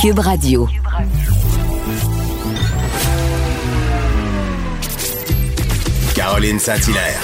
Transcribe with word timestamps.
Cube 0.00 0.20
Radio. 0.20 0.66
Caroline 6.14 6.58
Saint-Hilaire. 6.58 7.20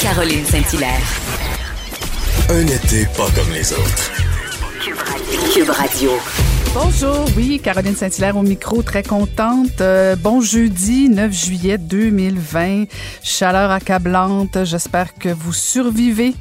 Caroline 0.00 0.44
Saint-Hilaire. 0.46 1.02
Un 2.48 2.66
été 2.66 3.04
pas 3.14 3.28
comme 3.34 3.52
les 3.52 3.70
autres. 3.74 4.10
Cube 5.52 5.68
Radio. 5.68 6.12
Bonjour, 6.72 7.26
oui, 7.36 7.60
Caroline 7.62 7.94
Saint-Hilaire 7.94 8.38
au 8.38 8.42
micro, 8.42 8.82
très 8.82 9.02
contente. 9.02 9.82
Euh, 9.82 10.16
bon 10.16 10.40
jeudi 10.40 11.10
9 11.10 11.30
juillet 11.30 11.76
2020, 11.76 12.84
chaleur 13.22 13.70
accablante. 13.70 14.64
J'espère 14.64 15.12
que 15.12 15.28
vous 15.28 15.52
survivez 15.52 16.34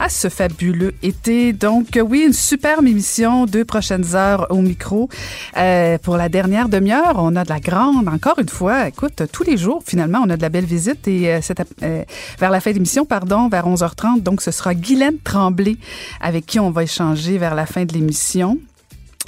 à 0.00 0.08
ce 0.08 0.28
fabuleux 0.28 0.94
été. 1.02 1.52
Donc 1.52 2.00
oui, 2.02 2.24
une 2.26 2.32
superbe 2.32 2.86
émission, 2.86 3.44
deux 3.44 3.64
prochaines 3.64 4.16
heures 4.16 4.46
au 4.50 4.62
micro. 4.62 5.08
Euh, 5.56 5.98
pour 5.98 6.16
la 6.16 6.28
dernière 6.28 6.68
demi-heure, 6.68 7.16
on 7.16 7.36
a 7.36 7.44
de 7.44 7.50
la 7.50 7.60
grande, 7.60 8.08
encore 8.08 8.38
une 8.38 8.48
fois, 8.48 8.88
écoute, 8.88 9.22
tous 9.30 9.44
les 9.44 9.58
jours, 9.58 9.82
finalement, 9.86 10.20
on 10.24 10.30
a 10.30 10.36
de 10.36 10.42
la 10.42 10.48
belle 10.48 10.64
visite 10.64 11.06
et 11.06 11.34
euh, 11.34 11.40
euh 11.82 12.02
vers 12.38 12.50
la 12.50 12.60
fin 12.60 12.70
de 12.70 12.76
l'émission, 12.76 13.04
pardon, 13.04 13.48
vers 13.48 13.66
11h30, 13.68 14.22
donc 14.22 14.40
ce 14.40 14.50
sera 14.50 14.74
Guylaine 14.74 15.18
Tremblay 15.22 15.76
avec 16.20 16.46
qui 16.46 16.58
on 16.58 16.70
va 16.70 16.84
échanger 16.84 17.36
vers 17.36 17.54
la 17.54 17.66
fin 17.66 17.84
de 17.84 17.92
l'émission. 17.92 18.58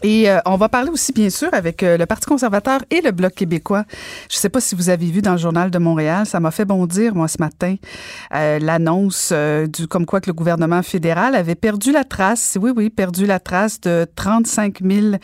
Et 0.03 0.29
euh, 0.29 0.39
on 0.47 0.57
va 0.57 0.69
parler 0.69 0.91
aussi, 0.91 1.13
bien 1.13 1.31
sûr, 1.31 1.49
avec 1.53 1.83
euh, 1.83 1.97
le 1.97 2.07
Parti 2.07 2.27
conservateur 2.27 2.81
et 2.91 3.01
le 3.01 3.13
Bloc 3.13 3.35
québécois. 3.35 3.85
Je 4.29 4.37
ne 4.37 4.41
sais 4.41 4.49
pas 4.49 4.61
si 4.61 4.75
vous 4.75 4.89
avez 4.89 5.07
vu 5.07 5.23
dans 5.23 5.33
le 5.33 5.39
Journal 5.39 5.71
de 5.71 5.79
Montréal, 5.79 6.27
ça 6.27 6.41
m'a 6.41 6.51
fait 6.51 6.65
bondir, 6.65 7.15
moi, 7.15 7.29
ce 7.29 7.37
matin, 7.39 7.77
euh, 8.35 8.59
l'annonce 8.59 9.33
du 9.33 9.87
comme 9.87 10.07
quoi 10.07 10.21
que 10.21 10.29
le 10.29 10.33
gouvernement 10.33 10.83
fédéral 10.83 11.35
avait 11.35 11.55
perdu 11.55 11.93
la 11.93 12.05
trace, 12.05 12.59
oui, 12.61 12.73
oui, 12.75 12.91
perdu 12.91 13.27
la 13.27 13.39
trace 13.39 13.81
de 13.81 14.07
35 14.17 14.79
000 14.83 15.17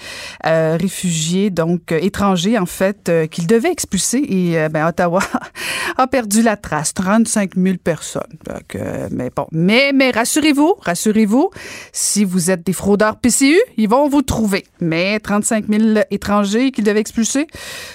réfugiés, 0.45 1.51
donc 1.51 1.93
étrangers, 1.93 2.59
en 2.59 2.67
fait, 2.67 3.11
qu'il 3.31 3.47
devait 3.47 3.73
expulser. 3.73 4.19
Et 4.29 4.69
ben, 4.69 4.87
Ottawa 4.87 5.21
a 5.97 6.07
perdu 6.07 6.43
la 6.43 6.57
trace, 6.57 6.95
35 6.95 7.55
000 7.57 7.77
personnes. 7.83 8.23
Donc, 8.47 8.81
mais 9.11 9.31
bon, 9.35 9.47
mais, 9.53 9.93
mais 9.95 10.11
rassurez-vous, 10.11 10.75
rassurez-vous, 10.81 11.51
si 11.93 12.25
vous 12.25 12.51
êtes 12.51 12.65
des 12.65 12.73
fraudeurs 12.73 13.17
PCU, 13.17 13.59
ils 13.77 13.89
vont 13.89 14.09
vous 14.09 14.23
trouver. 14.23 14.65
Mais 14.81 15.19
35 15.19 15.67
000 15.69 16.01
étrangers 16.11 16.71
qu'ils 16.71 16.85
devaient 16.85 17.01
expulser, 17.01 17.47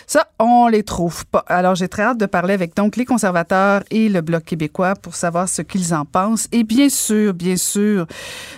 ça, 0.06 0.28
on 0.40 0.68
les 0.68 0.84
trouve 0.84 1.26
pas. 1.26 1.44
Alors, 1.48 1.76
j'ai 1.76 1.88
très 1.88 2.04
hâte 2.04 2.18
de 2.18 2.26
parler 2.26 2.54
avec 2.54 2.76
donc 2.76 2.98
les 2.98 3.06
conservateurs 3.06 3.84
et 3.90 4.10
le 4.10 4.22
Bloc 4.22 4.44
québécois 4.44 4.96
pour 4.96 5.16
savoir 5.16 5.48
ce 5.48 5.62
qu'ils 5.62 5.94
en 5.94 6.06
pensent. 6.06 6.48
Et 6.52 6.64
bien 6.64 6.90
sûr, 6.90 7.34
bien 7.34 7.56
sûr, 7.56 8.06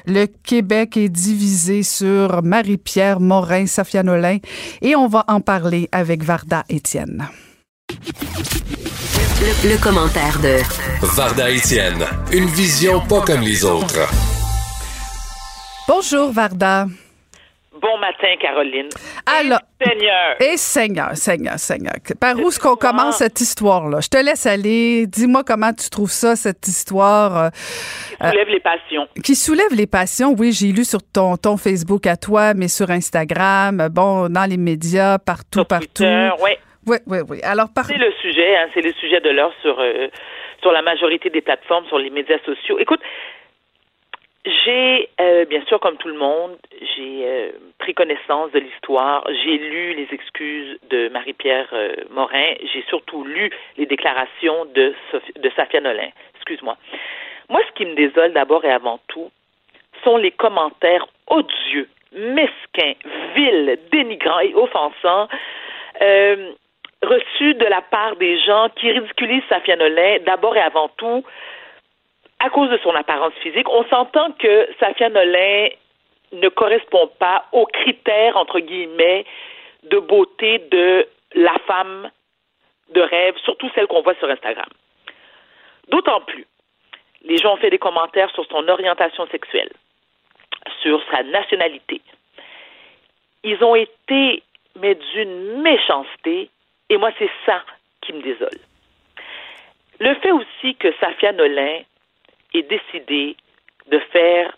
le 0.05 0.25
Québec 0.25 0.97
est 0.97 1.09
divisé 1.09 1.83
sur 1.83 2.41
Marie-Pierre 2.44 3.19
Morin, 3.19 3.67
Safia 3.67 4.03
Nolin, 4.03 4.38
et 4.81 4.95
on 4.95 5.07
va 5.07 5.23
en 5.27 5.41
parler 5.41 5.88
avec 5.91 6.23
Varda 6.23 6.63
Étienne. 6.69 7.27
Le, 9.41 9.69
le, 9.69 9.78
commentaire 9.78 10.40
de 10.40 10.57
Varda 11.16 11.51
Étienne, 11.51 12.03
une 12.31 12.47
vision 12.47 13.00
pas 13.01 13.22
comme 13.22 13.41
les 13.41 13.63
autres. 13.63 14.09
Bonjour 15.88 16.31
Varda. 16.31 16.88
Bon 17.81 17.97
matin, 17.97 18.36
Caroline. 18.40 18.88
Alors, 19.25 19.59
et 19.81 19.86
Seigneur. 19.86 20.36
Et 20.40 20.58
Seigneur, 20.58 21.18
Seigneur, 21.18 21.59
Seigneur. 21.59 21.94
Par 22.19 22.38
où 22.38 22.47
est-ce 22.47 22.59
qu'on 22.59 22.75
commence 22.75 23.18
cette 23.18 23.41
histoire-là? 23.41 24.00
Je 24.00 24.08
te 24.08 24.18
laisse 24.18 24.46
aller. 24.46 25.06
Dis-moi 25.08 25.44
comment 25.46 25.74
tu 25.74 25.90
trouves 25.90 26.09
ça, 26.09 26.35
cette 26.35 26.68
histoire. 26.68 27.38
Euh, 27.38 27.50
qui 28.22 28.30
soulève 28.30 28.50
les 28.50 28.59
passions. 28.59 29.08
Qui 29.24 29.35
soulève 29.35 29.74
les 29.74 29.88
passions, 29.88 30.35
oui. 30.38 30.53
J'ai 30.53 30.72
lu 30.72 30.85
sur 30.85 31.00
ton, 31.03 31.35
ton 31.35 31.58
Facebook 31.58 32.08
à 32.08 32.16
toi, 32.16 32.53
mais 32.53 32.69
sur 32.69 32.90
Instagram, 32.90 33.90
bon, 33.91 34.30
dans 34.30 34.50
les 34.50 34.58
médias, 34.58 35.18
partout, 35.19 35.59
sur 35.59 35.68
partout. 35.68 35.88
Twitter, 35.96 36.30
oui. 36.41 36.52
Oui, 36.88 36.97
oui, 37.08 37.18
oui. 37.28 37.40
Alors, 37.41 37.69
par... 37.74 37.85
C'est 37.85 37.97
le 37.97 38.12
sujet, 38.22 38.58
hein, 38.58 38.68
c'est 38.74 38.81
le 38.81 38.94
sujet 38.94 39.19
de 39.19 39.31
l'heure 39.31 39.52
sur, 39.64 39.80
euh, 39.80 40.08
sur 40.62 40.72
la 40.72 40.84
majorité 40.84 41.31
des 41.31 41.41
plateformes, 41.41 41.85
sur 41.88 41.97
les 41.97 42.12
médias 42.12 42.38
sociaux. 42.46 42.78
Écoute, 42.78 43.02
j'ai, 44.45 45.09
euh, 45.19 45.45
bien 45.45 45.63
sûr, 45.66 45.79
comme 45.79 45.97
tout 45.97 46.07
le 46.07 46.17
monde, 46.17 46.56
j'ai 46.79 47.23
euh, 47.25 47.51
pris 47.79 47.95
connaissance 47.95 48.51
de 48.51 48.59
l'histoire. 48.59 49.25
J'ai 49.44 49.57
lu 49.57 49.94
les 49.94 50.07
excuses 50.11 50.78
de 50.89 51.09
Marie-Pierre 51.09 51.69
euh, 51.73 51.95
Morin. 52.11 52.53
J'ai 52.73 52.84
surtout 52.88 53.23
lu 53.23 53.50
les 53.78 53.88
déclarations 53.88 54.66
de, 54.66 54.94
Sophie, 55.11 55.34
de 55.35 55.51
Safia 55.55 55.81
Nolin. 55.81 56.09
Excuse-moi. 56.35 56.78
Moi, 57.50 57.61
ce 57.67 57.73
qui 57.73 57.85
me 57.85 57.95
désole 57.95 58.34
d'abord 58.34 58.63
et 58.66 58.72
avant 58.72 59.00
tout, 59.07 59.31
sont 60.03 60.17
les 60.17 60.31
commentaires 60.31 61.07
odieux, 61.28 61.89
mesquins, 62.11 62.94
vils, 63.35 63.79
dénigrants 63.91 64.39
et 64.41 64.53
offensants 64.53 65.28
reçus 67.01 67.53
de 67.53 67.66
la 67.66 67.81
part 67.81 68.16
des 68.16 68.39
gens 68.39 68.69
qui 68.75 68.91
ridiculisent 68.91 69.44
Safia 69.47 69.75
Nolin 69.75 70.17
d'abord 70.25 70.55
et 70.57 70.61
avant 70.61 70.89
tout 70.97 71.23
à 72.40 72.50
cause 72.50 72.69
de 72.69 72.78
son 72.84 72.94
apparence 72.96 73.34
physique. 73.41 73.69
On 73.69 73.85
s'entend 73.85 74.31
que 74.34 74.68
Safia 74.79 75.09
Nolin 75.09 75.69
ne 76.31 76.50
correspond 76.50 77.07
pas 77.19 77.46
aux 77.51 77.66
critères, 77.66 78.38
entre 78.38 78.59
guillemets, 78.59 79.25
de 79.84 80.00
beauté 80.00 80.59
de 80.72 81.07
la 81.34 81.56
femme 81.68 82.09
de 82.94 83.01
rêve, 83.01 83.35
surtout 83.44 83.69
celle 83.73 83.88
qu'on 83.88 84.01
voit 84.01 84.16
sur 84.16 84.29
Instagram. 84.29 84.69
D'autant 85.90 86.22
plus, 86.22 86.46
les 87.23 87.38
gens 87.38 87.53
ont 87.53 87.57
fait 87.57 87.69
des 87.69 87.79
commentaires 87.79 88.31
sur 88.31 88.46
son 88.47 88.67
orientation 88.67 89.28
sexuelle, 89.28 89.72
sur 90.81 91.02
sa 91.12 91.23
nationalité. 91.23 92.02
Ils 93.44 93.63
ont 93.63 93.75
été, 93.75 94.44
mais 94.79 94.96
d'une 94.96 95.62
méchanceté, 95.62 96.50
et 96.90 96.97
moi, 96.97 97.12
c'est 97.17 97.31
ça 97.46 97.63
qui 98.02 98.13
me 98.13 98.22
désole. 98.22 98.59
Le 100.00 100.13
fait 100.16 100.31
aussi 100.31 100.75
que 100.75 100.94
Safia 101.00 101.31
Nolin 101.31 101.81
ait 102.59 102.63
décidé 102.63 103.35
de 103.88 103.99
faire 103.99 104.55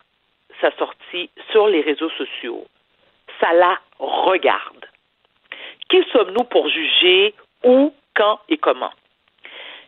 sa 0.61 0.71
sortie 0.77 1.29
sur 1.51 1.67
les 1.67 1.81
réseaux 1.81 2.09
sociaux, 2.11 2.65
ça 3.39 3.53
la 3.53 3.79
regarde. 3.99 4.85
Qui 5.89 6.03
sommes-nous 6.11 6.43
pour 6.45 6.67
juger 6.69 7.33
où, 7.63 7.93
quand 8.15 8.39
et 8.49 8.57
comment? 8.57 8.91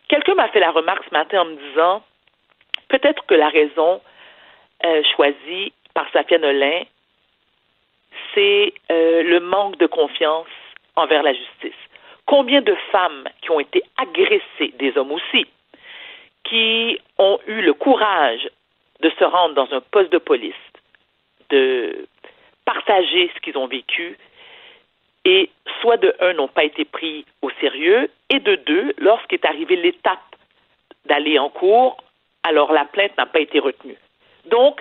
Quelqu'un 0.08 0.34
m'a 0.34 0.48
fait 0.48 0.60
la 0.60 0.70
remarque 0.70 1.04
ce 1.08 1.14
matin 1.14 1.42
en 1.42 1.44
me 1.46 1.56
disant 1.56 2.02
peut-être 2.88 3.24
que 3.26 3.34
la 3.34 3.48
raison 3.48 4.00
euh, 4.84 5.02
choisie 5.14 5.72
par 5.94 6.10
Safia 6.12 6.38
Nolin, 6.38 6.82
c'est 8.34 8.72
euh, 8.90 9.22
le 9.22 9.40
manque 9.40 9.76
de 9.78 9.86
confiance 9.86 10.48
envers 10.96 11.22
la 11.22 11.32
justice. 11.32 11.78
Combien 12.26 12.60
de 12.60 12.74
femmes 12.92 13.28
qui 13.42 13.50
ont 13.50 13.60
été 13.60 13.82
agressées, 13.96 14.74
des 14.78 14.96
hommes 14.96 15.12
aussi, 15.12 15.46
qui 16.44 16.98
ont 17.18 17.38
eu 17.46 17.60
le 17.60 17.72
courage 17.74 18.48
de 19.00 19.10
se 19.18 19.24
rendre 19.24 19.54
dans 19.54 19.72
un 19.72 19.80
poste 19.80 20.12
de 20.12 20.18
police, 20.18 20.54
de 21.50 22.06
partager 22.64 23.30
ce 23.34 23.40
qu'ils 23.40 23.58
ont 23.58 23.66
vécu, 23.66 24.16
et 25.24 25.50
soit 25.80 25.96
de 25.96 26.14
un, 26.20 26.32
n'ont 26.34 26.48
pas 26.48 26.64
été 26.64 26.84
pris 26.84 27.24
au 27.42 27.50
sérieux, 27.60 28.10
et 28.30 28.40
de 28.40 28.54
deux, 28.56 28.94
lorsqu'est 28.98 29.44
arrivée 29.44 29.76
l'étape 29.76 30.18
d'aller 31.06 31.38
en 31.38 31.50
cours, 31.50 31.96
alors 32.42 32.72
la 32.72 32.84
plainte 32.84 33.16
n'a 33.18 33.26
pas 33.26 33.40
été 33.40 33.58
retenue. 33.58 33.96
Donc, 34.46 34.80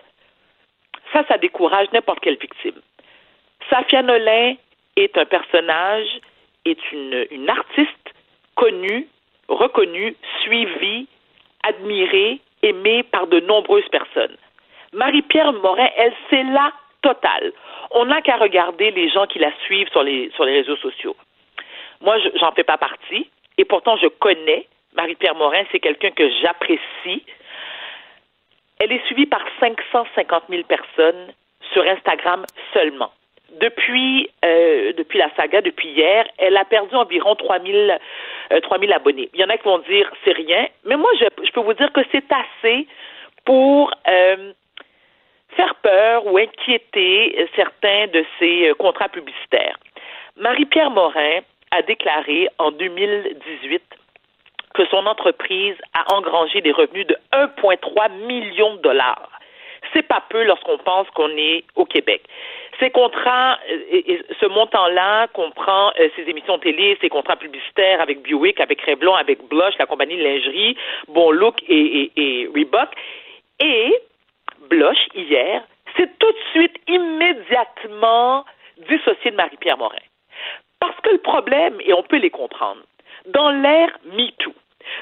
ça, 1.12 1.24
ça 1.28 1.38
décourage 1.38 1.92
n'importe 1.92 2.20
quelle 2.20 2.38
victime. 2.38 2.80
Safia 3.70 4.02
Nolin 4.02 4.56
est 4.96 5.18
un 5.18 5.26
personnage, 5.26 6.20
est 6.66 6.92
une, 6.92 7.26
une 7.32 7.50
artiste 7.50 8.14
connue, 8.56 9.08
reconnue, 9.48 10.16
suivie, 10.42 11.08
admirée, 11.70 12.40
aimée 12.64 13.04
par 13.04 13.28
de 13.28 13.40
nombreuses 13.40 13.88
personnes. 13.90 14.36
Marie-Pierre 14.94 15.54
Morin, 15.54 15.90
elle, 15.98 16.14
c'est 16.30 16.44
la 16.44 16.72
totale. 17.02 17.54
On 17.92 18.06
n'a 18.06 18.22
qu'à 18.22 18.38
regarder 18.38 18.92
les 18.92 19.10
gens 19.10 19.28
qui 19.28 19.40
la 19.40 19.52
suivent 19.66 19.90
sur 19.90 20.04
les, 20.04 20.30
sur 20.36 20.46
les 20.46 20.54
réseaux 20.62 20.78
sociaux. 20.78 21.16
Moi, 22.02 22.18
j'en 22.36 22.52
fais 22.52 22.64
pas 22.64 22.78
partie, 22.78 23.30
et 23.58 23.66
pourtant, 23.66 23.98
je 23.98 24.08
connais 24.08 24.68
Marie-Pierre 24.96 25.36
Morin, 25.36 25.64
c'est 25.72 25.80
quelqu'un 25.80 26.12
que 26.12 26.30
j'apprécie. 26.42 27.24
Elle 28.80 28.92
est 28.92 29.06
suivie 29.06 29.26
par 29.26 29.42
550 29.60 30.44
000 30.50 30.64
personnes 30.64 31.34
sur 31.74 31.84
Instagram 31.84 32.46
seulement. 32.74 33.12
Depuis, 33.60 34.30
euh, 34.46 34.94
depuis 34.94 35.20
la 35.20 35.30
saga, 35.36 35.62
depuis 35.62 35.90
hier, 35.90 36.26
elle 36.38 36.58
a 36.58 36.66
perdu 36.66 36.96
environ 36.96 37.36
3000, 37.36 38.00
3000 38.64 38.92
euh, 38.92 38.96
abonnés. 38.96 39.30
Il 39.34 39.40
y 39.40 39.44
en 39.44 39.50
a 39.50 39.58
qui 39.58 39.64
vont 39.64 39.80
dire 39.80 40.12
c'est 40.24 40.34
rien, 40.34 40.68
mais 40.86 40.96
moi, 40.96 41.10
je, 41.20 41.26
je 41.46 41.52
peux 41.52 41.62
vous 41.62 41.74
dire 41.74 41.92
que 41.92 42.02
c'est 42.12 42.26
assez 42.32 42.88
pour 43.46 43.92
euh, 44.08 44.54
faire 45.56 45.76
peur 45.76 46.26
ou 46.28 46.38
inquiéter 46.38 47.48
certains 47.56 48.08
de 48.08 48.26
ces 48.38 48.72
contrats 48.78 49.10
publicitaires. 49.10 49.78
Marie-Pierre 50.38 50.92
Morin 50.92 51.40
a 51.72 51.82
déclaré 51.82 52.48
en 52.58 52.72
2018 52.72 53.82
que 54.74 54.86
son 54.86 55.06
entreprise 55.06 55.76
a 55.94 56.14
engrangé 56.14 56.62
des 56.62 56.72
revenus 56.72 57.08
de 57.08 57.18
1,3 57.34 58.12
million 58.28 58.76
de 58.76 58.82
dollars. 58.82 59.39
C'est 59.94 60.08
pas 60.08 60.24
peu 60.30 60.44
lorsqu'on 60.44 60.78
pense 60.78 61.10
qu'on 61.12 61.30
est 61.38 61.64
au 61.76 61.86
Québec. 61.86 62.22
Ces 62.80 62.92
contrats, 62.92 63.58
euh, 63.70 64.18
ce 64.40 64.46
montant-là 64.46 65.28
comprend 65.28 65.92
euh, 66.00 66.10
ses 66.16 66.30
émissions 66.30 66.60
télé, 66.60 66.98
ses 67.02 67.10
contrats 67.10 67.36
publicitaires 67.36 68.02
avec 68.02 68.22
Buick, 68.22 68.60
avec 68.60 68.82
Revlon, 68.82 69.16
avec 69.16 69.44
Blush, 69.48 69.78
la 69.78 69.86
compagnie 69.86 70.18
de 70.18 70.24
lingerie, 70.24 70.78
Bon 71.08 71.32
Look 71.32 71.56
et, 71.68 72.12
et 72.16 72.48
Reebok. 72.48 72.90
Et 73.60 73.94
Blush, 74.70 75.08
hier, 75.14 75.64
s'est 75.98 76.10
tout 76.20 76.32
de 76.32 76.38
suite, 76.52 76.76
immédiatement 76.88 78.46
dissocié 78.90 79.32
de 79.32 79.36
Marie-Pierre 79.36 79.78
Morin. 79.78 79.98
Parce 80.80 81.00
que 81.02 81.10
le 81.10 81.18
problème, 81.18 81.78
et 81.82 81.94
on 81.94 82.04
peut 82.04 82.18
les 82.18 82.30
comprendre, 82.30 82.82
dans 83.26 83.52
l'ère 83.52 83.98
MeToo, 84.06 84.54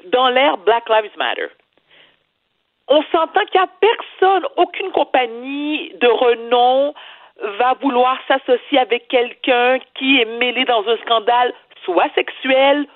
dans 0.06 0.30
l'ère 0.30 0.57
Black 0.57 0.90
Lives 0.90 1.18
Matter, 1.18 1.48
on 2.88 3.04
s'entend 3.12 3.45
qu'il 3.45 3.60
n'y 3.60 3.66
a 3.66 3.69
personne, 3.80 4.45
aucune 4.56 4.92
compagnie 4.92 5.94
de 5.95 6.07
renom 6.07 6.94
va 7.60 7.74
vouloir 7.81 8.18
s'associer 8.28 8.80
avec 8.80 9.07
quelqu'un 9.10 9.80
qui 9.95 10.19
est 10.22 10.25
mêlé 10.25 10.66
dans 10.66 10.88
un 10.88 10.98
scandale 10.98 11.54
soit 11.84 12.10
sexuel 12.16 12.88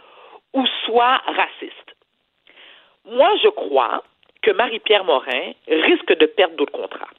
ou 0.54 0.66
soit 0.86 1.18
raciste. 1.28 1.96
Moi, 3.06 3.30
je 3.44 3.50
crois 3.50 4.04
que 4.42 4.52
Marie-Pierre 4.52 5.04
Morin 5.04 5.52
risque 5.68 6.18
de 6.18 6.26
perdre 6.26 6.56
d'autres 6.56 6.72
contrats. 6.72 7.10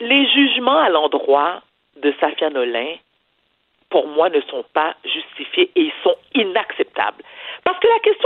Les 0.00 0.28
jugements 0.28 0.78
à 0.78 0.90
l'endroit 0.90 1.62
de 1.96 2.12
Safia 2.20 2.50
Nolin, 2.50 2.96
pour 3.88 4.06
moi, 4.06 4.28
ne 4.28 4.40
sont 4.42 4.64
pas 4.74 4.94
justifiés 5.04 5.70
et 5.74 5.82
ils 5.82 5.92
sont 6.02 6.16
inacceptables. 6.34 7.22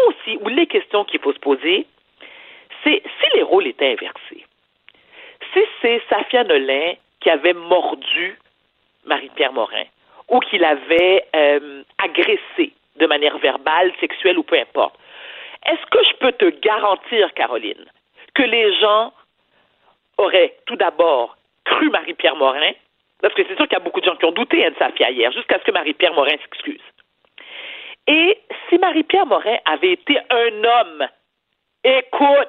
Question 0.00 0.08
aussi, 0.08 0.38
ou 0.42 0.48
les 0.48 0.66
questions 0.66 1.04
qu'il 1.04 1.20
faut 1.20 1.32
se 1.32 1.38
poser, 1.38 1.86
c'est 2.84 3.02
si 3.02 3.36
les 3.36 3.42
rôles 3.42 3.66
étaient 3.66 3.92
inversés, 3.92 4.44
si 5.52 5.60
c'est 5.80 6.02
Safia 6.08 6.44
Nolin 6.44 6.94
qui 7.20 7.30
avait 7.30 7.52
mordu 7.52 8.38
Marie-Pierre 9.04 9.52
Morin 9.52 9.84
ou 10.28 10.38
qui 10.40 10.58
l'avait 10.58 11.26
euh, 11.34 11.82
agressé 11.98 12.72
de 12.96 13.06
manière 13.06 13.36
verbale, 13.38 13.92
sexuelle 14.00 14.38
ou 14.38 14.42
peu 14.42 14.58
importe, 14.58 14.98
est-ce 15.66 15.84
que 15.90 16.04
je 16.04 16.16
peux 16.16 16.32
te 16.32 16.48
garantir, 16.60 17.32
Caroline, 17.34 17.84
que 18.34 18.42
les 18.42 18.74
gens 18.78 19.12
auraient 20.18 20.56
tout 20.66 20.76
d'abord 20.76 21.36
cru 21.64 21.90
Marie-Pierre 21.90 22.36
Morin, 22.36 22.72
parce 23.20 23.34
que 23.34 23.42
c'est 23.46 23.56
sûr 23.56 23.66
qu'il 23.66 23.76
y 23.76 23.80
a 23.80 23.84
beaucoup 23.84 24.00
de 24.00 24.06
gens 24.06 24.16
qui 24.16 24.24
ont 24.24 24.32
douté 24.32 24.64
hein, 24.64 24.70
de 24.70 24.76
Safia 24.76 25.10
hier, 25.10 25.32
jusqu'à 25.32 25.58
ce 25.58 25.64
que 25.64 25.72
Marie-Pierre 25.72 26.14
Morin 26.14 26.36
s'excuse. 26.42 26.80
Et 28.06 28.40
si 28.68 28.78
Marie-Pierre 28.78 29.26
Morin 29.26 29.58
avait 29.64 29.92
été 29.92 30.18
un 30.30 30.64
homme, 30.64 31.08
écoute, 31.84 32.48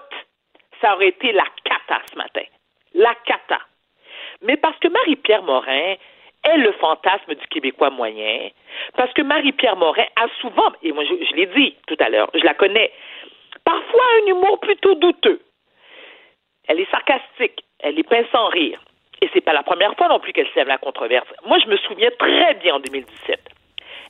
ça 0.82 0.96
aurait 0.96 1.10
été 1.10 1.32
la 1.32 1.46
cata 1.64 2.02
ce 2.12 2.18
matin 2.18 2.44
la 2.94 3.16
cata. 3.26 3.60
Mais 4.42 4.58
parce 4.58 4.78
que 4.80 4.88
Marie-Pierre 4.88 5.44
Morin 5.44 5.96
est 6.44 6.58
le 6.58 6.72
fantasme 6.74 7.36
du 7.36 7.48
Québécois 7.48 7.92
moyen, 7.92 8.50
parce 8.96 9.14
que 9.14 9.22
Marie-Pierre 9.22 9.76
Morin 9.76 10.06
a 10.16 10.28
souvent, 10.40 10.72
et 10.82 10.92
moi 10.92 11.04
je, 11.04 11.36
l'ai 11.36 11.46
dit 11.48 11.76
tout 11.88 11.98
à 12.00 12.10
l'heure, 12.10 12.30
je 12.34 12.44
la 12.44 12.54
connais, 12.54 12.92
parfois 13.64 14.04
un 14.24 14.28
humour 14.28 14.60
plutôt 14.60 14.96
douteux. 14.96 15.42
Elle 16.68 16.80
est 16.80 16.90
sarcastique, 16.90 17.64
elle 17.80 18.00
est 18.00 18.04
pince 18.04 18.28
sans 18.32 18.48
rire. 18.48 18.82
Et 19.22 19.30
c'est 19.34 19.42
pas 19.42 19.54
la 19.54 19.62
première 19.62 19.96
fois 19.96 20.08
non 20.08 20.20
plus 20.20 20.34
qu'elle 20.34 20.50
sème 20.56 20.68
la 20.68 20.80
controverse. 20.80 21.28
Moi, 21.46 21.60
je 21.60 21.68
me 21.68 21.78
souviens 21.78 22.10
très 22.18 22.56
bien 22.56 22.76
en 22.76 22.80
2017. 22.80 23.40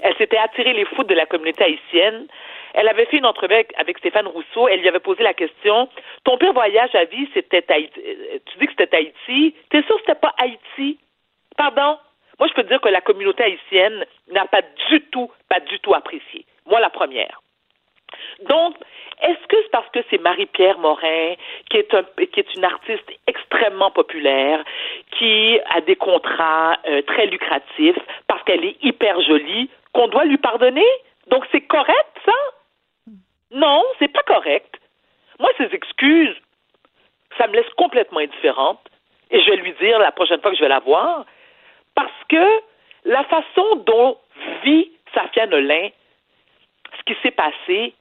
Elle 0.02 0.16
s'était 0.18 0.38
attirée 0.38 0.74
les 0.74 0.86
foudres 0.86 1.10
de 1.10 1.16
la 1.16 1.26
communauté 1.26 1.64
haïtienne 1.64 2.28
elle 2.74 2.88
avait 2.88 3.06
fait 3.06 3.18
une 3.18 3.26
entrevue 3.26 3.54
avec, 3.78 3.98
Stéphane 3.98 4.28
Rousseau. 4.28 4.68
Elle 4.68 4.82
lui 4.82 4.88
avait 4.88 5.00
posé 5.00 5.24
la 5.24 5.34
question 5.34 5.90
Ton 6.24 6.38
pire 6.38 6.54
voyage 6.54 6.94
à 6.96 7.06
vie, 7.06 7.30
c'était 7.34 7.66
Haïti. 7.72 8.00
Euh, 8.00 8.40
tu 8.46 8.58
dis 8.60 8.68
que 8.68 8.74
c'était 8.78 8.98
Haïti. 8.98 9.56
T'es 9.70 9.84
sûr 9.84 9.96
que 9.96 10.02
c'était 10.02 10.20
pas 10.20 10.34
Haïti? 10.38 11.00
Pardon? 11.58 11.98
Moi, 12.40 12.48
je 12.48 12.54
peux 12.54 12.64
te 12.64 12.70
dire 12.70 12.82
que 12.82 12.90
la 12.90 13.02
communauté 13.02 13.44
haïtienne 13.44 14.06
n'a 14.32 14.46
pas 14.46 14.62
du 14.90 15.02
tout, 15.12 15.30
pas 15.48 15.60
du 15.60 15.80
tout 15.80 15.94
apprécié. 15.94 16.46
Moi, 16.66 16.80
la 16.80 16.90
première. 16.90 17.42
Donc, 18.48 18.76
est-ce 19.22 19.48
que 19.48 19.58
c'est 19.62 19.72
parce 19.72 19.90
que 19.90 20.00
c'est 20.10 20.20
Marie-Pierre 20.20 20.80
Morin, 20.80 21.36
qui 21.70 21.78
est, 21.78 21.94
un, 21.94 22.04
une 22.56 22.66
artiste 22.66 23.12
extrêmement 23.28 23.92
populaire, 23.92 24.64
qui 25.12 25.60
a 25.70 25.82
des 25.82 25.96
contrats 25.96 26.80
euh, 26.88 27.04
très 27.04 27.28
lucratifs, 27.28 28.00
parce 28.28 28.42
qu'elle 28.44 28.66
est 28.66 28.84
hyper 28.84 29.22
jolie, 29.22 29.70
qu'on 29.94 30.08
doit 30.08 30.26
lui 30.26 30.38
pardonner? 30.38 30.88
Donc, 31.28 31.46
c'est 31.52 31.62
correct, 31.62 32.18
ça? 32.26 32.34
Non, 33.52 33.84
c'est 34.00 34.08
pas 34.08 34.24
correct. 34.24 34.80
Moi, 35.40 35.50
ces 35.58 35.74
excuses, 35.74 36.36
ça 37.38 37.48
me 37.48 37.54
laisse 37.54 37.70
complètement 37.78 38.20
indifférente. 38.20 38.80
Et 39.30 39.42
je 39.42 39.50
vais 39.50 39.58
lui 39.58 39.74
dire 39.74 40.00
la 40.00 40.12
prochaine 40.12 40.42
fois 40.42 40.52
que 40.52 40.58
je 40.58 40.64
vais 40.64 40.70
la 40.70 40.80
voir. 40.80 41.26
Parce 41.96 42.12
que 42.30 42.62
la 43.06 43.24
façon 43.26 43.76
dont 43.86 44.18
vit 44.64 44.92
Safia 45.14 45.48
Nolin, 45.48 45.90
ce 46.98 47.04
qui 47.04 47.20
s'est 47.22 47.32
passé, 47.32 47.94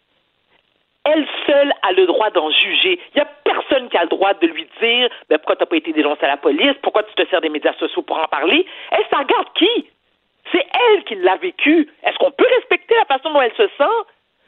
elle 1.05 1.27
seule 1.47 1.73
a 1.83 1.93
le 1.93 2.07
droit 2.07 2.31
d'en 2.31 2.51
juger. 2.51 3.01
Il 3.15 3.17
n'y 3.17 3.23
a 3.23 3.29
personne 3.45 3.89
qui 3.89 3.97
a 3.97 4.03
le 4.03 4.09
droit 4.09 4.35
de 4.35 4.47
lui 4.47 4.69
dire 4.81 5.09
mais 5.29 5.39
pourquoi 5.39 5.57
tu 5.57 5.63
n'as 5.63 5.67
pas 5.67 5.77
été 5.77 5.93
dénoncé 5.93 6.25
à 6.25 6.29
la 6.29 6.37
police, 6.37 6.75
pourquoi 6.83 7.03
tu 7.05 7.15
te 7.15 7.29
sers 7.29 7.41
des 7.41 7.49
médias 7.49 7.75
sociaux 7.75 8.03
pour 8.03 8.19
en 8.19 8.27
parler. 8.27 8.67
Elle 8.91 9.07
s'en 9.11 9.19
regarde 9.19 9.49
qui? 9.55 9.89
C'est 10.53 10.67
elle 10.73 11.05
qui 11.05 11.15
l'a 11.17 11.37
vécu. 11.37 11.89
Est-ce 12.03 12.17
qu'on 12.19 12.31
peut 12.31 12.47
respecter 12.57 12.95
la 12.99 13.05
façon 13.17 13.33
dont 13.33 13.41
elle 13.41 13.53
se 13.57 13.69
sent? 13.79 13.99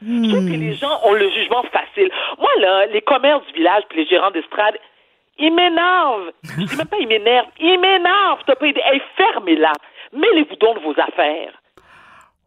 Je 0.05 0.29
trouve 0.29 0.45
que 0.45 0.55
les 0.57 0.73
gens 0.73 0.99
ont 1.05 1.13
le 1.13 1.29
jugement 1.29 1.63
facile. 1.71 2.11
Moi, 2.37 2.49
là, 2.59 2.85
les 2.87 3.01
commerces 3.01 3.45
du 3.47 3.53
village 3.53 3.83
puis 3.89 3.99
les 4.03 4.09
gérants 4.09 4.31
d'estrade, 4.31 4.77
ils 5.39 5.53
m'énervent. 5.53 6.31
Je 6.43 6.65
dis 6.65 6.75
même 6.75 6.87
pas 6.87 6.97
ils 6.99 7.07
m'énervent. 7.07 7.47
Ils 7.59 7.79
m'énervent. 7.79 8.41
T'as 8.45 8.55
pas 8.55 8.65
Hey, 8.67 9.01
fermez-la. 9.15 9.71
Mêlez-vous 10.11 10.55
donc 10.57 10.77
de 10.79 10.83
vos 10.83 10.99
affaires. 10.99 11.53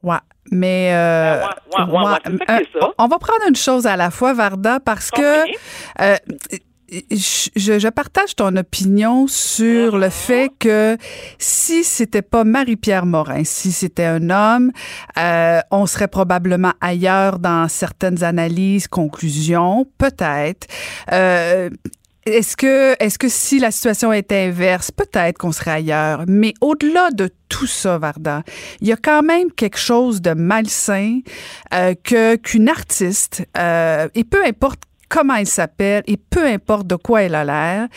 Ouais. 0.03 0.17
Mais 0.53 0.91
euh, 0.93 1.43
on 1.79 3.09
va 3.09 3.19
prendre 3.19 3.49
une 3.49 3.57
chose 3.57 3.87
à 3.87 3.97
la 3.97 4.11
fois, 4.11 4.33
Varda, 4.35 4.79
parce 4.85 5.11
que 5.11 5.45
euh, 6.01 6.17
je, 6.91 7.51
je, 7.79 7.89
partage 7.89 8.37
ton 8.37 8.57
opinion 8.57 9.27
sur 9.27 9.99
le 9.99 10.11
fait 10.11 10.51
que 10.59 10.97
si 11.39 11.85
c'était 11.85 12.23
pas 12.23 12.45
Marie-Pierre 12.45 13.07
Morin, 13.07 13.45
si 13.45 13.73
c'était 13.73 14.05
un 14.05 14.31
homme, 14.31 14.73
euh, 15.19 15.61
on 15.71 15.87
serait 15.87 16.09
probablement 16.09 16.73
ailleurs 16.81 17.39
dans 17.39 17.69
certaines 17.69 18.23
analyses, 18.23 18.89
conclusions, 18.89 19.87
peut-être. 19.99 20.67
Euh, 21.13 21.71
est-ce 22.27 22.57
que, 22.57 22.97
est-ce 22.99 23.19
que 23.21 23.29
si 23.29 23.61
la 23.61 23.71
situation 23.71 24.13
était 24.13 24.47
inverse, 24.49 24.91
peut-être 24.91 25.39
qu'on 25.39 25.53
serait 25.53 25.71
ailleurs? 25.71 26.25
Mais 26.27 26.55
au-delà 26.61 27.11
de 27.13 27.31
tout 27.49 27.69
ça, 27.69 27.99
Varda, 27.99 28.43
il 28.81 28.89
y 28.89 28.93
a 28.93 28.97
quand 28.97 29.23
même 29.23 29.53
quelque 29.53 29.79
chose 29.79 30.21
de 30.21 30.35
malsain 30.35 31.21
euh, 31.73 31.95
que 32.03 32.35
qu'une 32.35 32.69
artiste, 32.69 33.45
euh, 33.57 34.09
et 34.17 34.25
peu 34.25 34.45
importe 34.45 34.81
comment 35.09 35.35
elle 35.35 35.47
s'appelle 35.47 36.03
et 36.07 36.17
peu 36.17 36.45
importe 36.45 36.87
de 36.87 36.97
quoi 36.97 37.23
elle 37.23 37.35
a 37.35 37.45
l'air, 37.45 37.89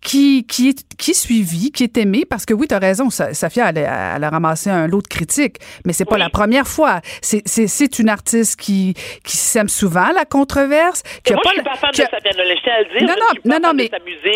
qui, 0.00 0.46
qui, 0.46 0.70
est, 0.70 0.96
qui 0.96 1.12
est 1.12 1.14
suivie, 1.14 1.70
qui 1.70 1.84
est 1.84 1.96
aimée, 1.98 2.24
parce 2.28 2.46
que 2.46 2.54
oui, 2.54 2.66
tu 2.68 2.74
as 2.74 2.78
raison, 2.78 3.10
Safia, 3.10 3.70
elle, 3.70 3.78
elle, 3.78 4.24
a 4.24 4.30
ramassé 4.30 4.70
un 4.70 4.86
lot 4.86 5.02
de 5.02 5.06
critiques, 5.06 5.58
mais 5.84 5.92
c'est 5.92 6.04
pas 6.04 6.18
la 6.18 6.30
première 6.30 6.66
fois. 6.66 7.00
C'est 7.22 7.98
une 7.98 8.08
artiste 8.08 8.60
qui, 8.60 8.94
qui 9.24 9.36
s'aime 9.36 9.68
souvent 9.68 10.08
la 10.14 10.24
controverse. 10.24 11.02
Qui 11.24 11.32
moi, 11.32 11.42
pas 11.42 11.50
je 11.50 11.54
suis 11.54 11.64
pas 11.64 11.76
fan 11.76 11.90
de 11.90 11.96
Safia 11.96 12.18
à 12.18 12.82
le 12.82 12.98
dire. 12.98 13.08
Non, 13.08 13.14
non, 13.18 13.58
non, 13.58 13.68
non, 13.68 13.74
mais 13.74 13.90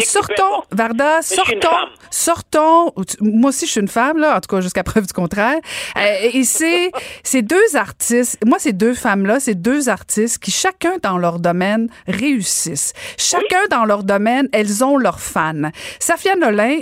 sortons, 0.05 0.63
Varda, 0.71 1.23
sortons, 1.23 1.69
sortons. 2.11 2.93
Moi 3.21 3.51
aussi, 3.51 3.67
je 3.67 3.73
suis 3.73 3.81
une 3.81 3.89
femme, 3.89 4.19
là, 4.19 4.37
en 4.37 4.41
tout 4.41 4.55
cas, 4.55 4.61
jusqu'à 4.61 4.85
preuve 4.93 5.07
du 5.07 5.13
contraire. 5.13 5.59
Euh, 5.97 6.31
et 6.33 6.45
c'est 6.45 6.91
ces 7.23 7.43
deux 7.43 7.77
artistes, 7.77 8.39
moi, 8.45 8.59
ces 8.59 8.73
deux 8.73 8.95
femmes-là, 8.95 9.41
ces 9.41 9.55
deux 9.55 9.89
artistes 9.89 10.39
qui, 10.39 10.51
chacun 10.51 10.95
dans 11.03 11.19
leur 11.19 11.39
domaine, 11.39 11.89
réussissent. 12.23 12.93
Chacun 13.17 13.67
dans 13.71 13.85
leur 13.85 14.05
domaine, 14.05 14.49
elles 14.53 14.85
ont 14.85 14.97
leurs 14.97 15.21
fans. 15.21 15.71
Safia 15.99 16.37
Nolin, 16.37 16.79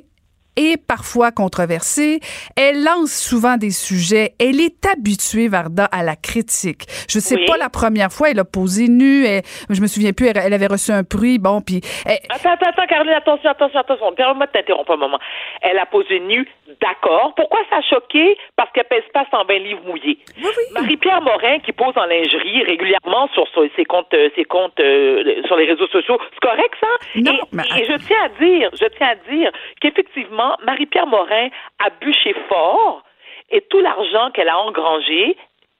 est 0.56 0.76
parfois 0.76 1.30
controversée. 1.32 2.20
Elle 2.56 2.84
lance 2.84 3.12
souvent 3.12 3.56
des 3.56 3.70
sujets. 3.70 4.34
Elle 4.38 4.60
est 4.60 4.86
habituée, 4.86 5.48
Varda, 5.48 5.84
à 5.86 6.02
la 6.02 6.16
critique. 6.16 6.84
Je 7.08 7.18
sais 7.18 7.36
pas 7.46 7.56
la 7.56 7.68
première 7.68 8.12
fois, 8.12 8.30
elle 8.30 8.38
a 8.38 8.44
posé 8.44 8.88
nu. 8.88 9.24
Elle, 9.24 9.42
je 9.68 9.80
me 9.80 9.86
souviens 9.86 10.12
plus, 10.12 10.28
elle, 10.28 10.52
avait 10.52 10.66
reçu 10.66 10.90
un 10.90 11.04
prix. 11.04 11.38
Bon, 11.38 11.60
puis. 11.60 11.80
Attends, 12.04 12.52
attends, 12.52 12.70
attends, 12.70 12.86
Caroline, 12.86 13.14
attention, 13.14 13.50
attention, 13.50 13.80
attention. 13.80 14.12
Permets-moi 14.12 14.46
de 14.46 14.52
t'interrompre 14.52 14.92
un 14.92 14.96
moment. 14.96 15.18
Elle 15.62 15.78
a 15.78 15.86
posé 15.86 16.20
nu, 16.20 16.48
d'accord. 16.80 17.34
Pourquoi 17.36 17.60
ça 17.70 17.76
a 17.76 17.82
choqué? 17.82 18.36
Parce 18.56 18.70
qu'elle 18.72 18.84
pèse 18.84 19.04
pas 19.12 19.26
120 19.30 19.58
livres 19.58 19.82
mouillés. 19.86 20.18
Oui, 20.38 20.44
oui. 20.44 20.64
Marie-Pierre 20.72 21.22
Morin, 21.22 21.58
qui 21.60 21.72
pose 21.72 21.92
en 21.96 22.06
lingerie 22.06 22.62
régulièrement 22.64 23.28
sur, 23.34 23.46
ses 23.76 23.84
comptes, 23.84 24.12
euh, 24.14 24.28
ses 24.36 24.44
comptes 24.44 24.78
euh, 24.80 25.42
sur 25.46 25.56
les 25.56 25.66
réseaux 25.66 25.86
sociaux, 25.88 26.18
c'est 26.32 26.40
correct, 26.40 26.74
ça? 26.80 26.86
Non, 27.16 27.38
et 27.76 27.84
je 27.84 27.96
tiens 28.06 28.24
à 28.24 28.28
dire, 28.42 28.70
je 28.72 28.86
tiens 28.96 29.08
à 29.08 29.30
dire 29.30 29.50
qu'effectivement, 29.80 30.39
Marie-Pierre 30.64 31.06
Morin 31.06 31.48
a 31.78 31.90
bûché 32.00 32.34
fort 32.48 33.02
et 33.50 33.62
tout 33.62 33.80
l'argent 33.80 34.30
qu'elle 34.32 34.48
a 34.48 34.58
engrangé 34.58 35.36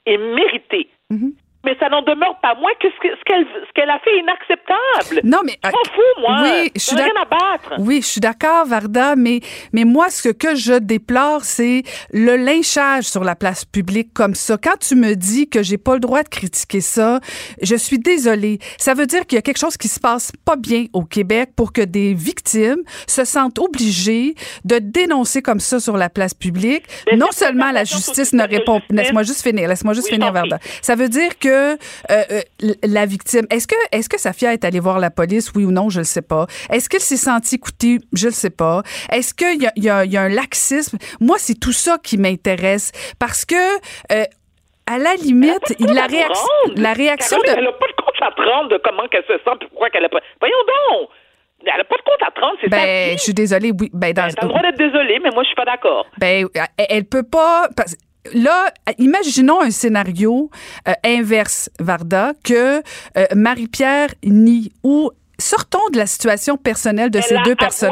est 0.07 0.19
mérité. 0.19 0.89
Mhm. 1.11 1.33
Mais 1.65 1.77
ça 1.79 1.91
n'en 1.91 2.01
demeure 2.01 2.39
pas 2.41 2.55
moins 2.55 2.73
que 2.81 2.89
ce 2.89 3.25
qu'elle 3.27 3.45
ce 3.45 3.73
qu'elle 3.75 3.91
a 3.91 3.99
fait 3.99 4.19
inacceptable. 4.19 5.21
Non, 5.25 5.41
mais. 5.45 5.59
Je 5.63 5.69
m'en 5.69 5.85
fous, 5.95 6.21
moi. 6.21 6.37
Oui, 6.43 6.73
je 6.75 6.81
suis 6.81 6.97
rien 6.97 7.13
à 7.21 7.25
battre. 7.27 7.75
Oui, 7.79 8.01
je 8.01 8.07
suis 8.07 8.21
d'accord, 8.21 8.65
Varda, 8.67 9.15
mais, 9.15 9.41
mais 9.73 9.85
moi, 9.85 10.09
ce 10.09 10.31
que 10.31 10.55
je 10.55 10.79
déplore, 10.79 11.45
c'est 11.45 11.83
le 12.13 12.37
lynchage 12.37 13.05
sur 13.05 13.25
la 13.25 13.37
place 13.37 13.67
publique 13.67 14.15
comme 14.15 14.35
ça. 14.35 14.57
Quand 14.57 14.79
tu 14.81 14.95
me 14.95 15.15
dis 15.15 15.51
que 15.51 15.63
j'ai 15.63 15.77
pas 15.77 15.95
le 15.95 16.01
droit 16.01 16.23
de 16.23 16.29
critiquer 16.29 16.81
ça, 16.81 17.21
je 17.61 17.77
suis 17.77 17.99
désolée. 17.99 18.59
Ça 18.79 18.95
veut 18.95 19.07
dire 19.07 19.27
qu'il 19.27 19.37
y 19.37 19.39
a 19.39 19.43
quelque 19.43 19.59
chose 19.59 19.77
qui 19.77 19.89
se 19.89 20.01
passe 20.01 20.33
pas 20.47 20.57
bien 20.57 20.87
au 20.95 21.03
Québec 21.05 21.51
pour 21.57 21.75
que 21.75 21.83
des 21.83 22.15
victimes 22.15 22.83
se 23.07 23.25
sentent 23.25 23.59
obligées 23.59 24.35
de 24.65 24.79
dénoncer 24.79 25.43
comme 25.43 25.61
ça 25.61 25.79
sur 25.79 25.99
la 25.99 26.09
place 26.09 26.33
publique. 26.33 26.85
non 27.15 27.33
seulement 27.33 27.71
la 27.71 27.85
justice 27.85 28.33
ne 28.33 28.49
répond. 28.49 28.81
Laisse-moi 28.89 29.25
juste 29.25 29.43
finir. 29.43 29.69
Laisse-moi 29.69 29.93
juste 29.93 30.09
finir, 30.09 30.33
Varda. 30.33 30.59
Ça 30.81 30.95
veut 30.95 31.09
dire 31.09 31.39
que 31.39 31.50
euh, 31.51 31.77
euh, 32.11 32.73
la 32.83 33.07
victime, 33.07 33.47
est-ce 33.51 33.67
que, 33.67 33.75
est-ce 33.93 34.09
que 34.09 34.19
Safia 34.19 34.53
est 34.53 34.65
allée 34.65 34.81
voir 34.81 34.99
la 34.99 35.11
police, 35.11 35.53
oui 35.55 35.65
ou 35.65 35.71
non, 35.71 35.89
je 35.89 36.01
ne 36.01 36.05
sais 36.05 36.23
pas. 36.23 36.47
Est-ce 36.71 36.89
qu'elle 36.89 37.01
s'est 37.01 37.17
sentie 37.17 37.57
écoutée, 37.57 37.99
je 38.13 38.27
ne 38.27 38.33
sais 38.33 38.51
pas. 38.51 38.83
Est-ce 39.13 39.35
qu'il 39.35 39.63
y 39.63 39.67
a, 39.67 40.05
y, 40.05 40.17
a, 40.17 40.23
un 40.23 40.29
laxisme? 40.29 40.99
Moi, 41.21 41.37
c'est 41.39 41.59
tout 41.59 41.73
ça 41.73 41.99
qui 42.03 42.19
m'intéresse 42.19 42.93
parce 43.19 43.45
que, 43.45 43.77
euh, 44.13 44.25
à 44.87 44.99
la 44.99 45.15
limite, 45.15 45.79
la, 45.79 46.07
réaction, 46.07 46.49
la 46.77 46.93
réaction 46.93 47.39
de... 47.39 47.51
Elle 47.51 47.65
n'a 47.65 47.73
pas 47.73 47.87
de 47.87 48.03
compte 48.03 48.23
à 48.23 48.31
prendre 48.33 48.69
de 48.71 48.81
comment 48.83 49.07
qu'elle 49.09 49.25
se 49.25 49.35
sent, 49.35 49.57
pourquoi 49.71 49.91
qu'elle 49.91 50.03
n'a 50.03 50.09
pas... 50.09 50.21
Voyons 50.41 50.57
donc! 50.67 51.09
Elle 51.65 51.77
n'a 51.77 51.85
pas 51.85 51.97
de 51.97 52.03
compte 52.03 52.27
à 52.27 52.31
prendre, 52.31 52.57
c'est 52.61 52.71
ben, 52.71 53.13
je 53.19 53.23
suis 53.23 53.35
désolée, 53.35 53.71
oui. 53.79 53.91
Ben, 53.93 54.15
dans... 54.15 54.23
Ben, 54.23 54.35
le 54.43 54.49
droit 54.49 54.63
d'être 54.63 54.79
désolée, 54.79 55.21
mais 55.23 55.31
moi, 55.31 55.43
je 55.43 55.49
suis 55.49 55.55
pas 55.55 55.67
d'accord. 55.67 56.07
Ben, 56.19 56.47
elle, 56.55 56.87
elle 56.89 57.05
peut 57.05 57.23
pas 57.23 57.69
là, 58.35 58.73
imaginons 58.99 59.61
un 59.61 59.71
scénario 59.71 60.51
euh, 60.89 60.93
inverse, 61.05 61.71
Varda, 61.79 62.33
que 62.45 62.83
euh, 63.17 63.27
Marie-Pierre 63.35 64.15
nie. 64.25 64.73
Ou 64.83 65.11
sortons 65.39 65.89
de 65.93 65.99
la 65.99 66.07
situation 66.07 66.57
personnelle 66.57 67.11
de 67.11 67.21
ces 67.21 67.37
deux 67.45 67.55
personnes. 67.55 67.91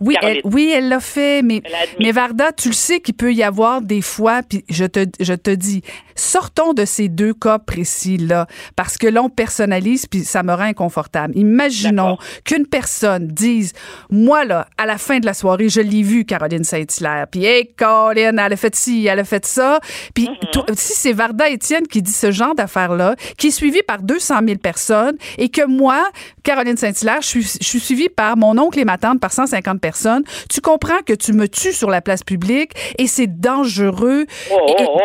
Oui, 0.00 0.16
elle, 0.20 0.40
oui, 0.44 0.72
elle 0.74 0.88
l'a 0.88 1.00
fait, 1.00 1.42
mais, 1.42 1.62
mais 2.00 2.12
Varda, 2.12 2.52
tu 2.52 2.68
le 2.68 2.74
sais 2.74 3.00
qu'il 3.00 3.14
peut 3.14 3.32
y 3.32 3.42
avoir 3.42 3.80
des 3.80 4.02
fois, 4.02 4.42
puis 4.42 4.64
je 4.68 4.84
te, 4.84 5.06
je 5.20 5.32
te 5.32 5.50
dis, 5.50 5.82
sortons 6.16 6.72
de 6.72 6.84
ces 6.84 7.08
deux 7.08 7.34
cas 7.34 7.58
précis-là, 7.58 8.46
parce 8.74 8.98
que 8.98 9.06
là, 9.06 9.22
on 9.22 9.28
personnalise, 9.28 10.06
puis 10.06 10.24
ça 10.24 10.42
me 10.42 10.52
rend 10.52 10.64
inconfortable. 10.64 11.36
Imaginons 11.36 12.16
qu'une 12.44 12.66
personne 12.66 13.28
dise, 13.28 13.72
moi, 14.10 14.44
là, 14.44 14.66
à 14.78 14.86
la 14.86 14.98
fin 14.98 15.18
de 15.18 15.26
la 15.26 15.34
soirée, 15.34 15.68
je 15.68 15.80
l'ai 15.80 16.02
vu, 16.02 16.24
Caroline 16.24 16.64
Saint-Hilaire, 16.64 17.26
puis, 17.30 17.44
hey, 17.44 17.66
Caroline, 17.76 18.40
elle 18.44 18.52
a 18.52 18.56
fait 18.56 18.74
ci, 18.74 19.06
elle 19.06 19.20
a 19.20 19.24
fait 19.24 19.46
ça. 19.46 19.80
Puis, 20.14 20.28
si 20.74 20.94
c'est 20.94 21.12
Varda 21.12 21.48
Étienne 21.48 21.86
qui 21.86 22.02
dit 22.02 22.12
ce 22.12 22.30
genre 22.30 22.54
d'affaires-là, 22.54 23.14
qui 23.38 23.48
est 23.48 23.50
suivi 23.50 23.82
par 23.82 24.02
200 24.02 24.34
000 24.46 24.58
personnes, 24.58 25.16
et 25.38 25.48
que 25.48 25.66
moi, 25.66 26.02
Caroline 26.42 26.76
Saint-Hilaire, 26.76 27.20
je 27.20 27.28
suis, 27.28 27.42
je 27.42 27.66
suis 27.66 27.80
suivie 27.80 28.08
par 28.08 28.36
mon 28.36 28.58
oncle 28.58 28.78
et 28.78 28.84
ma 28.84 28.98
tante 28.98 29.20
par 29.20 29.32
150 29.32 29.80
personnes, 29.80 30.24
tu 30.50 30.60
comprends 30.60 31.00
que 31.04 31.12
tu 31.12 31.32
me 31.32 31.48
tues 31.48 31.72
sur 31.72 31.90
la 31.90 32.00
place 32.00 32.22
publique 32.22 32.72
et 32.98 33.06
c'est 33.06 33.26
dangereux. 33.26 34.26
Oh, 34.50 34.54
oh, 34.54 34.74
oh, 34.78 35.00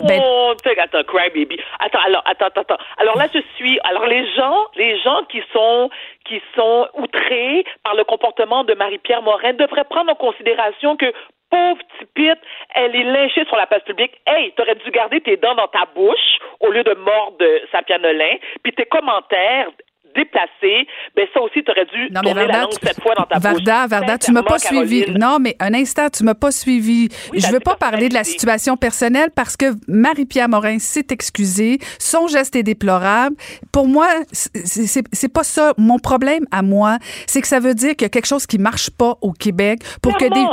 oh, 0.00 0.06
ben, 0.06 0.20
oh, 0.52 0.80
attends, 0.80 1.04
cry 1.04 1.30
baby. 1.30 1.58
Attends, 1.80 2.00
alors, 2.06 2.22
attends, 2.26 2.46
attends. 2.46 2.76
Alors 2.98 3.16
là, 3.16 3.26
je 3.32 3.40
suis, 3.56 3.78
alors 3.84 4.06
les 4.06 4.26
gens, 4.34 4.66
les 4.76 4.98
gens 5.00 5.22
qui 5.28 5.42
sont, 5.52 5.90
qui 6.24 6.40
sont 6.54 6.88
outrés 6.94 7.64
par 7.84 7.94
le 7.94 8.04
comportement 8.04 8.64
de 8.64 8.74
Marie-Pierre 8.74 9.22
Morin 9.22 9.52
devraient 9.54 9.84
prendre 9.84 10.12
en 10.12 10.14
considération 10.14 10.96
que 10.96 11.12
pauvre 11.50 11.82
tipite, 11.98 12.40
elle 12.74 12.96
est 12.96 13.04
lynchée 13.04 13.44
sur 13.44 13.56
la 13.56 13.66
place 13.66 13.82
publique. 13.82 14.18
Hey, 14.26 14.52
t'aurais 14.56 14.74
dû 14.76 14.90
garder 14.90 15.20
tes 15.20 15.36
dents 15.36 15.54
dans 15.54 15.68
ta 15.68 15.84
bouche 15.94 16.38
au 16.60 16.70
lieu 16.70 16.82
de 16.82 16.94
mordre 16.94 17.44
Sapia 17.70 17.98
Nolin. 17.98 18.36
Puis 18.62 18.72
tes 18.72 18.86
commentaires 18.86 19.68
déplacé, 20.14 20.86
ben 21.16 21.26
ça 21.32 21.40
aussi, 21.40 21.62
tu 21.62 21.70
aurais 21.70 21.86
dû 21.86 22.12
non, 22.12 22.20
tourner 22.20 22.46
la 22.46 22.62
langue 22.62 22.72
cette 22.82 23.00
fois 23.00 23.14
dans 23.14 23.24
ta 23.24 23.38
Varda, 23.38 23.82
bouche. 23.82 23.90
Varda, 23.90 24.18
tu 24.18 24.32
m'as 24.32 24.42
pas 24.42 24.58
suivi. 24.58 25.10
Non, 25.10 25.38
mais 25.40 25.56
un 25.60 25.74
instant, 25.74 26.08
tu 26.10 26.24
m'as 26.24 26.34
pas 26.34 26.50
suivi. 26.50 27.08
je 27.34 27.46
veux 27.52 27.60
pas 27.60 27.76
parler 27.76 28.08
de 28.08 28.14
la 28.14 28.24
situation 28.24 28.76
personnelle 28.76 29.30
parce 29.34 29.56
que 29.56 29.66
Marie-Pierre 29.88 30.48
Morin 30.48 30.78
s'est 30.78 31.06
excusée. 31.10 31.78
Son 31.98 32.26
geste 32.26 32.56
est 32.56 32.62
déplorable. 32.62 33.36
Pour 33.72 33.88
moi, 33.88 34.08
c'est 34.32 35.32
pas 35.32 35.44
ça. 35.44 35.74
Mon 35.78 35.98
problème 35.98 36.46
à 36.50 36.62
moi, 36.62 36.98
c'est 37.26 37.40
que 37.40 37.48
ça 37.48 37.60
veut 37.60 37.74
dire 37.74 37.90
qu'il 37.90 38.02
y 38.02 38.06
a 38.06 38.10
quelque 38.10 38.26
chose 38.26 38.46
qui 38.46 38.58
marche 38.58 38.90
pas 38.90 39.16
au 39.20 39.32
Québec 39.32 39.80
pour 40.02 40.16
que 40.16 40.24
des 40.24 40.46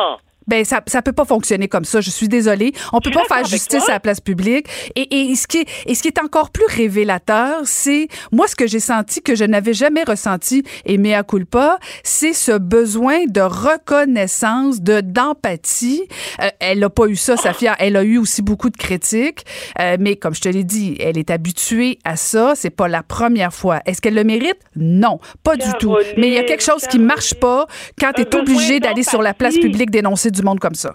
ben 0.49 0.65
ça 0.65 0.81
ça 0.87 1.01
peut 1.01 1.13
pas 1.13 1.25
fonctionner 1.25 1.67
comme 1.67 1.85
ça. 1.85 2.01
Je 2.01 2.09
suis 2.09 2.27
désolée. 2.27 2.73
On 2.91 2.99
peut 2.99 3.11
pas 3.11 3.23
faire 3.25 3.45
justice 3.45 3.87
à 3.87 3.93
la 3.93 3.99
place 3.99 4.19
publique. 4.19 4.67
Et, 4.95 5.31
et, 5.31 5.35
ce 5.35 5.47
qui 5.47 5.59
est 5.59 5.67
et 5.85 5.95
ce 5.95 6.01
qui 6.01 6.07
est 6.07 6.19
encore 6.19 6.49
plus 6.49 6.65
révélateur, 6.65 7.61
c'est 7.65 8.07
moi 8.31 8.47
ce 8.47 8.55
que 8.55 8.67
j'ai 8.67 8.79
senti 8.79 9.21
que 9.21 9.35
je 9.35 9.45
n'avais 9.45 9.73
jamais 9.73 10.03
ressenti 10.03 10.63
et 10.85 10.97
mea 10.97 11.23
culpa, 11.23 11.79
c'est 12.03 12.33
ce 12.33 12.57
besoin 12.57 13.25
de 13.27 13.41
reconnaissance, 13.41 14.81
de 14.81 15.01
d'empathie. 15.01 16.03
Euh, 16.41 16.49
elle 16.59 16.79
n'a 16.79 16.89
pas 16.89 17.07
eu 17.07 17.15
ça, 17.15 17.37
Safia. 17.37 17.75
Elle 17.79 17.95
a 17.95 18.03
eu 18.03 18.17
aussi 18.17 18.41
beaucoup 18.41 18.69
de 18.69 18.77
critiques, 18.77 19.45
euh, 19.79 19.97
mais 19.99 20.15
comme 20.15 20.33
je 20.33 20.41
te 20.41 20.49
l'ai 20.49 20.63
dit, 20.63 20.97
elle 20.99 21.17
est 21.17 21.29
habituée 21.29 21.99
à 22.03 22.15
ça. 22.15 22.53
C'est 22.55 22.69
pas 22.69 22.87
la 22.87 23.03
première 23.03 23.53
fois. 23.53 23.81
Est-ce 23.85 24.01
qu'elle 24.01 24.15
le 24.15 24.23
mérite? 24.23 24.57
Non, 24.75 25.19
pas 25.43 25.55
du 25.55 25.69
tout. 25.79 25.95
Mais 26.17 26.27
il 26.27 26.33
y 26.33 26.37
a 26.37 26.43
quelque 26.43 26.63
chose 26.63 26.87
qui 26.87 26.99
marche 26.99 27.33
pas 27.35 27.67
quand 27.99 28.11
tu 28.13 28.21
es 28.21 28.35
obligé 28.35 28.79
d'aller 28.79 29.03
sur 29.03 29.21
la 29.21 29.33
place 29.33 29.57
publique 29.57 29.91
dénoncer 29.91 30.31
du 30.31 30.38
du 30.39 30.45
monde 30.45 30.59
comme 30.59 30.75
ça? 30.75 30.93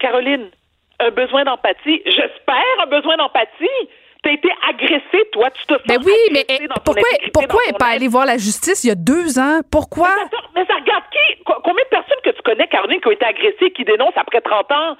Caroline, 0.00 0.50
un 1.00 1.10
besoin 1.10 1.44
d'empathie. 1.44 2.02
J'espère 2.04 2.74
un 2.82 2.86
besoin 2.86 3.16
d'empathie. 3.16 3.88
T'as 4.22 4.32
été 4.32 4.48
agressée, 4.68 5.28
toi, 5.32 5.50
tu 5.50 5.66
te 5.66 5.74
sens 5.74 5.82
Mais 5.86 5.98
oui, 5.98 6.14
mais 6.32 6.46
eh, 6.48 6.66
pourquoi, 6.82 7.02
pourquoi 7.32 7.60
elle 7.66 7.72
n'est 7.72 7.78
pas 7.78 7.88
allée 7.88 8.08
voir 8.08 8.24
la 8.24 8.38
justice 8.38 8.82
il 8.84 8.88
y 8.88 8.90
a 8.90 8.94
deux 8.94 9.38
ans? 9.38 9.60
Pourquoi? 9.70 10.08
Mais 10.54 10.64
ça, 10.64 10.76
regarde 10.76 11.04
qui? 11.12 11.42
Combien 11.44 11.84
de 11.84 11.88
personnes 11.90 12.18
que 12.24 12.30
tu 12.30 12.42
connais, 12.42 12.66
Caroline, 12.68 13.00
qui 13.02 13.08
ont 13.08 13.12
été 13.12 13.26
agressées, 13.26 13.70
qui 13.72 13.84
dénoncent 13.84 14.16
après 14.16 14.40
30 14.40 14.72
ans? 14.72 14.96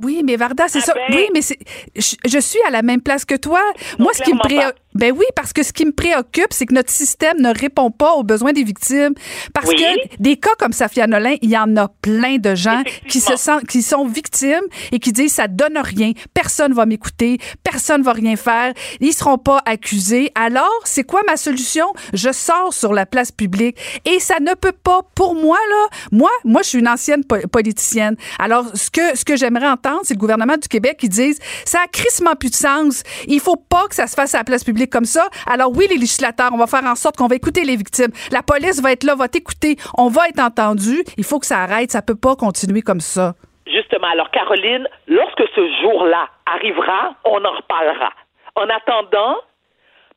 Oui, 0.00 0.22
mais 0.24 0.36
Varda, 0.36 0.68
c'est 0.68 0.78
ah 0.78 0.82
ça. 0.82 0.94
Ben. 0.94 1.02
Oui, 1.10 1.28
mais 1.34 1.42
c'est, 1.42 1.58
je, 1.96 2.38
suis 2.38 2.60
à 2.68 2.70
la 2.70 2.82
même 2.82 3.02
place 3.02 3.24
que 3.24 3.34
toi. 3.34 3.60
Moi, 3.98 4.12
ce 4.12 4.22
qui 4.22 4.32
me 4.32 4.38
préoccupe, 4.38 4.76
ben 4.94 5.12
oui, 5.16 5.26
parce 5.36 5.52
que 5.52 5.62
ce 5.62 5.72
qui 5.72 5.84
me 5.84 5.92
préoccupe, 5.92 6.48
c'est 6.50 6.66
que 6.66 6.74
notre 6.74 6.90
système 6.90 7.40
ne 7.40 7.56
répond 7.56 7.90
pas 7.90 8.14
aux 8.14 8.22
besoins 8.22 8.52
des 8.52 8.64
victimes. 8.64 9.14
Parce 9.52 9.68
que 9.68 10.16
des 10.18 10.36
cas 10.36 10.54
comme 10.58 10.72
Safia 10.72 11.06
Nolin, 11.06 11.36
il 11.42 11.50
y 11.50 11.58
en 11.58 11.76
a 11.76 11.88
plein 12.00 12.38
de 12.38 12.54
gens 12.54 12.82
qui 13.08 13.20
se 13.20 13.36
sentent, 13.36 13.66
qui 13.66 13.82
sont 13.82 14.06
victimes 14.06 14.64
et 14.90 14.98
qui 14.98 15.12
disent 15.12 15.34
ça 15.34 15.46
donne 15.46 15.78
rien, 15.78 16.12
personne 16.32 16.72
va 16.72 16.86
m'écouter, 16.86 17.38
personne 17.62 18.02
va 18.02 18.12
rien 18.12 18.36
faire, 18.36 18.72
ils 19.00 19.12
seront 19.12 19.38
pas 19.38 19.62
accusés. 19.66 20.32
Alors, 20.34 20.80
c'est 20.84 21.04
quoi 21.04 21.20
ma 21.26 21.36
solution? 21.36 21.86
Je 22.14 22.32
sors 22.32 22.72
sur 22.72 22.94
la 22.94 23.04
place 23.04 23.30
publique 23.30 23.78
et 24.04 24.20
ça 24.20 24.40
ne 24.40 24.54
peut 24.54 24.72
pas 24.72 25.02
pour 25.14 25.34
moi 25.34 25.58
là. 25.68 25.86
Moi, 26.12 26.30
moi 26.44 26.62
je 26.62 26.68
suis 26.70 26.78
une 26.78 26.88
ancienne 26.88 27.24
politicienne. 27.24 28.16
Alors, 28.38 28.64
ce 28.74 28.90
que 28.90 29.16
ce 29.16 29.24
que 29.24 29.36
j'aimerais 29.36 29.68
entendre, 29.68 30.00
c'est 30.04 30.14
le 30.14 30.18
gouvernement 30.18 30.56
du 30.56 30.68
Québec 30.68 30.96
qui 30.98 31.08
dise 31.08 31.38
ça 31.64 31.80
a 31.84 31.86
crissement 31.88 32.34
plus 32.34 32.50
de 32.50 32.56
sens. 32.56 33.02
Il 33.26 33.40
faut 33.40 33.56
pas 33.56 33.86
que 33.88 33.94
ça 33.94 34.06
se 34.06 34.14
fasse 34.14 34.34
à 34.34 34.38
la 34.38 34.44
place 34.44 34.64
publique 34.64 34.87
comme 34.88 35.04
ça. 35.04 35.28
Alors 35.46 35.70
oui, 35.74 35.86
les 35.88 35.96
législateurs, 35.96 36.50
on 36.52 36.58
va 36.58 36.66
faire 36.66 36.84
en 36.84 36.94
sorte 36.94 37.16
qu'on 37.16 37.26
va 37.26 37.36
écouter 37.36 37.64
les 37.64 37.76
victimes. 37.76 38.12
La 38.30 38.42
police 38.42 38.80
va 38.82 38.92
être 38.92 39.04
là, 39.04 39.14
va 39.14 39.28
t'écouter. 39.28 39.76
On 39.96 40.08
va 40.08 40.28
être 40.28 40.40
entendu. 40.40 41.04
Il 41.16 41.24
faut 41.24 41.38
que 41.38 41.46
ça 41.46 41.58
arrête. 41.58 41.90
Ça 41.90 42.02
peut 42.02 42.16
pas 42.16 42.36
continuer 42.36 42.82
comme 42.82 43.00
ça. 43.00 43.34
Justement. 43.66 44.08
Alors, 44.12 44.30
Caroline, 44.30 44.86
lorsque 45.06 45.44
ce 45.54 45.82
jour-là 45.82 46.28
arrivera, 46.46 47.14
on 47.24 47.44
en 47.44 47.56
reparlera. 47.56 48.12
En 48.54 48.68
attendant, 48.68 49.36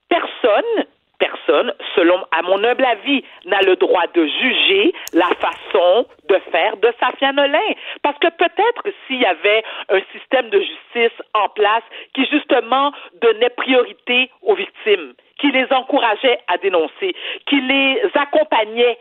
personne 0.10 0.86
personne, 1.22 1.72
selon, 1.96 2.18
à 2.32 2.42
mon 2.42 2.64
humble 2.64 2.84
avis, 2.84 3.24
n'a 3.46 3.62
le 3.62 3.76
droit 3.76 4.08
de 4.14 4.26
juger 4.26 4.94
la 5.14 5.30
façon 5.40 6.08
de 6.28 6.38
faire 6.52 6.78
de 6.78 6.92
Safia 7.00 7.32
Nolin. 7.32 7.72
Parce 8.02 8.18
que 8.18 8.28
peut-être 8.28 8.84
s'il 9.06 9.22
y 9.22 9.26
avait 9.26 9.64
un 9.90 10.02
système 10.12 10.50
de 10.50 10.60
justice 10.60 11.18
en 11.36 11.48
place 11.50 11.84
qui, 12.16 12.26
justement, 12.26 12.92
donnait 13.22 13.52
priorité 13.52 14.32
aux 14.42 14.56
victimes, 14.56 15.14
qui 15.40 15.52
les 15.52 15.68
encourageait 15.72 16.40
à 16.48 16.58
dénoncer, 16.58 17.16
qui 17.46 17.62
les 17.62 18.02
accompagnait 18.16 18.98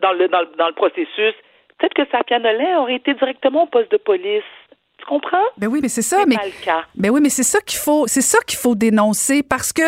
dans 0.00 0.12
le, 0.12 0.28
dans 0.28 0.66
le, 0.66 0.74
processus, 0.74 1.34
Peut-être 1.78 1.92
que 1.92 2.10
Safia 2.10 2.38
Nolin 2.38 2.78
aurait 2.78 2.94
été 2.94 3.12
directement 3.12 3.64
au 3.64 3.66
poste 3.66 3.92
de 3.92 3.98
police 3.98 4.42
comprends? 5.06 5.44
Ben 5.58 5.68
oui, 5.68 5.80
mais 5.82 5.88
c'est 5.88 6.02
ça. 6.02 6.24
Mais, 6.26 6.36
ben 6.94 7.10
oui, 7.10 7.20
mais 7.22 7.30
c'est 7.30 7.42
ça 7.42 7.60
qu'il 7.60 7.78
faut, 7.78 8.06
c'est 8.06 8.22
ça 8.22 8.38
qu'il 8.46 8.58
faut 8.58 8.74
dénoncer 8.74 9.42
parce 9.42 9.72
que, 9.72 9.82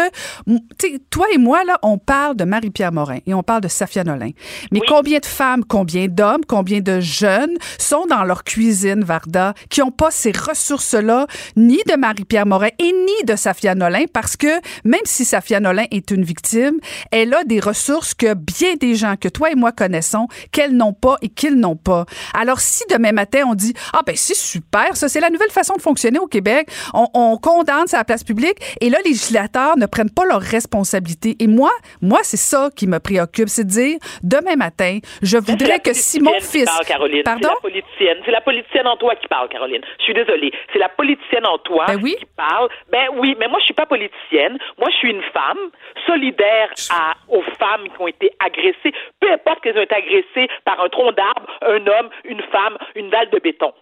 toi 1.11 1.27
et 1.33 1.39
moi, 1.39 1.65
là, 1.65 1.79
on 1.83 1.99
parle 1.99 2.37
de 2.37 2.45
Marie-Pierre 2.45 2.93
Morin 2.93 3.19
et 3.27 3.35
on 3.35 3.43
parle 3.43 3.63
de 3.63 3.69
Safia 3.69 4.05
Nolin. 4.05 4.31
Mais 4.71 4.81
combien 4.87 5.19
de 5.19 5.27
femmes, 5.27 5.65
combien 5.65 6.07
d'hommes, 6.09 6.45
combien 6.47 6.81
de 6.81 7.01
jeunes 7.01 7.57
sont 7.79 8.07
dans 8.07 8.25
leur 8.25 8.45
cuisine, 8.45 9.05
Varda, 9.05 9.55
qui 9.69 9.81
n'ont 9.81 9.91
pas 9.91 10.11
ces 10.11 10.33
ressources-là, 10.33 11.27
ni 11.57 11.79
de 11.89 11.97
Marie-Pierre 11.97 12.47
Morin 12.47 12.71
et 12.79 12.93
ni 12.93 13.25
de 13.25 13.37
Safia 13.37 13.75
Nolin? 13.75 14.05
Parce 14.13 14.37
que 14.37 14.61
même 14.85 15.01
si 15.05 15.25
Safia 15.25 15.61
Nolin 15.61 15.85
est 15.91 16.11
une 16.11 16.25
victime, 16.25 16.79
elle 17.11 17.35
a 17.35 17.45
des 17.45 17.61
ressources 17.61 18.15
que 18.15 18.35
bien 18.35 18.75
des 18.81 18.95
gens 18.95 19.17
que 19.17 19.29
toi 19.29 19.51
et 19.51 19.55
moi 19.55 19.73
connaissons 19.73 20.29
qu'elles 20.53 20.77
n'ont 20.77 20.93
pas 20.93 21.17
et 21.23 21.29
qu'ils 21.29 21.57
n'ont 21.57 21.77
pas. 21.77 22.07
Alors 22.35 22.61
si 22.61 22.83
demain 22.91 23.13
matin 23.13 23.45
on 23.47 23.55
dit, 23.55 23.75
ah 23.93 24.01
ben 24.07 24.15
c'est 24.17 24.37
super, 24.37 24.97
ça 24.97 25.08
c'est 25.09 25.21
la 25.21 25.31
nouvelle 25.31 25.51
façon 25.51 25.75
de 25.75 25.83
fonctionner 25.83 26.19
au 26.19 26.27
Québec. 26.27 26.69
On, 26.95 27.07
on 27.15 27.37
condamne 27.37 27.87
sa 27.87 28.05
place 28.05 28.25
publique 28.25 28.59
et 28.81 28.91
là, 28.91 28.99
les 29.05 29.11
législateurs 29.11 29.77
ne 29.77 29.87
prennent 29.87 30.15
pas 30.15 30.25
leurs 30.25 30.41
responsabilités. 30.41 31.37
Et 31.41 31.47
moi, 31.47 31.71
moi, 32.01 32.21
c'est 32.23 32.37
ça 32.37 32.71
qui 32.75 32.87
me 32.87 32.99
préoccupe, 33.01 33.49
c'est 33.49 33.65
de 33.65 33.71
dire, 33.71 33.99
demain 34.23 34.57
matin, 34.57 34.99
je 35.23 35.39
voudrais 35.39 35.81
que 35.81 35.93
si 35.93 36.21
mon 36.21 36.39
fils... 36.41 36.69
Caroline. 36.87 37.23
Pardon? 37.25 37.49
C'est 37.49 37.55
la 37.55 37.61
politicienne. 37.61 38.19
C'est 38.25 38.31
la 38.31 38.41
politicienne 38.41 38.87
en 38.87 38.97
toi 38.97 39.15
qui 39.17 39.27
parle, 39.29 39.49
Caroline. 39.49 39.83
Je 39.99 40.05
suis 40.05 40.15
désolée. 40.15 40.53
C'est 40.73 40.79
la 40.79 40.89
politicienne 40.89 41.47
en 41.47 41.59
toi 41.59 41.87
ben 41.87 42.01
qui 42.01 42.27
parle. 42.37 42.69
Ben 42.91 43.09
oui, 43.19 43.37
mais 43.39 43.49
moi, 43.49 43.59
je 43.61 43.65
suis 43.65 43.75
pas 43.75 43.87
politicienne. 43.87 44.59
Moi, 44.79 44.89
je 44.91 44.97
suis 44.97 45.11
une 45.11 45.23
femme 45.35 45.59
solidaire 46.07 46.71
à, 46.91 47.15
aux 47.29 47.43
femmes 47.59 47.89
qui 47.89 48.01
ont 48.01 48.09
été 48.09 48.31
agressées, 48.39 48.95
peu 49.21 49.31
importe 49.33 49.61
qu'elles 49.63 49.79
ont 49.79 49.83
été 49.83 49.95
agressées 49.95 50.49
par 50.65 50.81
un 50.81 50.89
tronc 50.89 51.13
d'arbre, 51.13 51.47
un 51.63 51.87
homme, 51.87 52.11
une 52.25 52.43
femme, 52.53 52.79
une 52.95 53.11
dalle 53.11 53.31
de 53.31 53.39
béton. 53.39 53.73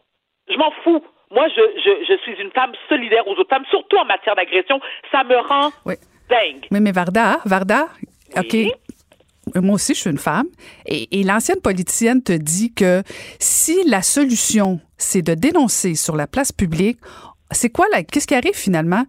Je 0.48 0.56
m'en 0.56 0.72
fous. 0.82 1.04
Moi, 1.30 1.48
je, 1.48 1.62
je, 1.84 2.04
je, 2.08 2.18
suis 2.22 2.40
une 2.42 2.50
femme 2.52 2.72
solidaire 2.88 3.26
aux 3.26 3.32
autres 3.32 3.48
femmes, 3.50 3.64
surtout 3.70 3.96
en 3.96 4.04
matière 4.04 4.36
d'agression. 4.36 4.80
Ça 5.10 5.24
me 5.24 5.36
rend 5.36 5.70
dingue. 6.28 6.66
Mais, 6.70 6.80
mais 6.80 6.92
Varda, 6.92 7.38
Varda, 7.44 7.88
OK. 8.36 8.56
Moi 9.54 9.74
aussi, 9.76 9.94
je 9.94 10.00
suis 10.00 10.10
une 10.10 10.18
femme. 10.18 10.48
Et, 10.86 11.20
et 11.20 11.22
l'ancienne 11.22 11.60
politicienne 11.60 12.22
te 12.22 12.32
dit 12.32 12.74
que 12.74 13.02
si 13.38 13.88
la 13.88 14.02
solution, 14.02 14.80
c'est 14.98 15.22
de 15.22 15.34
dénoncer 15.34 15.94
sur 15.94 16.16
la 16.16 16.26
place 16.26 16.50
publique, 16.50 16.98
c'est 17.52 17.70
quoi 17.70 17.86
là 17.92 18.02
qu'est-ce 18.02 18.26
qui 18.26 18.34
arrive 18.34 18.54
finalement? 18.54 19.04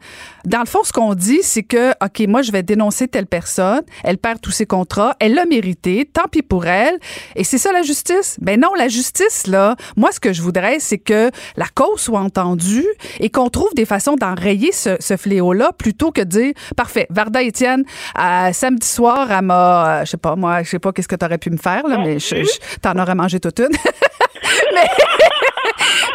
Dans 0.45 0.59
le 0.59 0.65
fond, 0.65 0.83
ce 0.83 0.93
qu'on 0.93 1.15
dit, 1.15 1.39
c'est 1.41 1.63
que 1.63 1.91
ok, 2.03 2.27
moi 2.27 2.41
je 2.41 2.51
vais 2.51 2.63
dénoncer 2.63 3.07
telle 3.07 3.25
personne, 3.25 3.81
elle 4.03 4.17
perd 4.17 4.39
tous 4.41 4.51
ses 4.51 4.65
contrats, 4.65 5.15
elle 5.19 5.33
l'a 5.33 5.45
mérité, 5.45 6.09
tant 6.11 6.27
pis 6.31 6.41
pour 6.41 6.67
elle. 6.67 6.97
Et 7.35 7.43
c'est 7.43 7.57
ça 7.57 7.71
la 7.71 7.81
justice? 7.81 8.37
Ben 8.39 8.59
non, 8.59 8.73
la 8.77 8.87
justice 8.87 9.47
là, 9.47 9.75
moi 9.95 10.11
ce 10.11 10.19
que 10.19 10.33
je 10.33 10.41
voudrais, 10.41 10.79
c'est 10.79 10.97
que 10.97 11.31
la 11.55 11.65
cause 11.73 11.99
soit 11.99 12.19
entendue 12.19 12.87
et 13.19 13.29
qu'on 13.29 13.49
trouve 13.49 13.73
des 13.75 13.85
façons 13.85 14.15
d'enrayer 14.15 14.71
ce, 14.71 14.97
fléau-là 15.17 15.71
plutôt 15.77 16.11
que 16.11 16.21
de 16.21 16.27
dire 16.27 16.53
parfait, 16.75 17.07
Varda 17.09 17.41
Étienne, 17.41 17.83
euh, 18.19 18.53
samedi 18.53 18.87
soir, 18.87 19.31
elle 19.31 19.45
m'a, 19.45 20.01
euh, 20.01 20.05
je 20.05 20.11
sais 20.11 20.17
pas 20.17 20.35
moi, 20.35 20.63
je 20.63 20.69
sais 20.69 20.79
pas 20.79 20.91
qu'est-ce 20.91 21.07
que 21.07 21.15
tu 21.15 21.25
aurais 21.25 21.37
pu 21.37 21.49
me 21.49 21.57
faire 21.57 21.87
là, 21.87 21.97
mais 21.97 22.19
je, 22.19 22.35
t'en 22.81 22.97
aurais 22.99 23.15
mangé 23.15 23.39
toute 23.39 23.59
une. 23.59 23.67
mais 24.73 24.87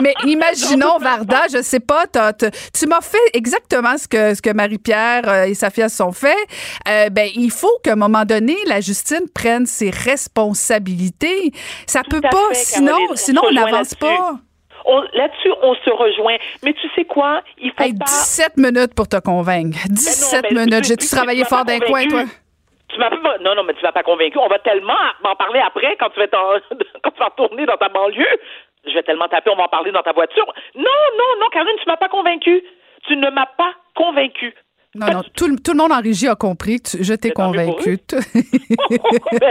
mais 0.01 0.15
imaginons, 0.25 0.99
Varda, 0.99 1.43
je 1.53 1.63
sais 1.63 1.81
pas, 1.81 2.07
tu 2.07 2.87
m'as 2.87 3.01
fait 3.01 3.19
exactement 3.35 3.97
ce 3.97 4.09
que, 4.09 4.35
ce 4.35 4.43
que 4.43 4.53
Marie-Pierre 4.53 5.29
euh, 5.29 5.45
et 5.45 5.55
Safia 5.55 5.89
sont 5.89 6.13
fait. 6.13 6.37
Euh, 6.89 7.11
ben, 7.11 7.29
il 7.35 7.51
faut 7.51 7.79
qu'à 7.83 7.93
un 7.93 7.97
moment 7.97 8.25
donné, 8.25 8.57
la 8.67 8.81
justice 8.81 9.23
prenne 9.35 9.67
ses 9.67 9.91
responsabilités. 9.91 11.53
Ça 11.87 12.03
peut 12.09 12.21
pas, 12.21 12.55
sinon, 12.55 12.99
sinon 13.15 13.43
on 13.49 13.53
n'avance 13.53 13.95
pas. 13.95 14.39
Là-dessus, 15.15 15.53
on 15.63 15.75
se 15.75 15.91
rejoint. 15.91 16.37
Mais 16.65 16.73
tu 16.75 16.89
sais 16.95 17.05
quoi? 17.05 17.43
Il 17.59 17.71
faut 17.71 17.77
pas... 17.77 18.05
17 18.05 18.57
minutes 18.57 18.95
pour 18.95 19.09
te 19.09 19.21
convaincre. 19.21 19.79
17 19.89 20.51
minutes. 20.51 20.85
J'ai-tu 20.85 21.09
travaillé 21.09 21.45
fort 21.45 21.65
d'un 21.65 21.79
coin, 21.79 22.07
toi? 22.09 22.25
Tu 22.89 22.99
m'as 22.99 23.11
pas... 23.11 23.39
Non, 23.41 23.55
non, 23.55 23.65
mais 23.65 23.75
tu 23.75 23.83
m'as 23.83 23.93
pas 23.93 24.03
convaincu. 24.03 24.39
On 24.39 24.49
va 24.49 24.59
tellement 24.59 24.99
m'en 25.23 25.37
parler 25.37 25.61
après 25.61 25.97
quand 25.99 26.11
tu 26.11 26.21
vas, 26.21 26.27
quand 27.03 27.11
tu 27.11 27.19
vas 27.19 27.29
retourner 27.37 27.67
dans 27.67 27.77
ta 27.77 27.89
banlieue 27.89 28.27
je 28.87 28.95
vais 28.95 29.03
tellement 29.03 29.29
taper, 29.29 29.51
on 29.51 29.57
va 29.57 29.65
en 29.65 29.69
parler 29.69 29.93
dans 29.93 30.03
ta 30.03 30.13
voiture. 30.13 30.47
Non, 30.75 30.83
non, 30.85 31.41
non, 31.41 31.47
Karine, 31.53 31.77
tu 31.79 31.85
m'as 31.87 31.97
pas 31.97 32.09
convaincu. 32.09 32.63
Tu 33.07 33.17
ne 33.17 33.31
m'as 33.31 33.47
pas 33.47 33.73
convaincu. 33.95 34.55
Non, 34.95 35.07
non, 35.07 35.23
tout, 35.35 35.47
le 35.49 35.75
monde 35.75 35.91
en 35.91 36.03
régie 36.03 36.29
a 36.29 36.35
compris 36.35 36.81
que 36.81 37.03
je 37.03 37.15
t'ai 37.15 37.31
convaincu. 37.31 37.99
Ben 39.33 39.51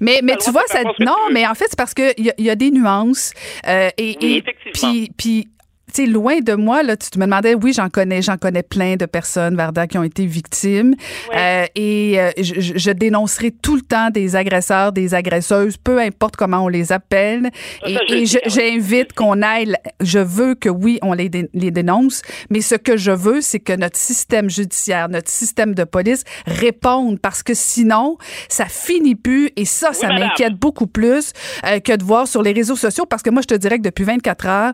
mais 0.00 0.20
mais 0.22 0.36
tu 0.36 0.50
vois, 0.52 0.62
ça, 0.66 0.84
non, 1.00 1.16
mais 1.32 1.44
en 1.46 1.54
fait, 1.54 1.66
c'est 1.68 1.78
parce 1.78 1.92
qu'il 1.92 2.12
y, 2.18 2.42
y, 2.42 2.50
a 2.50 2.54
des 2.54 2.70
nuances. 2.70 3.32
Euh, 3.66 3.88
et, 3.98 4.16
oui, 4.22 4.44
et 4.46 4.70
puis, 4.72 5.10
puis 5.16 5.48
sais, 5.96 6.06
loin 6.06 6.40
de 6.40 6.54
moi, 6.54 6.82
là, 6.82 6.96
tu 6.96 7.18
me 7.18 7.24
demandais, 7.24 7.54
oui, 7.54 7.72
j'en 7.72 7.88
connais, 7.88 8.22
j'en 8.22 8.36
connais 8.36 8.62
plein 8.62 8.96
de 8.96 9.06
personnes, 9.06 9.56
Varda, 9.56 9.86
qui 9.86 9.98
ont 9.98 10.02
été 10.02 10.26
victimes. 10.26 10.94
Euh, 11.34 11.64
et 11.74 12.20
euh, 12.20 12.30
je, 12.38 12.76
je, 12.76 12.90
dénoncerai 12.90 13.50
tout 13.50 13.76
le 13.76 13.82
temps 13.82 14.10
des 14.10 14.36
agresseurs, 14.36 14.92
des 14.92 15.14
agresseuses, 15.14 15.76
peu 15.76 15.98
importe 16.00 16.36
comment 16.36 16.64
on 16.64 16.68
les 16.68 16.92
appelle. 16.92 17.50
et, 17.86 18.24
j'invite 18.46 19.12
qu'on 19.12 19.42
aille, 19.42 19.74
je 20.00 20.18
veux 20.18 20.54
que 20.54 20.68
oui, 20.68 20.98
on 21.02 21.12
les, 21.12 21.30
les 21.52 21.70
dénonce, 21.70 22.22
mais 22.50 22.60
ce 22.60 22.74
que 22.74 22.96
je 22.96 23.10
veux, 23.10 23.40
c'est 23.40 23.60
que 23.60 23.72
notre 23.72 23.96
système 23.96 24.48
judiciaire, 24.50 25.08
notre 25.08 25.30
système 25.30 25.74
de 25.74 25.84
police 25.84 26.24
réponde 26.46 27.20
parce 27.20 27.42
que 27.42 27.54
sinon, 27.54 28.18
ça 28.48 28.66
finit 28.66 29.14
plus 29.14 29.50
et 29.56 29.64
ça, 29.64 29.92
ça 29.92 30.08
m'inquiète 30.08 30.54
beaucoup 30.54 30.86
plus 30.86 31.32
euh, 31.66 31.80
que 31.80 31.96
de 31.96 32.04
voir 32.04 32.26
sur 32.26 32.42
les 32.42 32.52
réseaux 32.52 32.76
sociaux 32.76 33.06
parce 33.06 33.22
que 33.22 33.30
moi, 33.30 33.42
je 33.42 33.48
te 33.48 33.54
dirais 33.54 33.78
que 33.78 33.82
depuis 33.82 34.04
24 34.04 34.46
heures, 34.46 34.72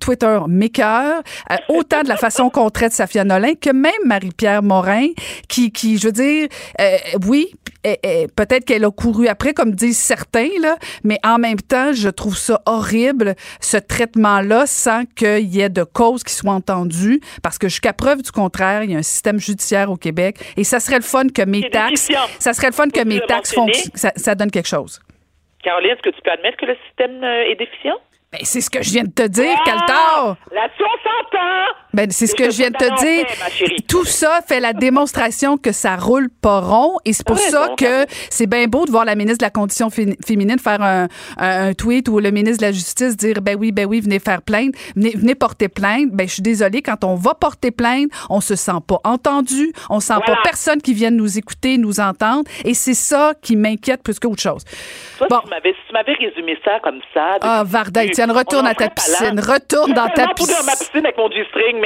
Twitter 0.00 0.38
mécœur, 0.56 1.22
euh, 1.50 1.56
autant 1.68 2.02
de 2.02 2.08
la 2.08 2.16
façon 2.16 2.50
qu'on 2.50 2.70
traite 2.70 2.92
Safia 2.92 3.24
Nolin 3.24 3.54
que 3.54 3.70
même 3.70 3.92
Marie-Pierre 4.04 4.62
Morin, 4.62 5.08
qui, 5.48 5.70
qui, 5.70 5.98
je 5.98 6.06
veux 6.06 6.12
dire, 6.12 6.48
euh, 6.80 6.96
oui, 7.26 7.52
peut-être 8.34 8.64
qu'elle 8.64 8.84
a 8.84 8.90
couru 8.90 9.28
après, 9.28 9.54
comme 9.54 9.72
disent 9.72 9.98
certains, 9.98 10.48
là, 10.60 10.76
mais 11.04 11.18
en 11.24 11.38
même 11.38 11.60
temps, 11.60 11.92
je 11.92 12.08
trouve 12.08 12.36
ça 12.36 12.60
horrible, 12.66 13.36
ce 13.60 13.76
traitement-là, 13.76 14.66
sans 14.66 15.04
qu'il 15.04 15.54
y 15.54 15.60
ait 15.60 15.68
de 15.68 15.84
cause 15.84 16.24
qui 16.24 16.34
soit 16.34 16.52
entendue, 16.52 17.20
parce 17.42 17.58
que 17.58 17.68
jusqu'à 17.68 17.92
preuve 17.92 18.22
du 18.22 18.32
contraire, 18.32 18.82
il 18.82 18.90
y 18.90 18.94
a 18.94 18.98
un 18.98 19.02
système 19.02 19.38
judiciaire 19.38 19.90
au 19.90 19.96
Québec, 19.96 20.38
et 20.56 20.64
ça 20.64 20.80
serait 20.80 20.96
le 20.96 21.02
fun 21.02 21.28
que 21.28 21.42
mes 21.42 21.70
taxes, 21.70 22.10
ça 22.38 22.52
serait 22.52 22.68
le 22.68 22.72
fun 22.72 22.88
que 22.88 23.04
mes 23.04 23.20
taxes 23.20 23.54
font, 23.54 23.68
ça, 23.94 24.12
ça 24.16 24.34
donne 24.34 24.50
quelque 24.50 24.68
chose. 24.68 25.00
Caroline, 25.62 25.90
est-ce 25.90 26.02
que 26.02 26.14
tu 26.14 26.22
peux 26.22 26.30
admettre 26.30 26.56
que 26.58 26.66
le 26.66 26.76
système 26.86 27.24
euh, 27.24 27.50
est 27.50 27.56
déficient? 27.56 27.98
Ben, 28.36 28.44
c'est 28.44 28.60
ce 28.60 28.68
que 28.68 28.82
je 28.82 28.90
viens 28.90 29.04
de 29.04 29.12
te 29.12 29.26
dire, 29.26 29.56
ah, 29.66 30.36
Là-dessus, 30.52 30.82
on 30.84 30.98
Ben, 31.96 32.10
c'est 32.10 32.26
ce 32.26 32.34
que 32.34 32.50
je 32.50 32.58
viens 32.58 32.68
de 32.68 32.76
te 32.76 33.00
dire. 33.00 33.24
Tout 33.88 34.04
ça 34.04 34.40
fait 34.46 34.60
la 34.60 34.74
démonstration 34.74 35.56
que 35.56 35.72
ça 35.72 35.96
roule 35.96 36.28
pas 36.28 36.60
rond. 36.60 36.98
Et 37.06 37.14
c'est 37.14 37.26
pour 37.26 37.38
ça 37.38 37.70
que 37.78 38.04
c'est 38.28 38.46
bien 38.46 38.66
beau 38.66 38.84
de 38.84 38.90
voir 38.90 39.06
la 39.06 39.14
ministre 39.14 39.38
de 39.38 39.44
la 39.44 39.50
Condition 39.50 39.88
féminine 39.88 40.58
faire 40.58 40.82
un, 40.82 41.08
un, 41.38 41.72
tweet 41.72 42.08
ou 42.10 42.20
le 42.20 42.30
ministre 42.30 42.58
de 42.58 42.66
la 42.66 42.72
Justice 42.72 43.16
dire, 43.16 43.40
ben 43.40 43.56
oui, 43.58 43.72
ben 43.72 43.86
oui, 43.86 44.00
venez 44.00 44.18
faire 44.18 44.42
plainte, 44.42 44.74
venez, 44.94 45.12
venez 45.16 45.34
porter 45.34 45.68
plainte. 45.68 46.10
Ben, 46.12 46.28
je 46.28 46.34
suis 46.34 46.42
désolée, 46.42 46.82
quand 46.82 47.02
on 47.02 47.14
va 47.14 47.32
porter 47.32 47.70
plainte, 47.70 48.10
on 48.28 48.42
se 48.42 48.56
sent 48.56 48.80
pas 48.86 49.00
entendu, 49.04 49.72
on 49.88 50.00
sent 50.00 50.20
pas 50.26 50.36
personne 50.44 50.82
qui 50.82 50.92
vienne 50.92 51.16
nous 51.16 51.38
écouter, 51.38 51.78
nous 51.78 51.98
entendre. 51.98 52.44
Et 52.66 52.74
c'est 52.74 52.94
ça 52.94 53.32
qui 53.40 53.56
m'inquiète 53.56 54.02
plus 54.02 54.18
qu'autre 54.18 54.42
chose. 54.42 54.64
bon. 55.30 55.40
si 55.64 55.72
tu 55.86 55.92
m'avais 55.94 56.12
résumé 56.12 56.58
ça 56.62 56.78
comme 56.82 57.00
ça. 57.14 57.38
Ah, 57.40 57.64
Varda, 57.64 58.06
Tiens, 58.08 58.32
retourne 58.32 58.66
à 58.66 58.74
ta 58.74 58.90
piscine. 58.90 59.40
Retourne 59.40 59.94
dans 59.94 60.08
ta 60.14 60.28
piscine. 60.34 60.54
dans 60.60 60.66
ma 60.66 60.72
piscine 60.72 61.06
avec 61.06 61.16
mon 61.16 61.30
G-string. 61.30 61.85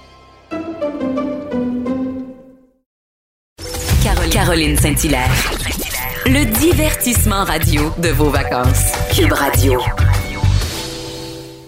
Caroline 4.51 4.77
Saint-Hilaire. 4.77 5.31
Le 6.25 6.43
divertissement 6.43 7.45
radio 7.45 7.83
de 7.99 8.09
vos 8.09 8.29
vacances. 8.29 8.91
Cube 9.15 9.31
Radio. 9.31 9.79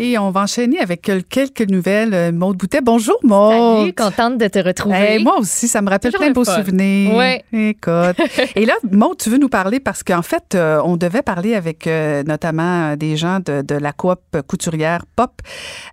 Et 0.05 0.17
on 0.17 0.31
va 0.31 0.41
enchaîner 0.41 0.79
avec 0.79 1.07
euh, 1.07 1.21
quelques 1.29 1.61
nouvelles. 1.69 2.13
Euh, 2.13 2.31
Maude 2.33 2.57
Boutet. 2.57 2.81
Bonjour, 2.81 3.15
Maude. 3.23 3.77
Salut, 3.79 3.93
contente 3.93 4.37
de 4.37 4.47
te 4.49 4.59
retrouver. 4.59 4.97
Hey, 4.97 5.23
moi 5.23 5.39
aussi, 5.39 5.69
ça 5.69 5.81
me 5.81 5.89
rappelle 5.89 6.11
Toujours 6.11 6.19
plein 6.25 6.29
de 6.31 6.33
beaux 6.35 6.43
fun. 6.43 6.57
souvenirs. 6.57 7.15
Ouais. 7.15 7.41
Écoute. 7.53 8.17
Et 8.57 8.65
là, 8.65 8.73
Maude, 8.91 9.15
tu 9.17 9.29
veux 9.29 9.37
nous 9.37 9.47
parler 9.47 9.79
parce 9.79 10.03
qu'en 10.03 10.21
fait, 10.21 10.55
euh, 10.55 10.81
on 10.83 10.97
devait 10.97 11.21
parler 11.21 11.55
avec 11.55 11.87
euh, 11.87 12.21
notamment 12.23 12.97
des 12.97 13.15
gens 13.15 13.39
de, 13.39 13.61
de 13.61 13.75
la 13.75 13.93
coop 13.93 14.19
couturière 14.45 15.05
Pop, 15.15 15.31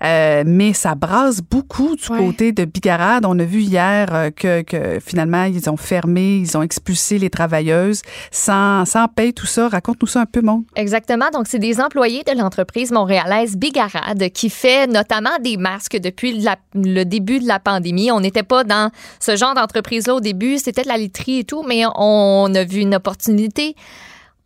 euh, 0.03 0.42
mais 0.44 0.73
ça 0.73 0.96
brasse 0.96 1.40
beaucoup 1.40 1.94
du 1.94 2.11
Ouais. 2.11 2.18
côté 2.18 2.51
de 2.51 2.64
Bigarade. 2.64 3.25
On 3.25 3.38
a 3.38 3.44
vu 3.44 3.61
hier 3.61 4.31
que, 4.35 4.62
que 4.62 4.99
finalement, 4.99 5.44
ils 5.44 5.70
ont 5.70 5.77
fermé, 5.77 6.38
ils 6.38 6.57
ont 6.59 6.62
expulsé 6.62 7.18
les 7.18 7.31
travailleuses 7.31 8.03
sans, 8.33 8.85
sans 8.87 9.07
paye, 9.07 9.33
tout 9.33 9.46
ça. 9.46 9.68
Raconte-nous 9.68 10.09
ça 10.09 10.23
un 10.23 10.27
peu, 10.27 10.40
Maude. 10.40 10.64
Exactement. 10.75 11.27
Donc, 11.33 11.46
c'est 11.46 11.61
des 11.61 11.81
employés 11.81 12.25
de 12.25 12.37
l'entreprise 12.37 12.90
montréalaise 12.90 13.57
Bigarade 13.57 13.99
qui 14.32 14.50
fait 14.50 14.86
notamment 14.86 15.38
des 15.40 15.56
masques 15.56 15.98
depuis 15.98 16.44
le 16.74 17.04
début 17.04 17.40
de 17.40 17.46
la 17.46 17.58
pandémie. 17.58 18.10
On 18.10 18.20
n'était 18.20 18.42
pas 18.42 18.64
dans 18.64 18.90
ce 19.18 19.36
genre 19.36 19.54
d'entreprise-là 19.54 20.14
au 20.14 20.20
début. 20.20 20.58
C'était 20.58 20.82
de 20.82 20.88
la 20.88 20.96
literie 20.96 21.40
et 21.40 21.44
tout, 21.44 21.62
mais 21.62 21.84
on 21.96 22.54
a 22.54 22.64
vu 22.64 22.80
une 22.80 22.94
opportunité. 22.94 23.74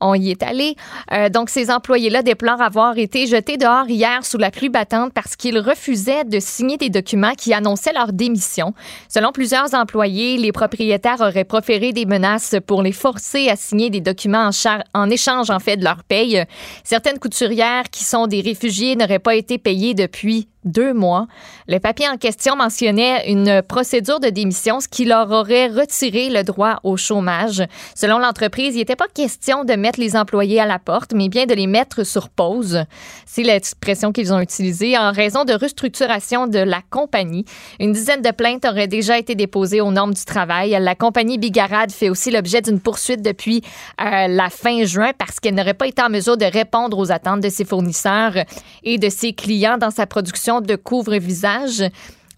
On 0.00 0.14
y 0.14 0.30
est 0.30 0.42
allé. 0.42 0.76
Euh, 1.12 1.28
donc, 1.28 1.50
ces 1.50 1.70
employés-là 1.70 2.22
déplorent 2.22 2.60
avoir 2.60 2.98
été 2.98 3.26
jetés 3.26 3.56
dehors 3.56 3.88
hier 3.88 4.24
sous 4.24 4.38
la 4.38 4.50
pluie 4.50 4.68
battante 4.68 5.12
parce 5.14 5.36
qu'ils 5.36 5.58
refusaient 5.58 6.24
de 6.24 6.38
signer 6.40 6.76
des 6.76 6.90
documents 6.90 7.34
qui 7.34 7.54
annonçaient 7.54 7.92
leur 7.92 8.12
démission. 8.12 8.74
Selon 9.08 9.32
plusieurs 9.32 9.74
employés, 9.74 10.36
les 10.36 10.52
propriétaires 10.52 11.20
auraient 11.20 11.44
proféré 11.44 11.92
des 11.92 12.06
menaces 12.06 12.56
pour 12.66 12.82
les 12.82 12.92
forcer 12.92 13.48
à 13.48 13.56
signer 13.56 13.90
des 13.90 14.00
documents 14.00 14.50
en, 14.50 14.80
en 14.94 15.10
échange, 15.10 15.50
en 15.50 15.60
fait, 15.60 15.76
de 15.76 15.84
leur 15.84 16.04
paye. 16.04 16.44
Certaines 16.82 17.18
couturières 17.18 17.90
qui 17.90 18.04
sont 18.04 18.26
des 18.26 18.40
réfugiés 18.40 18.96
n'auraient 18.96 19.18
pas 19.18 19.34
été 19.34 19.58
payées 19.58 19.94
depuis 19.94 20.48
deux 20.64 20.92
mois. 20.92 21.26
Le 21.68 21.78
papier 21.78 22.08
en 22.08 22.16
question 22.16 22.56
mentionnait 22.56 23.30
une 23.30 23.62
procédure 23.62 24.20
de 24.20 24.28
démission, 24.28 24.80
ce 24.80 24.88
qui 24.88 25.04
leur 25.04 25.30
aurait 25.30 25.68
retiré 25.68 26.30
le 26.30 26.42
droit 26.42 26.80
au 26.82 26.96
chômage. 26.96 27.62
Selon 27.94 28.18
l'entreprise, 28.18 28.74
il 28.74 28.78
n'était 28.78 28.96
pas 28.96 29.08
question 29.12 29.64
de 29.64 29.74
mettre 29.74 30.00
les 30.00 30.16
employés 30.16 30.60
à 30.60 30.66
la 30.66 30.78
porte, 30.78 31.12
mais 31.14 31.28
bien 31.28 31.46
de 31.46 31.54
les 31.54 31.66
mettre 31.66 32.04
sur 32.04 32.28
pause. 32.28 32.84
C'est 33.26 33.42
l'expression 33.42 34.12
qu'ils 34.12 34.32
ont 34.32 34.40
utilisée 34.40 34.96
en 34.98 35.12
raison 35.12 35.44
de 35.44 35.52
restructuration 35.52 36.46
de 36.46 36.58
la 36.58 36.80
compagnie. 36.90 37.44
Une 37.80 37.92
dizaine 37.92 38.22
de 38.22 38.30
plaintes 38.30 38.64
auraient 38.64 38.88
déjà 38.88 39.18
été 39.18 39.34
déposées 39.34 39.80
aux 39.80 39.90
normes 39.90 40.14
du 40.14 40.24
travail. 40.24 40.76
La 40.80 40.94
compagnie 40.94 41.38
Bigarade 41.38 41.90
fait 41.90 42.08
aussi 42.08 42.30
l'objet 42.30 42.60
d'une 42.60 42.80
poursuite 42.80 43.22
depuis 43.22 43.62
euh, 44.00 44.26
la 44.28 44.50
fin 44.50 44.84
juin 44.84 45.12
parce 45.16 45.40
qu'elle 45.40 45.54
n'aurait 45.54 45.74
pas 45.74 45.86
été 45.86 46.02
en 46.02 46.10
mesure 46.10 46.36
de 46.36 46.44
répondre 46.44 46.98
aux 46.98 47.10
attentes 47.10 47.40
de 47.40 47.48
ses 47.48 47.64
fournisseurs 47.64 48.34
et 48.82 48.98
de 48.98 49.08
ses 49.08 49.32
clients 49.32 49.78
dans 49.78 49.90
sa 49.90 50.06
production 50.06 50.53
de 50.60 50.76
couvre-visage. 50.76 51.84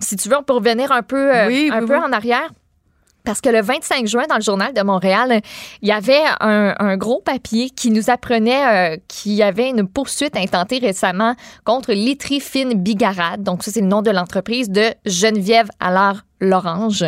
Si 0.00 0.16
tu 0.16 0.28
veux, 0.28 0.36
on 0.36 0.42
peut 0.42 0.52
revenir 0.54 0.92
un 0.92 1.02
peu, 1.02 1.34
euh, 1.34 1.46
Oui, 1.48 1.70
un 1.72 1.80
oui, 1.80 1.86
peu 1.86 1.96
oui. 1.96 2.02
en 2.04 2.12
arrière. 2.12 2.50
Parce 3.24 3.40
que 3.40 3.48
le 3.48 3.60
25 3.60 4.06
juin, 4.06 4.22
dans 4.28 4.36
le 4.36 4.40
journal 4.42 4.72
de 4.72 4.82
Montréal, 4.82 5.40
il 5.82 5.88
y 5.88 5.92
avait 5.92 6.22
un, 6.38 6.76
un 6.78 6.96
gros 6.96 7.20
papier 7.20 7.70
qui 7.70 7.90
nous 7.90 8.08
apprenait 8.08 8.94
euh, 8.94 8.96
qu'il 9.08 9.32
y 9.32 9.42
avait 9.42 9.70
une 9.70 9.88
poursuite 9.88 10.36
intentée 10.36 10.78
récemment 10.78 11.34
contre 11.64 11.92
Litry 11.92 12.38
Fine 12.38 12.74
Bigarade. 12.74 13.42
Donc, 13.42 13.64
ça, 13.64 13.72
c'est 13.72 13.80
le 13.80 13.88
nom 13.88 14.00
de 14.02 14.12
l'entreprise 14.12 14.70
de 14.70 14.94
Geneviève 15.06 15.68
Allard 15.80 16.25
Lorange. 16.40 17.04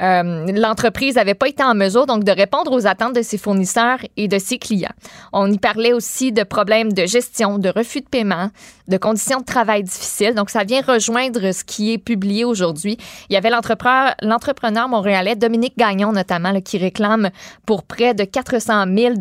Euh, 0.00 0.46
L'entreprise 0.52 1.16
n'avait 1.16 1.34
pas 1.34 1.48
été 1.48 1.62
en 1.62 1.74
mesure 1.74 2.06
donc 2.06 2.24
de 2.24 2.32
répondre 2.32 2.72
aux 2.72 2.86
attentes 2.86 3.14
de 3.14 3.22
ses 3.22 3.38
fournisseurs 3.38 3.98
et 4.16 4.28
de 4.28 4.38
ses 4.38 4.58
clients. 4.58 4.94
On 5.32 5.50
y 5.50 5.58
parlait 5.58 5.92
aussi 5.92 6.32
de 6.32 6.42
problèmes 6.42 6.92
de 6.92 7.06
gestion, 7.06 7.58
de 7.58 7.68
refus 7.68 8.00
de 8.00 8.08
paiement, 8.08 8.50
de 8.88 8.96
conditions 8.96 9.40
de 9.40 9.44
travail 9.44 9.82
difficiles. 9.82 10.34
Donc, 10.34 10.50
ça 10.50 10.64
vient 10.64 10.82
rejoindre 10.82 11.52
ce 11.52 11.64
qui 11.64 11.92
est 11.92 11.98
publié 11.98 12.44
aujourd'hui. 12.44 12.98
Il 13.30 13.34
y 13.34 13.36
avait 13.36 13.50
l'entrepreneur, 13.50 14.88
montréalais 14.88 15.36
Dominique 15.36 15.78
Gagnon, 15.78 16.12
notamment, 16.12 16.60
qui 16.60 16.78
réclame 16.78 17.30
pour 17.66 17.84
près 17.84 18.14
de 18.14 18.24
400 18.24 18.84
000 18.94 19.14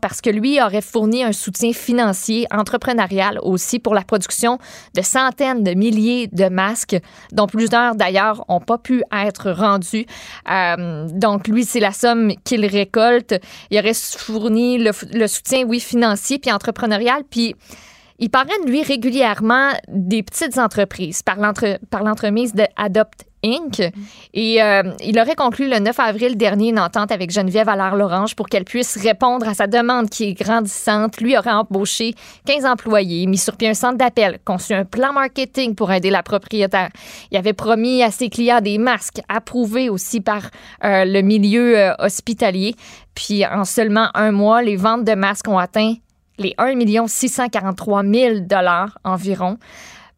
parce 0.00 0.20
que 0.20 0.30
lui 0.30 0.60
aurait 0.62 0.82
fourni 0.82 1.24
un 1.24 1.32
soutien 1.32 1.72
financier, 1.72 2.46
entrepreneurial 2.50 3.38
aussi, 3.42 3.78
pour 3.78 3.94
la 3.94 4.02
production 4.02 4.58
de 4.94 5.02
centaines 5.02 5.64
de 5.64 5.74
milliers 5.74 6.28
de 6.28 6.48
masques, 6.48 6.96
dont 7.32 7.46
plusieurs 7.46 7.94
d'ailleurs 7.94 8.44
n'ont 8.48 8.60
pas 8.60 8.78
pu 8.78 8.97
être 9.12 9.50
rendus. 9.50 10.06
Euh, 10.50 11.06
donc, 11.10 11.48
lui, 11.48 11.64
c'est 11.64 11.80
la 11.80 11.92
somme 11.92 12.32
qu'il 12.44 12.64
récolte. 12.66 13.34
Il 13.70 13.78
aurait 13.78 13.94
fourni 13.94 14.78
le, 14.78 14.92
le 15.12 15.26
soutien, 15.26 15.64
oui, 15.64 15.80
financier 15.80 16.38
puis 16.38 16.52
entrepreneurial, 16.52 17.22
puis 17.28 17.54
il 18.18 18.30
parraine, 18.30 18.64
lui, 18.66 18.82
régulièrement 18.82 19.70
des 19.88 20.22
petites 20.22 20.58
entreprises 20.58 21.22
par 21.22 21.36
l'entre- 21.36 21.78
par 21.90 22.02
l'entremise 22.02 22.52
de 22.54 22.64
Adopt 22.76 23.24
Inc. 23.44 23.80
Et 24.34 24.60
euh, 24.60 24.82
il 25.04 25.16
aurait 25.20 25.36
conclu 25.36 25.70
le 25.70 25.78
9 25.78 26.00
avril 26.00 26.36
dernier 26.36 26.70
une 26.70 26.80
entente 26.80 27.12
avec 27.12 27.30
Geneviève 27.30 27.68
Allard-Lorange 27.68 28.34
pour 28.34 28.48
qu'elle 28.48 28.64
puisse 28.64 28.96
répondre 29.00 29.46
à 29.46 29.54
sa 29.54 29.68
demande 29.68 30.10
qui 30.10 30.24
est 30.24 30.34
grandissante. 30.34 31.20
Lui 31.20 31.38
aurait 31.38 31.52
embauché 31.52 32.14
15 32.46 32.64
employés, 32.66 33.26
mis 33.26 33.38
sur 33.38 33.56
pied 33.56 33.68
un 33.68 33.74
centre 33.74 33.96
d'appel, 33.96 34.40
conçu 34.44 34.74
un 34.74 34.84
plan 34.84 35.12
marketing 35.12 35.76
pour 35.76 35.92
aider 35.92 36.10
la 36.10 36.24
propriétaire. 36.24 36.88
Il 37.30 37.36
avait 37.38 37.52
promis 37.52 38.02
à 38.02 38.10
ses 38.10 38.28
clients 38.28 38.60
des 38.60 38.78
masques 38.78 39.20
approuvés 39.28 39.88
aussi 39.88 40.20
par 40.20 40.42
euh, 40.84 41.04
le 41.04 41.20
milieu 41.22 41.78
euh, 41.78 41.92
hospitalier. 42.00 42.74
Puis 43.14 43.46
en 43.46 43.64
seulement 43.64 44.08
un 44.14 44.32
mois, 44.32 44.62
les 44.62 44.74
ventes 44.76 45.04
de 45.04 45.14
masques 45.14 45.46
ont 45.46 45.58
atteint 45.58 45.94
les 46.38 46.54
1 46.58 47.06
643 47.06 48.02
000 48.04 48.36
environ. 49.04 49.58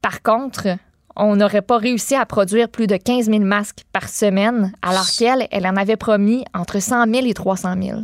Par 0.02 0.22
contre, 0.22 0.68
on 1.16 1.36
n'aurait 1.36 1.62
pas 1.62 1.78
réussi 1.78 2.14
à 2.14 2.24
produire 2.24 2.68
plus 2.68 2.86
de 2.86 2.96
15 2.96 3.26
000 3.26 3.40
masques 3.40 3.84
par 3.92 4.08
semaine, 4.08 4.72
alors 4.82 5.06
qu'elle, 5.18 5.48
elle 5.50 5.66
en 5.66 5.76
avait 5.76 5.96
promis 5.96 6.44
entre 6.54 6.80
100 6.80 7.12
000 7.12 7.26
et 7.26 7.34
300 7.34 7.74
000. 7.82 7.98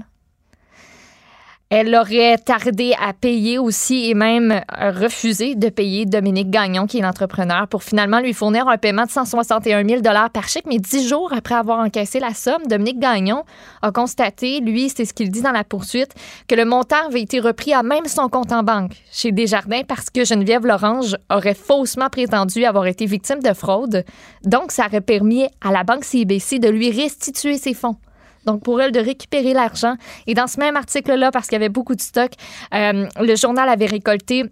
Elle 1.69 1.97
aurait 1.97 2.39
tardé 2.39 2.95
à 3.05 3.13
payer 3.13 3.59
aussi 3.59 4.09
et 4.09 4.15
même 4.15 4.53
euh, 4.53 4.93
refusé 4.93 5.57
de 5.57 5.69
payer 5.69 6.07
Dominique 6.07 6.49
Gagnon, 6.49 6.87
qui 6.87 6.99
est 6.99 7.03
l'entrepreneur, 7.03 7.67
pour 7.67 7.83
finalement 7.83 8.21
lui 8.21 8.33
fournir 8.35 8.69
un 8.69 8.79
paiement 8.79 9.05
de 9.05 9.11
161 9.11 9.85
000 9.85 10.01
par 10.33 10.47
chèque. 10.47 10.67
Mais 10.69 10.79
dix 10.79 11.09
jours 11.09 11.33
après 11.33 11.57
avoir 11.57 11.81
encaissé 11.81 12.21
la 12.21 12.35
somme, 12.35 12.69
Dominique 12.69 13.01
Gagnon 13.01 13.43
a 13.83 13.91
constaté, 13.91 14.61
lui, 14.61 14.91
c'est 14.91 15.05
ce 15.05 15.13
qu'il 15.13 15.29
dit 15.29 15.43
dans 15.43 15.51
la 15.51 15.65
poursuite, 15.65 16.15
que 16.47 16.55
le 16.55 16.65
montant 16.65 17.05
avait 17.09 17.23
été 17.23 17.41
repris 17.41 17.75
à 17.75 17.83
même 17.83 18.07
son 18.07 18.29
compte 18.29 18.53
en 18.53 18.63
banque 18.63 18.93
chez 19.11 19.33
Desjardins 19.33 19.83
parce 19.89 20.09
que 20.09 20.25
Geneviève 20.25 20.67
Lorange 20.67 21.17
aurait 21.31 21.55
faussement 21.55 22.11
prétendu 22.11 22.65
avoir 22.65 22.87
été 22.87 23.07
victime 23.07 23.41
de 23.41 23.53
fraude. 23.53 24.05
Donc, 24.45 24.71
ça 24.71 24.87
aurait 24.87 25.01
permis 25.01 25.49
à 25.61 25.73
la 25.73 25.83
banque 25.83 26.05
CIBC 26.05 26.61
de 26.61 26.69
lui 26.69 26.93
restituer 26.93 27.59
ses 27.59 27.75
fonds. 27.75 27.97
Donc, 28.47 28.63
pour 28.63 28.81
elle, 28.81 28.93
de 28.93 29.01
récupérer 29.01 29.53
l'argent. 29.53 29.97
Et 30.27 30.35
dans 30.35 30.47
ce 30.47 30.59
même 30.59 30.77
article-là, 30.77 31.31
parce 31.31 31.47
qu'il 31.47 31.55
y 31.55 31.57
avait 31.57 31.69
beaucoup 31.69 31.95
de 31.95 32.01
stock, 32.01 32.31
euh, 32.75 33.07
le 33.21 33.37
journal 33.37 33.69
avait 33.69 33.87
récolté 33.87 34.45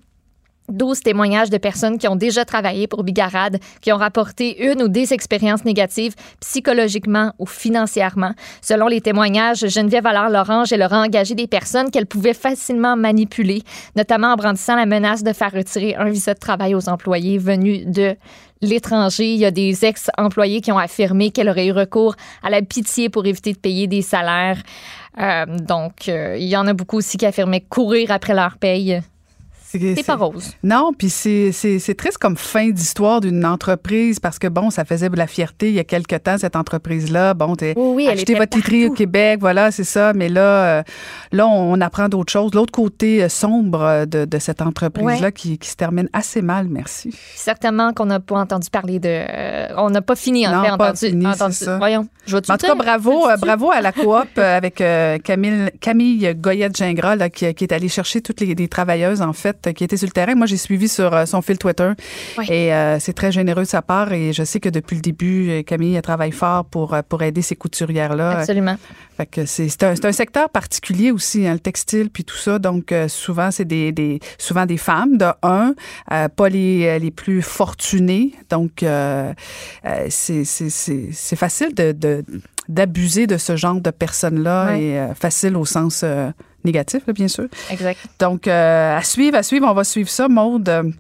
12 0.69 1.01
témoignages 1.01 1.51
de 1.51 1.59
personnes 1.59 1.99
qui 1.99 2.09
ont 2.09 2.17
déjà 2.17 2.45
travaillé 2.45 2.87
pour 2.87 3.05
Bigarade, 3.05 3.59
qui 3.81 3.93
ont 3.93 3.97
rapporté 3.97 4.71
une 4.71 4.83
ou 4.83 4.89
des 4.89 5.13
expériences 5.13 5.65
négatives 5.65 6.15
psychologiquement 6.41 7.33
ou 7.39 7.47
financièrement. 7.47 8.33
Selon 8.63 8.87
les 8.87 9.01
témoignages, 9.01 9.69
Geneviève 9.69 10.07
Allard-Lorange, 10.07 10.73
elle 10.73 10.83
aurait 10.83 10.97
engagé 10.97 11.35
des 11.35 11.47
personnes 11.47 11.91
qu'elle 11.91 12.07
pouvait 12.07 12.35
facilement 12.35 12.97
manipuler, 12.97 13.63
notamment 13.97 14.29
en 14.29 14.37
brandissant 14.37 14.77
la 14.77 14.87
menace 14.87 15.23
de 15.23 15.33
faire 15.33 15.53
retirer 15.53 15.95
un 15.97 16.09
visa 16.09 16.35
de 16.35 16.39
travail 16.39 16.75
aux 16.75 16.89
employés 16.89 17.39
venus 17.39 17.87
de 17.87 18.17
l'étranger. 18.63 19.35
Il 19.35 19.41
y 19.41 19.45
a 19.45 19.51
des 19.51 19.85
ex-employés 19.85 20.61
qui 20.61 20.73
ont 20.73 20.79
affirmé 20.79 21.31
qu'elle 21.31 21.49
aurait 21.49 21.67
eu 21.67 21.73
recours 21.73 22.15
à 22.43 22.51
la 22.51 22.63
pitié 22.63 23.09
pour 23.09 23.27
éviter 23.27 23.53
de 23.53 23.59
payer 23.59 23.87
des 23.87 24.03
salaires. 24.03 24.63
Euh, 25.21 25.45
donc, 25.47 26.09
euh, 26.09 26.37
il 26.39 26.49
y 26.49 26.57
en 26.57 26.67
a 26.67 26.73
beaucoup 26.73 26.97
aussi 26.97 27.19
qui 27.19 27.27
affirmaient 27.27 27.61
courir 27.61 28.11
après 28.11 28.35
leur 28.35 28.57
paye. 28.59 29.03
C'est 29.97 30.07
pas 30.07 30.15
rose. 30.17 30.53
Non, 30.63 30.93
puis 30.97 31.11
c'est 31.11 31.95
triste 31.97 32.19
comme 32.19 32.37
fin 32.37 32.71
d'histoire 32.71 33.21
d'une 33.21 33.45
entreprise 33.45 34.21
parce 34.21 34.39
que, 34.39 34.47
bon, 34.49 34.71
ça 34.71 34.85
faisait 34.85 35.09
de 35.09 35.17
la 35.17 35.27
fierté 35.27 35.69
il 35.69 35.75
y 35.75 35.79
a 35.79 35.85
quelque 35.85 36.17
temps, 36.17 36.39
cette 36.39 36.57
entreprise-là. 36.57 37.35
Bon, 37.35 37.55
Oui, 37.61 37.75
oui, 37.77 38.09
achetez 38.09 38.35
votre 38.35 38.57
literie 38.57 38.87
au. 38.89 38.93
Québec, 38.95 39.39
voilà, 39.41 39.71
c'est 39.71 39.85
ça. 39.85 40.13
Mais 40.15 40.29
là, 40.29 40.79
euh, 40.79 40.83
là, 41.33 41.47
on 41.49 41.81
apprend 41.81 42.09
d'autres 42.09 42.33
choses. 42.33 42.53
L'autre 42.55 42.73
côté 42.73 43.25
euh, 43.25 43.29
sombre 43.29 43.83
euh, 43.83 44.07
de, 44.07 44.25
de 44.25 44.39
cette 44.39 44.63
entreprise-là 44.63 45.27
Ouais. 45.27 45.33
qui, 45.33 45.59
qui 45.59 45.69
se 45.69 45.77
termine 45.77 46.09
assez 46.13 46.43
mal, 46.43 46.69
merci. 46.69 47.11
Certainement 47.35 47.93
qu'on 47.93 48.07
n'a 48.07 48.21
pas 48.21 48.37
entendu 48.37 48.71
parler 48.71 48.99
de. 49.01 49.09
euh, 49.09 49.67
on 49.77 49.91
n'a 49.91 50.03
pas 50.03 50.15
fini, 50.17 50.47
en 50.47 50.53
Non, 50.53 50.63
fait, 50.63 50.69
pas 50.77 50.91
entendu. 50.91 51.07
fini, 51.11 51.27
entendu- 51.27 51.55
ça. 51.55 51.79
Voyons, 51.79 52.07
je 52.27 52.37
En 52.37 52.41
tout 52.41 52.67
cas, 52.67 52.75
bravo, 52.75 53.29
euh, 53.29 53.37
bravo 53.37 53.71
à 53.71 53.81
la 53.81 53.93
coop 53.93 54.29
avec 54.39 54.83
Camille, 55.23 55.71
Camille 55.81 56.35
Goyette-Gingras 56.35 57.29
qui 57.31 57.45
est 57.47 57.73
allée 57.73 57.89
chercher 57.89 58.21
toutes 58.21 58.41
les, 58.41 58.55
les 58.55 58.69
travailleuses, 58.69 59.23
en 59.23 59.33
fait, 59.33 59.64
qui 59.73 59.85
était 59.85 59.97
sur 59.97 60.07
le 60.07 60.13
terrain. 60.13 60.35
Moi, 60.35 60.47
j'ai 60.47 60.57
suivi 60.57 60.89
sur 60.89 61.13
euh, 61.15 61.27
son 61.27 61.41
fil 61.43 61.59
Twitter 61.59 61.91
Oui. 62.39 62.47
et 62.51 62.73
euh, 62.75 62.99
c'est 63.01 63.13
très 63.13 63.33
généreux 63.33 63.63
de 63.63 63.69
sa 63.69 63.83
part. 63.83 64.13
Et 64.13 64.33
je 64.33 64.45
sais 64.45 64.61
que 64.61 64.69
depuis 64.69 64.97
le 64.97 65.01
début, 65.03 65.49
euh, 65.51 65.63
Camille 65.63 65.95
elle 65.95 66.03
travaille 66.03 66.33
fort 66.33 66.65
pour, 66.65 66.97
pour 67.09 67.23
aider 67.23 67.43
ces 67.43 67.57
couturières-là. 67.57 68.39
Absolument. 68.41 68.77
Fait 69.17 69.27
que 69.27 69.47
c'est 69.47 69.69
c'est 69.69 69.83
un, 69.85 69.95
c'est 69.95 70.05
un 70.07 70.13
secteur 70.13 70.51
particulier 70.51 71.11
aussi, 71.13 71.47
hein, 71.47 71.53
le 71.55 71.61
textile 71.61 72.11
puis 72.11 72.25
tout 72.25 72.37
ça. 72.37 72.59
Donc 72.59 72.91
euh, 72.93 73.07
souvent 73.09 73.51
c'est 73.51 73.65
des, 73.65 73.93
des 73.93 74.19
souvent 74.39 74.67
des 74.67 74.77
femmes 74.77 75.17
de 75.19 75.27
un, 75.43 75.75
euh, 76.13 76.29
pas 76.29 76.49
les, 76.49 76.99
les 76.99 77.11
plus 77.11 77.41
fortunées. 77.43 78.33
Donc 78.51 78.85
c'est 80.09 80.45
c'est 80.45 80.71
c'est 80.71 81.09
c'est 81.13 81.37
facile 81.37 81.75
de 81.75 81.93
de- 81.93 82.25
d'abuser 82.69 83.27
de 83.27 83.37
ce 83.37 83.57
genre 83.57 83.81
de 83.81 83.91
personnes 83.91 84.43
là 84.43 84.67
Ouais. 84.67 84.83
et 84.83 84.99
euh, 84.99 85.15
facile 85.15 85.57
au 85.57 85.65
sens 85.65 86.01
euh, 86.05 86.31
négatif 86.65 87.03
là, 87.07 87.13
bien 87.13 87.29
sûr. 87.29 87.47
Exact. 87.71 87.99
Donc 88.19 88.49
euh, 88.49 88.97
à 88.97 89.03
suivre, 89.03 89.37
à 89.37 89.43
suivre, 89.43 89.67
on 89.69 89.75
va 89.75 89.85
suivre 89.85 90.09
ça, 90.09 90.29
Maude. 90.29 90.93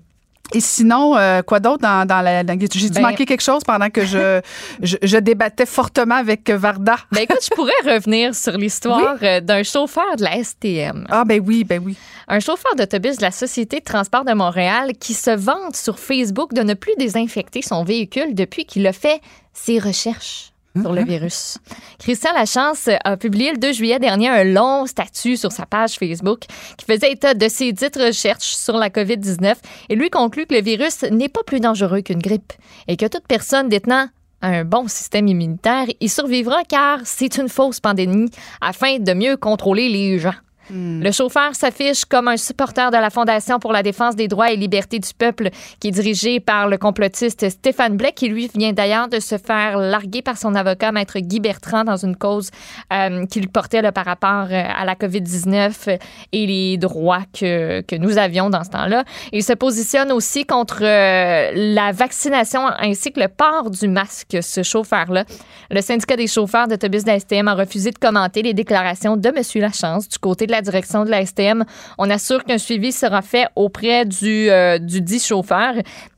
Et 0.53 0.61
sinon, 0.61 1.17
euh, 1.17 1.41
quoi 1.41 1.59
d'autre 1.59 1.79
dans, 1.79 2.07
dans 2.07 2.21
la... 2.21 2.45
dans- 2.45 2.59
J'ai 2.61 2.91
dû 2.91 3.01
Ben- 3.01 3.01
manquer 3.01 3.25
quelque 3.25 3.41
chose 3.43 3.65
pendant 3.65 3.89
que 3.89 4.05
je, 4.05 4.43
je, 4.83 4.99
je 5.03 5.17
débattais 5.17 5.65
fortement 5.65 6.17
avec 6.17 6.51
Varda? 6.51 6.97
Ben 7.13 7.23
écoute, 7.23 7.39
je 7.43 7.49
pourrais 7.55 7.73
revenir 7.95 8.35
sur 8.35 8.53
l'histoire 8.59 9.17
d'un 9.41 9.63
chauffeur 9.63 10.17
de 10.19 10.23
la 10.25 10.45
STM. 10.45 11.07
Ah 11.09 11.25
ben 11.25 11.43
oui, 11.45 11.65
ben 11.65 11.83
oui. 11.83 11.97
Un 12.29 12.41
chauffeur 12.41 12.75
d'autobus 12.77 13.17
de 13.17 13.23
la 13.23 13.31
Société 13.31 13.79
de 13.81 13.85
transport 13.85 14.27
de 14.27 14.35
Montréal 14.35 14.93
qui 15.01 15.15
se 15.15 15.31
vante 15.31 15.77
sur 15.77 15.99
Facebook 15.99 16.53
de 16.53 16.63
ne 16.63 16.75
plus 16.75 16.93
désinfecter 16.99 17.63
son 17.63 17.83
véhicule 17.83 18.35
depuis 18.35 18.67
qu'il 18.67 18.87
a 18.87 18.93
fait 18.93 19.21
ses 19.55 19.79
recherches 19.79 20.51
sur 20.81 20.93
le 20.93 21.05
virus. 21.05 21.59
Christian 21.99 22.33
Lachance 22.33 22.89
a 23.05 23.17
publié 23.17 23.53
le 23.53 23.59
2 23.59 23.73
juillet 23.73 23.99
dernier 23.99 24.29
un 24.29 24.45
long 24.45 24.87
statut 24.87 25.37
sur 25.37 25.53
sa 25.53 25.67
page 25.67 25.97
Facebook 25.99 26.45
qui 26.77 26.85
faisait 26.85 27.13
état 27.13 27.35
de 27.35 27.49
ses 27.49 27.73
dites 27.73 27.97
recherches 27.97 28.55
sur 28.55 28.77
la 28.77 28.91
COVID-19 28.91 29.55
et 29.89 29.95
lui 29.95 30.11
conclut 30.11 30.47
que 30.47 30.55
le 30.55 30.63
virus 30.63 31.03
n'est 31.05 31.29
pas 31.29 31.43
plus 31.45 31.61
dangereux 31.61 32.01
qu'une 32.01 32.21
grippe 32.21 32.53
et 32.89 32.97
que 32.97 33.07
toute 33.07 33.27
personne 33.29 33.69
détenant 33.69 34.09
un 34.43 34.65
bon 34.65 34.89
système 34.89 35.29
immunitaire 35.29 35.87
y 36.01 36.09
survivra 36.09 36.65
car 36.65 37.01
c'est 37.05 37.39
une 37.39 37.49
fausse 37.49 37.81
pandémie 37.81 38.31
afin 38.61 38.99
de 38.99 39.15
mieux 39.15 39.37
contrôler 39.37 39.89
les 39.89 40.19
gens. 40.19 40.35
Le 40.71 41.11
chauffeur 41.11 41.55
s'affiche 41.55 42.05
comme 42.05 42.29
un 42.29 42.37
supporter 42.37 42.91
de 42.91 42.97
la 42.97 43.11
Fondation 43.11 43.59
pour 43.59 43.73
la 43.73 43.83
défense 43.83 44.17
des 44.17 44.29
droits 44.29 44.51
et 44.51 44.57
libertés 44.57 44.99
du 44.99 45.11
peuple, 45.17 45.51
qui 45.81 45.89
est 45.89 45.93
dirigée 45.93 46.41
par 46.41 46.69
le 46.69 46.79
complotiste 46.79 47.49
Stéphane 47.49 47.97
Blais, 47.97 48.13
qui 48.13 48.29
lui 48.29 48.51
vient 48.55 48.73
d'ailleurs 48.73 49.09
de 49.09 49.21
se 49.21 49.39
faire 49.39 49.77
larguer 49.77 50.23
par 50.23 50.39
son 50.39 50.55
avocat, 50.55 50.93
Maître 50.93 51.19
Guy 51.19 51.41
Bertrand, 51.41 51.85
dans 51.85 51.97
une 51.97 52.17
cause 52.17 52.51
euh, 52.93 53.27
qui 53.27 53.41
lui 53.41 53.49
portait 53.49 53.83
là, 53.83 53.93
par 53.93 54.05
rapport 54.05 54.47
euh, 54.51 54.63
à 54.77 54.85
la 54.85 54.95
COVID-19 54.95 55.99
et 56.33 56.47
les 56.47 56.77
droits 56.79 57.23
que, 57.39 57.83
que 57.83 57.97
nous 57.97 58.19
avions 58.19 58.51
dans 58.51 58.65
ce 58.65 58.71
temps-là. 58.71 59.05
Il 59.33 59.43
se 59.43 59.53
positionne 59.53 60.13
aussi 60.13 60.45
contre 60.47 60.83
euh, 60.83 61.51
la 61.55 61.93
vaccination 61.93 62.67
ainsi 62.79 63.13
que 63.13 63.21
le 63.21 63.29
port 63.29 63.71
du 63.71 63.89
masque, 63.89 64.39
ce 64.41 64.63
chauffeur-là. 64.63 65.25
Le 65.71 65.81
syndicat 65.81 66.17
des 66.17 66.27
chauffeurs 66.27 66.69
d'autobus 66.69 67.05
de 67.05 67.11
la 67.11 67.19
STM 67.19 67.49
a 67.49 67.55
refusé 67.55 67.91
de 67.91 67.99
commenter 67.99 68.43
les 68.43 68.55
déclarations 68.55 69.17
de 69.17 69.29
M. 69.29 69.63
Lachance 69.63 70.09
du 70.09 70.19
côté 70.19 70.47
de 70.47 70.53
la 70.55 70.63
direction 70.63 71.05
de 71.05 71.11
la 71.11 71.25
STM. 71.27 71.65
On 71.99 72.09
assure 72.11 72.45
qu'un 72.45 72.59
suivi 72.59 72.93
sera 72.93 73.23
fait 73.23 73.47
auprès 73.57 74.05
du, 74.07 74.49
euh, 74.51 74.79
du 74.79 75.01
dit 75.01 75.19
chauffeur. 75.21 75.75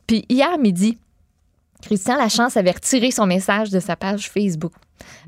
Puis 0.06 0.24
hier 0.28 0.56
midi, 0.58 0.98
Christian 1.82 2.16
Lachance 2.16 2.56
avait 2.56 2.70
retiré 2.72 3.10
son 3.10 3.26
message 3.26 3.70
de 3.70 3.80
sa 3.80 3.96
page 3.96 4.30
Facebook. 4.30 4.72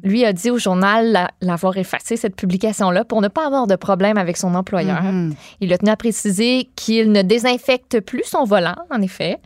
Lui 0.03 0.25
a 0.25 0.33
dit 0.33 0.51
au 0.51 0.59
journal 0.59 1.13
la- 1.13 1.31
l'avoir 1.41 1.77
effacé, 1.77 2.17
cette 2.17 2.35
publication-là, 2.37 3.05
pour 3.05 3.21
ne 3.21 3.29
pas 3.29 3.47
avoir 3.47 3.67
de 3.67 3.77
problème 3.77 4.17
avec 4.19 4.37
son 4.37 4.55
employeur. 4.55 5.03
Mhm. 5.03 5.35
Il 5.61 5.73
a 5.73 5.79
tenu 5.79 5.91
à 5.91 5.97
préciser 5.97 6.69
qu'il 6.75 7.13
ne 7.13 7.23
désinfecte 7.23 8.01
plus 8.01 8.25
son 8.25 8.45
volant, 8.45 8.77
en 8.91 9.03
effet, 9.03 9.37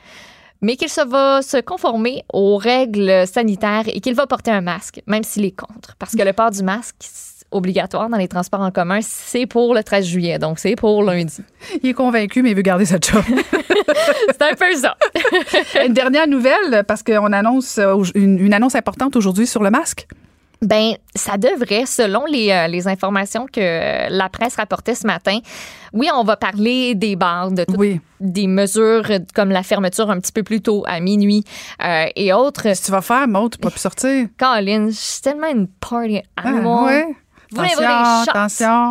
mais 0.61 0.77
qu'il 0.77 0.89
se 0.89 1.01
va 1.07 1.43
se 1.43 1.57
conformer 1.61 2.25
aux 2.33 2.57
règles 2.57 3.27
sanitaires 3.27 3.85
et 3.89 4.01
qu'il 4.01 4.15
va 4.15 4.27
porter 4.27 4.53
un 4.53 4.61
masque, 4.61 5.03
même 5.07 5.25
s'il 5.25 5.45
est 5.45 5.51
contre. 5.57 5.97
Parce 5.99 6.15
que 6.15 6.23
le 6.23 6.33
port 6.33 6.51
du 6.53 6.63
masque 6.63 6.97
obligatoire 7.53 8.09
dans 8.09 8.17
les 8.17 8.29
transports 8.29 8.61
en 8.61 8.71
commun, 8.71 9.01
c'est 9.03 9.47
pour 9.47 9.75
le 9.75 9.83
13 9.83 10.05
juillet, 10.07 10.39
donc 10.39 10.59
c'est 10.59 10.77
pour 10.77 11.03
lundi. 11.03 11.39
Il 11.83 11.91
est 11.91 11.95
convaincu, 11.95 12.43
mais 12.43 12.51
il 12.51 12.57
veut 12.57 12.63
garder 12.63 12.85
sa 12.85 12.97
job. 13.01 13.23
C'est 14.29 14.43
un 14.43 14.55
peu 14.55 14.75
ça. 14.77 14.97
Une 15.87 15.93
dernière 15.93 16.27
nouvelle, 16.29 16.85
parce 16.87 17.03
qu'on 17.03 17.33
annonce 17.33 17.79
euh, 17.79 18.03
une, 18.15 18.39
une 18.39 18.55
annonce 18.55 18.75
importante 18.75 19.17
aujourd'hui 19.17 19.47
sur 19.47 19.63
le 19.63 19.71
masque. 19.71 20.07
Ben, 20.61 20.93
ça 21.17 21.37
devrait, 21.39 21.87
selon 21.87 22.25
les, 22.27 22.51
euh, 22.53 22.69
les 22.69 22.87
informations 22.87 23.47
que 23.47 23.61
euh, 23.61 24.07
la 24.11 24.29
presse 24.29 24.55
rapportait 24.57 24.95
ce 24.95 25.07
matin. 25.07 25.39
Oui, 25.93 26.09
on 26.15 26.23
va 26.23 26.37
parler 26.37 26.95
des 26.95 27.17
bars, 27.17 27.51
de 27.51 27.65
toutes 27.65 27.77
Oui. 27.77 28.01
des 28.21 28.47
mesures 28.47 29.03
comme 29.35 29.51
la 29.51 29.65
fermeture 29.65 30.09
un 30.11 30.21
petit 30.21 30.31
peu 30.33 30.45
plus 30.45 30.61
tôt, 30.61 30.85
à 30.87 31.01
minuit 31.01 31.43
euh, 31.85 32.05
et 32.15 32.33
autres. 32.33 32.63
Qu'est-ce 32.63 32.83
que 32.83 32.87
tu 32.87 32.93
vas 32.93 33.03
faire, 33.03 33.27
Maud? 33.27 33.51
Tu 33.53 33.59
peux 33.59 33.71
plus 33.71 33.81
sortir? 33.81 34.27
Colin, 34.39 34.87
je 34.91 34.95
suis 34.95 35.21
tellement 35.23 35.49
une 35.51 35.67
party 35.67 36.21
Ah, 36.37 36.49
animal. 36.49 36.85
ouais. 36.85 37.07
Voulez-vous 37.53 37.83
Attention, 37.83 38.91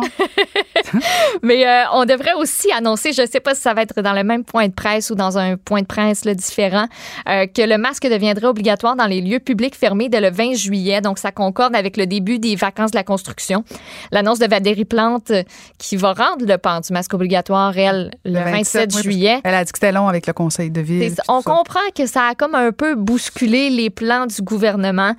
Mais 1.42 1.66
euh, 1.66 1.84
on 1.92 2.04
devrait 2.04 2.34
aussi 2.34 2.70
annoncer, 2.72 3.12
je 3.12 3.22
ne 3.22 3.26
sais 3.26 3.40
pas 3.40 3.54
si 3.54 3.60
ça 3.60 3.74
va 3.74 3.82
être 3.82 4.00
dans 4.00 4.12
le 4.12 4.24
même 4.24 4.44
point 4.44 4.68
de 4.68 4.72
presse 4.72 5.10
ou 5.10 5.14
dans 5.14 5.38
un 5.38 5.56
point 5.56 5.80
de 5.80 5.86
presse 5.86 6.24
là, 6.24 6.34
différent, 6.34 6.86
euh, 7.28 7.46
que 7.46 7.62
le 7.62 7.78
masque 7.78 8.06
deviendrait 8.08 8.46
obligatoire 8.46 8.96
dans 8.96 9.06
les 9.06 9.20
lieux 9.20 9.40
publics 9.40 9.74
fermés 9.74 10.08
dès 10.08 10.20
le 10.20 10.30
20 10.30 10.54
juillet. 10.54 11.00
Donc, 11.00 11.18
ça 11.18 11.32
concorde 11.32 11.74
avec 11.74 11.96
le 11.96 12.06
début 12.06 12.38
des 12.38 12.56
vacances 12.56 12.90
de 12.90 12.96
la 12.96 13.04
construction. 13.04 13.64
L'annonce 14.10 14.38
de 14.38 14.46
Valérie 14.46 14.84
Plante 14.84 15.30
euh, 15.30 15.42
qui 15.78 15.96
va 15.96 16.12
rendre 16.12 16.46
le 16.46 16.58
port 16.58 16.80
du 16.80 16.92
masque 16.92 17.14
obligatoire, 17.14 17.76
elle, 17.76 18.10
le, 18.24 18.38
27, 18.38 18.90
oui, 18.94 19.02
juillet. 19.02 19.40
Elle 19.44 19.54
a 19.54 19.64
dit 19.64 19.72
que 19.72 19.78
c'était 19.78 19.92
long 19.92 20.08
avec 20.08 20.26
le 20.26 20.32
conseil 20.32 20.70
de 20.70 20.80
ville. 20.80 21.14
On 21.28 21.40
ça. 21.40 21.50
comprend 21.50 21.80
que 21.94 22.06
ça 22.06 22.28
a 22.28 22.34
comme 22.34 22.54
un 22.54 22.72
peu 22.72 22.94
bousculé 22.94 23.70
les 23.70 23.90
plans 23.90 24.26
du 24.26 24.42
gouvernement. 24.42 25.14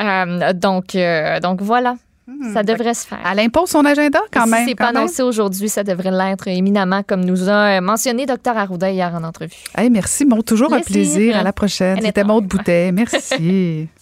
Euh, 0.00 0.52
donc, 0.52 0.96
donc 1.42 1.62
voilà, 1.62 1.96
ça 2.52 2.62
devrait 2.62 2.94
se 2.94 3.06
faire. 3.06 3.18
Elle 3.30 3.40
impose 3.40 3.70
son 3.70 3.84
agenda 3.84 4.20
quand 4.32 4.44
si 4.44 4.50
même. 4.50 4.68
c'est 4.68 4.74
pas 4.74 4.88
annoncé 4.88 5.22
aujourd'hui, 5.22 5.68
ça 5.68 5.82
devrait 5.84 6.10
l'être 6.10 6.48
éminemment, 6.48 7.02
comme 7.02 7.24
nous 7.24 7.48
a 7.48 7.80
mentionné 7.80 8.26
Dr 8.26 8.56
Arruda 8.56 8.90
hier 8.90 9.12
en 9.14 9.24
entrevue. 9.24 9.64
Hey, 9.76 9.90
merci, 9.90 10.24
Maud. 10.24 10.44
Toujours 10.44 10.72
un 10.72 10.80
Plaisir. 10.80 11.36
À 11.36 11.42
la 11.42 11.52
prochaine. 11.52 11.98
C'était 12.02 12.24
Maud 12.24 12.46
Boutet. 12.46 12.92
Merci. 12.92 13.88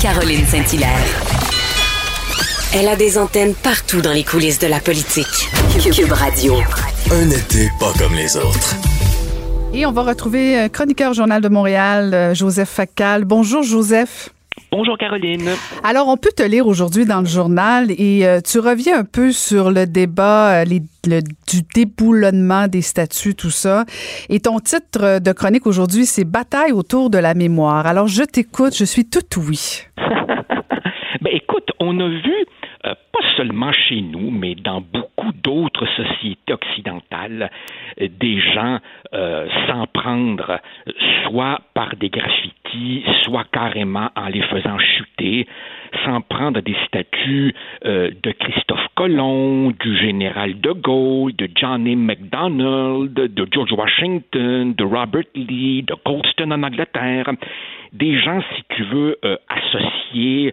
Caroline 0.00 0.44
Saint-Hilaire. 0.46 1.24
Elle 2.74 2.88
a 2.88 2.96
des 2.96 3.16
antennes 3.16 3.54
partout 3.54 4.00
dans 4.00 4.12
les 4.12 4.24
coulisses 4.24 4.58
de 4.58 4.66
la 4.66 4.80
politique. 4.80 5.48
Cube 5.80 6.12
Radio. 6.12 6.56
Un 7.12 7.30
été 7.30 7.70
pas 7.78 7.92
comme 7.98 8.14
les 8.14 8.36
autres. 8.36 8.74
Et 9.72 9.86
on 9.86 9.92
va 9.92 10.02
retrouver 10.02 10.58
euh, 10.58 10.68
chroniqueur 10.68 11.14
Journal 11.14 11.40
de 11.40 11.48
Montréal, 11.48 12.12
euh, 12.12 12.34
Joseph 12.34 12.68
Facal. 12.68 13.24
Bonjour, 13.24 13.62
Joseph. 13.62 14.33
Bonjour 14.70 14.96
Caroline. 14.98 15.50
Alors, 15.82 16.08
on 16.08 16.16
peut 16.16 16.30
te 16.36 16.42
lire 16.42 16.66
aujourd'hui 16.66 17.04
dans 17.06 17.20
le 17.20 17.26
journal 17.26 17.90
et 17.90 18.26
euh, 18.26 18.40
tu 18.40 18.58
reviens 18.58 18.98
un 19.00 19.04
peu 19.04 19.30
sur 19.32 19.70
le 19.70 19.86
débat 19.86 20.60
euh, 20.62 20.64
les- 20.64 20.82
le- 21.06 21.20
du 21.22 21.62
déboulonnement 21.74 22.66
des 22.66 22.82
statuts, 22.82 23.34
tout 23.34 23.50
ça. 23.50 23.84
Et 24.28 24.40
ton 24.40 24.58
titre 24.60 25.20
de 25.20 25.32
chronique 25.32 25.66
aujourd'hui, 25.66 26.06
c'est 26.06 26.24
Bataille 26.24 26.72
autour 26.72 27.10
de 27.10 27.18
la 27.18 27.34
mémoire. 27.34 27.86
Alors, 27.86 28.08
je 28.08 28.22
t'écoute, 28.24 28.76
je 28.76 28.84
suis 28.84 29.04
tout 29.04 29.20
oui. 29.38 29.82
Ben 31.20 31.30
écoute, 31.32 31.68
on 31.80 31.98
a 32.00 32.08
vu 32.08 32.34
euh, 32.86 32.94
pas 33.12 33.26
seulement 33.36 33.72
chez 33.72 34.02
nous, 34.02 34.30
mais 34.30 34.54
dans 34.54 34.82
beaucoup 34.82 35.32
d'autres 35.42 35.86
sociétés 35.96 36.52
occidentales, 36.52 37.50
euh, 38.00 38.08
des 38.20 38.40
gens 38.40 38.78
euh, 39.14 39.48
s'en 39.66 39.86
prendre 39.86 40.60
soit 41.22 41.60
par 41.72 41.96
des 41.96 42.10
graffitis, 42.10 43.04
soit 43.22 43.44
carrément 43.50 44.10
en 44.16 44.26
les 44.26 44.42
faisant 44.42 44.78
chuter, 44.78 45.46
s'en 46.04 46.20
prendre 46.20 46.60
des 46.60 46.76
statues 46.86 47.54
de 47.84 48.32
Christophe 48.32 48.86
Colomb, 48.96 49.72
du 49.78 49.96
général 49.96 50.60
de 50.60 50.72
Gaulle, 50.72 51.34
de 51.36 51.48
John 51.54 51.86
A. 51.86 51.96
MacDonald, 51.96 53.14
de 53.14 53.48
George 53.50 53.72
Washington, 53.72 54.74
de 54.74 54.84
Robert 54.84 55.30
Lee, 55.34 55.82
de 55.82 55.94
Colston 55.94 56.50
en 56.50 56.62
Angleterre 56.62 57.30
des 57.92 58.18
gens, 58.18 58.40
si 58.56 58.64
tu 58.70 58.82
veux, 58.82 59.16
associés 59.48 60.52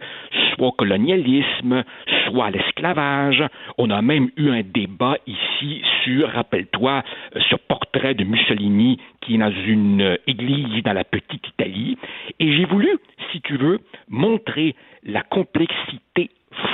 soit 0.62 0.74
colonialisme, 0.78 1.84
soit 2.26 2.52
l'esclavage. 2.52 3.43
On 3.80 3.89
a 3.89 4.02
même 4.04 4.30
eu 4.38 4.52
un 4.52 4.62
débat 4.62 5.15
ici 5.26 5.82
sur, 6.04 6.30
rappelle-toi, 6.30 7.04
ce 7.50 7.56
portrait 7.56 8.13
de 8.13 8.24
Mussolini 8.24 9.00
qui 9.21 9.36
est 9.36 9.38
dans 9.39 9.52
une 9.52 10.19
église 10.28 10.84
dans 10.84 10.93
la 10.93 11.04
petite 11.04 11.47
Italie. 11.47 11.97
Et 12.39 12.56
j'ai 12.56 12.65
voulu, 12.65 12.89
si 13.32 13.41
tu 13.41 13.58
veux, 13.58 13.80
montrer 14.08 14.76
la 15.04 15.24
complexité 15.24 16.30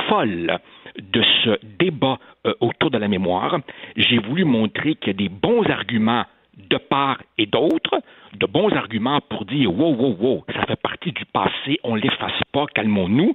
folle 0.09 0.59
de 0.99 1.23
ce 1.43 1.57
débat 1.79 2.17
euh, 2.45 2.53
autour 2.59 2.91
de 2.91 2.97
la 2.97 3.07
mémoire. 3.07 3.59
J'ai 3.95 4.17
voulu 4.17 4.43
montrer 4.43 4.95
qu'il 4.95 5.07
y 5.07 5.11
a 5.11 5.13
des 5.13 5.29
bons 5.29 5.63
arguments 5.69 6.25
de 6.57 6.77
part 6.77 7.21
et 7.37 7.45
d'autre, 7.45 8.01
de 8.33 8.45
bons 8.47 8.69
arguments 8.69 9.21
pour 9.29 9.45
dire 9.45 9.71
wow, 9.71 9.93
wow, 9.93 10.17
wow, 10.19 10.45
ça 10.53 10.65
fait 10.65 10.81
partie 10.81 11.11
du 11.11 11.25
passé, 11.25 11.79
on 11.83 11.95
l'efface 11.95 12.41
pas, 12.51 12.65
calmons-nous. 12.73 13.33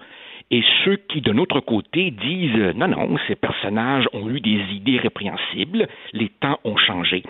Et 0.50 0.62
ceux 0.84 0.96
qui, 0.96 1.20
de 1.20 1.32
notre 1.32 1.60
côté, 1.60 2.10
disent 2.10 2.56
euh, 2.56 2.72
non, 2.74 2.88
non, 2.88 3.16
ces 3.28 3.34
personnages 3.34 4.06
ont 4.12 4.28
eu 4.28 4.40
des 4.40 4.60
idées 4.72 4.98
répréhensibles, 4.98 5.88
les 6.12 6.28
temps 6.28 6.58
ont 6.64 6.76
changé. 6.76 7.22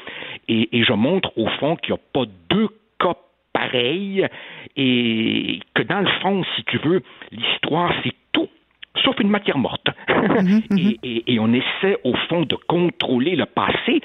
Et, 0.48 0.68
je 0.82 0.92
montre 0.92 1.32
au 1.36 1.46
fond 1.60 1.76
qu'il 1.76 1.94
n'y 1.94 2.00
a 2.00 2.02
pas 2.12 2.24
deux 2.50 2.68
cas 2.98 3.16
pareils 3.52 4.26
et 4.76 5.60
que 5.74 5.82
dans 5.82 6.00
le 6.00 6.10
fond, 6.20 6.42
si 6.56 6.64
tu 6.64 6.78
veux, 6.78 7.02
l'histoire, 7.30 7.92
c'est 8.02 8.12
tout 8.32 8.48
sauf 9.04 9.18
une 9.20 9.30
matière 9.30 9.58
morte. 9.58 9.88
Mhm, 10.22 10.62
mhm. 10.70 10.94
et, 11.02 11.38
on 11.40 11.52
essaie 11.52 11.98
au 12.04 12.14
fond 12.28 12.42
de 12.42 12.54
contrôler 12.68 13.34
le 13.34 13.44
passé, 13.44 14.00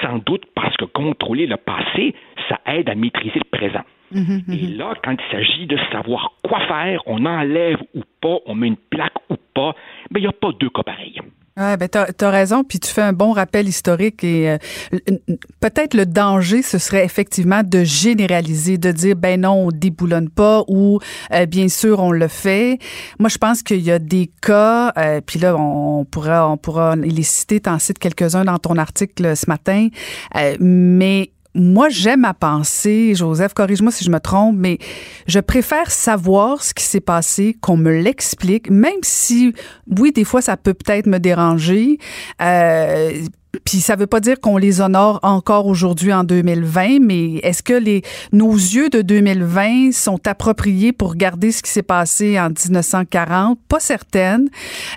sans 0.00 0.18
doute 0.18 0.44
parce 0.54 0.76
que 0.76 0.84
contrôler 0.84 1.46
le 1.46 1.56
passé, 1.56 2.14
ça 2.50 2.60
aide 2.66 2.90
à 2.90 2.94
maîtriser 2.94 3.38
le 3.38 3.58
présent. 3.58 3.84
Mhm, 4.12 4.42
et 4.52 4.66
là, 4.76 4.94
quand 5.04 5.12
il 5.12 5.30
s'agit 5.30 5.66
de 5.66 5.78
savoir 5.92 6.32
quoi 6.42 6.58
faire, 6.66 7.00
on 7.06 7.24
enlève 7.24 7.78
ou 7.94 8.00
pas, 8.20 8.38
on 8.46 8.54
met 8.56 8.66
une 8.66 8.76
plaque 8.76 9.14
ou 9.30 9.36
pas, 9.54 9.74
mais 10.10 10.14
ben, 10.14 10.20
il 10.20 10.22
n'y 10.22 10.26
a 10.26 10.32
pas 10.32 10.50
deux 10.58 10.70
cas 10.70 10.82
pareils. 10.82 11.20
Ouais, 11.56 11.76
ben 11.76 11.88
t'as 11.88 12.06
as 12.20 12.30
raison, 12.30 12.64
puis 12.64 12.78
tu 12.78 12.88
fais 12.90 13.02
un 13.02 13.12
bon 13.12 13.32
rappel 13.32 13.68
historique 13.68 14.24
et 14.24 14.50
euh, 14.50 14.58
peut-être 15.60 15.94
le 15.94 16.06
danger, 16.06 16.62
ce 16.62 16.78
serait 16.78 17.04
effectivement 17.04 17.62
de 17.62 17.82
généraliser, 17.84 18.78
de 18.78 18.90
dire 18.92 19.16
ben 19.16 19.40
non, 19.40 19.66
on 19.66 19.68
déboulonne 19.68 20.30
pas 20.30 20.62
ou 20.68 21.00
euh, 21.34 21.46
bien 21.46 21.68
sûr 21.68 22.00
on 22.00 22.12
le 22.12 22.28
fait. 22.28 22.78
Moi, 23.18 23.28
je 23.28 23.36
pense 23.36 23.62
qu'il 23.62 23.82
y 23.82 23.90
a 23.90 23.98
des 23.98 24.30
cas, 24.40 24.92
euh, 24.96 25.20
puis 25.20 25.38
là 25.38 25.56
on, 25.56 26.04
pourra 26.04 26.48
on 26.50 26.56
pourra 26.56 26.96
les 26.96 27.22
citer, 27.24 27.60
t'en 27.60 27.78
cites 27.78 27.98
quelques-uns 27.98 28.44
dans 28.44 28.58
ton 28.58 28.76
article 28.76 29.36
ce 29.36 29.46
matin, 29.48 29.88
mais 30.60 31.30
moi, 31.54 31.88
j'aime 31.88 32.24
à 32.24 32.34
penser, 32.34 33.14
Joseph, 33.14 33.54
corrige-moi 33.54 33.90
si 33.90 34.04
je 34.04 34.10
me 34.10 34.20
trompe, 34.20 34.56
mais 34.56 34.78
je 35.26 35.40
préfère 35.40 35.90
savoir 35.90 36.62
ce 36.62 36.72
qui 36.72 36.84
s'est 36.84 37.00
passé, 37.00 37.56
qu'on 37.60 37.76
me 37.76 37.90
l'explique, 37.90 38.70
même 38.70 39.00
si, 39.02 39.52
oui, 39.98 40.12
des 40.12 40.24
fois, 40.24 40.42
ça 40.42 40.56
peut 40.56 40.74
peut-être 40.74 41.06
me 41.06 41.18
déranger. 41.18 41.98
Euh, 42.40 43.12
puis 43.64 43.80
ça 43.80 43.96
veut 43.96 44.06
pas 44.06 44.20
dire 44.20 44.38
qu'on 44.40 44.56
les 44.56 44.80
honore 44.80 45.18
encore 45.22 45.66
aujourd'hui 45.66 46.12
en 46.12 46.22
2020, 46.22 47.00
mais 47.00 47.36
est-ce 47.38 47.62
que 47.62 47.72
les 47.72 48.02
nos 48.32 48.52
yeux 48.52 48.90
de 48.90 49.02
2020 49.02 49.92
sont 49.92 50.20
appropriés 50.28 50.92
pour 50.92 51.10
regarder 51.10 51.50
ce 51.50 51.62
qui 51.62 51.70
s'est 51.70 51.82
passé 51.82 52.38
en 52.38 52.50
1940 52.50 53.58
Pas 53.68 53.80
certaine. 53.80 54.48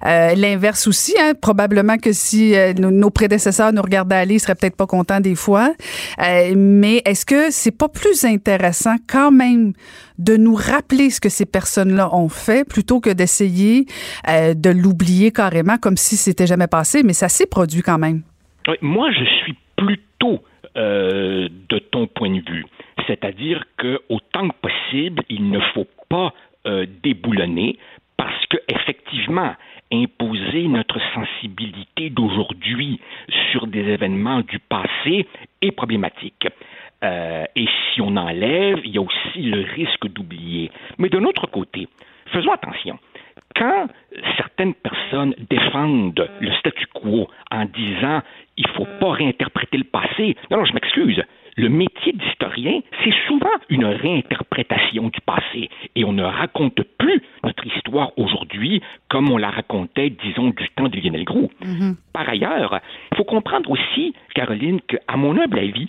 Euh, 0.06 0.36
L'inverse 0.36 0.86
aussi, 0.88 1.16
hein, 1.20 1.34
probablement 1.40 1.98
que 1.98 2.14
si 2.14 2.56
euh, 2.56 2.74
nos, 2.74 3.10
prédécesseurs 3.10 3.74
nous 3.74 3.82
regardaient 3.82 4.16
aller, 4.16 4.36
ils 4.36 4.40
seraient 4.40 4.56
peut-être 4.56 4.76
pas 4.76 4.88
contents 4.88 5.20
des 5.20 5.36
fois. 5.36 5.74
Euh, 6.20 6.54
mais 6.56 7.02
est-ce 7.06 7.26
que 7.26 7.50
c'est 7.50 7.72
pas 7.72 7.90
plus 7.90 8.24
intéressant 8.24 8.96
quand 9.08 9.32
même 9.32 9.74
de 10.20 10.38
nous 10.38 10.54
rappeler 10.54 11.10
ce 11.10 11.20
que 11.20 11.30
ces 11.30 11.46
personnes-là 11.46 12.14
ont 12.16 12.30
fait 12.30 12.66
plutôt 12.68 13.00
que 13.00 13.10
d'essayer 13.10 13.88
de 14.28 14.70
l'oublier 14.70 15.32
carrément 15.32 15.78
comme 15.78 15.98
si 15.98 16.18
c'était 16.18 16.46
jamais 16.46 16.68
passé, 16.68 17.02
mais 17.02 17.14
ça 17.14 17.30
s'est 17.30 17.48
produit 17.48 17.82
quand 17.82 17.98
même. 17.98 18.22
Moi, 18.82 19.12
je 19.12 19.24
suis 19.24 19.56
plutôt 19.76 20.44
euh, 20.78 21.50
de 21.70 21.80
ton 21.80 22.08
point 22.08 22.30
de 22.30 22.50
vue. 22.50 22.66
C'est-à-dire 23.08 23.64
qu'autant 23.78 24.50
que 24.50 24.56
possible, 24.62 25.24
il 25.30 25.50
ne 25.50 25.60
faut 25.60 25.88
pas 26.10 26.34
euh, 26.66 26.86
déboulonner 27.04 27.78
parce 28.18 28.46
que 28.48 28.58
effectivement, 28.70 29.54
imposer 29.92 30.68
notre 30.68 31.00
sensibilité 31.14 32.10
d'aujourd'hui 32.10 33.00
sur 33.52 33.68
des 33.68 33.82
événements 33.82 34.42
du 34.42 34.60
passé 34.60 35.28
est 35.62 35.72
problématique. 35.72 36.48
Euh, 37.04 37.44
et 37.56 37.66
si 37.94 38.02
on 38.02 38.16
enlève, 38.16 38.80
il 38.86 38.92
y 38.92 38.98
a 38.98 39.02
aussi 39.02 39.42
le 39.42 39.62
risque 39.76 40.08
d'oublier. 40.08 40.72
Mais 40.98 41.10
d'un 41.10 41.24
autre 41.26 41.48
côté, 41.48 41.88
faisons 42.32 42.52
attention 42.52 42.98
quand 43.56 43.88
certaines 44.38 44.74
personnes 44.74 45.36
défendent 45.50 46.28
le 46.40 46.52
statu 46.54 46.86
quo 46.88 47.28
en 47.52 47.66
disant 47.66 48.22
il 48.58 48.66
ne 48.68 48.74
faut 48.74 48.88
pas 49.00 49.12
réinterpréter 49.12 49.78
le 49.78 49.84
passé, 49.84 50.36
non, 50.52 50.58
non, 50.58 50.66
je 50.66 50.74
m'excuse. 50.74 51.22
Le 51.56 51.70
métier 51.70 52.14
d'historien, 52.14 52.80
c'est 53.04 53.14
souvent 53.28 53.52
une 53.70 53.86
réinterprétation 53.86 55.10
du 55.10 55.22
passé 55.22 55.70
et 55.96 56.04
on 56.04 56.12
ne 56.14 56.24
raconte 56.24 56.82
plus 56.98 57.22
notre 57.44 57.66
histoire 57.68 58.12
aujourd'hui 58.18 58.82
comme 59.08 59.30
on 59.30 59.38
la 59.38 59.52
racontait, 59.52 60.10
disons, 60.10 60.50
du 60.50 60.68
temps 60.70 60.90
de 60.90 61.00
Lionel 61.00 61.26
Groux. 61.26 61.52
Mm-hmm. 61.62 61.96
Par 62.12 62.28
ailleurs, 62.28 62.80
il 63.12 63.18
faut 63.18 63.24
comprendre 63.24 63.70
aussi, 63.70 64.14
Caroline, 64.34 64.82
qu'à 64.82 65.16
mon 65.16 65.40
humble 65.40 65.60
avis, 65.60 65.88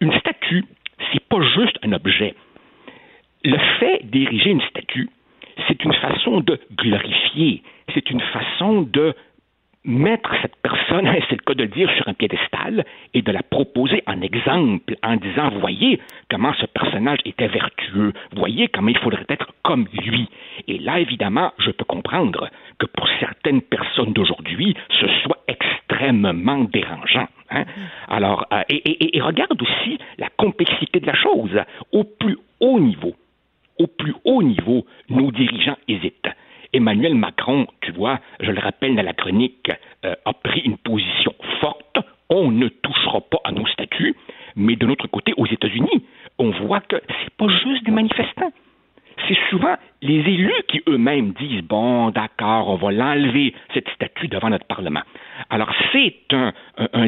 une 0.00 0.12
statue, 0.18 0.64
c'est 1.12 1.24
pas 1.28 1.42
juste 1.54 1.78
un 1.82 1.92
objet. 1.92 2.34
Le 3.44 3.58
fait 3.78 4.00
d'ériger 4.04 4.50
une 4.50 4.62
statue, 4.62 5.10
c'est 5.68 5.84
une 5.84 5.94
façon 5.94 6.40
de 6.40 6.58
glorifier, 6.76 7.62
c'est 7.92 8.10
une 8.10 8.20
façon 8.20 8.82
de 8.82 9.14
mettre 9.84 10.30
cette 10.40 10.56
personne, 10.62 11.06
c'est 11.28 11.36
le 11.36 11.44
cas 11.44 11.54
de 11.54 11.62
le 11.62 11.68
dire, 11.68 11.90
sur 11.96 12.08
un 12.08 12.14
piédestal 12.14 12.84
et 13.14 13.22
de 13.22 13.32
la 13.32 13.42
proposer 13.42 14.02
en 14.06 14.20
exemple 14.20 14.94
en 15.02 15.16
disant, 15.16 15.50
voyez 15.60 16.00
comment 16.30 16.52
ce 16.54 16.66
personnage 16.66 17.18
était 17.24 17.48
vertueux, 17.48 18.12
voyez 18.34 18.68
comment 18.68 18.88
il 18.88 18.98
faudrait 18.98 19.26
être 19.28 19.52
comme 19.62 19.86
lui. 19.92 20.28
Et 20.68 20.78
là, 20.78 21.00
évidemment, 21.00 21.52
je 21.58 21.70
peux 21.70 21.84
comprendre 21.84 22.48
que 22.78 22.86
pour 22.86 23.08
certaines 23.20 23.62
personnes 23.62 24.12
d'aujourd'hui, 24.12 24.76
ce 25.00 25.06
soit 25.22 25.38
extrêmement 25.48 26.64
dérangeant. 26.64 27.28
Hein. 27.50 27.64
Alors, 28.08 28.46
euh, 28.52 28.62
et 28.68 29.20
regarde 29.20 29.60
aussi 29.60 29.98
la 30.18 30.28
complexité 30.36 31.00
de 31.00 31.06
la 31.06 31.14
chose. 31.14 31.60
Au 31.92 32.04
plus 32.04 32.38
haut 32.60 32.80
niveau, 32.80 33.14
au 33.78 33.86
plus 33.86 34.14
haut 34.24 34.42
niveau, 34.42 34.86
nos 35.08 35.30
dirigeants 35.30 35.76
hésitent. 35.88 36.28
Emmanuel 36.72 37.14
Macron, 37.14 37.66
tu 37.80 37.92
vois, 37.92 38.20
je 38.40 38.50
le 38.50 38.60
rappelle 38.60 38.96
dans 38.96 39.02
la 39.02 39.12
chronique, 39.12 39.70
euh, 40.04 40.14
a 40.24 40.32
pris 40.32 40.60
une 40.60 40.78
position 40.78 41.34
forte. 41.60 41.98
On 42.30 42.50
ne 42.50 42.68
touchera 42.68 43.20
pas 43.20 43.38
à 43.44 43.52
nos 43.52 43.66
statuts, 43.66 44.14
mais 44.56 44.76
de 44.76 44.86
l'autre 44.86 45.06
côté, 45.06 45.34
aux 45.36 45.46
États-Unis, 45.46 46.04
on 46.38 46.50
voit 46.50 46.80
que 46.80 46.96
c'est 47.06 47.34
pas 47.36 47.48
juste 47.48 47.84
des 47.84 47.92
manifestants. 47.92 48.52
C'est 49.28 49.38
souvent 49.50 49.76
les 50.00 50.18
élus 50.18 50.62
qui 50.68 50.80
eux-mêmes 50.88 51.32
disent 51.32 51.62
bon, 51.62 52.10
d'accord, 52.10 52.70
on 52.70 52.76
va 52.76 52.90
l'enlever 52.90 53.54
cette 53.74 53.88
statue 53.90 54.28
devant 54.28 54.48
notre 54.48 54.66
Parlement. 54.66 55.02
Alors 55.50 55.70
c'est 55.92 56.16
un, 56.32 56.52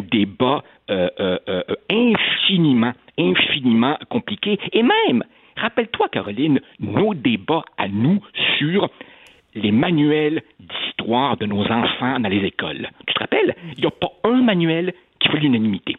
débat 0.00 0.62
euh, 0.90 1.08
euh, 1.18 1.62
infiniment, 1.90 2.92
infiniment 3.18 3.96
compliqué, 4.10 4.58
et 4.72 4.82
même 4.82 5.24
Rappelle-toi, 5.56 6.08
Caroline, 6.08 6.60
nos 6.80 7.14
débats 7.14 7.64
à 7.78 7.88
nous 7.88 8.20
sur 8.58 8.90
les 9.54 9.72
manuels 9.72 10.42
d'histoire 10.60 11.36
de 11.36 11.46
nos 11.46 11.64
enfants 11.70 12.18
dans 12.20 12.28
les 12.28 12.44
écoles. 12.44 12.88
Tu 13.06 13.14
te 13.14 13.20
rappelles? 13.20 13.54
Il 13.76 13.80
n'y 13.80 13.86
a 13.86 13.90
pas 13.90 14.12
un 14.24 14.42
manuel 14.42 14.94
qui 15.20 15.28
fait 15.28 15.38
l'unanimité. 15.38 15.96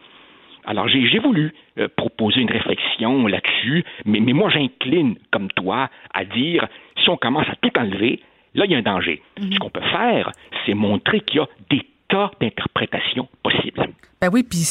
Alors, 0.66 0.88
j'ai 0.88 1.20
voulu 1.20 1.54
euh, 1.78 1.88
proposer 1.96 2.42
une 2.42 2.50
réflexion 2.50 3.28
là-dessus, 3.28 3.84
mais, 4.06 4.20
mais 4.20 4.34
moi, 4.34 4.50
j'incline, 4.50 5.16
comme 5.32 5.50
toi, 5.52 5.90
à 6.14 6.26
dire, 6.26 6.68
si 6.98 7.10
on 7.10 7.18
commence 7.18 7.48
à 7.48 7.56
tout 7.56 7.78
enlever, 7.78 8.20
là, 8.56 8.66
il 8.66 8.72
y 8.72 8.76
a 8.76 8.80
un 8.80 8.82
danger. 8.82 9.22
Mm-hmm. 9.40 9.54
Ce 9.54 9.60
qu'on 9.60 9.70
peut 9.70 9.82
faire, 9.82 10.32
c'est 10.66 10.74
montrer 10.74 11.20
qu'il 11.20 11.38
y 11.38 11.40
a 11.40 11.48
des 11.70 11.86
tas 12.08 12.32
d'interprétations 12.42 13.28
possibles. 13.44 13.90
Ben 14.22 14.30
oui, 14.32 14.44
puis 14.44 14.66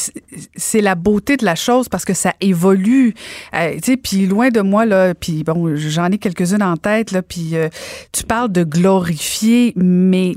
c'est 0.56 0.80
la 0.80 0.94
beauté 0.94 1.36
de 1.36 1.44
la 1.44 1.54
chose 1.54 1.88
parce 1.88 2.04
que 2.04 2.14
ça 2.14 2.32
évolue. 2.40 3.14
Euh, 3.54 3.74
tu 3.74 3.92
sais, 3.92 3.96
puis 3.96 4.26
loin 4.26 4.48
de 4.48 4.60
moi 4.60 4.86
là, 4.86 5.14
puis 5.14 5.44
bon, 5.44 5.76
j'en 5.76 6.10
ai 6.10 6.18
quelques-unes 6.18 6.62
en 6.62 6.76
tête 6.76 7.12
là, 7.12 7.22
puis 7.22 7.56
euh, 7.56 7.68
tu 8.10 8.24
parles 8.24 8.50
de 8.50 8.64
glorifier, 8.64 9.72
mais 9.76 10.34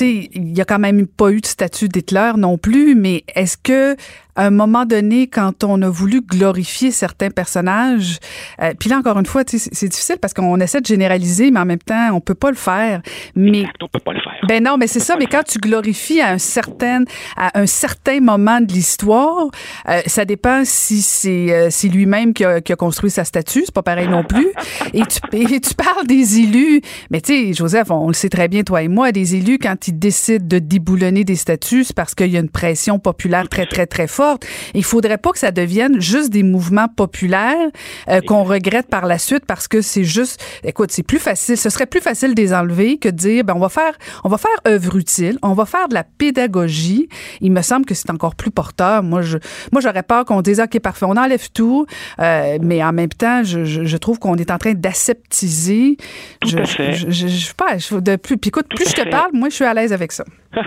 il 0.00 0.56
y 0.56 0.60
a 0.60 0.64
quand 0.64 0.78
même 0.78 1.06
pas 1.06 1.30
eu 1.30 1.40
de 1.40 1.46
statut 1.46 1.88
d'Hitler 1.88 2.32
non 2.36 2.58
plus, 2.58 2.94
mais 2.94 3.24
est-ce 3.34 3.56
que 3.56 3.96
à 4.34 4.46
un 4.46 4.50
moment 4.50 4.86
donné, 4.86 5.26
quand 5.26 5.62
on 5.62 5.82
a 5.82 5.88
voulu 5.90 6.22
glorifier 6.22 6.90
certains 6.90 7.30
personnages, 7.30 8.18
euh, 8.62 8.72
puis 8.78 8.88
là 8.88 8.96
encore 8.96 9.18
une 9.18 9.26
fois, 9.26 9.42
c'est 9.46 9.88
difficile 9.88 10.16
parce 10.20 10.32
qu'on 10.32 10.58
essaie 10.60 10.80
de 10.80 10.86
généraliser, 10.86 11.50
mais 11.50 11.60
en 11.60 11.66
même 11.66 11.78
temps, 11.78 12.10
on 12.14 12.20
peut 12.20 12.34
pas 12.34 12.50
le 12.50 12.56
faire. 12.56 13.02
Mais 13.36 13.64
on 13.80 13.88
peut 13.88 13.98
pas 13.98 14.12
le 14.12 14.20
faire. 14.20 14.32
Ben 14.48 14.62
non, 14.62 14.76
mais 14.78 14.86
c'est 14.86 15.00
ça. 15.00 15.16
Mais 15.18 15.26
quand 15.26 15.42
tu 15.42 15.58
glorifies 15.58 16.20
à 16.20 16.30
un 16.30 16.38
certain 16.38 17.04
à 17.36 17.60
un 17.60 17.66
certain 17.66 18.20
moment 18.20 18.60
de 18.60 18.72
l'histoire, 18.72 19.48
euh, 19.88 20.00
ça 20.06 20.24
dépend 20.24 20.62
si 20.64 21.02
c'est 21.02 21.52
euh, 21.52 21.88
lui-même 21.92 22.32
qui 22.32 22.44
a, 22.44 22.60
qui 22.60 22.72
a, 22.72 22.76
construit 22.76 23.10
sa 23.10 23.24
statue, 23.24 23.62
c'est 23.66 23.74
pas 23.74 23.82
pareil 23.82 24.08
non 24.08 24.24
plus. 24.24 24.48
Et 24.94 25.02
tu, 25.02 25.20
et 25.32 25.60
tu 25.60 25.74
parles 25.74 26.06
des 26.06 26.38
élus, 26.38 26.80
mais 27.10 27.20
tu 27.20 27.48
sais, 27.48 27.52
Joseph, 27.52 27.90
on 27.90 28.08
le 28.08 28.14
sait 28.14 28.30
très 28.30 28.48
bien 28.48 28.62
toi 28.62 28.82
et 28.82 28.88
moi, 28.88 29.12
des 29.12 29.36
élus 29.36 29.41
élus, 29.42 29.58
quand 29.58 29.88
ils 29.88 29.98
décident 29.98 30.44
de 30.46 30.58
déboulonner 30.58 31.24
des 31.24 31.36
statuts, 31.36 31.84
c'est 31.84 31.96
parce 31.96 32.14
qu'il 32.14 32.28
y 32.28 32.36
a 32.36 32.40
une 32.40 32.48
pression 32.48 32.98
populaire 32.98 33.48
très, 33.48 33.66
très, 33.66 33.86
très 33.86 34.06
forte. 34.06 34.46
Il 34.74 34.84
faudrait 34.84 35.18
pas 35.18 35.32
que 35.32 35.38
ça 35.38 35.50
devienne 35.50 36.00
juste 36.00 36.30
des 36.30 36.42
mouvements 36.42 36.88
populaires 36.88 37.68
euh, 38.08 38.20
qu'on 38.20 38.44
regrette 38.44 38.88
par 38.88 39.06
la 39.06 39.18
suite 39.18 39.44
parce 39.46 39.68
que 39.68 39.80
c'est 39.80 40.04
juste, 40.04 40.42
écoute, 40.64 40.90
c'est 40.92 41.02
plus 41.02 41.18
facile, 41.18 41.56
ce 41.56 41.70
serait 41.70 41.86
plus 41.86 42.00
facile 42.00 42.34
de 42.34 42.40
les 42.40 42.54
enlever 42.54 42.98
que 42.98 43.08
de 43.08 43.16
dire, 43.16 43.44
ben, 43.44 43.54
on 43.56 43.60
va 43.60 43.68
faire, 43.68 43.92
on 44.24 44.28
va 44.28 44.38
faire 44.38 44.50
œuvre 44.66 44.96
utile, 44.96 45.38
on 45.42 45.54
va 45.54 45.66
faire 45.66 45.88
de 45.88 45.94
la 45.94 46.04
pédagogie. 46.04 47.08
Il 47.40 47.52
me 47.52 47.62
semble 47.62 47.84
que 47.84 47.94
c'est 47.94 48.10
encore 48.10 48.34
plus 48.34 48.50
porteur. 48.50 49.02
Moi, 49.02 49.22
je, 49.22 49.38
moi, 49.72 49.80
j'aurais 49.80 50.02
peur 50.02 50.24
qu'on 50.24 50.42
dise, 50.42 50.60
OK, 50.60 50.78
parfait, 50.80 51.06
on 51.08 51.16
enlève 51.16 51.50
tout, 51.50 51.86
euh, 52.20 52.58
mais 52.62 52.82
en 52.82 52.92
même 52.92 53.08
temps, 53.08 53.42
je, 53.42 53.64
je, 53.64 53.96
trouve 53.96 54.18
qu'on 54.18 54.36
est 54.36 54.50
en 54.50 54.58
train 54.58 54.74
d'aseptiser. 54.74 55.96
je, 56.44 56.58
Je, 56.64 57.08
je, 57.08 57.28
sais 57.28 57.54
pas, 57.56 57.76
de 58.00 58.16
plus, 58.16 58.38
puis 58.38 58.48
écoute, 58.48 58.66
plus 58.68 58.88
je 58.88 58.94
te 58.94 59.08
parle, 59.08 59.30
moi, 59.32 59.48
je 59.48 59.54
suis 59.56 59.64
à 59.64 59.74
l'aise 59.74 59.92
avec 59.92 60.12
ça. 60.12 60.24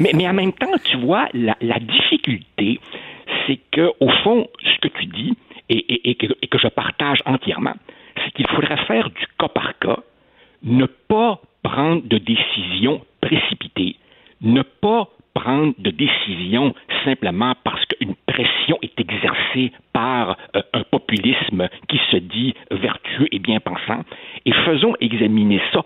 mais, 0.00 0.28
en 0.28 0.32
même 0.32 0.52
temps, 0.52 0.72
tu 0.84 0.96
vois, 0.98 1.28
la, 1.34 1.78
difficulté, 1.80 2.80
c'est 3.46 3.60
que, 3.72 3.92
au 4.00 4.08
fond, 4.22 4.46
ce 4.62 4.80
que 4.80 4.88
tu 4.98 5.06
dis, 5.06 5.36
et, 5.68 6.14
que, 6.14 6.58
je 6.58 6.68
partage 6.68 7.22
entièrement, 7.26 7.74
c'est 8.16 8.32
qu'il 8.32 8.46
faudrait 8.48 8.84
faire 8.86 9.10
du 9.10 9.26
cas 9.38 9.48
par 9.48 9.78
cas, 9.78 9.98
ne 10.62 10.86
pas 10.86 11.40
prendre 11.62 12.02
de 12.06 12.18
décisions 12.18 13.02
précipitées, 13.20 13.96
ne 14.40 14.62
pas 14.62 15.08
prendre 15.34 15.74
de 15.78 15.90
décisions 15.90 16.74
simplement 17.04 17.54
parce 17.62 17.84
qu'une 17.86 18.14
pression 18.26 18.78
est 18.80 18.98
exercée 18.98 19.70
par 19.92 20.36
euh, 20.56 20.62
un 20.72 20.82
populisme 20.84 21.68
qui 21.88 22.00
se 22.10 22.16
dit 22.16 22.54
vertueux 22.70 23.28
et 23.32 23.38
bien 23.38 23.60
pensant, 23.60 24.02
et 24.46 24.52
faisons 24.64 24.94
examiner 25.00 25.60
ça 25.72 25.82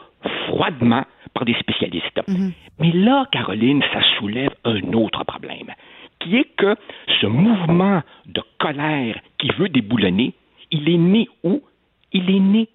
froidement 0.47 1.05
par 1.35 1.45
des 1.45 1.55
spécialistes. 1.55 2.21
Mm-hmm. 2.27 2.53
Mais 2.81 2.93
là, 2.93 3.27
Caroline, 3.33 3.83
ça 3.93 4.01
soulève 4.19 4.55
un 4.65 4.93
autre 4.93 5.25
problème, 5.25 5.73
qui 6.19 6.37
est 6.37 6.57
que 6.57 6.77
ce 7.21 7.27
mouvement 7.27 8.03
de 8.27 8.43
colère 8.59 9.19
qui 9.39 9.49
veut 9.59 9.69
déboulonner, 9.69 10.35
il 10.71 10.89
est 10.89 10.99
né 10.99 11.29
où? 11.43 11.63
Il 12.13 12.31
est 12.31 12.41
né 12.41 12.69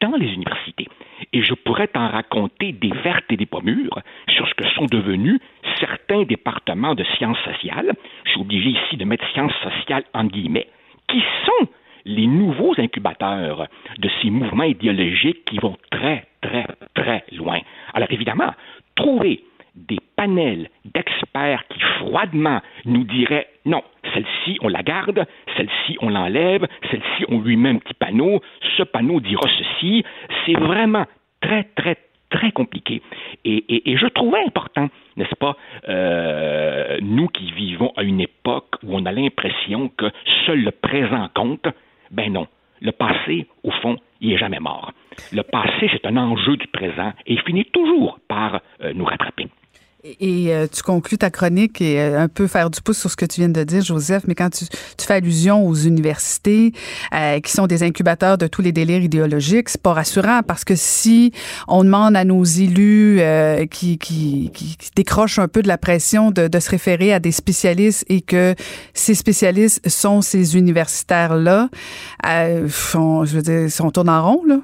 dans 0.00 0.16
les 0.16 0.32
universités. 0.32 0.88
Et 1.32 1.42
je 1.42 1.54
pourrais 1.54 1.88
t'en 1.88 2.08
raconter 2.08 2.72
des 2.72 2.90
vertes 2.90 3.30
et 3.30 3.36
des 3.36 3.46
pommures 3.46 4.00
sur 4.28 4.48
ce 4.48 4.54
que 4.54 4.66
sont 4.70 4.86
devenus 4.86 5.40
certains 5.78 6.22
départements 6.22 6.94
de 6.94 7.04
sciences 7.16 7.38
sociales. 7.44 7.92
Je 8.24 8.30
suis 8.30 8.40
obligé 8.40 8.70
ici 8.70 8.96
de 8.96 9.04
mettre 9.04 9.28
sciences 9.32 9.54
sociales 9.62 10.04
en 10.14 10.24
guillemets, 10.24 10.68
qui 11.08 11.22
sont 11.44 11.68
les 12.06 12.26
nouveaux 12.26 12.74
incubateurs 12.78 13.66
de 13.98 14.10
ces 14.22 14.30
mouvements 14.30 14.64
idéologiques 14.64 15.44
qui 15.44 15.58
vont 15.58 15.76
très, 15.90 16.26
très, 16.40 16.66
très 16.94 17.24
loin. 17.32 17.60
Alors 17.94 18.10
évidemment, 18.10 18.52
trouver 18.94 19.44
des 19.74 19.98
panels 20.16 20.68
d'experts 20.84 21.64
qui 21.68 21.80
froidement 21.98 22.60
nous 22.84 23.04
diraient 23.04 23.48
non, 23.64 23.82
celle-ci 24.14 24.58
on 24.62 24.68
la 24.68 24.82
garde, 24.82 25.26
celle-ci 25.56 25.96
on 26.00 26.10
l'enlève, 26.10 26.66
celle-ci 26.90 27.24
on 27.28 27.40
lui 27.40 27.56
met 27.56 27.70
un 27.70 27.78
petit 27.78 27.94
panneau, 27.94 28.40
ce 28.76 28.82
panneau 28.82 29.20
dira 29.20 29.48
ceci, 29.58 30.04
c'est 30.44 30.58
vraiment 30.58 31.06
très, 31.40 31.64
très, 31.76 31.96
très 32.30 32.52
compliqué. 32.52 33.02
Et, 33.44 33.96
je 33.96 34.06
trouvais 34.06 34.40
important, 34.46 34.88
n'est-ce 35.16 35.34
pas, 35.36 35.56
euh, 35.88 36.98
nous 37.02 37.28
qui 37.28 37.50
vivons 37.52 37.92
à 37.96 38.02
une 38.02 38.20
époque 38.20 38.76
où 38.82 38.96
on 38.96 39.04
a 39.06 39.12
l'impression 39.12 39.88
que 39.88 40.06
seul 40.46 40.62
le 40.62 40.70
présent 40.70 41.28
compte, 41.34 41.68
ben 42.10 42.32
non. 42.32 42.46
Le 42.82 42.92
passé, 42.92 43.46
au 43.62 43.70
fond, 43.70 43.98
il 44.22 44.32
est 44.32 44.38
jamais 44.38 44.58
mort. 44.58 44.92
Le 45.32 45.42
passé, 45.42 45.88
c'est 45.92 46.06
un 46.06 46.16
enjeu 46.16 46.56
du 46.56 46.66
présent 46.68 47.12
et 47.26 47.34
il 47.34 47.40
finit 47.40 47.64
toujours 47.72 48.18
par 48.28 48.60
euh, 48.82 48.92
nous 48.94 49.04
rattraper. 49.04 49.48
Et, 50.18 50.54
euh, 50.54 50.66
tu 50.66 50.82
conclus 50.82 51.18
ta 51.18 51.28
chronique 51.28 51.82
et 51.82 52.00
euh, 52.00 52.22
un 52.22 52.28
peu 52.28 52.46
faire 52.46 52.70
du 52.70 52.80
pouce 52.80 52.98
sur 52.98 53.10
ce 53.10 53.16
que 53.16 53.26
tu 53.26 53.42
viens 53.42 53.50
de 53.50 53.62
dire, 53.64 53.82
Joseph, 53.82 54.22
mais 54.26 54.34
quand 54.34 54.48
tu, 54.48 54.64
fais 54.98 55.12
allusion 55.12 55.66
aux 55.66 55.74
universités 55.74 56.72
qui 57.42 57.52
sont 57.52 57.66
des 57.66 57.82
incubateurs 57.82 58.38
de 58.38 58.46
tous 58.46 58.62
les 58.62 58.72
délires 58.72 59.02
idéologiques, 59.02 59.68
c'est 59.68 59.82
pas 59.82 59.92
rassurant 59.92 60.40
parce 60.46 60.64
que 60.64 60.74
si 60.74 61.32
on 61.68 61.84
demande 61.84 62.16
à 62.16 62.24
nos 62.24 62.44
élus 62.44 63.20
qui, 63.70 64.50
décrochent 64.96 65.38
un 65.38 65.48
peu 65.48 65.60
de 65.60 65.68
la 65.68 65.76
pression 65.76 66.30
de, 66.30 66.48
se 66.58 66.70
référer 66.70 67.12
à 67.12 67.18
des 67.18 67.32
spécialistes 67.32 68.06
et 68.08 68.22
que 68.22 68.54
ces 68.94 69.14
spécialistes 69.14 69.86
sont 69.86 70.22
ces 70.22 70.56
universitaires-là, 70.56 71.68
je 72.24 73.36
veux 73.36 73.42
dire, 73.42 73.68
on 73.84 73.90
tourne 73.90 74.08
en 74.08 74.22
rond, 74.22 74.44
là. 74.46 74.60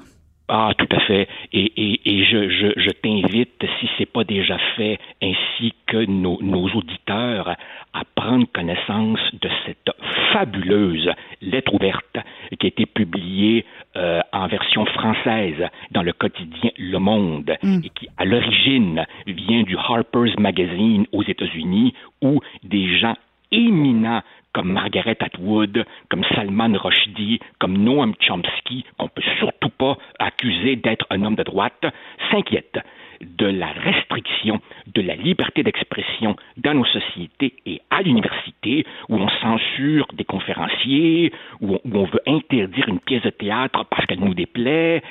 Ah, 0.49 0.71
tout 0.77 0.87
à 0.91 0.99
fait. 1.01 1.27
Et, 1.51 1.73
et, 1.75 1.99
et 2.05 2.23
je, 2.23 2.49
je, 2.49 2.67
je 2.77 2.89
t'invite, 2.91 3.65
si 3.79 3.89
c'est 3.97 4.05
pas 4.05 4.23
déjà 4.23 4.57
fait, 4.77 4.97
ainsi 5.21 5.73
que 5.87 6.05
nos, 6.05 6.41
nos 6.41 6.69
auditeurs, 6.69 7.49
à 7.93 8.03
prendre 8.15 8.47
connaissance 8.53 9.19
de 9.41 9.49
cette 9.65 9.89
fabuleuse 10.31 11.09
lettre 11.41 11.73
ouverte 11.73 12.17
qui 12.59 12.65
a 12.65 12.69
été 12.69 12.85
publiée 12.85 13.65
euh, 13.97 14.21
en 14.31 14.47
version 14.47 14.85
française 14.85 15.67
dans 15.91 16.01
le 16.03 16.13
quotidien 16.13 16.71
Le 16.77 16.99
Monde 16.99 17.57
mm. 17.61 17.79
et 17.83 17.89
qui, 17.89 18.07
à 18.17 18.23
l'origine, 18.23 19.05
vient 19.25 19.63
du 19.63 19.75
Harper's 19.75 20.37
Magazine 20.39 21.07
aux 21.11 21.23
États-Unis 21.23 21.93
où 22.21 22.39
des 22.63 22.97
gens 22.99 23.15
éminents 23.51 24.21
comme 24.53 24.71
Margaret 24.71 25.17
Atwood, 25.19 25.85
comme 26.09 26.23
Salman 26.33 26.73
Rushdie, 26.77 27.39
comme 27.59 27.77
Noam 27.77 28.13
Chomsky, 28.19 28.85
qu'on 28.97 29.07
peut 29.07 29.21
surtout 29.37 29.69
pas 29.69 29.97
accuser 30.17 30.75
d'être 30.75 31.05
un 31.11 31.23
homme 31.23 31.35
de 31.35 31.43
droite, 31.43 31.85
s'inquiètent 32.31 32.79
de 33.21 33.45
la 33.45 33.67
restriction 33.67 34.59
de 34.93 35.01
la 35.01 35.15
liberté 35.15 35.63
d'expression 35.63 36.35
dans 36.57 36.73
nos 36.73 36.85
sociétés 36.85 37.53
et 37.65 37.81
à 37.89 38.01
l'université, 38.01 38.85
où 39.09 39.15
on 39.15 39.29
censure 39.29 40.07
des 40.13 40.25
conférenciers, 40.25 41.31
où 41.61 41.77
on, 41.93 42.03
veut 42.05 42.21
interdire 42.25 42.87
une 42.87 42.99
pièce 42.99 43.23
de 43.23 43.29
théâtre 43.29 43.85
parce 43.89 44.05
qu'elle 44.05 44.19
nous 44.19 44.33
déplaît. 44.33 45.01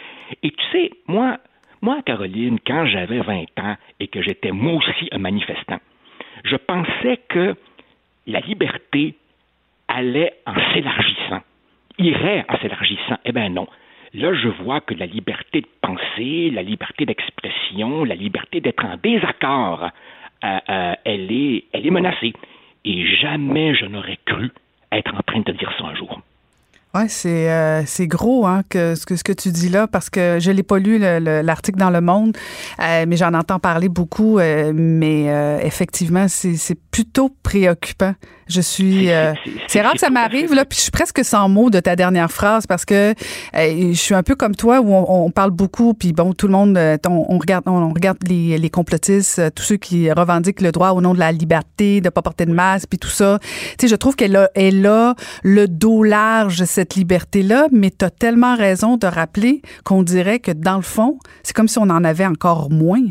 Et 0.43 0.51
tu 0.51 0.64
sais, 0.72 0.91
moi, 1.07 1.39
moi, 1.82 2.01
Caroline, 2.05 2.59
quand 2.66 2.87
j'avais 2.87 3.20
20 3.20 3.45
ans 3.61 3.76
et 4.01 4.09
que 4.09 4.22
j'étais 4.22 4.51
moi 4.51 4.74
aussi 4.74 5.09
un 5.12 5.18
manifestant, 5.18 5.78
je 6.45 6.57
pensais 6.57 7.20
que 7.28 7.55
la 8.26 8.40
liberté 8.40 9.14
allait 9.88 10.34
en 10.46 10.54
s'élargissant, 10.72 11.42
irait 11.98 12.44
en 12.48 12.58
s'élargissant. 12.58 13.18
Eh 13.24 13.32
bien 13.32 13.48
non. 13.48 13.66
Là, 14.14 14.32
je 14.34 14.48
vois 14.48 14.80
que 14.80 14.94
la 14.94 15.06
liberté 15.06 15.60
de 15.60 15.68
penser, 15.80 16.50
la 16.50 16.62
liberté 16.62 17.04
d'expression, 17.04 18.04
la 18.04 18.14
liberté 18.14 18.60
d'être 18.60 18.84
en 18.84 18.96
désaccord, 18.96 19.90
euh, 20.44 20.58
euh, 20.68 20.94
elle, 21.04 21.30
est, 21.30 21.64
elle 21.72 21.86
est 21.86 21.90
menacée. 21.90 22.32
Et 22.84 23.06
jamais 23.16 23.74
je 23.74 23.84
n'aurais 23.84 24.18
cru 24.24 24.50
être 24.92 25.14
en 25.14 25.22
train 25.22 25.40
de 25.40 25.52
dire 25.52 25.72
ça 25.78 25.86
un 25.86 25.94
jour. 25.94 26.20
Oui, 26.97 27.03
c'est 27.09 27.51
euh, 27.51 27.82
gros 28.01 28.47
hein, 28.47 28.62
que, 28.70 28.94
ce, 28.94 29.05
que 29.05 29.16
ce 29.16 29.24
que 29.24 29.32
tu 29.32 29.51
dis 29.51 29.68
là, 29.68 29.86
parce 29.86 30.09
que 30.09 30.38
je 30.40 30.51
l'ai 30.51 30.62
pas 30.62 30.78
lu 30.78 30.99
l'article 30.99 31.78
dans 31.78 31.90
Le 31.90 32.01
Monde, 32.01 32.34
euh, 32.80 33.05
mais 33.07 33.16
j'en 33.16 33.34
entends 33.34 33.59
parler 33.59 33.90
beaucoup. 33.90 34.38
Euh, 34.38 34.72
mais 34.74 35.26
effectivement, 35.62 36.26
c'est 36.28 36.78
plutôt 36.90 37.30
préoccupant. 37.42 38.14
Je 38.49 38.61
suis. 38.61 39.09
c'est 39.66 39.82
rare 39.82 39.94
que 39.94 39.99
ça 39.99 40.09
m'arrive, 40.09 40.55
là, 40.55 40.64
puis 40.64 40.76
je 40.76 40.82
suis 40.82 40.90
presque 40.90 41.24
sans 41.24 41.49
mots 41.49 41.68
de 41.68 41.80
ta 41.80 41.97
dernière 41.97 42.30
phrase, 42.30 42.66
parce 42.66 42.84
que 42.84 43.14
je 43.53 43.92
suis 43.92 44.14
un 44.14 44.22
peu 44.22 44.34
comme 44.34 44.55
toi, 44.55 44.80
où 44.80 44.94
on, 44.94 45.30
parle 45.30 45.51
beaucoup, 45.51 45.92
puis 45.92 46.12
bon, 46.12 46.32
tout 46.32 46.47
le 46.47 46.53
monde, 46.53 46.78
on, 47.09 47.38
regarde, 47.38 47.64
on, 47.66 47.92
regarde 47.92 48.18
les, 48.26 48.57
les 48.57 48.70
complotistes, 48.70 49.55
tous 49.55 49.64
ceux 49.64 49.76
qui 49.76 50.11
revendiquent 50.11 50.61
le 50.61 50.72
droit 50.72 50.90
au 50.90 51.01
nom 51.01 51.12
de 51.12 51.18
la 51.18 51.32
liberté, 51.32 52.01
de 52.01 52.09
pas 52.09 52.22
porter 52.22 52.47
de 52.47 52.53
masque, 52.53 52.86
puis 52.88 52.99
tout 52.99 53.09
ça. 53.09 53.38
Tu 53.42 53.74
sais, 53.80 53.88
je 53.88 53.97
trouve 53.97 54.14
qu'elle 54.14 54.36
a, 54.36 54.49
elle 54.55 54.86
a 54.86 55.14
le 55.42 55.66
dos 55.66 56.05
large, 56.05 56.64
cette 56.64 56.86
liberté-là, 56.95 57.66
mais 57.72 57.91
tu 57.91 58.05
as 58.05 58.11
tellement 58.11 58.57
raison 58.57 58.97
de 58.97 59.07
rappeler 59.07 59.62
qu'on 59.84 60.03
dirait 60.03 60.39
que 60.39 60.53
dans 60.53 60.76
le 60.76 60.82
fond, 60.82 61.18
c'est 61.43 61.55
comme 61.55 61.68
si 61.68 61.78
on 61.78 61.82
en 61.91 62.05
avait 62.05 62.26
encore 62.26 62.70
moins. 62.70 63.03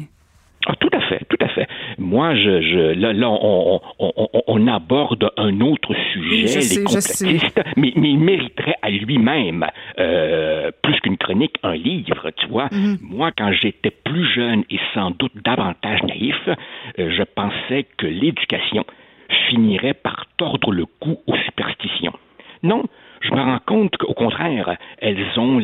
Ah, 0.67 0.73
tout 0.79 0.89
à 0.91 0.99
fait, 1.01 1.21
tout 1.29 1.37
à 1.41 1.47
fait. 1.49 1.67
Moi, 1.99 2.33
je, 2.35 2.61
je 2.61 2.99
là, 2.99 3.13
là 3.13 3.29
on, 3.29 3.79
on, 3.99 4.27
on, 4.47 4.67
aborde 4.67 5.29
un 5.37 5.61
autre 5.61 5.93
sujet, 6.11 6.59
les 6.59 6.83
complotistes, 6.83 7.61
mais, 7.77 7.93
mais, 7.95 8.09
il 8.09 8.19
mériterait 8.19 8.75
à 8.81 8.89
lui-même, 8.89 9.65
euh, 9.99 10.71
plus 10.81 10.99
qu'une 11.01 11.17
chronique, 11.17 11.57
un 11.61 11.75
livre, 11.75 12.31
tu 12.37 12.47
vois. 12.47 12.67
Mm-hmm. 12.67 12.97
Moi, 13.01 13.31
quand 13.37 13.51
j'étais 13.51 13.91
plus 13.91 14.25
jeune 14.33 14.63
et 14.71 14.79
sans 14.95 15.11
doute 15.11 15.33
davantage 15.43 16.01
naïf, 16.03 16.35
euh, 16.47 17.11
je 17.15 17.23
pensais 17.23 17.85
que 17.97 18.07
l'éducation 18.07 18.85
finirait 19.49 19.93
par 19.93 20.25
tordre 20.37 20.71
le 20.71 20.85
cou 20.99 21.17
aux 21.27 21.37
superstitions. 21.45 22.13
Non, 22.63 22.83
je 23.27 23.33
me 23.33 23.41
rends 23.41 23.59
compte 23.65 23.97
qu'au 23.97 24.13
contraire, 24.13 24.77
elles 24.99 25.25
ont, 25.37 25.59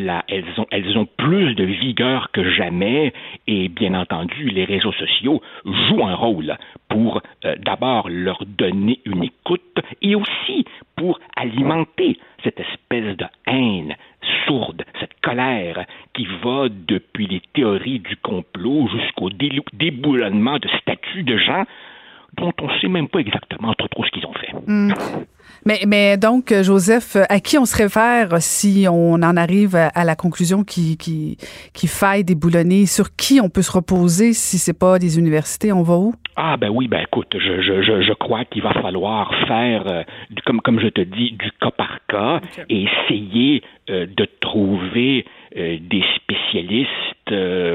plus 1.16 1.54
de 1.54 1.64
vigueur 1.64 2.30
que 2.32 2.50
jamais. 2.50 3.12
Et 3.46 3.68
bien 3.68 3.94
entendu, 3.94 4.48
les 4.50 4.64
réseaux 4.64 4.92
sociaux 4.92 5.40
jouent 5.64 6.06
un 6.06 6.14
rôle 6.14 6.56
pour 6.88 7.22
euh, 7.44 7.56
d'abord 7.64 8.08
leur 8.08 8.44
donner 8.46 9.00
une 9.04 9.24
écoute 9.24 9.80
et 10.00 10.14
aussi 10.14 10.64
pour 10.96 11.20
alimenter 11.36 12.18
cette 12.42 12.60
espèce 12.60 13.16
de 13.16 13.26
haine 13.46 13.94
sourde, 14.46 14.84
cette 15.00 15.20
colère 15.22 15.84
qui 16.14 16.26
va 16.42 16.68
depuis 16.68 17.26
les 17.26 17.42
théories 17.54 18.00
du 18.00 18.16
complot 18.16 18.88
jusqu'au 18.88 19.30
déboulonnement 19.30 20.58
de 20.58 20.68
statuts 20.80 21.22
de 21.24 21.36
gens 21.36 21.64
dont 22.36 22.52
on 22.60 22.66
ne 22.66 22.78
sait 22.80 22.88
même 22.88 23.08
pas 23.08 23.18
exactement 23.20 23.72
trop, 23.74 23.88
trop 23.88 24.04
ce 24.04 24.10
qu'ils 24.10 24.26
ont 24.26 24.34
fait. 24.34 24.52
Hmm. 24.66 24.92
Mais, 25.64 25.80
mais 25.86 26.16
donc, 26.16 26.52
Joseph, 26.62 27.16
à 27.28 27.38
qui 27.38 27.56
on 27.56 27.64
se 27.64 27.76
réfère 27.76 28.40
si 28.40 28.86
on 28.90 29.14
en 29.14 29.36
arrive 29.36 29.76
à 29.76 30.04
la 30.04 30.16
conclusion 30.16 30.64
qui, 30.64 30.96
qui, 30.96 31.36
qui 31.72 31.86
faille 31.86 32.24
déboulonner? 32.24 32.86
Sur 32.86 33.14
qui 33.14 33.40
on 33.40 33.48
peut 33.48 33.62
se 33.62 33.70
reposer 33.70 34.32
si 34.32 34.58
c'est 34.58 34.76
pas 34.76 34.98
des 34.98 35.18
universités? 35.20 35.72
On 35.72 35.82
va 35.82 35.96
où? 35.96 36.14
Ah 36.34 36.56
ben 36.56 36.70
oui, 36.70 36.88
ben 36.88 37.00
écoute, 37.00 37.28
je, 37.34 37.60
je, 37.62 38.02
je, 38.02 38.12
crois 38.14 38.44
qu'il 38.46 38.62
va 38.62 38.72
falloir 38.72 39.30
faire, 39.46 39.86
euh, 39.86 40.02
comme, 40.46 40.60
comme 40.62 40.80
je 40.80 40.88
te 40.88 41.02
dis, 41.02 41.32
du 41.32 41.50
cas 41.60 41.70
par 41.70 41.98
cas 42.08 42.40
et 42.70 42.84
essayer 42.84 43.62
euh, 43.90 44.06
de 44.06 44.26
trouver 44.40 45.26
des 45.54 46.04
spécialistes 46.16 47.32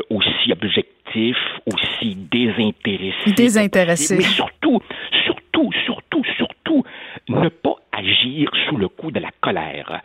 aussi 0.09 0.51
objectifs, 0.51 1.37
aussi 1.65 2.15
désintéressés. 2.15 3.33
Désintéressés. 3.35 4.17
Mais 4.17 4.23
surtout, 4.23 4.81
surtout, 5.25 5.71
surtout, 5.85 6.23
surtout, 6.37 6.83
ne 7.29 7.49
pas 7.49 7.75
agir 7.91 8.51
sous 8.67 8.77
le 8.77 8.87
coup 8.87 9.11
de 9.11 9.19
la 9.19 9.29
colère. 9.41 10.01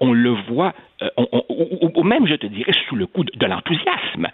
on 0.00 0.12
le 0.12 0.30
voit, 0.48 0.72
ou, 1.16 2.02
même, 2.02 2.26
je 2.26 2.34
te 2.34 2.46
dirais, 2.46 2.72
sous 2.88 2.96
le 2.96 3.06
coup 3.06 3.24
de, 3.24 3.46
l'enthousiasme. 3.46 4.28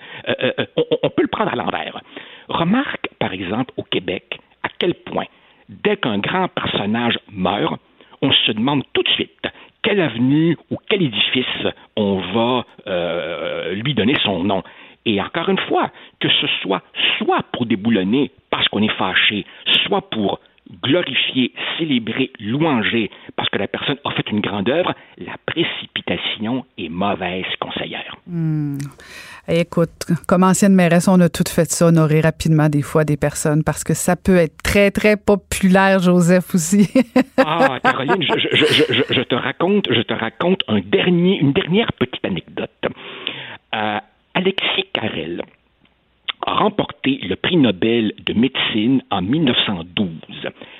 On, 0.76 0.84
on, 1.02 1.10
peut 1.10 1.22
le 1.22 1.28
prendre 1.28 1.52
à 1.52 1.56
l'envers. 1.56 2.00
Remarque, 2.48 3.08
par 3.18 3.32
exemple, 3.32 3.72
au 3.76 3.82
Québec, 3.82 4.38
à 4.62 4.68
quel 4.78 4.94
point, 4.94 5.26
dès 5.68 5.96
qu'un 5.96 6.18
grand 6.18 6.48
personnage 6.48 7.18
meurt, 7.30 7.80
on 8.20 8.32
se 8.32 8.52
demande 8.52 8.82
tout 8.92 9.02
de 9.02 9.08
suite 9.08 9.46
quelle 9.82 10.00
avenue 10.00 10.56
ou 10.70 10.76
quel 10.88 11.02
édifice 11.02 11.66
on 11.96 12.16
va 12.34 12.64
euh, 12.86 13.74
lui 13.74 13.94
donner 13.94 14.16
son 14.22 14.44
nom. 14.44 14.62
Et 15.04 15.20
encore 15.20 15.48
une 15.48 15.58
fois, 15.58 15.90
que 16.20 16.28
ce 16.28 16.46
soit 16.62 16.82
soit 17.18 17.42
pour 17.52 17.66
déboulonner 17.66 18.30
parce 18.50 18.68
qu'on 18.68 18.82
est 18.82 18.96
fâché, 18.96 19.44
soit 19.84 20.08
pour 20.10 20.38
glorifier, 20.82 21.52
célébrer, 21.78 22.30
louanger 22.40 23.10
parce 23.36 23.48
que 23.48 23.58
la 23.58 23.68
personne 23.68 23.98
a 24.04 24.10
fait 24.12 24.28
une 24.30 24.40
grande 24.40 24.68
œuvre, 24.68 24.94
la 25.18 25.34
précipitation 25.46 26.64
est 26.78 26.88
mauvaise 26.88 27.46
conseillère. 27.60 28.16
Hmm. 28.26 28.78
Écoute, 29.48 30.06
comme 30.28 30.44
ancienne 30.44 30.74
mairesse, 30.74 31.08
on 31.08 31.20
a 31.20 31.28
tout 31.28 31.44
fait 31.48 31.68
ça, 31.70 31.86
honorer 31.86 32.20
rapidement 32.20 32.68
des 32.68 32.82
fois 32.82 33.04
des 33.04 33.16
personnes 33.16 33.64
parce 33.64 33.82
que 33.82 33.92
ça 33.92 34.14
peut 34.14 34.36
être 34.36 34.62
très, 34.62 34.92
très 34.92 35.16
populaire, 35.16 35.98
Joseph 35.98 36.54
aussi. 36.54 36.88
ah, 37.38 37.78
Caroline, 37.82 38.22
je, 38.22 39.22
te 39.22 39.34
raconte, 39.34 39.92
je 39.92 40.02
te 40.02 40.14
raconte 40.14 40.62
un 40.68 40.80
dernier, 40.80 41.38
une 41.38 41.52
dernière 41.52 41.92
petite 41.94 42.24
anecdote. 42.24 42.70
Euh, 43.74 43.98
Alexis 44.34 44.86
Carrel, 44.92 45.42
a 46.44 46.54
remporté 46.54 47.18
le 47.22 47.36
prix 47.36 47.56
Nobel 47.56 48.12
de 48.24 48.32
médecine 48.32 49.02
en 49.10 49.22
1912. 49.22 50.10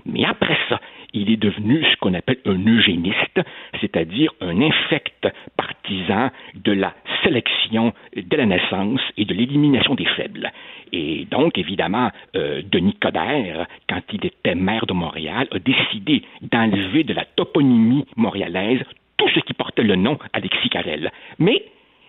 Mais 0.06 0.24
après 0.24 0.56
ça, 0.68 0.80
il 1.12 1.30
est 1.30 1.36
devenu 1.36 1.84
ce 1.84 1.96
qu'on 1.96 2.14
appelle 2.14 2.38
un 2.46 2.66
eugéniste, 2.66 3.40
c'est-à-dire 3.80 4.32
un 4.40 4.60
infect 4.60 5.28
partisan 5.56 6.30
de 6.54 6.72
la 6.72 6.94
sélection 7.22 7.92
de 8.16 8.36
la 8.36 8.46
naissance 8.46 9.00
et 9.16 9.24
de 9.24 9.34
l'élimination 9.34 9.94
des 9.94 10.06
faibles. 10.06 10.50
Et 10.92 11.26
donc, 11.30 11.58
évidemment, 11.58 12.10
euh, 12.36 12.62
Denis 12.70 12.96
Coderre, 13.00 13.66
quand 13.88 14.02
il 14.12 14.26
était 14.26 14.54
maire 14.54 14.86
de 14.86 14.92
Montréal, 14.92 15.48
a 15.50 15.58
décidé 15.58 16.22
d'enlever 16.40 17.04
de 17.04 17.14
la 17.14 17.24
toponymie 17.24 18.06
montréalaise 18.16 18.82
tout 19.16 19.28
ce 19.34 19.40
qui 19.40 19.54
portait 19.54 19.82
le 19.82 19.96
nom 19.96 20.18
Alexis 20.32 20.68
Carrel. 20.70 21.12
Mais 21.38 21.64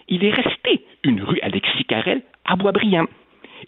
il 0.08 0.24
est 0.26 0.32
resté 0.32 0.86
une 1.04 1.22
rue 1.22 1.40
Alexis 1.42 1.86
Carrel 1.86 2.22
à 2.46 2.56
Boisbriand. 2.56 3.06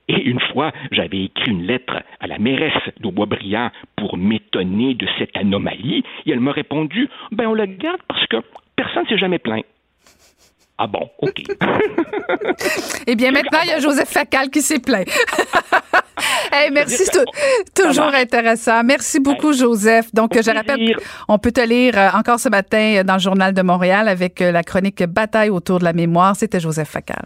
Et 0.08 0.22
une 0.22 0.39
fois, 0.51 0.72
j'avais 0.91 1.26
écrit 1.26 1.51
une 1.51 1.64
lettre 1.64 2.03
à 2.20 2.28
la 2.28 2.38
mairesse 2.38 2.74
d'Aubois-Brillant 2.99 3.72
pour 3.95 4.18
m'étonner 4.18 4.93
de 4.93 5.08
cette 5.18 5.36
anomalie, 5.36 6.03
et 6.26 6.32
elle 6.32 6.39
m'a 6.39 6.51
répondu 6.51 7.10
Ben, 7.32 7.47
on 7.47 7.53
la 7.53 7.68
garde 7.68 8.01
parce 8.08 8.26
que 8.28 8.38
personne 8.76 9.03
ne 9.03 9.10
s'est 9.10 9.18
jamais 9.18 9.39
plaint. 9.39 9.66
Ah 10.78 10.88
bon, 10.88 11.10
OK. 11.20 11.41
eh 13.08 13.16
bien, 13.16 13.32
maintenant, 13.32 13.60
il 13.64 13.70
y 13.70 13.72
a 13.72 13.80
Joseph 13.80 14.10
Facal 14.10 14.49
qui 14.49 14.62
s'est 14.62 14.80
plaint. 14.80 15.08
merci, 16.74 17.03
toujours 17.74 18.14
intéressant. 18.14 18.84
Merci 18.84 19.22
beaucoup, 19.22 19.53
Joseph. 19.53 20.14
Donc, 20.14 20.32
je 20.34 20.51
rappelle, 20.51 20.95
on 21.30 21.38
peut 21.38 21.53
te 21.53 21.66
lire 21.66 21.97
euh, 21.97 22.10
encore 22.14 22.39
ce 22.39 22.49
matin 22.49 23.03
dans 23.06 23.14
le 23.14 23.20
Journal 23.20 23.53
de 23.53 23.62
Montréal 23.62 24.10
avec 24.10 24.41
euh, 24.41 24.51
la 24.51 24.64
chronique 24.64 25.01
Bataille 25.03 25.49
autour 25.49 25.80
de 25.80 25.86
la 25.86 25.93
mémoire. 25.93 26.36
C'était 26.36 26.60
Joseph 26.60 26.89
Facal. 26.89 27.26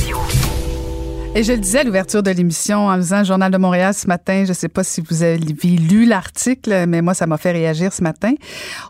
Et 1.33 1.43
je 1.43 1.53
le 1.53 1.59
disais 1.59 1.79
à 1.79 1.83
l'ouverture 1.85 2.21
de 2.21 2.29
l'émission 2.29 2.89
en 2.89 2.97
faisant 2.97 3.19
le 3.19 3.23
Journal 3.23 3.49
de 3.49 3.57
Montréal 3.57 3.93
ce 3.93 4.05
matin, 4.05 4.43
je 4.43 4.49
ne 4.49 4.53
sais 4.53 4.67
pas 4.67 4.83
si 4.83 4.99
vous 4.99 5.23
avez 5.23 5.37
lu 5.37 6.03
l'article, 6.03 6.85
mais 6.89 7.01
moi, 7.01 7.13
ça 7.13 7.25
m'a 7.25 7.37
fait 7.37 7.53
réagir 7.53 7.93
ce 7.93 8.03
matin. 8.03 8.33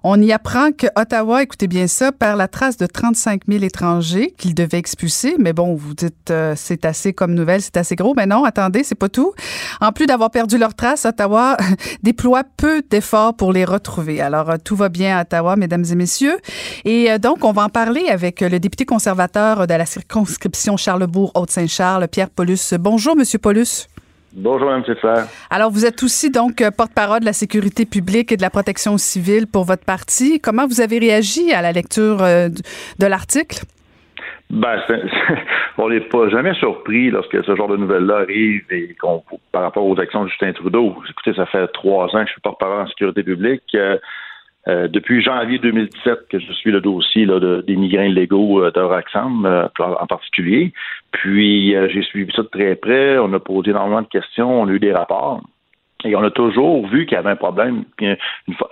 On 0.04 0.20
y 0.20 0.32
apprend 0.34 0.72
que 0.72 0.88
Ottawa, 0.96 1.44
écoutez 1.44 1.68
bien 1.68 1.86
ça, 1.86 2.12
perd 2.12 2.40
la 2.40 2.48
trace 2.48 2.78
de 2.78 2.88
35 2.88 3.44
000 3.48 3.64
étrangers 3.64 4.34
qu'il 4.40 4.56
devait 4.56 4.80
expulser. 4.80 5.36
Mais 5.38 5.54
bon, 5.54 5.76
vous 5.76 5.94
dites, 5.94 6.32
euh, 6.32 6.56
c'est 6.58 6.84
assez 6.84 7.14
comme 7.14 7.36
nouvelle, 7.36 7.62
c'est 7.62 7.78
assez 7.78 7.96
gros. 7.96 8.16
Mais 8.18 8.26
non, 8.26 8.44
attendez, 8.44 8.84
c'est 8.84 8.96
pas 8.96 9.10
tout. 9.10 9.34
En 9.80 9.92
plus 9.92 10.08
d'avoir 10.08 10.32
perdu 10.32 10.58
leur 10.58 10.74
trace, 10.74 11.06
Ottawa 11.06 11.58
déploie 12.04 12.44
peu 12.58 12.82
d'efforts 12.90 13.36
pour 13.36 13.54
les 13.54 13.66
retrouver. 13.66 14.20
Alors, 14.20 14.50
euh, 14.50 14.58
tout 14.58 14.76
va 14.76 14.90
bien 14.90 15.16
à 15.16 15.22
Ottawa, 15.22 15.58
mesdames 15.58 15.86
et 15.92 15.96
messieurs. 15.96 16.40
Et 16.86 17.12
euh, 17.12 17.20
donc, 17.20 17.46
on 17.46 17.52
va 17.52 17.66
en 17.66 17.70
parler 17.70 18.08
avec 18.10 18.42
le 18.42 18.60
député 18.60 18.86
conservateur 18.86 19.68
de 19.68 19.74
la 19.76 19.86
circonscription 19.86 20.76
Charlebourg-Haute-Saint-Charles, 20.76 22.08
Pierre 22.08 22.31
Paulus. 22.36 22.74
Bonjour, 22.80 23.16
Monsieur 23.16 23.40
Paulus. 23.40 23.88
Bonjour, 24.34 24.70
Mme 24.70 24.86
César. 24.86 25.28
Alors, 25.50 25.72
vous 25.72 25.86
êtes 25.86 26.02
aussi 26.04 26.32
donc 26.32 26.64
porte-parole 26.78 27.20
de 27.20 27.26
la 27.26 27.34
sécurité 27.34 27.86
publique 27.86 28.32
et 28.32 28.38
de 28.38 28.42
la 28.42 28.50
protection 28.50 28.98
civile 28.98 29.46
pour 29.46 29.66
votre 29.66 29.84
parti. 29.84 30.40
Comment 30.40 30.68
vous 30.68 30.80
avez 30.80 31.00
réagi 31.00 31.52
à 31.52 31.62
la 31.62 31.74
lecture 31.74 32.24
euh, 32.24 32.48
de 32.48 33.06
l'article? 33.06 33.66
Ben, 34.50 34.82
on 35.78 35.90
n'est 35.90 36.02
pas 36.02 36.30
jamais 36.30 36.54
surpris 36.56 37.10
lorsque 37.10 37.44
ce 37.44 37.56
genre 37.56 37.68
de 37.68 37.78
nouvelles-là 37.78 38.20
arrive 38.20 38.64
et 38.70 38.96
qu'on, 39.00 39.22
par 39.52 39.64
rapport 39.64 39.86
aux 39.86 40.00
actions 40.00 40.24
de 40.24 40.30
Justin 40.30 40.54
Trudeau. 40.54 40.96
Écoutez, 41.10 41.34
ça 41.34 41.46
fait 41.48 41.68
trois 41.68 42.06
ans 42.16 42.22
que 42.22 42.28
je 42.28 42.32
suis 42.32 42.42
porte-parole 42.42 42.82
en 42.82 42.88
sécurité 42.88 43.24
publique. 43.24 43.64
Euh, 43.76 43.98
euh, 44.68 44.88
depuis 44.88 45.24
janvier 45.24 45.58
2017 45.58 46.28
que 46.30 46.40
je 46.40 46.54
suis 46.54 46.70
le 46.70 46.82
dossier 46.82 47.26
là, 47.26 47.62
des 47.64 47.76
migrants 47.76 48.04
illégaux 48.04 48.64
euh, 48.64 48.72
euh, 48.76 49.68
en 49.80 50.08
particulier. 50.08 50.72
Puis 51.12 51.74
j'ai 51.90 52.02
suivi 52.04 52.32
ça 52.34 52.44
de 52.44 52.48
très 52.48 52.76
près. 52.76 53.18
On 53.18 53.34
a 53.34 53.40
posé 53.40 53.72
énormément 53.72 54.02
de 54.02 54.08
questions, 54.08 54.62
on 54.62 54.68
a 54.68 54.72
eu 54.72 54.80
des 54.80 54.94
rapports. 54.94 55.42
Et 56.04 56.16
on 56.16 56.24
a 56.24 56.32
toujours 56.32 56.88
vu 56.88 57.06
qu'il 57.06 57.16
y 57.16 57.20
avait 57.20 57.30
un 57.30 57.36
problème, 57.36 57.84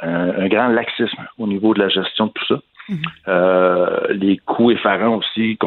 un, 0.02 0.48
grand 0.48 0.70
laxisme 0.70 1.28
au 1.38 1.46
niveau 1.46 1.74
de 1.74 1.80
la 1.80 1.90
gestion 1.90 2.28
de 2.28 2.32
tout 2.32 2.46
ça. 2.46 2.60
Mm-hmm. 2.90 4.14
les 4.14 4.38
coûts 4.38 4.72
effarants 4.72 5.18
aussi 5.18 5.60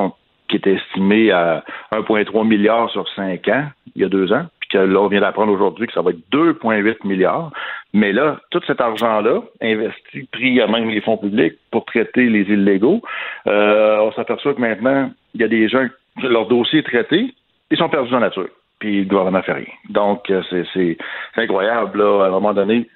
qui 0.49 0.57
étaient 0.57 0.75
estimés 0.75 1.31
à 1.31 1.63
1,3 1.93 2.49
milliard 2.49 2.91
sur 2.91 3.09
cinq 3.11 3.47
ans, 3.47 3.69
il 3.95 4.03
y 4.03 4.05
a 4.05 4.09
deux 4.09 4.33
ans 4.33 4.47
là, 4.79 5.01
on 5.01 5.09
vient 5.09 5.21
d'apprendre 5.21 5.53
aujourd'hui 5.53 5.87
que 5.87 5.93
ça 5.93 6.03
va 6.03 6.11
être 6.11 6.23
2,8 6.33 7.07
milliards. 7.07 7.53
Mais 7.93 8.13
là, 8.13 8.41
tout 8.51 8.61
cet 8.67 8.81
argent-là, 8.81 9.43
investi, 9.61 10.29
pris 10.33 10.61
à 10.61 10.67
même 10.67 10.89
les 10.89 11.01
fonds 11.01 11.19
publics 11.19 11.55
pour 11.71 11.85
traiter 11.85 12.29
les 12.29 12.43
illégaux, 12.43 13.03
euh, 13.47 13.99
on 14.01 14.13
s'aperçoit 14.13 14.55
que 14.55 14.61
maintenant, 14.61 15.11
il 15.35 15.41
y 15.41 15.45
a 15.45 15.49
des 15.49 15.69
gens, 15.69 15.87
leur 16.17 16.47
dossier 16.49 16.81
est 16.81 16.87
traité, 16.87 17.35
ils 17.71 17.79
sont 17.79 17.89
perdus 17.89 18.11
dans 18.11 18.19
la 18.19 18.29
nature. 18.29 18.49
Puis 18.79 19.01
le 19.01 19.09
gouvernement 19.09 19.43
fait 19.43 19.53
rien. 19.53 19.73
Donc, 19.91 20.29
euh, 20.31 20.43
c'est 20.51 20.97
incroyable, 21.37 21.99
là, 21.99 22.25
à 22.25 22.27
un 22.29 22.31
moment 22.31 22.53
donné, 22.53 22.89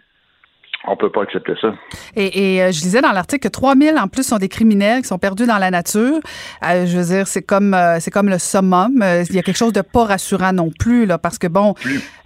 on 0.87 0.97
peut 0.97 1.11
pas 1.11 1.23
accepter 1.23 1.53
ça. 1.61 1.75
Et, 2.15 2.63
euh, 2.63 2.71
je 2.71 2.83
lisais 2.83 3.01
dans 3.01 3.13
l'article 3.13 3.49
que 3.49 3.53
3000 3.53 3.99
en 3.99 4.09
plus 4.09 4.27
sont 4.27 4.39
des 4.39 4.49
criminels 4.49 5.03
qui 5.03 5.09
sont 5.09 5.19
perdus 5.19 5.47
dans 5.47 5.59
la 5.59 5.71
nature. 5.71 6.21
Euh, 6.65 6.87
je 6.87 6.97
veux 6.97 7.17
dire, 7.17 7.27
c'est 7.27 7.43
comme 7.43 7.75
euh, 7.75 7.99
c'est 8.01 8.11
comme 8.11 8.29
le 8.29 8.39
summum. 8.39 9.05
Il 9.29 9.35
y 9.35 9.39
a 9.39 9.43
quelque 9.43 9.57
chose 9.57 9.73
de 9.73 9.81
pas 9.81 10.05
rassurant 10.05 10.53
non 10.53 10.71
plus 10.79 11.07
là, 11.07 11.19
parce 11.19 11.39
que 11.39 11.47
bon, 11.47 11.75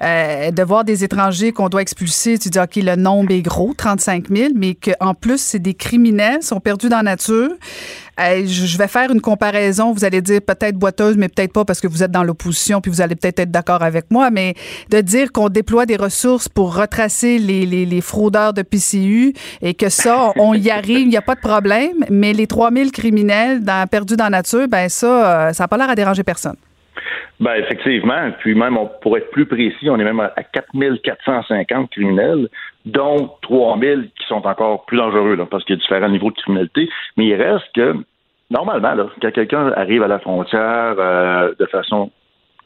de 0.01 0.62
voir 0.62 0.84
des 0.84 1.05
étrangers 1.05 1.53
qu'on 1.53 1.68
doit 1.68 1.82
expulser, 1.82 2.38
tu 2.38 2.51
dis 2.51 2.59
ok 2.59 2.76
le 2.76 2.97
nombre 2.97 3.32
est 3.32 3.43
gros, 3.43 3.72
35 3.76 4.28
000, 4.28 4.53
mais 4.55 4.74
qu'en 4.74 5.14
plus 5.14 5.41
c'est 5.41 5.59
des 5.59 5.74
criminels 5.74 6.43
sont 6.43 6.61
perdus 6.61 6.88
dans 6.88 6.99
la 6.99 7.03
nature 7.03 7.51
je 8.47 8.79
vais 8.79 8.89
faire 8.89 9.11
une 9.11 9.21
comparaison. 9.21 9.93
Vous 9.93 10.05
allez 10.05 10.21
dire 10.23 10.41
peut-être 10.47 10.77
boiteuse, 10.77 11.16
mais 11.16 11.29
peut-être 11.29 11.53
pas 11.53 11.64
parce 11.64 11.81
que 11.81 11.89
vous 11.89 12.03
êtes 12.03 12.11
dans 12.11 12.25
l'opposition, 12.25 12.81
puis 12.81 12.91
vous 12.91 13.01
allez 13.01 13.16
peut-être 13.16 13.41
être, 13.41 13.51
d'accord 13.51 13.83
avec 13.83 14.11
moi. 14.11 14.31
Mais 14.31 14.55
de 14.91 15.01
dire 15.01 15.33
qu'on 15.33 15.49
déploie 15.49 15.87
des 15.87 15.97
ressources 15.97 16.49
pour 16.49 16.77
retracer 16.77 17.39
les, 17.39 17.66
les, 17.66 18.01
fraudeurs 18.01 18.53
de 18.53 18.62
PCU 18.62 19.33
et 19.62 19.75
que 19.75 19.89
ça, 19.89 20.33
on 20.37 20.55
y 20.55 20.71
arrive, 20.71 21.01
il 21.01 21.09
n'y 21.09 21.16
a 21.16 21.23
pas 21.23 21.35
de 21.35 21.41
problème. 21.41 22.05
Mais 22.11 22.33
les 22.33 22.47
3000 22.47 22.93
criminels 22.93 23.62
dans, 23.62 23.87
perdus 23.89 24.16
dans 24.16 24.25
la 24.25 24.31
nature, 24.31 24.68
ben 24.68 24.89
ça, 24.89 25.49
euh, 25.49 25.53
ça 25.53 25.64
n'a 25.64 25.68
pas 25.68 25.77
l'air 25.77 25.91
à 25.91 25.95
déranger 25.95 26.23
personne. 26.23 26.57
Ben 27.41 27.55
effectivement, 27.55 28.33
puis 28.41 28.55
même 28.55 28.77
on, 28.77 28.91
pour 29.01 29.16
être 29.16 29.31
plus 29.31 29.47
précis, 29.47 29.89
on 29.89 29.99
est 29.99 30.05
même 30.05 30.21
à 30.21 30.43
4450 30.43 31.91
criminels, 31.91 32.49
dont 32.85 33.31
3000 33.41 34.11
qui 34.18 34.27
sont 34.27 34.47
encore 34.47 34.85
plus 34.85 34.99
dangereux 34.99 35.37
là, 35.37 35.47
parce 35.47 35.64
qu'il 35.64 35.77
y 35.77 35.79
a 35.79 35.81
différents 35.81 36.11
niveaux 36.11 36.31
de 36.31 36.37
criminalité. 36.37 36.89
Mais 37.16 37.27
il 37.27 37.35
reste 37.35 37.64
que 37.75 37.95
normalement, 38.51 38.94
là, 38.94 39.07
quand 39.20 39.30
quelqu'un 39.30 39.72
arrive 39.72 40.03
à 40.03 40.09
la 40.09 40.18
frontière 40.18 40.94
euh, 40.98 41.55
de 41.59 41.66
façon 41.66 42.11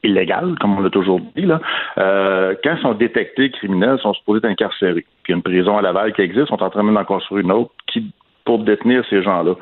illégale, 0.03 0.55
comme 0.61 0.78
on 0.78 0.82
l'a 0.82 0.91
toujours 0.91 1.20
dit, 1.37 1.47
là, 1.47 1.61
euh, 1.99 2.55
quand 2.62 2.76
ils 2.76 2.82
sont 2.82 2.95
détectés 2.95 3.51
criminels, 3.51 3.97
ils 3.99 4.03
sont 4.03 4.14
supposés 4.14 4.39
être 4.39 4.51
incarcérés. 4.51 5.07
Puis 5.22 5.30
il 5.30 5.32
y 5.32 5.35
a 5.35 5.37
une 5.37 5.43
prison 5.43 5.78
à 5.78 5.82
Laval 5.82 6.12
qui 6.12 6.22
existe, 6.22 6.51
on 6.51 6.57
est 6.57 6.62
en 6.62 6.70
train 6.70 6.85
d'en 6.85 7.05
construire 7.05 7.45
une 7.45 7.53
autre 7.53 7.70
qui, 7.87 8.12
pour 8.45 8.59
détenir 8.59 9.05
ces 9.09 9.22
gens-là. 9.22 9.55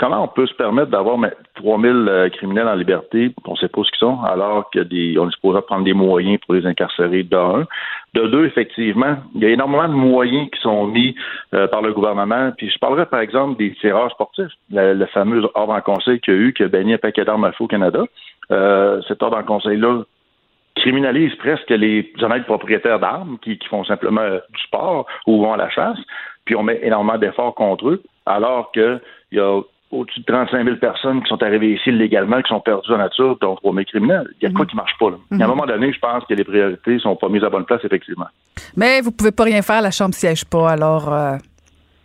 Comment 0.00 0.24
on 0.24 0.28
peut 0.28 0.46
se 0.46 0.54
permettre 0.54 0.90
d'avoir 0.90 1.18
3000 1.56 1.90
euh, 1.90 2.30
criminels 2.30 2.66
en 2.66 2.74
liberté, 2.74 3.34
on 3.44 3.52
ne 3.52 3.56
sait 3.58 3.68
pas 3.68 3.82
ce 3.84 3.90
qu'ils 3.90 3.98
sont, 3.98 4.22
alors 4.22 4.70
qu'on 4.70 4.80
est 4.80 5.30
supposé 5.32 5.60
prendre 5.60 5.84
des 5.84 5.92
moyens 5.92 6.38
pour 6.40 6.54
les 6.54 6.64
incarcérer, 6.64 7.22
d'un. 7.22 7.66
De 8.14 8.26
deux, 8.26 8.46
effectivement, 8.46 9.16
il 9.34 9.42
y 9.42 9.44
a 9.44 9.50
énormément 9.50 9.86
de 9.86 9.92
moyens 9.92 10.48
qui 10.52 10.60
sont 10.62 10.86
mis 10.86 11.14
euh, 11.52 11.68
par 11.68 11.82
le 11.82 11.92
gouvernement. 11.92 12.50
Puis 12.56 12.70
je 12.70 12.78
parlerai, 12.78 13.04
par 13.04 13.20
exemple, 13.20 13.58
des 13.58 13.74
tireurs 13.74 14.10
sportifs, 14.12 14.50
le, 14.70 15.04
fameux 15.12 15.42
ordre 15.54 15.74
en 15.74 15.82
conseil 15.82 16.18
qu'il 16.20 16.32
y 16.32 16.36
a 16.38 16.40
eu, 16.40 16.54
qui 16.54 16.62
a 16.62 16.68
banni 16.68 16.94
un 16.94 16.98
paquet 16.98 17.26
d'armes 17.26 17.44
à 17.44 17.52
feu 17.52 17.64
au 17.64 17.68
Canada. 17.68 18.02
Euh, 18.52 19.02
cet 19.06 19.22
ordre 19.22 19.36
en 19.36 19.42
conseil-là 19.42 20.04
criminalise 20.76 21.34
presque 21.34 21.68
les 21.68 22.10
honnêtes 22.22 22.46
propriétaires 22.46 23.00
d'armes 23.00 23.36
qui, 23.42 23.58
qui, 23.58 23.68
font 23.68 23.84
simplement 23.84 24.26
du 24.26 24.62
sport 24.62 25.04
ou 25.26 25.42
vont 25.42 25.52
à 25.52 25.58
la 25.58 25.68
chasse, 25.68 25.98
puis 26.46 26.56
on 26.56 26.62
met 26.62 26.80
énormément 26.82 27.18
d'efforts 27.18 27.54
contre 27.54 27.90
eux, 27.90 28.02
alors 28.24 28.72
qu'il 28.72 28.98
y 29.32 29.40
a 29.40 29.60
au-dessus 29.90 30.20
de 30.20 30.24
35 30.26 30.64
000 30.64 30.76
personnes 30.76 31.22
qui 31.22 31.28
sont 31.28 31.42
arrivées 31.42 31.74
ici 31.74 31.90
illégalement, 31.90 32.40
qui 32.42 32.48
sont 32.48 32.60
perdues 32.60 32.92
en 32.92 32.98
nature, 32.98 33.36
dont 33.40 33.56
trois 33.56 33.72
criminels. 33.84 34.28
Il 34.40 34.48
y 34.48 34.50
a 34.50 34.54
quoi 34.54 34.64
mhm. 34.64 34.70
qui 34.70 34.76
marche 34.76 34.96
pas, 34.98 35.10
là. 35.10 35.16
À 35.30 35.34
un 35.34 35.38
mhm. 35.38 35.46
moment 35.46 35.66
donné, 35.66 35.92
je 35.92 35.98
pense 35.98 36.24
que 36.24 36.34
les 36.34 36.44
priorités 36.44 36.98
sont 36.98 37.16
pas 37.16 37.28
mises 37.28 37.44
à 37.44 37.50
bonne 37.50 37.64
place, 37.64 37.80
effectivement. 37.84 38.28
Mais 38.76 39.00
vous 39.00 39.10
pouvez 39.10 39.32
pas 39.32 39.44
rien 39.44 39.62
faire, 39.62 39.82
la 39.82 39.90
Chambre 39.90 40.14
siège 40.14 40.44
pas, 40.44 40.70
alors... 40.70 41.12
Euh, 41.12 41.36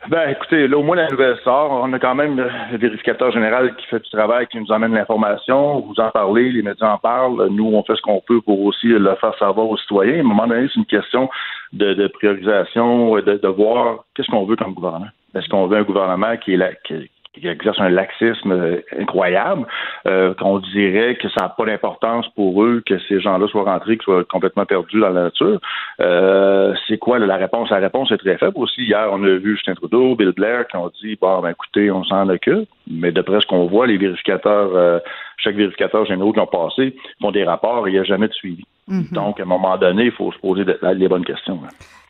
ben, 0.07 0.29
écoutez, 0.29 0.67
là, 0.67 0.77
au 0.77 0.83
moins, 0.83 0.97
la 0.97 1.09
nouvelle 1.09 1.35
sort. 1.43 1.71
On 1.71 1.91
a 1.91 1.97
quand 1.97 2.13
même 2.13 2.37
le 2.37 2.77
vérificateur 2.77 3.31
général 3.31 3.75
qui 3.75 3.87
fait 3.87 3.99
du 3.99 4.09
travail, 4.11 4.45
qui 4.45 4.59
nous 4.59 4.71
emmène 4.71 4.93
l'information. 4.93 5.79
Vous 5.79 5.99
en 5.99 6.11
parlez, 6.11 6.51
les 6.51 6.61
médias 6.61 6.93
en 6.93 6.99
parlent. 6.99 7.47
Nous, 7.49 7.65
on 7.65 7.83
fait 7.83 7.95
ce 7.95 8.01
qu'on 8.01 8.21
peut 8.21 8.39
pour 8.39 8.61
aussi 8.61 8.85
le 8.85 9.15
faire 9.15 9.35
savoir 9.39 9.67
aux 9.67 9.77
citoyens. 9.77 10.17
À 10.17 10.19
un 10.19 10.23
moment 10.23 10.45
donné, 10.45 10.67
c'est 10.67 10.79
une 10.79 10.85
question 10.85 11.27
de, 11.73 12.07
priorisation, 12.07 13.15
de, 13.15 13.39
de 13.41 13.47
voir 13.47 14.05
qu'est-ce 14.13 14.29
qu'on 14.29 14.45
veut 14.45 14.55
comme 14.55 14.75
gouvernement. 14.75 15.07
Est-ce 15.33 15.49
qu'on 15.49 15.65
veut 15.65 15.77
un 15.77 15.83
gouvernement 15.83 16.37
qui 16.37 16.53
est 16.53 16.57
là, 16.57 16.69
qui, 16.85 17.09
qui 17.39 17.47
exerce 17.47 17.79
un 17.79 17.89
laxisme 17.89 18.51
euh, 18.51 18.81
incroyable, 18.97 19.65
euh, 20.07 20.33
qu'on 20.35 20.59
dirait 20.59 21.15
que 21.15 21.29
ça 21.29 21.41
n'a 21.41 21.49
pas 21.49 21.65
d'importance 21.65 22.27
pour 22.35 22.63
eux 22.63 22.81
que 22.85 22.97
ces 23.07 23.19
gens-là 23.19 23.47
soient 23.47 23.63
rentrés, 23.63 23.97
qu'ils 23.97 24.05
soient 24.05 24.23
complètement 24.23 24.65
perdus 24.65 24.99
dans 24.99 25.09
la 25.09 25.23
nature. 25.23 25.59
Euh, 26.01 26.73
c'est 26.87 26.97
quoi 26.97 27.19
la 27.19 27.35
réponse? 27.35 27.69
La 27.69 27.77
réponse 27.77 28.11
est 28.11 28.17
très 28.17 28.37
faible 28.37 28.57
aussi. 28.57 28.83
Hier, 28.83 29.07
on 29.11 29.23
a 29.23 29.35
vu 29.37 29.55
Justin 29.55 29.75
Trudeau, 29.75 30.15
Bill 30.15 30.31
Blair 30.31 30.67
qui 30.67 30.77
ont 30.77 30.91
dit 31.01 31.17
bon, 31.19 31.41
ben 31.41 31.49
écoutez, 31.49 31.91
on 31.91 32.03
s'en 32.03 32.29
occupe. 32.29 32.69
Mais 32.89 33.11
d'après 33.11 33.39
ce 33.41 33.47
qu'on 33.47 33.65
voit, 33.65 33.87
les 33.87 33.97
vérificateurs, 33.97 35.01
chaque 35.37 35.55
vérificateur 35.55 36.05
généraux 36.05 36.33
qui 36.33 36.39
ont 36.39 36.47
passé 36.47 36.95
font 37.19 37.31
des 37.31 37.43
rapports 37.43 37.87
et 37.87 37.91
il 37.91 37.93
n'y 37.93 37.99
a 37.99 38.03
jamais 38.03 38.27
de 38.27 38.33
suivi. 38.33 38.63
Mm-hmm. 38.89 39.13
Donc, 39.13 39.39
à 39.39 39.43
un 39.43 39.47
moment 39.47 39.77
donné, 39.77 40.05
il 40.05 40.11
faut 40.11 40.31
se 40.31 40.37
poser 40.37 40.63
les 40.93 41.07
bonnes 41.07 41.25
questions. 41.25 41.59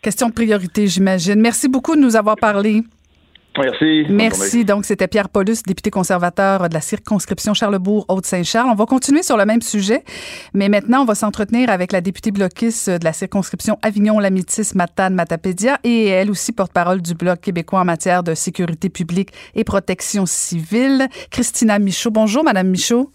Question 0.02 0.30
de 0.30 0.34
priorité, 0.34 0.88
j'imagine. 0.88 1.40
Merci 1.40 1.70
beaucoup 1.70 1.96
de 1.96 2.02
nous 2.02 2.16
avoir 2.16 2.36
parlé. 2.36 2.82
Merci. 3.64 4.06
Merci. 4.10 4.66
Donc, 4.66 4.86
c'était 4.86 5.08
Pierre 5.08 5.30
Paulus, 5.30 5.64
député 5.66 5.90
conservateur 5.92 6.68
de 6.70 6.74
la 6.74 6.82
circonscription 6.82 7.54
Charlebourg-Haute-Saint-Charles. 7.54 8.70
On 8.70 8.76
va 8.76 8.86
continuer 8.86 9.24
sur 9.24 9.38
le 9.38 9.46
même 9.46 9.62
sujet, 9.62 10.04
mais 10.54 10.70
maintenant, 10.70 11.02
on 11.02 11.06
va 11.06 11.16
s'entretenir 11.16 11.70
avec 11.70 11.92
la 11.92 12.02
députée 12.02 12.32
bloquiste 12.32 12.90
de 12.90 13.04
la 13.04 13.14
circonscription 13.14 13.78
Avignon-Lamitis-Matane-Matapédia 13.82 15.80
et 15.84 16.08
elle 16.08 16.32
aussi 16.32 16.52
porte-parole 16.52 17.02
du 17.02 17.14
Bloc 17.14 17.42
québécois 17.42 17.82
en 17.82 17.86
matière 17.86 18.24
de 18.24 18.34
sécurité 18.34 18.90
publique 18.90 19.32
et 19.56 19.64
protection 19.64 20.26
civile, 20.26 21.08
Christina 21.32 21.80
Michaud. 21.80 22.12
Bonjour, 22.12 22.44
Madame 22.44 22.70
Michaud. 22.70 23.12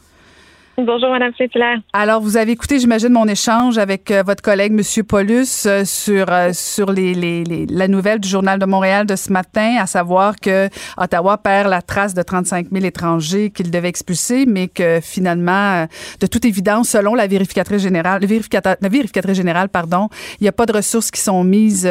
Bonjour, 0.79 1.11
Madame 1.11 1.33
Saint-Hilaire. 1.37 1.79
Alors, 1.93 2.23
vous 2.23 2.37
avez 2.37 2.53
écouté, 2.53 2.79
j'imagine, 2.79 3.11
mon 3.11 3.27
échange 3.27 3.77
avec 3.77 4.11
euh, 4.11 4.23
votre 4.25 4.43
collègue, 4.43 4.73
Monsieur 4.73 5.03
Paulus, 5.03 5.67
euh, 5.67 5.85
sur, 5.85 6.27
euh, 6.31 6.53
sur 6.55 6.93
la 6.93 7.89
nouvelle 7.89 8.19
du 8.19 8.29
Journal 8.29 8.59
de 8.59 8.65
Montréal 8.65 9.05
de 9.05 9.17
ce 9.17 9.31
matin, 9.31 9.77
à 9.79 9.87
savoir 9.87 10.37
que 10.37 10.69
Ottawa 10.97 11.37
perd 11.39 11.69
la 11.69 11.83
trace 11.83 12.15
de 12.15 12.23
35 12.23 12.69
000 12.73 12.85
étrangers 12.85 13.51
qu'il 13.51 13.71
devait 13.71 13.89
expulser, 13.89 14.47
mais 14.47 14.69
que 14.69 15.01
finalement, 15.03 15.87
de 16.21 16.27
toute 16.27 16.45
évidence, 16.45 16.91
selon 16.91 17.15
la 17.15 17.27
vérificatrice 17.27 17.83
générale, 17.83 18.23
la 18.23 18.89
vérificatrice 18.89 19.37
générale, 19.37 19.69
pardon, 19.69 20.09
il 20.41 20.45
n'y 20.45 20.49
a 20.49 20.53
pas 20.53 20.67
de 20.67 20.73
ressources 20.73 21.11
qui 21.11 21.21
sont 21.21 21.45
mises 21.45 21.91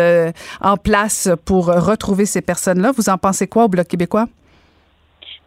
en 0.62 0.78
place 0.78 1.30
pour 1.46 1.68
retrouver 1.68 2.26
ces 2.26 2.42
personnes-là. 2.42 2.92
Vous 2.96 3.10
en 3.10 3.18
pensez 3.18 3.48
quoi 3.48 3.66
au 3.66 3.68
Bloc 3.68 3.88
québécois? 3.88 4.26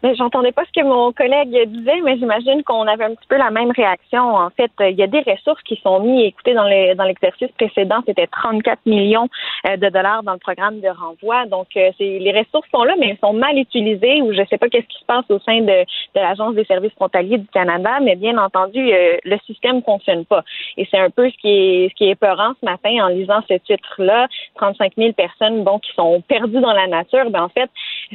Mais 0.03 0.15
j'entendais 0.17 0.53
pas 0.53 0.65
ce 0.65 0.81
que 0.81 0.85
mon 0.85 1.13
collègue 1.13 1.57
disait, 1.69 2.01
mais 2.03 2.17
j'imagine 2.17 2.63
qu'on 2.65 2.87
avait 2.89 3.05
un 3.05 3.15
petit 3.15 3.29
peu 3.29 3.37
la 3.37 3.51
même 3.51 3.71
réaction. 3.71 4.35
En 4.35 4.51
fait, 4.51 4.71
il 4.81 4.99
y 4.99 5.03
a 5.03 5.07
des 5.07 5.21
ressources 5.21 5.63
qui 5.63 5.81
sont 5.83 6.01
mises. 6.01 6.27
Écoutez, 6.27 6.55
dans 6.55 6.65
les 6.65 6.95
dans 6.95 7.05
l'exercice 7.05 7.51
précédent, 7.53 8.03
c'était 8.07 8.27
34 8.27 8.81
millions 8.87 9.29
euh, 9.67 9.77
de 9.77 9.89
dollars 9.89 10.23
dans 10.23 10.33
le 10.33 10.39
programme 10.39 10.81
de 10.81 10.89
renvoi. 10.89 11.47
Donc, 11.47 11.69
euh, 11.77 11.91
les 12.01 12.33
ressources 12.37 12.69
sont 12.71 12.85
là, 12.85 12.95
mais 12.99 13.11
elles 13.11 13.19
sont 13.19 13.33
mal 13.33 13.57
utilisées 13.57 14.23
ou 14.23 14.33
je 14.33 14.43
sais 14.51 14.59
pas 14.59 14.69
qu'est-ce 14.69 14.87
qui 14.87 14.99
se 14.99 15.05
passe 15.05 15.25
au 15.31 15.39
sein 15.39 15.61
de, 15.61 15.67
de 15.67 16.21
l'agence 16.21 16.55
des 16.55 16.65
services 16.65 16.93
frontaliers 16.95 17.39
du 17.39 17.49
Canada. 17.49 17.99
Mais 18.03 18.17
bien 18.17 18.39
entendu, 18.39 18.81
euh, 18.93 19.17
le 19.25 19.39
système 19.47 19.83
fonctionne 19.83 20.25
pas. 20.25 20.43
Et 20.77 20.87
c'est 20.91 20.99
un 20.99 21.11
peu 21.11 21.31
ce 21.31 21.37
qui 21.39 21.49
est 21.49 21.89
ce 21.91 21.95
qui 21.95 22.05
est 22.05 22.11
épeurant 22.11 22.53
ce 22.61 22.65
matin 22.65 22.91
en 23.05 23.09
lisant 23.09 23.41
ce 23.49 23.55
titre-là. 23.55 24.29
35 24.57 24.93
000 24.97 25.13
personnes, 25.13 25.65
bon, 25.65 25.79
qui 25.79 25.93
sont 25.95 26.21
perdues 26.23 26.61
dans 26.61 26.73
la 26.73 26.87
nature. 26.87 27.31
Ben 27.31 27.45
en 27.45 27.49
fait, 27.49 27.71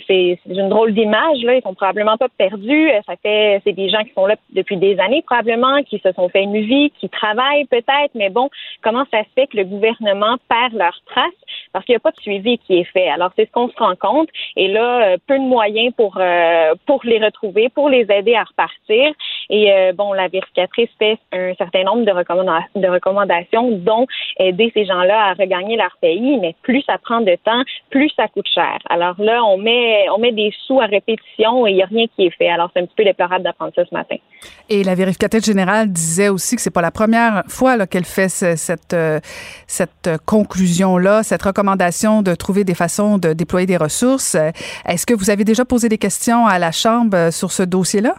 c'est 0.05 0.39
une 0.45 0.69
drôle 0.69 0.93
d'image 0.93 1.41
là. 1.43 1.55
Ils 1.55 1.61
sont 1.61 1.73
probablement 1.73 2.17
pas 2.17 2.29
perdus. 2.29 2.89
Ça 3.05 3.15
fait, 3.21 3.61
c'est 3.63 3.73
des 3.73 3.89
gens 3.89 4.03
qui 4.03 4.13
sont 4.13 4.25
là 4.25 4.35
depuis 4.51 4.77
des 4.77 4.99
années 4.99 5.23
probablement, 5.25 5.83
qui 5.83 5.99
se 5.99 6.11
sont 6.11 6.29
fait 6.29 6.43
une 6.43 6.61
vie, 6.61 6.91
qui 6.99 7.09
travaillent 7.09 7.65
peut-être, 7.65 8.11
mais 8.15 8.29
bon, 8.29 8.49
comment 8.83 9.05
ça 9.11 9.23
se 9.23 9.29
fait 9.35 9.47
que 9.47 9.57
le 9.57 9.63
gouvernement 9.63 10.37
perd 10.49 10.73
leurs 10.73 10.99
traces 11.05 11.23
parce 11.73 11.85
qu'il 11.85 11.93
n'y 11.93 11.97
a 11.97 11.99
pas 11.99 12.11
de 12.11 12.21
suivi 12.21 12.57
qui 12.59 12.79
est 12.79 12.83
fait. 12.85 13.09
Alors 13.09 13.31
c'est 13.35 13.45
ce 13.45 13.51
qu'on 13.51 13.69
se 13.69 13.77
rend 13.77 13.95
compte. 13.95 14.29
Et 14.55 14.67
là, 14.67 15.13
euh, 15.13 15.17
peu 15.27 15.37
de 15.37 15.43
moyens 15.43 15.93
pour 15.95 16.17
euh, 16.19 16.73
pour 16.85 17.01
les 17.03 17.23
retrouver, 17.23 17.69
pour 17.69 17.89
les 17.89 18.05
aider 18.09 18.35
à 18.35 18.43
repartir. 18.43 19.13
Et 19.49 19.71
euh, 19.71 19.93
bon, 19.93 20.13
la 20.13 20.27
vérificatrice 20.27 20.89
fait 20.99 21.17
un 21.31 21.53
certain 21.55 21.83
nombre 21.83 22.05
de, 22.05 22.11
recommandations, 22.87 23.71
dont 23.71 24.05
aider 24.39 24.71
ces 24.73 24.85
gens-là 24.85 25.29
à 25.29 25.33
regagner 25.33 25.77
leur 25.77 25.95
pays. 26.01 26.37
Mais 26.39 26.55
plus 26.63 26.81
ça 26.83 26.97
prend 26.97 27.21
de 27.21 27.35
temps, 27.43 27.63
plus 27.89 28.09
ça 28.15 28.27
coûte 28.27 28.47
cher. 28.53 28.77
Alors 28.89 29.15
là, 29.19 29.43
on 29.43 29.57
met 29.57 30.07
on 30.09 30.19
met 30.19 30.31
des 30.31 30.53
sous 30.65 30.79
à 30.79 30.85
répétition 30.85 31.65
et 31.67 31.71
il 31.71 31.75
n'y 31.75 31.83
a 31.83 31.85
rien 31.85 32.05
qui 32.15 32.25
est 32.25 32.37
fait. 32.37 32.49
Alors, 32.49 32.69
c'est 32.73 32.81
un 32.81 32.85
petit 32.85 32.95
peu 32.95 33.03
déplorable 33.03 33.43
d'apprendre 33.43 33.71
ça 33.75 33.83
ce 33.85 33.93
matin. 33.93 34.17
Et 34.69 34.83
la 34.83 34.95
vérificatrice 34.95 35.45
générale 35.45 35.91
disait 35.91 36.29
aussi 36.29 36.55
que 36.55 36.61
c'est 36.61 36.73
pas 36.73 36.81
la 36.81 36.91
première 36.91 37.43
fois 37.47 37.87
qu'elle 37.87 38.05
fait 38.05 38.29
cette, 38.29 38.93
euh, 38.93 39.19
cette 39.65 40.09
conclusion-là, 40.25 41.23
cette 41.23 41.41
recommandation 41.41 42.21
de 42.21 42.35
trouver 42.35 42.63
des 42.63 42.75
façons 42.75 43.17
de 43.17 43.33
déployer 43.33 43.65
des 43.65 43.77
ressources. 43.77 44.35
Est-ce 44.87 45.05
que 45.05 45.13
vous 45.13 45.29
avez 45.29 45.43
déjà 45.43 45.65
posé 45.65 45.89
des 45.89 45.97
questions 45.97 46.45
à 46.45 46.59
la 46.59 46.71
Chambre 46.71 47.31
sur 47.31 47.51
ce 47.51 47.63
dossier-là? 47.63 48.15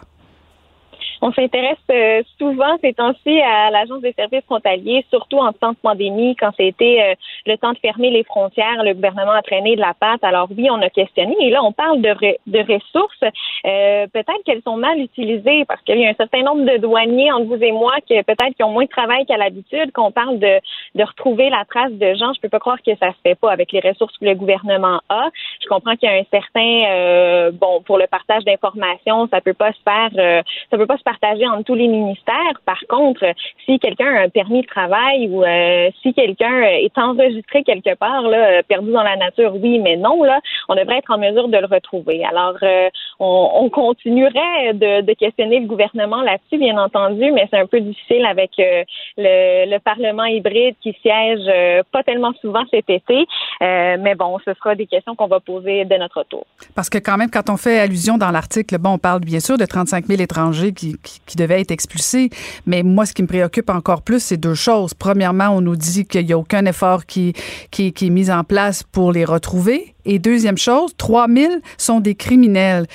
On 1.20 1.32
s'intéresse 1.32 1.76
euh, 1.90 2.22
souvent 2.38 2.76
ces 2.80 2.92
temps-ci 2.92 3.40
à 3.40 3.70
l'Agence 3.70 4.00
des 4.00 4.12
services 4.12 4.44
frontaliers, 4.44 5.04
surtout 5.10 5.38
en 5.38 5.52
temps 5.52 5.72
de 5.72 5.76
pandémie, 5.82 6.36
quand 6.36 6.50
c'était 6.56 7.00
euh, 7.02 7.14
le 7.46 7.56
temps 7.56 7.72
de 7.72 7.78
fermer 7.78 8.10
les 8.10 8.24
frontières, 8.24 8.82
le 8.84 8.94
gouvernement 8.94 9.32
a 9.32 9.42
traîné 9.42 9.74
de 9.74 9.80
la 9.80 9.94
patte. 9.94 10.22
Alors 10.22 10.48
oui, 10.56 10.68
on 10.70 10.80
a 10.80 10.90
questionné. 10.90 11.34
Et 11.40 11.50
là, 11.50 11.62
on 11.64 11.72
parle 11.72 12.00
de, 12.00 12.14
de 12.46 12.58
ressources. 12.72 13.22
Euh, 13.66 14.06
peut-être 14.12 14.42
qu'elles 14.44 14.62
sont 14.62 14.76
mal 14.76 15.00
utilisées 15.00 15.64
parce 15.64 15.82
qu'il 15.82 15.98
y 15.98 16.06
a 16.06 16.10
un 16.10 16.14
certain 16.14 16.42
nombre 16.42 16.64
de 16.64 16.76
douaniers 16.78 17.32
entre 17.32 17.46
vous 17.46 17.62
et 17.62 17.72
moi 17.72 17.94
qui 18.06 18.14
peut-être 18.22 18.54
qui 18.54 18.62
ont 18.62 18.70
moins 18.70 18.84
de 18.84 18.90
travail 18.90 19.26
qu'à 19.26 19.36
l'habitude, 19.36 19.92
qu'on 19.92 20.12
parle 20.12 20.38
de, 20.38 20.60
de 20.94 21.04
retrouver 21.04 21.50
la 21.50 21.64
trace 21.64 21.92
de 21.92 22.14
gens. 22.14 22.32
Je 22.34 22.40
peux 22.40 22.48
pas 22.48 22.60
croire 22.60 22.78
que 22.84 22.94
ça 22.96 23.10
se 23.10 23.18
fait 23.24 23.34
pas 23.34 23.50
avec 23.50 23.72
les 23.72 23.80
ressources 23.80 24.16
que 24.18 24.24
le 24.24 24.34
gouvernement 24.34 25.00
a. 25.08 25.28
Je 25.62 25.68
comprends 25.68 25.96
qu'il 25.96 26.08
y 26.08 26.12
a 26.12 26.16
un 26.16 26.24
certain 26.30 27.50
bon 27.52 27.82
pour 27.82 27.98
le 27.98 28.06
partage 28.06 28.44
d'informations, 28.44 29.28
ça 29.28 29.40
peut 29.40 29.54
pas 29.54 29.72
se 29.72 29.78
faire, 29.84 30.44
ça 30.70 30.76
peut 30.76 30.86
pas 30.86 30.96
se 30.96 31.02
partagé 31.08 31.46
entre 31.46 31.64
tous 31.64 31.74
les 31.74 31.88
ministères. 31.88 32.56
Par 32.66 32.80
contre, 32.86 33.24
si 33.64 33.78
quelqu'un 33.78 34.14
a 34.14 34.20
un 34.24 34.28
permis 34.28 34.60
de 34.60 34.66
travail 34.66 35.28
ou 35.30 35.42
euh, 35.42 35.88
si 36.02 36.12
quelqu'un 36.12 36.60
est 36.62 36.96
enregistré 36.98 37.62
quelque 37.62 37.94
part, 37.94 38.22
là, 38.22 38.62
perdu 38.62 38.92
dans 38.92 39.02
la 39.02 39.16
nature, 39.16 39.54
oui, 39.54 39.78
mais 39.78 39.96
non, 39.96 40.22
là, 40.22 40.38
on 40.68 40.74
devrait 40.74 40.98
être 40.98 41.10
en 41.10 41.18
mesure 41.18 41.48
de 41.48 41.56
le 41.56 41.66
retrouver. 41.66 42.24
Alors, 42.26 42.56
euh, 42.62 42.90
on, 43.18 43.70
continuerait 43.70 44.74
de, 44.74 45.12
questionner 45.14 45.60
le 45.60 45.66
gouvernement 45.66 46.22
là-dessus, 46.22 46.58
bien 46.58 46.76
entendu, 46.78 47.32
mais 47.32 47.46
c'est 47.50 47.58
un 47.58 47.66
peu 47.66 47.80
difficile 47.80 48.24
avec 48.26 48.50
euh, 48.58 48.84
le, 49.16 49.78
Parlement 49.78 50.24
hybride 50.24 50.74
qui 50.82 50.94
siège 51.00 51.46
pas 51.92 52.02
tellement 52.02 52.32
souvent 52.40 52.64
cet 52.70 52.90
été. 52.90 53.26
mais 53.60 54.14
bon, 54.16 54.38
ce 54.44 54.52
sera 54.54 54.74
des 54.74 54.86
questions 54.86 55.14
qu'on 55.14 55.28
va 55.28 55.40
poser 55.40 55.84
de 55.84 55.96
notre 55.96 56.24
tour. 56.24 56.44
Parce 56.74 56.90
que 56.90 56.98
quand 56.98 57.16
même, 57.16 57.30
quand 57.30 57.48
on 57.48 57.56
fait 57.56 57.78
allusion 57.78 58.18
dans 58.18 58.30
l'article, 58.30 58.76
bon, 58.78 58.94
on 58.94 58.98
parle 58.98 59.20
bien 59.20 59.40
sûr 59.40 59.56
de 59.56 59.64
35 59.64 60.06
000 60.06 60.20
étrangers 60.20 60.72
qui, 60.72 60.97
qui, 61.02 61.36
devait 61.36 61.60
être 61.60 61.70
expulsé. 61.70 62.30
Mais 62.66 62.82
moi, 62.82 63.06
ce 63.06 63.12
qui 63.12 63.22
me 63.22 63.28
préoccupe 63.28 63.70
encore 63.70 64.02
plus, 64.02 64.20
c'est 64.22 64.36
deux 64.36 64.54
choses. 64.54 64.94
Premièrement, 64.94 65.50
on 65.50 65.60
nous 65.60 65.76
dit 65.76 66.06
qu'il 66.06 66.26
n'y 66.26 66.32
a 66.32 66.38
aucun 66.38 66.64
effort 66.66 67.06
qui, 67.06 67.34
qui 67.70 67.88
est 67.88 68.10
mis 68.10 68.30
en 68.30 68.44
place 68.44 68.82
pour 68.82 69.12
les 69.12 69.24
retrouver. 69.24 69.94
Et 70.10 70.18
deuxième 70.18 70.56
chose, 70.56 70.92
3000 70.96 71.60
sont 71.76 72.00
des 72.00 72.14
criminels. 72.14 72.86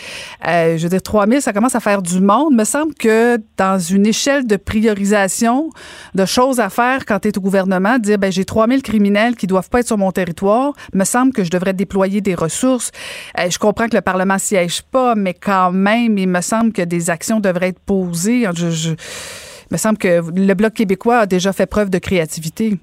Euh, 0.48 0.78
je 0.78 0.84
veux 0.84 0.90
dire, 0.90 1.02
3000, 1.02 1.44
ça 1.44 1.54
commence 1.54 1.76
à 1.76 1.80
faire 1.80 2.02
du 2.02 2.20
monde. 2.20 2.56
Me 2.56 2.64
semble 2.64 2.96
que 2.96 3.38
dans 3.56 3.78
une 3.78 4.08
échelle 4.08 4.48
de 4.48 4.56
priorisation 4.56 5.70
de 6.16 6.26
choses 6.26 6.60
à 6.60 6.70
faire 6.70 7.06
quand 7.06 7.20
tu 7.20 7.28
es 7.28 7.38
au 7.38 7.42
gouvernement, 7.42 8.00
dire, 8.00 8.18
ben, 8.18 8.32
j'ai 8.32 8.46
3000 8.46 8.82
criminels 8.82 9.36
qui 9.36 9.46
doivent 9.46 9.70
pas 9.70 9.82
être 9.82 9.88
sur 9.88 9.98
mon 10.00 10.12
territoire, 10.12 10.74
me 10.92 11.06
semble 11.06 11.34
que 11.34 11.44
je 11.44 11.52
devrais 11.52 11.74
déployer 11.74 12.20
des 12.20 12.34
ressources. 12.34 12.90
Euh, 13.40 13.48
je 13.48 13.60
comprends 13.60 13.88
que 13.88 13.96
le 13.96 14.02
Parlement 14.02 14.40
siège 14.40 14.82
pas, 14.82 15.14
mais 15.14 15.36
quand 15.36 15.72
même, 15.72 16.18
il 16.18 16.28
me 16.28 16.42
semble 16.42 16.74
que 16.74 16.82
des 16.82 17.12
actions 17.12 17.40
devraient 17.40 17.70
être 17.70 17.80
posées. 17.80 18.48
Je, 18.56 18.90
il 18.90 18.96
me 19.70 19.78
semble 19.78 20.00
que 20.00 20.24
le 20.36 20.54
Bloc 20.56 20.74
québécois 20.74 21.20
a 21.20 21.26
déjà 21.28 21.54
fait 21.54 21.68
preuve 21.68 21.92
de 21.92 22.00
créativité. 22.00 22.80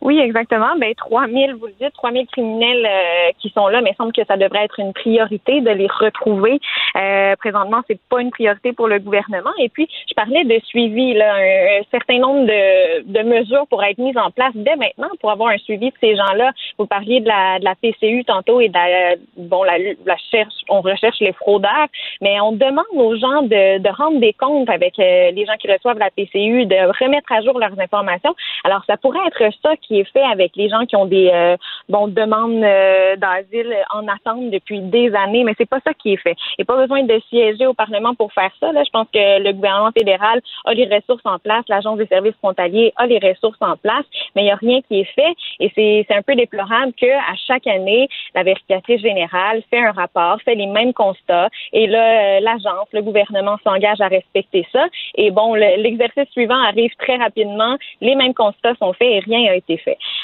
Oui, 0.00 0.20
exactement. 0.20 0.76
Ben, 0.78 0.94
3000, 0.94 1.54
vous 1.54 1.66
le 1.66 1.72
dites, 1.80 1.92
3000 1.94 2.26
criminels 2.28 2.86
euh, 2.86 3.32
qui 3.38 3.50
sont 3.50 3.66
là, 3.66 3.80
mais 3.80 3.90
il 3.90 3.96
semble 3.96 4.12
que 4.12 4.24
ça 4.24 4.36
devrait 4.36 4.64
être 4.64 4.78
une 4.78 4.92
priorité 4.92 5.60
de 5.60 5.70
les 5.70 5.88
retrouver. 5.88 6.60
Euh, 6.96 7.34
présentement, 7.36 7.82
c'est 7.88 7.98
pas 8.08 8.20
une 8.20 8.30
priorité 8.30 8.72
pour 8.72 8.86
le 8.86 9.00
gouvernement. 9.00 9.50
Et 9.58 9.68
puis, 9.68 9.88
je 10.08 10.14
parlais 10.14 10.44
de 10.44 10.60
suivi, 10.66 11.14
là, 11.14 11.34
un, 11.36 11.82
certain 11.90 12.18
nombre 12.18 12.46
de, 12.46 13.02
de, 13.02 13.22
mesures 13.22 13.66
pour 13.68 13.82
être 13.82 13.98
mises 13.98 14.16
en 14.16 14.30
place 14.30 14.52
dès 14.54 14.76
maintenant 14.76 15.08
pour 15.20 15.32
avoir 15.32 15.50
un 15.50 15.58
suivi 15.58 15.90
de 15.90 15.96
ces 16.00 16.14
gens-là. 16.14 16.52
Vous 16.78 16.86
parliez 16.86 17.20
de 17.20 17.28
la, 17.28 17.58
de 17.58 17.64
la 17.64 17.74
PCU 17.74 18.24
tantôt 18.24 18.60
et 18.60 18.68
de 18.68 18.74
la, 18.74 19.16
bon, 19.36 19.64
la, 19.64 19.78
la 19.78 20.16
cherche, 20.30 20.54
on 20.68 20.80
recherche 20.80 21.18
les 21.20 21.32
fraudeurs, 21.32 21.88
mais 22.20 22.40
on 22.40 22.52
demande 22.52 22.84
aux 22.94 23.16
gens 23.16 23.42
de, 23.42 23.78
de 23.78 23.88
rendre 23.96 24.20
des 24.20 24.32
comptes 24.32 24.70
avec 24.70 24.98
euh, 24.98 25.32
les 25.32 25.44
gens 25.44 25.56
qui 25.58 25.70
reçoivent 25.70 25.98
la 25.98 26.10
PCU, 26.10 26.66
de 26.66 27.04
remettre 27.04 27.32
à 27.32 27.42
jour 27.42 27.58
leurs 27.58 27.78
informations. 27.80 28.34
Alors, 28.62 28.84
ça 28.86 28.96
pourrait 28.96 29.26
être 29.26 29.52
ça 29.62 29.76
qui 29.76 29.87
est 30.00 30.12
fait 30.12 30.22
avec 30.22 30.56
les 30.56 30.68
gens 30.68 30.84
qui 30.86 30.96
ont 30.96 31.06
des 31.06 31.30
euh, 31.32 31.56
bon, 31.88 32.08
demandes 32.08 32.62
euh, 32.62 33.16
d'asile 33.16 33.74
en 33.90 34.06
attente 34.08 34.50
depuis 34.50 34.80
des 34.80 35.14
années, 35.14 35.44
mais 35.44 35.54
c'est 35.58 35.68
pas 35.68 35.80
ça 35.84 35.94
qui 35.94 36.12
est 36.12 36.16
fait. 36.16 36.36
Il 36.58 36.60
n'y 36.60 36.62
a 36.62 36.66
pas 36.66 36.76
besoin 36.76 37.02
de 37.02 37.20
siéger 37.28 37.66
au 37.66 37.74
Parlement 37.74 38.14
pour 38.14 38.32
faire 38.32 38.50
ça. 38.60 38.72
Là. 38.72 38.82
Je 38.84 38.90
pense 38.90 39.06
que 39.12 39.42
le 39.42 39.52
gouvernement 39.52 39.92
fédéral 39.92 40.40
a 40.64 40.74
les 40.74 40.86
ressources 40.86 41.24
en 41.24 41.38
place, 41.38 41.64
l'Agence 41.68 41.98
des 41.98 42.06
services 42.06 42.36
frontaliers 42.36 42.92
a 42.96 43.06
les 43.06 43.18
ressources 43.18 43.58
en 43.60 43.76
place, 43.76 44.04
mais 44.34 44.42
il 44.42 44.44
n'y 44.46 44.50
a 44.50 44.56
rien 44.56 44.80
qui 44.82 45.00
est 45.00 45.12
fait. 45.14 45.34
Et 45.60 45.72
c'est 45.74 46.14
un 46.14 46.22
peu 46.22 46.34
déplorable 46.34 46.92
qu'à 46.94 47.34
chaque 47.46 47.66
année, 47.66 48.08
la 48.34 48.42
vérificatrice 48.42 49.00
générale 49.00 49.62
fait 49.70 49.80
un 49.80 49.92
rapport, 49.92 50.40
fait 50.42 50.54
les 50.54 50.66
mêmes 50.66 50.92
constats, 50.92 51.48
et 51.72 51.86
là, 51.86 52.38
euh, 52.38 52.40
l'agence, 52.40 52.88
le 52.92 53.02
gouvernement 53.02 53.56
s'engage 53.64 54.00
à 54.00 54.08
respecter 54.08 54.66
ça. 54.72 54.86
Et 55.14 55.30
bon, 55.30 55.54
l'exercice 55.54 56.28
suivant 56.32 56.60
arrive 56.62 56.92
très 56.98 57.16
rapidement, 57.16 57.76
les 58.00 58.14
mêmes 58.14 58.34
constats 58.34 58.74
sont 58.76 58.92
faits 58.92 59.08
et 59.08 59.20
rien 59.20 59.44
n'a 59.44 59.56
été 59.56 59.77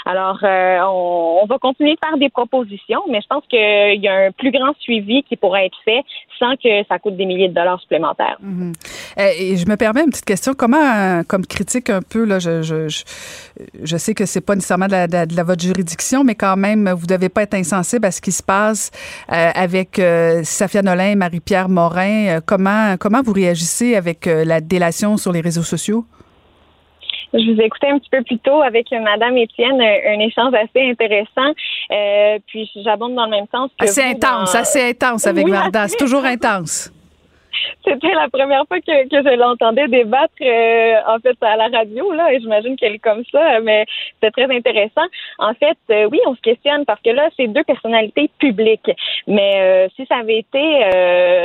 Alors, 0.06 0.38
euh, 0.42 0.78
on, 0.86 1.46
va 1.46 1.58
continuer 1.58 1.94
de 1.94 1.98
faire 2.04 2.18
des 2.18 2.28
propositions, 2.28 3.00
mais 3.10 3.20
je 3.20 3.26
pense 3.26 3.44
qu'il 3.48 4.02
y 4.02 4.08
a 4.08 4.26
un 4.26 4.30
plus 4.32 4.50
grand 4.50 4.74
suivi 4.80 5.22
qui 5.22 5.36
pourrait 5.36 5.66
être 5.66 5.78
fait 5.84 6.02
sans 6.38 6.56
que 6.56 6.84
ça 6.88 6.98
coûte 6.98 7.16
des 7.16 7.24
milliers 7.24 7.48
de 7.48 7.54
dollars 7.54 7.80
supplémentaires. 7.80 8.36
Mhm. 8.40 8.72
Euh, 9.18 9.30
et 9.38 9.56
je 9.56 9.66
me 9.66 9.76
permets 9.76 10.02
une 10.02 10.10
petite 10.10 10.24
question. 10.24 10.52
Comment, 10.54 10.76
euh, 10.78 11.22
comme 11.26 11.46
critique 11.46 11.90
un 11.90 12.02
peu, 12.02 12.24
là, 12.24 12.38
je, 12.38 12.62
je, 12.62 13.96
sais 13.96 14.14
que 14.14 14.26
c'est 14.26 14.40
pas 14.40 14.54
nécessairement 14.54 14.86
de 14.86 14.92
la, 14.92 15.06
de, 15.06 15.42
votre 15.42 15.62
juridiction, 15.62 16.24
mais 16.24 16.34
quand 16.34 16.56
même, 16.56 16.90
vous 16.90 17.06
devez 17.06 17.28
pas 17.28 17.42
être 17.42 17.54
insensible 17.54 18.06
à 18.06 18.10
ce 18.10 18.20
qui 18.20 18.32
se 18.32 18.42
passe 18.42 18.90
avec 19.28 20.00
Safia 20.42 20.82
Nolin 20.82 21.12
et 21.12 21.14
Marie-Pierre 21.14 21.68
Morin. 21.68 22.40
comment, 22.44 22.96
comment 22.98 23.22
vous 23.22 23.32
réagissez 23.32 23.94
avec 23.94 24.26
la 24.26 24.60
délation 24.60 25.16
sur 25.16 25.32
les 25.32 25.40
réseaux 25.40 25.62
sociaux? 25.62 26.04
Je 27.34 27.52
vous 27.52 27.60
écoutais 27.60 27.88
un 27.88 27.98
petit 27.98 28.10
peu 28.10 28.22
plus 28.22 28.38
tôt 28.38 28.62
avec 28.62 28.90
Madame 28.92 29.36
Étienne, 29.36 29.80
un, 29.80 30.20
échange 30.20 30.54
assez 30.54 30.88
intéressant. 30.88 31.52
Euh, 31.90 32.38
puis 32.46 32.70
j'abonde 32.84 33.14
dans 33.14 33.24
le 33.24 33.30
même 33.30 33.46
sens 33.50 33.70
que. 33.78 33.84
Assez 33.84 34.02
intense, 34.02 34.54
assez 34.54 34.90
intense 34.90 35.26
avec 35.26 35.48
Varda. 35.48 35.88
C'est 35.88 35.96
toujours 35.96 36.24
intense. 36.24 36.92
C'était 37.86 38.14
la 38.14 38.28
première 38.28 38.64
fois 38.66 38.80
que, 38.80 39.08
que 39.08 39.28
je 39.28 39.36
l'entendais 39.36 39.88
débattre, 39.88 40.32
euh, 40.40 40.94
en 41.06 41.18
fait, 41.18 41.36
à 41.42 41.56
la 41.56 41.68
radio, 41.68 42.12
là, 42.12 42.32
et 42.32 42.40
j'imagine 42.40 42.76
qu'elle 42.76 42.94
est 42.94 42.98
comme 42.98 43.24
ça, 43.30 43.60
mais 43.60 43.84
c'est 44.22 44.30
très 44.30 44.50
intéressant. 44.54 45.04
En 45.38 45.54
fait, 45.54 45.76
euh, 45.90 46.08
oui, 46.10 46.20
on 46.26 46.34
se 46.34 46.40
questionne 46.40 46.84
parce 46.84 47.00
que 47.02 47.10
là, 47.10 47.28
c'est 47.36 47.48
deux 47.48 47.64
personnalités 47.64 48.30
publiques. 48.38 48.90
Mais 49.26 49.54
euh, 49.56 49.88
si 49.96 50.06
ça 50.06 50.16
avait 50.16 50.38
été 50.38 50.54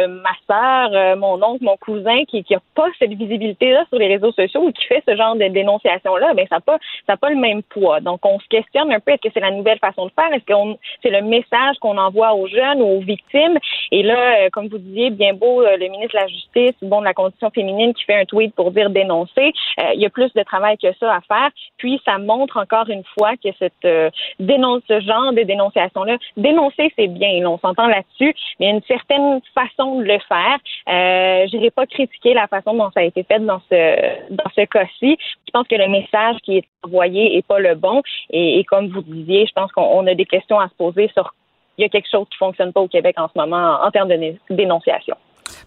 ma 0.09 0.33
sœur, 0.47 1.17
mon 1.17 1.41
oncle, 1.43 1.63
mon 1.63 1.77
cousin, 1.77 2.23
qui 2.25 2.45
n'a 2.49 2.59
pas 2.75 2.87
cette 2.99 3.13
visibilité-là 3.13 3.85
sur 3.89 3.99
les 3.99 4.07
réseaux 4.07 4.31
sociaux 4.31 4.61
ou 4.61 4.71
qui 4.71 4.85
fait 4.85 5.03
ce 5.07 5.15
genre 5.15 5.35
de 5.35 5.47
dénonciation-là, 5.47 6.33
ben 6.33 6.45
ça 6.49 6.55
n'a 6.55 6.61
pas, 6.61 6.77
ça 7.07 7.17
pas 7.17 7.29
le 7.29 7.35
même 7.35 7.63
poids. 7.63 7.99
Donc, 7.99 8.25
on 8.25 8.39
se 8.39 8.47
questionne 8.47 8.91
un 8.91 8.99
peu, 8.99 9.11
est-ce 9.11 9.21
que 9.21 9.29
c'est 9.33 9.39
la 9.39 9.51
nouvelle 9.51 9.79
façon 9.79 10.05
de 10.05 10.11
faire? 10.11 10.31
Est-ce 10.33 10.45
que 10.45 10.77
c'est 11.03 11.09
le 11.09 11.21
message 11.21 11.77
qu'on 11.81 11.97
envoie 11.97 12.33
aux 12.33 12.47
jeunes 12.47 12.81
ou 12.81 12.97
aux 12.97 13.01
victimes? 13.01 13.57
Et 13.91 14.03
là, 14.03 14.49
comme 14.51 14.67
vous 14.67 14.77
disiez, 14.77 15.09
bien 15.09 15.33
beau, 15.33 15.63
de 16.07 16.15
la 16.15 16.27
justice, 16.27 16.75
bon, 16.81 16.99
de 16.99 17.05
la 17.05 17.13
condition 17.13 17.49
féminine 17.49 17.93
qui 17.93 18.03
fait 18.03 18.15
un 18.15 18.25
tweet 18.25 18.53
pour 18.55 18.71
dire 18.71 18.89
dénoncer. 18.89 19.53
Euh, 19.79 19.91
il 19.93 20.01
y 20.01 20.05
a 20.05 20.09
plus 20.09 20.31
de 20.33 20.43
travail 20.43 20.77
que 20.77 20.87
ça 20.99 21.13
à 21.13 21.21
faire. 21.21 21.49
Puis 21.77 22.01
ça 22.05 22.17
montre 22.17 22.57
encore 22.57 22.89
une 22.89 23.03
fois 23.17 23.33
que 23.43 23.49
cette 23.59 23.73
euh, 23.85 24.09
dénonce, 24.39 24.81
ce 24.87 24.99
genre 25.01 25.33
de 25.33 25.43
dénonciation-là, 25.43 26.17
dénoncer 26.37 26.91
c'est 26.95 27.07
bien, 27.07 27.45
on 27.45 27.57
s'entend 27.57 27.87
là-dessus, 27.87 28.33
mais 28.59 28.67
il 28.67 28.69
y 28.69 28.71
a 28.71 28.75
une 28.75 28.83
certaine 28.83 29.41
façon 29.53 29.99
de 29.99 30.03
le 30.03 30.19
faire. 30.27 30.57
Euh, 30.89 31.47
Je 31.47 31.57
n'irai 31.57 31.71
pas 31.71 31.85
critiquer 31.85 32.33
la 32.33 32.47
façon 32.47 32.73
dont 32.73 32.89
ça 32.91 33.01
a 33.01 33.03
été 33.03 33.23
fait 33.23 33.39
dans 33.39 33.61
ce 33.69 34.33
dans 34.33 34.49
ce 34.55 34.61
cas-ci. 34.65 35.17
Je 35.45 35.51
pense 35.51 35.67
que 35.67 35.75
le 35.75 35.87
message 35.87 36.37
qui 36.43 36.57
est 36.57 36.65
envoyé 36.83 37.37
est 37.37 37.45
pas 37.45 37.59
le 37.59 37.75
bon. 37.75 38.01
Et, 38.29 38.59
et 38.59 38.63
comme 38.63 38.87
vous 38.87 39.01
disiez, 39.01 39.45
je 39.47 39.53
pense 39.53 39.71
qu'on 39.71 40.05
a 40.07 40.13
des 40.13 40.25
questions 40.25 40.59
à 40.59 40.67
se 40.69 40.75
poser 40.75 41.09
sur 41.13 41.33
il 41.79 41.83
y 41.83 41.85
a 41.85 41.89
quelque 41.89 42.09
chose 42.11 42.27
qui 42.29 42.37
fonctionne 42.37 42.73
pas 42.73 42.81
au 42.81 42.89
Québec 42.89 43.15
en 43.17 43.29
ce 43.33 43.39
moment 43.39 43.79
en 43.81 43.89
termes 43.89 44.09
de 44.09 44.35
dénonciation. 44.49 45.15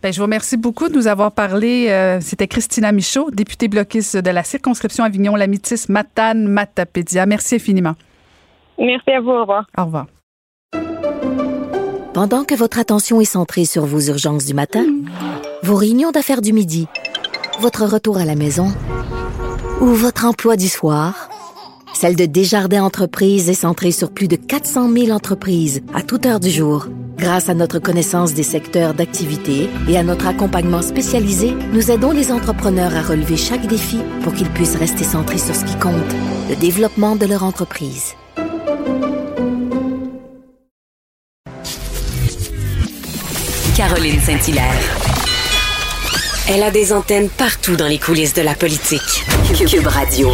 Ben, 0.02 0.12
je 0.12 0.18
vous 0.18 0.24
remercie 0.24 0.56
beaucoup 0.56 0.88
de 0.88 0.94
nous 0.94 1.06
avoir 1.06 1.32
parlé. 1.32 1.88
Euh, 1.88 2.20
c'était 2.20 2.48
Christina 2.48 2.92
Michaud, 2.92 3.30
députée 3.30 3.68
bloquiste 3.68 4.16
de 4.16 4.30
la 4.30 4.42
circonscription 4.42 5.04
Avignon-Lamitis, 5.04 5.86
Matane, 5.88 6.48
Matapédia. 6.48 7.26
Merci 7.26 7.56
infiniment. 7.56 7.94
Merci 8.78 9.10
à 9.10 9.20
vous. 9.20 9.30
Au 9.30 9.40
revoir. 9.42 9.66
Au 9.78 9.84
revoir. 9.84 10.06
Pendant 12.14 12.44
que 12.44 12.54
votre 12.54 12.78
attention 12.78 13.20
est 13.20 13.24
centrée 13.24 13.64
sur 13.64 13.86
vos 13.86 14.00
urgences 14.00 14.44
du 14.44 14.52
matin, 14.52 14.84
vos 15.62 15.76
réunions 15.76 16.10
d'affaires 16.10 16.42
du 16.42 16.52
midi, 16.52 16.86
votre 17.60 17.86
retour 17.86 18.18
à 18.18 18.24
la 18.24 18.34
maison 18.34 18.68
ou 19.80 19.86
votre 19.86 20.26
emploi 20.26 20.56
du 20.56 20.68
soir, 20.68 21.30
celle 21.94 22.16
de 22.16 22.26
Desjardins 22.26 22.82
Entreprises 22.82 23.48
est 23.48 23.54
centrée 23.54 23.92
sur 23.92 24.10
plus 24.10 24.28
de 24.28 24.36
400 24.36 24.92
000 24.92 25.10
entreprises 25.10 25.82
à 25.94 26.02
toute 26.02 26.26
heure 26.26 26.40
du 26.40 26.50
jour. 26.50 26.88
Grâce 27.18 27.48
à 27.48 27.54
notre 27.54 27.78
connaissance 27.78 28.34
des 28.34 28.42
secteurs 28.42 28.94
d'activité 28.94 29.68
et 29.88 29.96
à 29.96 30.02
notre 30.02 30.26
accompagnement 30.26 30.82
spécialisé, 30.82 31.54
nous 31.72 31.90
aidons 31.90 32.10
les 32.10 32.32
entrepreneurs 32.32 32.96
à 32.96 33.02
relever 33.02 33.36
chaque 33.36 33.66
défi 33.66 33.98
pour 34.22 34.34
qu'ils 34.34 34.50
puissent 34.50 34.76
rester 34.76 35.04
centrés 35.04 35.38
sur 35.38 35.54
ce 35.54 35.64
qui 35.64 35.78
compte, 35.78 35.94
le 36.50 36.56
développement 36.56 37.14
de 37.14 37.26
leur 37.26 37.44
entreprise. 37.44 38.14
Caroline 43.76 44.20
Saint-Hilaire. 44.20 45.02
Elle 46.48 46.62
a 46.62 46.70
des 46.70 46.92
antennes 46.92 47.28
partout 47.28 47.76
dans 47.76 47.86
les 47.86 47.98
coulisses 47.98 48.34
de 48.34 48.42
la 48.42 48.54
politique. 48.54 49.24
Cube 49.66 49.86
Radio. 49.86 50.30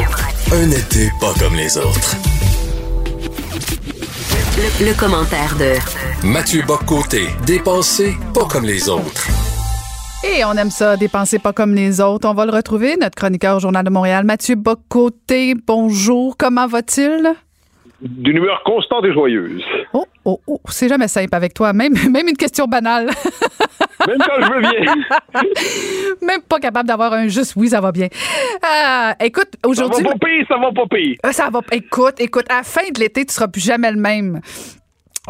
Un 0.51 0.71
été 0.71 1.11
pas 1.21 1.35
comme 1.39 1.55
les 1.55 1.77
autres. 1.77 2.17
Le, 4.57 4.87
le 4.87 4.99
commentaire 4.99 5.55
de 5.59 6.27
Mathieu 6.27 6.63
Boccoté, 6.67 7.27
dépensé 7.47 8.15
pas 8.33 8.47
comme 8.47 8.65
les 8.65 8.89
autres. 8.89 9.29
Et 10.25 10.45
on 10.45 10.53
aime 10.55 10.71
ça, 10.71 10.97
dépenser 10.97 11.39
pas 11.39 11.53
comme 11.53 11.75
les 11.75 12.01
autres. 12.01 12.27
On 12.29 12.35
va 12.35 12.47
le 12.47 12.53
retrouver, 12.53 12.97
notre 12.97 13.15
chroniqueur 13.15 13.57
au 13.57 13.61
Journal 13.61 13.85
de 13.85 13.91
Montréal, 13.91 14.25
Mathieu 14.25 14.55
Bocoté. 14.55 15.55
Bonjour, 15.67 16.37
comment 16.39 16.67
va-t-il? 16.67 17.35
D'une 18.01 18.37
humeur 18.39 18.63
constante 18.65 19.05
et 19.05 19.13
joyeuse. 19.13 19.63
Oh, 19.93 20.07
oh, 20.25 20.41
oh, 20.47 20.61
c'est 20.71 20.89
jamais 20.89 21.09
simple 21.09 21.35
avec 21.35 21.53
toi. 21.53 21.73
Même, 21.73 21.93
même 22.11 22.29
une 22.29 22.37
question 22.37 22.67
banale. 22.67 23.11
Même 24.07 24.19
quand 24.19 24.41
je 24.41 24.53
veux 24.53 24.61
bien. 24.61 24.95
même 26.27 26.43
pas 26.43 26.59
capable 26.61 26.89
d'avoir 26.89 27.13
un 27.13 27.29
juste 27.29 27.55
oui, 27.57 27.69
ça 27.69 27.81
va 27.81 27.93
bien. 27.93 28.07
Euh, 28.07 29.13
écoute, 29.25 29.49
aujourd'hui. 29.67 30.05
Ça 30.05 30.11
va 30.11 30.17
pas 30.19 30.27
pire, 30.27 30.47
ça 30.49 30.57
va 30.59 30.73
pas 30.73 30.87
pire. 30.95 31.17
Euh, 31.27 31.33
Ça 31.33 31.51
va. 31.51 31.61
Écoute, 31.73 32.21
écoute, 32.21 32.47
à 32.51 32.59
la 32.59 32.63
fin 32.63 32.89
de 32.93 33.01
l'été, 33.01 33.25
tu 33.27 33.35
seras 33.35 33.49
plus 33.49 33.61
jamais 33.65 33.91
le 33.91 33.99
même. 33.99 34.41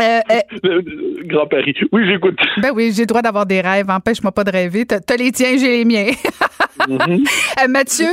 Euh, 0.01 0.21
euh, 0.31 0.41
le 0.65 1.27
Grand 1.27 1.47
Paris. 1.47 1.75
Oui, 1.93 2.07
j'écoute. 2.07 2.39
ben 2.63 2.71
oui, 2.75 2.93
j'ai 2.95 3.03
le 3.03 3.07
droit 3.07 3.23
d'avoir 3.23 3.47
des 3.47 3.61
rêves. 3.61 3.91
Empêche-moi 3.91 4.33
pas 4.33 4.45
de 4.45 4.51
rêver. 4.51 4.87
T'as 4.87 5.17
les 5.17 5.33
tiens, 5.33 5.57
j'ai 5.59 5.79
les 5.79 5.85
miens. 5.85 6.13
Euh, 6.91 7.69
Mathieu, 7.69 8.07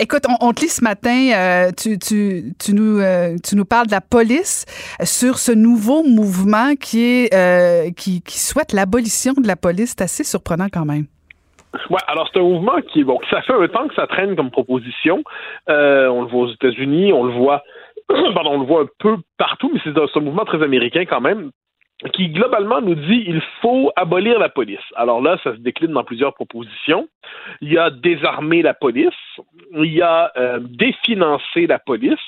écoute, 0.00 0.24
on, 0.28 0.48
on 0.48 0.52
te 0.52 0.62
lit 0.62 0.68
ce 0.68 0.82
matin, 0.82 1.30
euh, 1.34 1.70
tu, 1.70 1.98
tu, 1.98 2.52
tu, 2.58 2.74
nous, 2.74 2.98
euh, 2.98 3.36
tu 3.42 3.54
nous 3.56 3.64
parles 3.64 3.86
de 3.86 3.92
la 3.92 4.00
police 4.00 4.66
sur 5.02 5.38
ce 5.38 5.52
nouveau 5.52 6.02
mouvement 6.02 6.74
qui, 6.74 7.00
est, 7.04 7.34
euh, 7.34 7.90
qui, 7.96 8.20
qui 8.22 8.38
souhaite 8.38 8.72
l'abolition 8.72 9.34
de 9.34 9.46
la 9.46 9.56
police. 9.56 9.94
C'est 9.96 10.04
assez 10.04 10.24
surprenant 10.24 10.66
quand 10.70 10.84
même. 10.84 11.06
Ouais, 11.90 12.00
alors 12.06 12.28
c'est 12.32 12.40
un 12.40 12.44
mouvement 12.44 12.80
qui, 12.92 13.04
bon, 13.04 13.18
ça 13.30 13.42
fait 13.42 13.52
un 13.52 13.68
temps 13.68 13.88
que 13.88 13.94
ça 13.94 14.06
traîne 14.06 14.34
comme 14.36 14.50
proposition. 14.50 15.22
Euh, 15.68 16.08
on 16.08 16.22
le 16.22 16.28
voit 16.28 16.42
aux 16.42 16.52
États-Unis, 16.52 17.12
on 17.12 17.24
le 17.24 17.32
voit, 17.32 17.62
pardon, 18.34 18.52
on 18.52 18.60
le 18.60 18.66
voit 18.66 18.82
un 18.82 18.88
peu 18.98 19.16
partout, 19.36 19.70
mais 19.72 19.80
c'est 19.84 19.96
un, 19.98 20.06
un 20.12 20.20
mouvement 20.20 20.44
très 20.44 20.62
américain 20.62 21.04
quand 21.04 21.20
même 21.20 21.50
qui 22.12 22.28
globalement 22.28 22.80
nous 22.80 22.94
dit 22.94 23.24
il 23.26 23.40
faut 23.60 23.90
abolir 23.96 24.38
la 24.38 24.48
police. 24.48 24.78
Alors 24.94 25.20
là, 25.20 25.36
ça 25.42 25.52
se 25.52 25.58
décline 25.58 25.92
dans 25.92 26.04
plusieurs 26.04 26.32
propositions. 26.34 27.08
Il 27.60 27.72
y 27.72 27.78
a 27.78 27.90
désarmer 27.90 28.62
la 28.62 28.72
police, 28.72 29.10
il 29.74 29.92
y 29.92 30.00
a 30.00 30.30
euh, 30.36 30.60
définancer 30.62 31.66
la 31.66 31.78
police, 31.78 32.18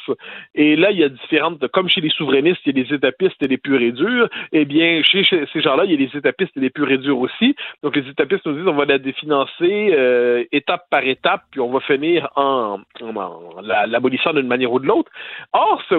et 0.55 0.77
là, 0.77 0.91
il 0.91 0.99
y 0.99 1.05
a 1.05 1.09
différentes, 1.09 1.67
comme 1.69 1.89
chez 1.89 2.01
les 2.01 2.11
souverainistes, 2.11 2.61
il 2.67 2.77
y 2.77 2.81
a 2.81 2.85
des 2.85 2.95
étapistes 2.95 3.43
et 3.43 3.49
des 3.49 3.57
purs 3.59 3.79
durs, 3.93 4.29
eh 4.53 4.65
bien, 4.65 5.03
chez, 5.03 5.23
ces 5.25 5.61
gens-là, 5.61 5.85
il 5.85 5.93
y 5.93 5.95
a 5.95 6.07
des 6.07 6.19
étapistes 6.19 6.57
et 6.57 6.61
des 6.61 6.71
purs 6.71 6.99
durs 6.99 7.19
aussi. 7.19 7.55
Donc 7.83 7.97
les 7.97 8.07
étapistes 8.09 8.45
nous 8.47 8.55
disent 8.55 8.67
on 8.67 8.75
va 8.75 8.85
la 8.85 8.99
définancer 8.99 9.95
euh, 9.97 10.45
étape 10.53 10.85
par 10.91 11.05
étape, 11.05 11.43
puis 11.51 11.61
on 11.61 11.71
va 11.71 11.81
finir 11.81 12.29
en, 12.37 12.81
en, 13.01 13.17
en 13.17 13.61
la- 13.63 13.87
l'abolissant 13.87 14.33
d'une 14.33 14.49
manière 14.49 14.73
ou 14.73 14.81
de 14.81 14.87
l'autre. 14.87 15.11
Or, 15.53 15.81
ce, 15.89 15.95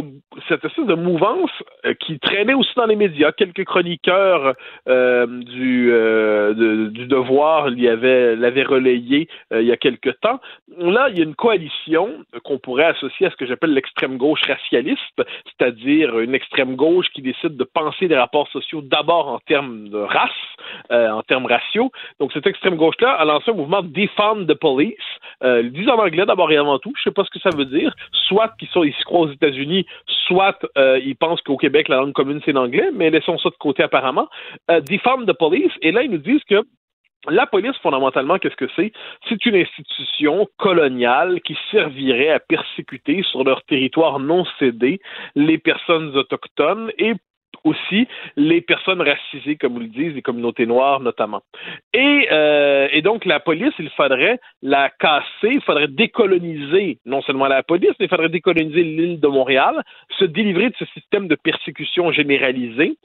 cette 0.50 0.64
espèce 0.66 0.86
de 0.86 0.96
mouvance 0.96 1.52
euh, 1.86 1.94
qui 1.96 2.20
traînait 2.20 2.54
aussi 2.54 2.74
dans 2.76 2.86
les 2.86 2.96
médias, 2.98 3.32
quelques 3.32 3.61
chroniqueurs 3.66 4.54
euh, 4.88 5.26
du, 5.28 5.90
euh, 5.92 6.54
de- 6.54 6.88
du 6.88 7.06
devoir 7.08 7.70
l'avaient 7.70 8.64
relayé 8.64 9.28
euh, 9.54 9.62
il 9.62 9.68
y 9.68 9.72
a 9.72 9.78
quelque 9.78 10.10
temps. 10.10 10.40
Là, 10.78 11.10
il 11.10 11.18
y 11.18 11.22
a 11.22 11.24
une 11.24 11.36
coalition 11.36 12.10
qu'on 12.44 12.58
pourrait 12.58 12.86
associer 12.86 13.28
à 13.28 13.30
ce 13.32 13.36
que 13.36 13.46
j'appelle 13.46 13.74
l'extrême 13.74 14.18
gauche 14.18 14.42
racialiste, 14.48 15.22
c'est-à-dire 15.46 16.20
une 16.20 16.36
extrême 16.36 16.76
gauche 16.76 17.08
qui 17.14 17.22
décide 17.22 17.58
de 17.58 17.64
penser 17.64 18.08
les 18.08 18.18
rapports 18.18 18.48
sociaux 18.50 18.82
d'abord 18.82 19.28
en 19.28 19.40
termes 19.40 19.90
de 19.90 19.98
race, 19.98 20.32
euh, 20.92 21.10
en 21.10 21.24
termes 21.24 21.46
raciaux. 21.46 21.92
Donc, 22.20 22.32
cette 22.34 22.48
extrême 22.48 22.76
gauche-là 22.76 23.12
a 23.12 23.26
lancé 23.26 23.52
un 23.52 23.56
mouvement 23.56 23.82
Defund 23.84 24.48
the 24.48 24.56
Police. 24.56 24.96
Euh, 25.44 25.62
ils 25.64 25.72
disent 25.72 25.90
en 25.90 25.98
anglais 26.00 26.26
d'abord 26.26 26.52
et 26.52 26.58
avant 26.58 26.80
tout. 26.80 26.94
Je 26.98 27.04
sais 27.04 27.12
pas 27.12 27.24
ce 27.24 27.30
que 27.30 27.40
ça 27.40 27.50
veut 27.56 27.66
dire. 27.66 27.94
Soit 28.12 28.50
qu'ils 28.58 28.70
ils 28.86 28.94
se 28.94 29.04
croient 29.04 29.22
aux 29.22 29.32
États-Unis, 29.32 29.86
soit 30.28 30.58
ils 31.04 31.16
pensent 31.16 31.42
qu'au 31.42 31.58
Québec, 31.58 31.88
la 31.90 31.98
langue 31.98 32.14
commune, 32.14 32.42
c'est 32.46 32.52
l'anglais, 32.54 32.90
mais 32.94 33.10
laissons 33.10 33.38
ça 33.38 33.50
de 33.52 33.58
côté 33.58 33.84
apparemment. 33.84 34.28
Euh, 34.70 34.82
Defund 34.82 35.26
the 35.26 35.34
Police. 35.34 35.72
Et 35.82 35.92
là, 35.92 36.04
ils 36.04 36.12
nous 36.12 36.18
disent 36.18 36.44
que 36.50 36.64
la 37.28 37.46
police, 37.46 37.78
fondamentalement, 37.84 38.40
qu'est-ce 38.40 38.56
que 38.56 38.70
c'est? 38.76 38.92
C'est 39.30 39.46
une 39.46 39.56
institution 39.56 40.48
coloniale 40.58 41.40
qui 41.42 41.56
servirait 41.70 42.30
à 42.30 42.40
persécuter 42.40 43.22
sur 43.24 43.44
leur 43.44 43.62
territoire 43.64 44.20
non 44.20 44.44
cédé 44.58 45.00
les 45.36 45.60
personnes 45.60 46.18
autochtones 46.18 46.92
et 46.98 47.14
aussi 47.64 48.08
les 48.36 48.62
personnes 48.62 49.02
racisées, 49.02 49.56
comme 49.56 49.74
vous 49.74 49.80
le 49.80 49.88
disent, 49.88 50.14
les 50.16 50.22
communautés 50.22 50.66
noires 50.66 51.00
notamment. 51.00 51.42
Et, 51.94 52.28
euh, 52.32 52.88
et 52.92 53.02
donc, 53.02 53.26
la 53.26 53.40
police, 53.40 53.74
il 53.80 53.90
faudrait 53.92 54.40
la 54.62 54.90
casser, 54.90 55.26
il 55.44 55.62
faudrait 55.62 55.88
décoloniser 55.88 57.00
non 57.06 57.22
seulement 57.22 57.48
la 57.48 57.64
police, 57.64 57.92
mais 58.00 58.06
il 58.06 58.10
faudrait 58.10 58.30
décoloniser 58.30 58.84
l'île 58.84 59.20
de 59.20 59.28
Montréal, 59.28 59.84
se 60.18 60.26
délivrer 60.26 60.70
de 60.70 60.76
ce 60.78 60.86
système 60.86 61.28
de 61.28 61.36
persécution 61.36 62.12
généralisée. 62.12 62.98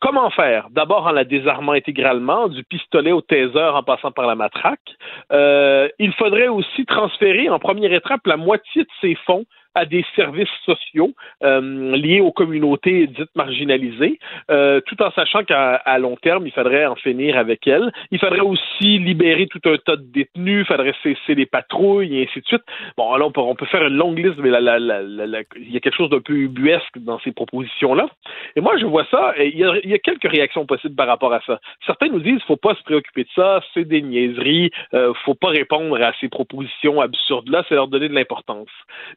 Comment 0.00 0.30
faire? 0.30 0.68
D'abord 0.70 1.06
en 1.06 1.12
la 1.12 1.24
désarmant 1.24 1.72
intégralement, 1.72 2.48
du 2.48 2.64
pistolet 2.64 3.12
au 3.12 3.20
taser 3.20 3.58
en 3.74 3.82
passant 3.82 4.12
par 4.12 4.26
la 4.26 4.34
matraque. 4.34 4.96
Euh, 5.32 5.88
il 5.98 6.12
faudrait 6.12 6.48
aussi 6.48 6.84
transférer 6.86 7.48
en 7.48 7.58
première 7.58 7.92
étape 7.92 8.26
la 8.26 8.36
moitié 8.36 8.82
de 8.82 8.88
ces 9.00 9.14
fonds 9.26 9.44
à 9.74 9.84
des 9.86 10.04
services 10.14 10.48
sociaux 10.64 11.12
euh, 11.42 11.96
liés 11.96 12.20
aux 12.20 12.32
communautés 12.32 13.06
dites 13.06 13.34
marginalisées, 13.34 14.18
euh, 14.50 14.80
tout 14.86 15.00
en 15.02 15.10
sachant 15.12 15.44
qu'à 15.44 15.80
long 15.98 16.16
terme, 16.16 16.46
il 16.46 16.52
faudrait 16.52 16.86
en 16.86 16.96
finir 16.96 17.36
avec 17.36 17.66
elles. 17.66 17.92
Il 18.10 18.18
faudrait 18.18 18.40
aussi 18.40 18.98
libérer 18.98 19.46
tout 19.46 19.60
un 19.66 19.76
tas 19.76 19.96
de 19.96 20.02
détenus, 20.12 20.64
il 20.64 20.66
faudrait 20.66 20.94
cesser 21.02 21.34
les 21.34 21.46
patrouilles 21.46 22.18
et 22.18 22.24
ainsi 22.28 22.40
de 22.40 22.46
suite. 22.46 22.62
Bon, 22.96 23.14
là, 23.16 23.24
on 23.26 23.32
peut, 23.32 23.40
on 23.40 23.54
peut 23.54 23.66
faire 23.66 23.86
une 23.86 23.96
longue 23.96 24.18
liste, 24.18 24.38
mais 24.38 24.50
la, 24.50 24.60
la- 24.60 24.78
la- 24.78 25.40
il 25.56 25.72
y 25.72 25.76
a 25.76 25.80
quelque 25.80 25.96
chose 25.96 26.10
d'un 26.10 26.20
peu 26.20 26.34
ubuesque 26.34 26.98
dans 26.98 27.18
ces 27.20 27.32
propositions-là. 27.32 28.08
Et 28.56 28.60
moi, 28.60 28.76
je 28.78 28.86
vois 28.86 29.04
ça, 29.10 29.34
et 29.36 29.48
il 29.48 29.58
y, 29.58 29.64
a, 29.64 29.74
il 29.82 29.90
y 29.90 29.94
a 29.94 29.98
quelques 29.98 30.30
réactions 30.30 30.66
possibles 30.66 30.94
par 30.94 31.06
rapport 31.06 31.32
à 31.32 31.40
ça. 31.46 31.58
Certains 31.86 32.08
nous 32.08 32.20
disent, 32.20 32.40
faut 32.46 32.56
pas 32.56 32.74
se 32.74 32.82
préoccuper 32.82 33.24
de 33.24 33.28
ça, 33.34 33.60
c'est 33.72 33.84
des 33.84 34.02
niaiseries, 34.02 34.70
euh, 34.94 35.12
faut 35.24 35.34
pas 35.34 35.48
répondre 35.48 36.00
à 36.02 36.12
ces 36.20 36.28
propositions 36.28 37.00
absurdes-là, 37.00 37.64
c'est 37.68 37.74
leur 37.74 37.88
donner 37.88 38.08
de 38.08 38.14
l'importance. 38.14 38.68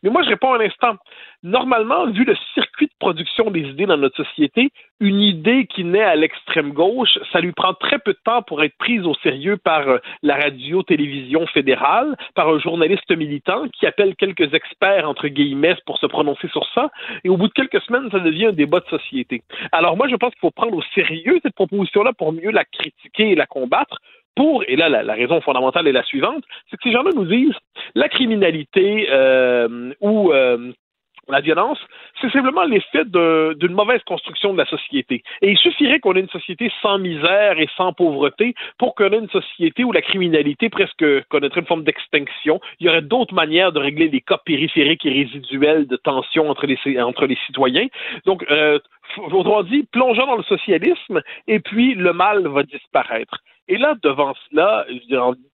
Mais 0.03 0.10
moi, 0.10 0.24
je 0.24 0.30
réponds 0.30 0.47
un 0.56 0.62
instant. 0.62 0.95
Normalement, 1.43 2.08
vu 2.08 2.24
le 2.24 2.36
circuit 2.54 2.88
de 2.88 2.93
production 3.00 3.52
des 3.52 3.62
idées 3.62 3.86
dans 3.86 3.98
notre 3.98 4.24
société, 4.24 4.72
une 5.00 5.22
idée 5.22 5.68
qui 5.68 5.84
naît 5.84 6.04
à 6.04 6.16
l'extrême 6.16 6.74
gauche, 6.74 7.20
ça 7.32 7.39
lui 7.39 7.52
prend 7.52 7.74
très 7.74 8.00
peu 8.00 8.14
de 8.14 8.20
temps 8.24 8.41
pour 8.41 8.64
être 8.64 8.76
prise 8.78 9.06
au 9.06 9.14
sérieux 9.16 9.58
par 9.58 9.88
euh, 9.88 9.98
la 10.24 10.36
radio-télévision 10.36 11.45
fédérale, 11.48 12.16
par 12.34 12.50
un 12.50 12.60
journaliste 12.60 13.10
militant 13.16 13.68
qui 13.70 13.86
appelle 13.86 14.16
quelques 14.16 14.54
experts, 14.54 15.08
entre 15.08 15.28
guillemets, 15.28 15.76
pour 15.86 16.00
se 16.00 16.08
prononcer 16.08 16.48
sur 16.50 16.66
ça, 16.74 16.89
et 17.24 17.30
au 17.30 17.38
bout 17.38 17.48
de 17.48 17.54
quelques 17.54 17.82
semaines, 17.82 18.10
ça 18.12 18.20
devient 18.20 18.48
un 18.48 18.54
débat 18.54 18.80
de 18.80 18.88
société. 18.88 19.43
Alors 19.72 19.95
moi, 19.95 20.08
je 20.08 20.16
pense 20.16 20.32
qu'il 20.32 20.41
faut 20.41 20.52
prendre 20.52 20.76
au 20.76 20.84
sérieux 20.95 21.39
cette 21.43 21.56
proposition-là 21.56 22.14
pour 22.14 22.34
mieux 22.34 22.52
la 22.52 22.66
critiquer 22.66 23.32
et 23.32 23.36
la 23.36 23.45
combattre, 23.45 24.00
pour, 24.38 24.64
et 24.68 24.76
là, 24.76 24.88
la, 24.88 25.14
raison 25.14 25.42
fondamentale 25.42 25.88
est 25.88 25.92
la 25.92 26.04
suivante, 26.04 26.44
c'est 26.70 26.78
que 26.78 26.84
ces 26.84 26.92
gens-là 26.92 27.12
nous 27.14 27.26
disent 27.26 27.58
la 27.96 28.08
criminalité 28.08 29.08
euh, 29.10 29.92
ou 30.00 30.32
euh, 30.32 30.72
la 31.28 31.42
violence, 31.42 31.80
c'est 32.22 32.32
simplement 32.32 32.64
l'effet 32.64 33.04
d'une 33.06 33.74
mauvaise 33.74 34.02
construction 34.04 34.54
de 34.54 34.60
la 34.60 34.66
société. 34.66 35.24
Et 35.42 35.52
il 35.52 35.58
suffirait 35.58 36.00
qu'on 36.00 36.16
ait 36.16 36.22
une 36.22 36.30
société 36.30 36.72
sans 36.82 37.00
misère 37.00 37.60
et 37.60 37.68
sans 37.76 37.94
pauvreté 37.94 38.54
pour 38.78 38.96
qu'on 38.96 39.12
ait 39.12 39.18
une 39.18 39.30
société 39.30 39.84
où 39.84 39.92
la 39.92 40.02
criminalité 40.02 40.70
presque 40.70 41.04
connaîtrait 41.30 41.62
une 41.62 41.68
forme 41.68 41.84
d'extinction. 41.84 42.62
Il 42.80 42.86
y 42.88 42.90
aurait 42.90 43.02
d'autres 43.02 43.34
manières 43.34 43.72
de 43.72 43.80
régler 43.80 44.08
les 44.08 44.22
cas 44.22 44.38
périphériques 44.38 45.06
et 45.06 45.12
résiduels 45.12 45.88
de 45.88 45.98
tension 45.98 46.50
entre 46.50 46.66
les, 46.66 47.02
entre 47.02 47.26
les 47.26 47.38
citoyens. 47.48 47.88
Donc, 48.26 48.46
euh, 48.50 48.80
autrement 49.18 49.64
dit, 49.64 49.84
plongeons 49.92 50.28
dans 50.28 50.38
le 50.38 50.44
socialisme 50.44 51.22
et 51.48 51.60
puis 51.60 51.96
le 51.96 52.14
mal 52.14 52.48
va 52.48 52.64
disparaître. 52.64 53.42
Et 53.70 53.78
là, 53.78 53.95
devant 54.01 54.34
cela, 54.49 54.86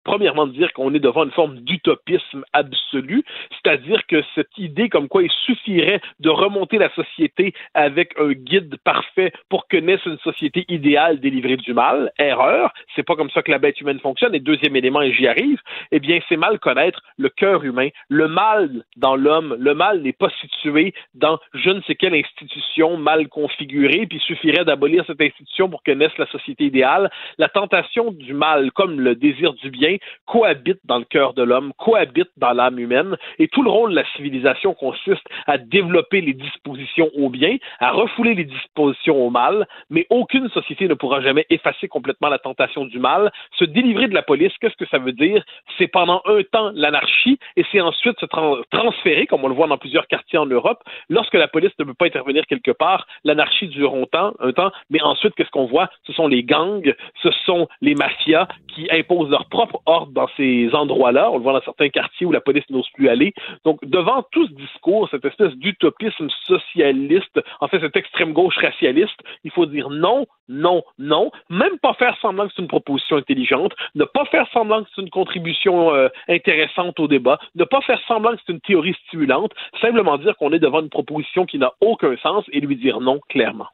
premièrement, 0.04 0.48
dire 0.48 0.72
qu'on 0.74 0.94
est 0.94 1.00
devant 1.00 1.24
une 1.24 1.32
forme 1.32 1.60
d'utopisme 1.62 2.44
absolu, 2.54 3.24
c'est-à-dire 3.52 4.06
que 4.08 4.22
cette 4.36 4.56
idée 4.58 4.90
comme 4.90 5.08
quoi 5.08 5.24
il 5.24 5.32
suffirait 5.46 6.02
de 6.20 6.30
remonter 6.30 6.78
la 6.78 6.94
société 6.94 7.54
avec 7.74 8.14
un 8.20 8.32
guide 8.34 8.76
parfait 8.84 9.32
pour 9.50 9.68
que 9.68 9.78
naisse 9.78 10.06
une 10.06 10.20
société 10.20 10.66
idéale 10.68 11.20
délivrée 11.20 11.58
du 11.58 11.74
mal, 11.74 12.12
erreur, 12.20 12.72
c'est 12.96 13.04
pas 13.04 13.16
comme 13.16 13.32
ça 13.32 13.42
que 13.42 13.52
la 13.52 13.60
bête 13.60 13.80
humaine 13.82 14.00
fonctionne. 14.00 14.36
Et 14.36 14.40
deuxième 14.40 14.76
élément, 14.76 15.02
et 15.02 15.14
j'y 15.14 15.28
arrive, 15.28 15.60
eh 15.92 16.00
bien, 16.00 16.20
c'est 16.30 16.38
mal 16.38 16.60
connaître 16.60 17.02
le 17.18 17.30
cœur 17.30 17.64
humain. 17.64 17.90
Le 18.10 18.28
mal 18.28 18.84
dans 18.98 19.16
l'homme, 19.16 19.56
le 19.60 19.74
mal 19.74 20.02
n'est 20.02 20.14
pas 20.14 20.30
situé 20.42 20.94
dans 21.16 21.40
je 21.54 21.70
ne 21.70 21.82
sais 21.82 21.96
quelle 21.96 22.14
institution 22.14 22.98
mal 22.98 23.28
configurée, 23.28 24.06
puis 24.06 24.18
il 24.18 24.22
suffirait 24.22 24.66
d'abolir 24.66 25.04
cette 25.08 25.22
institution 25.22 25.70
pour 25.70 25.82
que 25.84 25.92
naisse 25.92 26.18
la 26.18 26.28
société 26.28 26.66
idéale. 26.66 27.10
La 27.38 27.50
tentation 27.50 28.03
du 28.12 28.34
mal 28.34 28.72
comme 28.72 29.00
le 29.00 29.16
désir 29.16 29.54
du 29.54 29.70
bien 29.70 29.98
cohabitent 30.26 30.86
dans 30.86 31.00
le 31.00 31.06
cœur 31.06 31.34
de 31.34 31.44
l'homme, 31.44 31.74
cohabitent 31.78 32.32
dans 32.38 32.54
l'âme 32.54 32.80
humaine, 32.80 33.18
et 33.40 33.48
tout 33.48 33.64
le 33.64 33.70
rôle 33.70 33.92
de 33.92 33.96
la 33.96 34.06
civilisation 34.16 34.74
consiste 34.74 35.26
à 35.48 35.58
développer 35.58 36.22
les 36.22 36.34
dispositions 36.34 37.10
au 37.16 37.30
bien, 37.30 37.58
à 37.80 37.92
refouler 37.92 38.36
les 38.36 38.46
dispositions 38.46 39.26
au 39.26 39.30
mal, 39.30 39.68
mais 39.90 40.06
aucune 40.10 40.50
société 40.50 40.88
ne 40.88 40.94
pourra 40.94 41.22
jamais 41.22 41.46
effacer 41.50 41.88
complètement 41.88 42.30
la 42.30 42.40
tentation 42.40 42.86
du 42.86 43.00
mal. 43.00 43.32
Se 43.58 43.66
délivrer 43.66 44.08
de 44.08 44.14
la 44.14 44.24
police, 44.24 44.54
qu'est-ce 44.60 44.78
que 44.78 44.88
ça 44.88 45.00
veut 45.00 45.12
dire? 45.12 45.44
C'est 45.78 45.88
pendant 45.88 46.22
un 46.26 46.42
temps 46.44 46.72
l'anarchie, 46.74 47.40
et 47.58 47.66
c'est 47.72 47.82
ensuite 47.82 48.20
se 48.20 48.26
transférer, 48.72 49.28
comme 49.28 49.44
on 49.44 49.50
le 49.50 49.56
voit 49.56 49.68
dans 49.68 49.78
plusieurs 49.78 50.08
quartiers 50.08 50.40
en 50.40 50.46
Europe, 50.46 50.84
lorsque 51.10 51.34
la 51.34 51.48
police 51.48 51.72
ne 51.80 51.86
peut 51.86 51.94
pas 51.94 52.06
intervenir 52.06 52.46
quelque 52.48 52.72
part, 52.72 53.06
l'anarchie 53.24 53.68
dure 53.68 53.94
un 53.94 54.04
un 54.40 54.52
temps, 54.52 54.72
mais 54.90 55.02
ensuite, 55.02 55.34
qu'est-ce 55.36 55.50
qu'on 55.50 55.66
voit? 55.66 55.90
Ce 56.06 56.14
sont 56.14 56.28
les 56.28 56.44
gangs, 56.44 56.94
ce 57.22 57.32
sont 57.46 57.68
les 57.82 57.93
mafias 57.96 58.48
qui 58.74 58.88
imposent 58.92 59.30
leur 59.30 59.46
propre 59.50 59.82
ordre 59.86 60.12
dans 60.14 60.28
ces 60.36 60.70
endroits-là. 60.74 61.30
On 61.32 61.38
le 61.38 61.44
voit 61.44 61.54
dans 61.54 61.62
certains 61.62 61.90
quartiers 61.90 62.26
où 62.26 62.32
la 62.32 62.42
police 62.42 62.68
n'ose 62.70 62.90
plus 62.94 63.10
aller. 63.10 63.34
Donc, 63.66 63.80
devant 63.84 64.24
tout 64.32 64.48
ce 64.48 64.54
discours, 64.54 65.08
cette 65.12 65.26
espèce 65.26 65.54
d'utopisme 65.56 66.28
socialiste, 66.48 67.40
en 67.62 67.68
fait, 67.68 67.80
cette 67.80 67.96
extrême 67.96 68.34
gauche 68.34 68.58
racialiste, 68.58 69.20
il 69.44 69.52
faut 69.52 69.66
dire 69.66 69.90
non, 69.90 70.26
non, 70.50 70.84
non, 70.98 71.32
même 71.50 71.78
pas 71.82 71.94
faire 71.94 72.18
semblant 72.22 72.48
que 72.48 72.54
c'est 72.56 72.62
une 72.62 72.68
proposition 72.68 73.18
intelligente, 73.18 73.74
ne 73.96 74.06
pas 74.06 74.26
faire 74.26 74.48
semblant 74.52 74.84
que 74.84 74.90
c'est 74.96 75.02
une 75.02 75.10
contribution 75.10 75.94
euh, 75.94 76.10
intéressante 76.28 77.00
au 77.00 77.08
débat, 77.08 77.40
ne 77.56 77.64
pas 77.64 77.82
faire 77.82 78.00
semblant 78.08 78.32
que 78.34 78.40
c'est 78.46 78.54
une 78.54 78.62
théorie 78.62 78.96
stimulante, 79.08 79.52
simplement 79.82 80.18
dire 80.18 80.36
qu'on 80.38 80.52
est 80.52 80.60
devant 80.60 80.82
une 80.82 80.90
proposition 80.90 81.46
qui 81.46 81.60
n'a 81.60 81.72
aucun 81.82 82.16
sens 82.18 82.44
et 82.52 82.60
lui 82.60 82.76
dire 82.76 83.00
non 83.00 83.20
clairement. 83.30 83.68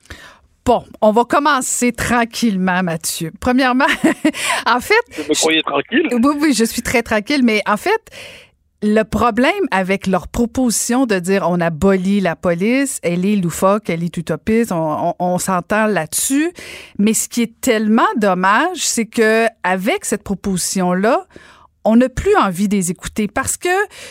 Bon, 0.70 0.84
on 1.01 1.11
va 1.11 1.26
commencer 1.26 1.91
tranquillement, 1.91 2.84
Mathieu. 2.84 3.32
Premièrement, 3.39 3.88
en 4.67 4.80
fait... 4.80 5.01
Vous 5.17 5.24
me 5.24 5.34
croyez 5.34 5.63
tranquille? 5.63 6.07
Oui, 6.11 6.36
oui, 6.39 6.53
je 6.53 6.63
suis 6.63 6.84
très 6.84 7.01
tranquille, 7.01 7.41
mais 7.43 7.63
en 7.67 7.76
fait, 7.76 7.99
le 8.84 9.01
problème 9.01 9.51
avec 9.72 10.05
leur 10.05 10.28
proposition 10.28 11.07
de 11.07 11.17
dire 11.17 11.43
on 11.49 11.59
abolit 11.59 12.22
la 12.22 12.36
police, 12.36 12.99
elle 13.01 13.26
est 13.26 13.38
loufoque, 13.38 13.89
elle 13.89 14.03
est 14.03 14.15
utopiste, 14.15 14.72
on, 14.72 15.15
on 15.17 15.39
s'entend 15.39 15.88
là-dessus. 15.88 16.51
Mais 16.99 17.15
ce 17.15 17.30
qui 17.30 17.41
est 17.41 17.61
tellement 17.61 18.03
dommage, 18.17 18.78
c'est 18.78 19.07
que 19.07 19.47
avec 19.63 20.05
cette 20.05 20.22
proposition-là, 20.22 21.26
on 21.89 21.95
n'a 21.95 22.07
plus 22.07 22.35
envie 22.35 22.67
de 22.67 22.75
les 22.75 22.91
écouter 22.91 23.27
parce 23.27 23.57
que 23.57 23.67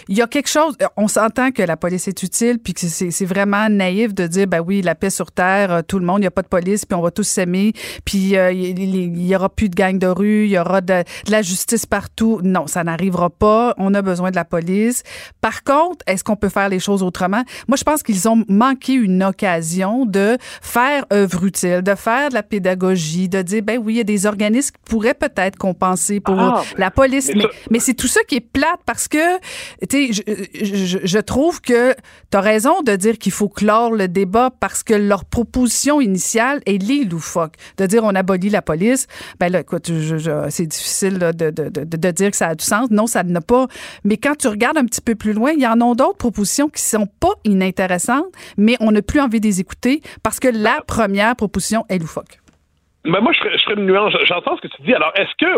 il 0.08 0.16
y 0.16 0.22
a 0.22 0.26
quelque 0.26 0.48
chose. 0.48 0.76
On 0.96 1.06
s'entend 1.06 1.52
que 1.52 1.62
la 1.62 1.76
police 1.76 2.08
est 2.08 2.22
utile, 2.24 2.58
puis 2.58 2.74
que 2.74 2.80
c'est 2.80 3.24
vraiment 3.24 3.68
naïf 3.68 4.12
de 4.14 4.26
dire 4.26 4.48
ben 4.48 4.60
oui, 4.60 4.82
la 4.82 4.96
paix 4.96 5.10
sur 5.10 5.30
terre, 5.30 5.70
euh, 5.70 5.82
tout 5.86 6.00
le 6.00 6.04
monde, 6.04 6.18
il 6.18 6.22
n'y 6.22 6.26
a 6.26 6.32
pas 6.32 6.42
de 6.42 6.48
police, 6.48 6.84
puis 6.84 6.98
on 6.98 7.02
va 7.02 7.12
tous 7.12 7.22
s'aimer, 7.22 7.72
puis 8.04 8.36
euh, 8.36 8.50
il 8.50 9.26
y, 9.26 9.36
aura 9.36 9.48
plus 9.48 9.68
de 9.68 9.76
gangs 9.76 9.98
de 9.98 10.08
rue, 10.08 10.46
il 10.46 10.50
y 10.50 10.58
aura 10.58 10.80
de, 10.80 11.04
la 11.28 11.42
justice 11.42 11.86
partout. 11.86 12.40
Non, 12.42 12.66
ça 12.66 12.82
n'arrivera 12.82 13.30
pas. 13.30 13.74
On 13.78 13.94
a 13.94 14.02
besoin 14.02 14.32
de 14.32 14.36
la 14.36 14.44
police. 14.44 15.04
Par 15.40 15.62
contre, 15.62 16.04
est-ce 16.08 16.24
qu'on 16.24 16.36
peut 16.36 16.48
faire 16.48 16.68
les 16.68 16.80
choses 16.80 17.04
autrement? 17.04 17.44
Moi, 17.68 17.76
je 17.76 17.84
pense 17.84 18.02
qu'ils 18.02 18.28
ont 18.28 18.44
manqué 18.48 18.94
une 18.94 19.22
occasion 19.22 20.04
de 20.04 20.36
faire 20.62 21.04
œuvre 21.12 21.44
utile, 21.44 21.82
de 21.82 21.94
faire 21.94 22.30
de 22.30 22.34
la 22.34 22.42
pédagogie, 22.42 23.28
de 23.28 23.40
dire 23.42 23.62
ben 23.62 23.78
oui, 23.78 23.94
il 23.94 23.96
y 23.98 24.00
a 24.00 24.04
des 24.04 24.26
organismes 24.26 24.72
qui 24.72 24.90
pourraient 24.90 25.14
peut-être 25.14 25.56
compenser 25.56 26.18
pour 26.18 26.40
ah, 26.40 26.64
la 26.76 26.90
police, 26.90 27.30
mais 27.36 27.44
mais 27.67 27.67
c'est 27.78 27.94
tout 27.94 28.08
ça 28.08 28.20
qui 28.26 28.36
est 28.36 28.40
plate 28.40 28.80
parce 28.86 29.08
que, 29.08 29.38
tu 29.88 30.12
sais, 30.12 30.24
je, 30.54 30.98
je, 31.02 31.18
trouve 31.18 31.60
que 31.60 31.94
tu 32.30 32.36
as 32.36 32.40
raison 32.40 32.82
de 32.82 32.96
dire 32.96 33.18
qu'il 33.18 33.32
faut 33.32 33.48
clore 33.48 33.92
le 33.92 34.08
débat 34.08 34.50
parce 34.58 34.82
que 34.82 34.94
leur 34.94 35.24
proposition 35.24 36.00
initiale 36.00 36.60
est 36.66 36.82
les 36.82 37.04
loufoque. 37.04 37.54
De 37.76 37.86
dire 37.86 38.04
on 38.04 38.14
abolit 38.14 38.50
la 38.50 38.62
police, 38.62 39.06
ben 39.38 39.50
là, 39.50 39.60
écoute, 39.60 39.90
c'est 40.50 40.66
difficile 40.66 41.18
de, 41.18 41.32
de, 41.32 41.50
de, 41.50 41.84
de, 41.84 42.10
dire 42.10 42.30
que 42.30 42.36
ça 42.36 42.48
a 42.48 42.54
du 42.54 42.64
sens. 42.64 42.90
Non, 42.90 43.06
ça 43.06 43.22
n'a 43.22 43.40
pas. 43.40 43.66
Mais 44.04 44.16
quand 44.16 44.36
tu 44.36 44.48
regardes 44.48 44.78
un 44.78 44.84
petit 44.84 45.00
peu 45.00 45.14
plus 45.14 45.32
loin, 45.32 45.52
il 45.52 45.60
y 45.60 45.66
en 45.66 45.80
a 45.80 45.94
d'autres 45.94 46.18
propositions 46.18 46.68
qui 46.68 46.82
sont 46.82 47.08
pas 47.20 47.34
inintéressantes, 47.44 48.26
mais 48.56 48.76
on 48.80 48.92
n'a 48.92 49.02
plus 49.02 49.20
envie 49.20 49.40
de 49.40 49.46
les 49.46 49.60
écouter 49.60 50.02
parce 50.22 50.40
que 50.40 50.48
la 50.48 50.80
première 50.86 51.36
proposition 51.36 51.84
est 51.88 51.98
loufoque. 51.98 52.40
Ben 53.08 53.20
moi, 53.20 53.32
je 53.32 53.38
ferais, 53.38 53.74
une 53.74 53.86
nuance. 53.86 54.12
J'entends 54.24 54.56
ce 54.56 54.60
que 54.60 54.68
tu 54.68 54.82
dis. 54.82 54.92
Alors, 54.92 55.12
est-ce 55.16 55.34
que, 55.38 55.50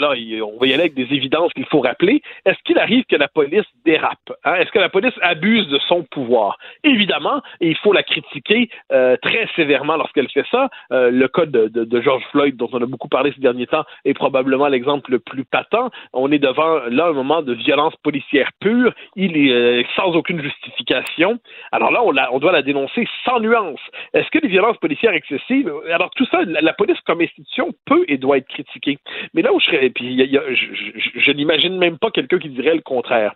là, 0.00 0.14
on 0.42 0.58
va 0.58 0.66
y 0.66 0.72
aller 0.72 0.84
avec 0.84 0.94
des 0.94 1.14
évidences 1.14 1.52
qu'il 1.52 1.66
faut 1.66 1.80
rappeler, 1.80 2.22
est-ce 2.46 2.56
qu'il 2.64 2.78
arrive 2.78 3.04
que 3.04 3.16
la 3.16 3.28
police 3.28 3.66
dérape? 3.84 4.32
Hein? 4.42 4.54
Est-ce 4.54 4.70
que 4.70 4.78
la 4.78 4.88
police 4.88 5.12
abuse 5.20 5.68
de 5.68 5.78
son 5.86 6.02
pouvoir? 6.04 6.56
Évidemment, 6.82 7.42
et 7.60 7.68
il 7.68 7.76
faut 7.76 7.92
la 7.92 8.04
critiquer 8.04 8.70
euh, 8.90 9.18
très 9.20 9.46
sévèrement 9.54 9.96
lorsqu'elle 9.96 10.30
fait 10.30 10.46
ça. 10.50 10.70
Euh, 10.92 11.10
le 11.10 11.28
cas 11.28 11.44
de, 11.44 11.68
de, 11.68 12.00
George 12.00 12.22
Floyd, 12.30 12.56
dont 12.56 12.70
on 12.72 12.80
a 12.80 12.86
beaucoup 12.86 13.08
parlé 13.08 13.32
ces 13.34 13.40
derniers 13.42 13.66
temps, 13.66 13.84
est 14.06 14.14
probablement 14.14 14.68
l'exemple 14.68 15.10
le 15.10 15.18
plus 15.18 15.44
patent. 15.44 15.90
On 16.14 16.32
est 16.32 16.38
devant, 16.38 16.80
là, 16.88 17.08
un 17.08 17.12
moment 17.12 17.42
de 17.42 17.52
violence 17.52 17.94
policière 18.02 18.48
pure. 18.60 18.94
Il 19.14 19.36
est 19.36 19.52
euh, 19.52 19.82
sans 19.94 20.16
aucune 20.16 20.42
justification. 20.42 21.38
Alors 21.70 21.90
là, 21.90 22.02
on, 22.32 22.38
doit 22.38 22.52
la 22.52 22.62
dénoncer 22.62 23.06
sans 23.26 23.40
nuance. 23.40 23.80
Est-ce 24.14 24.30
que 24.30 24.38
les 24.38 24.48
violences 24.48 24.78
policières 24.78 25.12
excessives, 25.12 25.70
alors 25.92 26.08
tout 26.16 26.26
ça, 26.30 26.40
la 26.46 26.72
police 26.72 26.93
comme 27.02 27.20
institution 27.20 27.72
peut 27.84 28.04
et 28.08 28.18
doit 28.18 28.38
être 28.38 28.48
critiquée. 28.48 28.98
Mais 29.32 29.42
là 29.42 29.52
où 29.52 29.60
je 29.60 29.66
serais, 29.66 29.90
puis 29.90 30.16
je, 30.16 31.32
n'imagine 31.32 31.76
même 31.78 31.98
pas 31.98 32.10
quelqu'un 32.10 32.38
qui 32.38 32.48
dirait 32.48 32.74
le 32.74 32.82
contraire. 32.82 33.34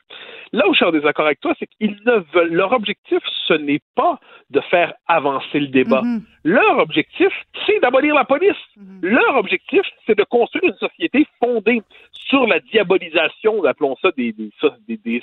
Là 0.52 0.66
où 0.66 0.72
je 0.72 0.78
suis 0.78 0.86
en 0.86 0.92
désaccord 0.92 1.26
avec 1.26 1.40
toi, 1.40 1.54
c'est 1.58 1.66
qu'ils 1.66 1.98
ne 2.06 2.24
veulent, 2.32 2.52
leur 2.52 2.72
objectif, 2.72 3.18
ce 3.46 3.54
n'est 3.54 3.82
pas 3.94 4.18
de 4.50 4.60
faire 4.60 4.94
avancer 5.06 5.60
le 5.60 5.68
débat. 5.68 6.00
Mm-hmm. 6.02 6.22
Leur 6.44 6.78
objectif, 6.78 7.28
c'est 7.66 7.80
d'abolir 7.80 8.14
la 8.14 8.24
police. 8.24 8.56
Mm-hmm. 8.78 9.00
Leur 9.02 9.36
objectif, 9.36 9.82
c'est 10.06 10.16
de 10.16 10.24
construire 10.24 10.64
une 10.64 10.88
société 10.88 11.26
fondée 11.38 11.82
sur 12.28 12.46
la 12.46 12.60
diabolisation, 12.60 13.64
appelons 13.64 13.96
ça 14.02 14.10
des, 14.16 14.34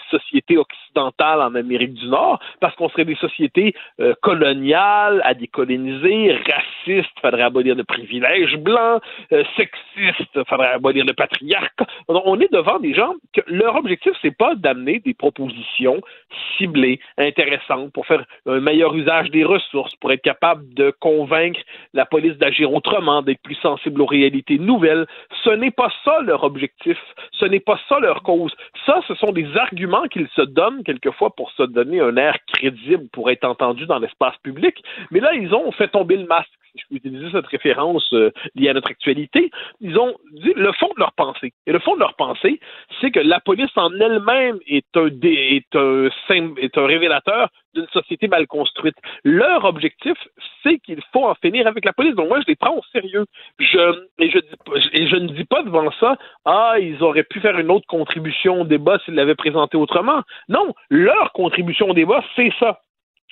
sociétés 0.10 0.58
occidentales 0.58 1.42
en 1.42 1.56
Amérique 1.56 1.94
du 1.94 2.08
Nord, 2.08 2.40
parce 2.60 2.76
qu'on 2.76 2.90
serait 2.90 3.06
des 3.06 3.16
sociétés 3.16 3.74
euh, 4.00 4.14
coloniales, 4.22 5.22
à 5.24 5.34
décoloniser, 5.34 6.34
racistes, 6.34 7.12
faudrait 7.22 7.44
abolir 7.44 7.76
le 7.76 7.84
privilège 7.84 8.58
blanc, 8.58 9.00
euh, 9.32 9.44
sexiste, 9.56 10.44
faudrait 10.48 10.74
abolir 10.74 11.06
le 11.06 11.14
patriarcat. 11.14 11.86
on 12.08 12.40
est 12.40 12.52
devant 12.52 12.80
des 12.80 12.94
gens 12.94 13.14
que 13.34 13.42
leur 13.48 13.76
objectif, 13.76 14.14
c'est 14.22 14.36
pas 14.36 14.56
d'amener 14.56 15.00
des 15.00 15.14
propositions 15.14 16.02
ciblées, 16.58 17.00
intéressantes, 17.18 17.92
pour 17.94 18.06
faire 18.06 18.24
un 18.46 18.60
meilleur 18.60 18.96
usage 18.96 19.30
des 19.30 19.44
ressources, 19.44 19.96
pour 19.96 20.12
être 20.12 20.22
capable 20.22 20.74
de 20.74 20.94
convaincre 21.00 21.60
la 21.94 22.06
police 22.06 22.38
d'agir 22.38 22.74
autrement, 22.74 23.22
d'être 23.22 23.42
plus 23.42 23.56
sensible 23.56 24.02
aux 24.02 24.06
réalités 24.06 24.58
nouvelles. 24.58 25.06
Ce 25.44 25.50
n'est 25.50 25.72
pas 25.72 25.92
ça 26.04 26.20
leur 26.22 26.44
objectif. 26.44 26.95
Ce 27.34 27.46
n'est 27.46 27.60
pas 27.60 27.80
ça 27.90 28.00
leur 28.00 28.24
cause. 28.24 28.54
Ça, 28.86 29.02
ce 29.08 29.16
sont 29.16 29.32
des 29.32 29.48
arguments 29.58 30.08
qu'ils 30.08 30.30
se 30.36 30.42
donnent 30.42 30.84
quelquefois 30.84 31.36
pour 31.36 31.52
se 31.52 31.64
donner 31.64 32.00
un 32.00 32.16
air 32.18 32.38
crédible, 32.54 33.08
pour 33.10 33.30
être 33.30 33.46
entendu 33.46 33.86
dans 33.86 34.00
l'espace 34.00 34.36
public. 34.44 34.84
Mais 35.12 35.20
là, 35.20 35.34
ils 35.34 35.54
ont 35.54 35.72
fait 35.72 35.88
tomber 35.88 36.18
le 36.18 36.26
masque 36.26 36.52
je 36.76 36.84
peux 36.90 36.96
utiliser 36.96 37.32
cette 37.32 37.48
référence 37.48 38.08
euh, 38.14 38.32
liée 38.56 38.70
à 38.70 38.74
notre 38.74 38.90
actualité, 38.90 39.52
ils 39.82 39.98
ont 39.98 40.16
dit 40.32 40.54
le 40.56 40.72
fond 40.74 40.90
de 40.96 41.00
leur 41.00 41.14
pensée. 41.14 41.54
Et 41.68 41.72
le 41.72 41.80
fond 41.80 41.96
de 41.96 42.00
leur 42.00 42.16
pensée, 42.16 42.60
c'est 43.00 43.12
que 43.12 43.20
la 43.20 43.40
police 43.40 43.72
en 43.76 43.92
elle-même 43.94 44.60
est 44.68 44.86
un, 44.96 45.08
est 45.08 45.76
un, 45.76 46.10
est 46.58 46.78
un 46.78 46.86
révélateur 46.86 47.50
d'une 47.74 47.88
société 47.88 48.28
mal 48.28 48.48
construite. 48.48 48.96
Leur 49.24 49.66
objectif, 49.66 50.18
c'est 50.64 50.80
qu'il 50.80 51.02
faut 51.12 51.26
en 51.26 51.36
finir 51.36 51.68
avec 51.68 51.86
la 51.86 51.94
police. 51.94 52.16
Donc 52.16 52.30
moi, 52.30 52.40
je 52.42 52.48
les 52.48 52.56
prends 52.56 52.76
au 52.76 52.82
sérieux. 52.92 53.26
Je, 53.60 54.06
et, 54.20 54.30
je 54.30 54.40
et 54.94 55.08
je 55.08 55.16
ne 55.16 55.28
dis 55.28 55.44
pas 55.46 55.64
devant 55.64 55.92
ça, 56.00 56.18
ah, 56.46 56.76
ils 56.80 57.02
auraient 57.04 57.24
pu 57.24 57.40
faire 57.40 57.58
une 57.60 57.72
autre 57.72 57.88
contribution 57.88 58.62
au 58.62 58.64
débat 58.66 58.98
s'ils 59.04 59.16
l'avaient 59.16 59.36
présenté 59.36 59.78
autrement. 59.78 60.22
Non, 60.50 60.74
leur 60.90 61.32
contribution 61.34 61.90
au 61.90 61.94
débat, 61.94 62.24
c'est 62.36 62.52
ça 62.60 62.80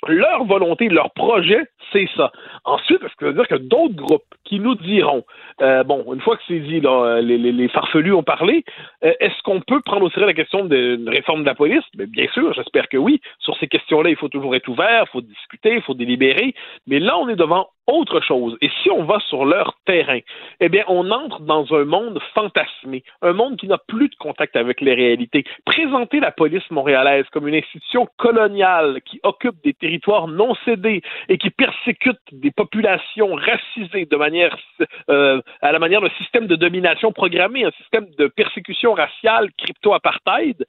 leur 0.08 0.44
volonté, 0.44 0.88
leur 0.88 1.10
projet, 1.12 1.60
c'est 1.92 2.08
ça. 2.16 2.32
Ensuite, 2.64 3.02
est-ce 3.02 3.14
que 3.16 3.26
ça 3.26 3.26
veut 3.26 3.34
dire 3.34 3.48
que 3.48 3.54
d'autres 3.56 3.94
groupes 3.94 4.22
qui 4.44 4.60
nous 4.60 4.74
diront, 4.74 5.24
euh, 5.62 5.84
bon, 5.84 6.12
une 6.12 6.20
fois 6.20 6.36
que 6.36 6.42
c'est 6.48 6.60
dit, 6.60 6.80
les, 6.80 7.38
les, 7.38 7.68
farfelus 7.68 8.12
ont 8.12 8.22
parlé, 8.22 8.64
euh, 9.04 9.12
est-ce 9.20 9.40
qu'on 9.42 9.60
peut 9.60 9.80
prendre 9.84 10.04
au 10.04 10.10
sérieux 10.10 10.26
la 10.26 10.34
question 10.34 10.64
d'une 10.64 11.08
réforme 11.08 11.42
de 11.42 11.46
la 11.46 11.54
police? 11.54 11.84
Mais 11.96 12.06
bien 12.06 12.26
sûr, 12.32 12.52
j'espère 12.54 12.88
que 12.88 12.96
oui. 12.96 13.20
Sur 13.38 13.56
ces 13.58 13.68
questions-là, 13.68 14.10
il 14.10 14.16
faut 14.16 14.28
toujours 14.28 14.54
être 14.54 14.68
ouvert, 14.68 15.04
il 15.06 15.10
faut 15.12 15.20
discuter, 15.20 15.74
il 15.74 15.82
faut 15.82 15.94
délibérer. 15.94 16.54
Mais 16.86 16.98
là, 16.98 17.16
on 17.18 17.28
est 17.28 17.36
devant 17.36 17.68
autre 17.86 18.20
chose. 18.20 18.56
Et 18.60 18.70
si 18.82 18.90
on 18.90 19.04
va 19.04 19.18
sur 19.20 19.44
leur 19.44 19.74
terrain, 19.84 20.20
eh 20.60 20.68
bien, 20.68 20.84
on 20.88 21.10
entre 21.10 21.40
dans 21.40 21.72
un 21.74 21.84
monde 21.84 22.18
fantasmé, 22.34 23.02
un 23.22 23.32
monde 23.32 23.56
qui 23.56 23.66
n'a 23.66 23.78
plus 23.78 24.08
de 24.08 24.14
contact 24.16 24.56
avec 24.56 24.80
les 24.80 24.94
réalités. 24.94 25.44
Présenter 25.64 26.20
la 26.20 26.30
police 26.30 26.68
montréalaise 26.70 27.26
comme 27.32 27.48
une 27.48 27.54
institution 27.54 28.08
coloniale 28.16 29.00
qui 29.04 29.20
occupe 29.22 29.56
des 29.62 29.74
territoires 29.74 30.28
non 30.28 30.54
cédés 30.64 31.02
et 31.28 31.38
qui 31.38 31.50
persécute 31.50 32.20
des 32.32 32.50
populations 32.50 33.34
racisées 33.34 34.06
de 34.06 34.16
manière, 34.16 34.56
euh, 35.10 35.40
à 35.60 35.72
la 35.72 35.78
manière 35.78 36.00
d'un 36.00 36.10
système 36.18 36.46
de 36.46 36.56
domination 36.56 37.12
programmé, 37.12 37.64
un 37.64 37.72
système 37.72 38.06
de 38.18 38.26
persécution 38.26 38.94
raciale 38.94 39.50
crypto-apartheid, 39.58 40.64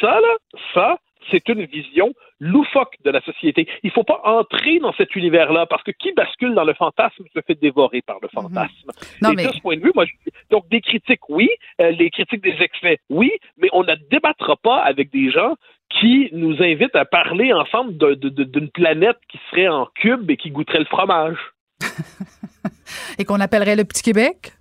ça, 0.00 0.20
là, 0.20 0.36
ça, 0.74 0.98
c'est 1.30 1.48
une 1.48 1.64
vision 1.64 2.12
loufoque 2.40 2.96
de 3.04 3.10
la 3.10 3.20
société. 3.20 3.68
Il 3.82 3.88
ne 3.88 3.92
faut 3.92 4.04
pas 4.04 4.20
entrer 4.24 4.78
dans 4.78 4.92
cet 4.94 5.14
univers-là 5.14 5.66
parce 5.66 5.82
que 5.82 5.90
qui 5.90 6.12
bascule 6.12 6.54
dans 6.54 6.64
le 6.64 6.74
fantasme 6.74 7.24
se 7.34 7.40
fait 7.46 7.60
dévorer 7.60 8.02
par 8.02 8.16
le 8.22 8.28
mhm. 8.32 8.42
fantasme. 8.42 8.90
Et 9.22 9.46
de 9.46 9.52
ce 9.52 9.60
point 9.60 9.76
de 9.76 9.82
vue, 9.82 9.92
moi, 9.94 10.04
donc 10.50 10.68
des 10.68 10.80
critiques, 10.80 11.28
oui, 11.28 11.50
euh, 11.80 11.90
les 11.90 12.10
critiques 12.10 12.42
des 12.42 12.56
excès, 12.60 12.98
oui, 13.08 13.30
mais 13.58 13.68
on 13.72 13.82
ne 13.82 13.94
débattra 14.10 14.56
pas 14.56 14.78
avec 14.78 15.10
des 15.10 15.30
gens 15.30 15.54
qui 15.90 16.28
nous 16.32 16.62
invitent 16.62 16.94
à 16.94 17.04
parler 17.04 17.52
ensemble 17.52 17.96
d'une 17.96 18.70
planète 18.70 19.18
qui 19.28 19.38
serait 19.50 19.68
en 19.68 19.86
cube 19.96 20.30
et 20.30 20.36
qui 20.36 20.50
goûterait 20.50 20.78
le 20.78 20.84
fromage. 20.84 21.36
et 23.18 23.24
qu'on 23.24 23.40
appellerait 23.40 23.76
le 23.76 23.84
Petit 23.84 24.02
Québec? 24.02 24.52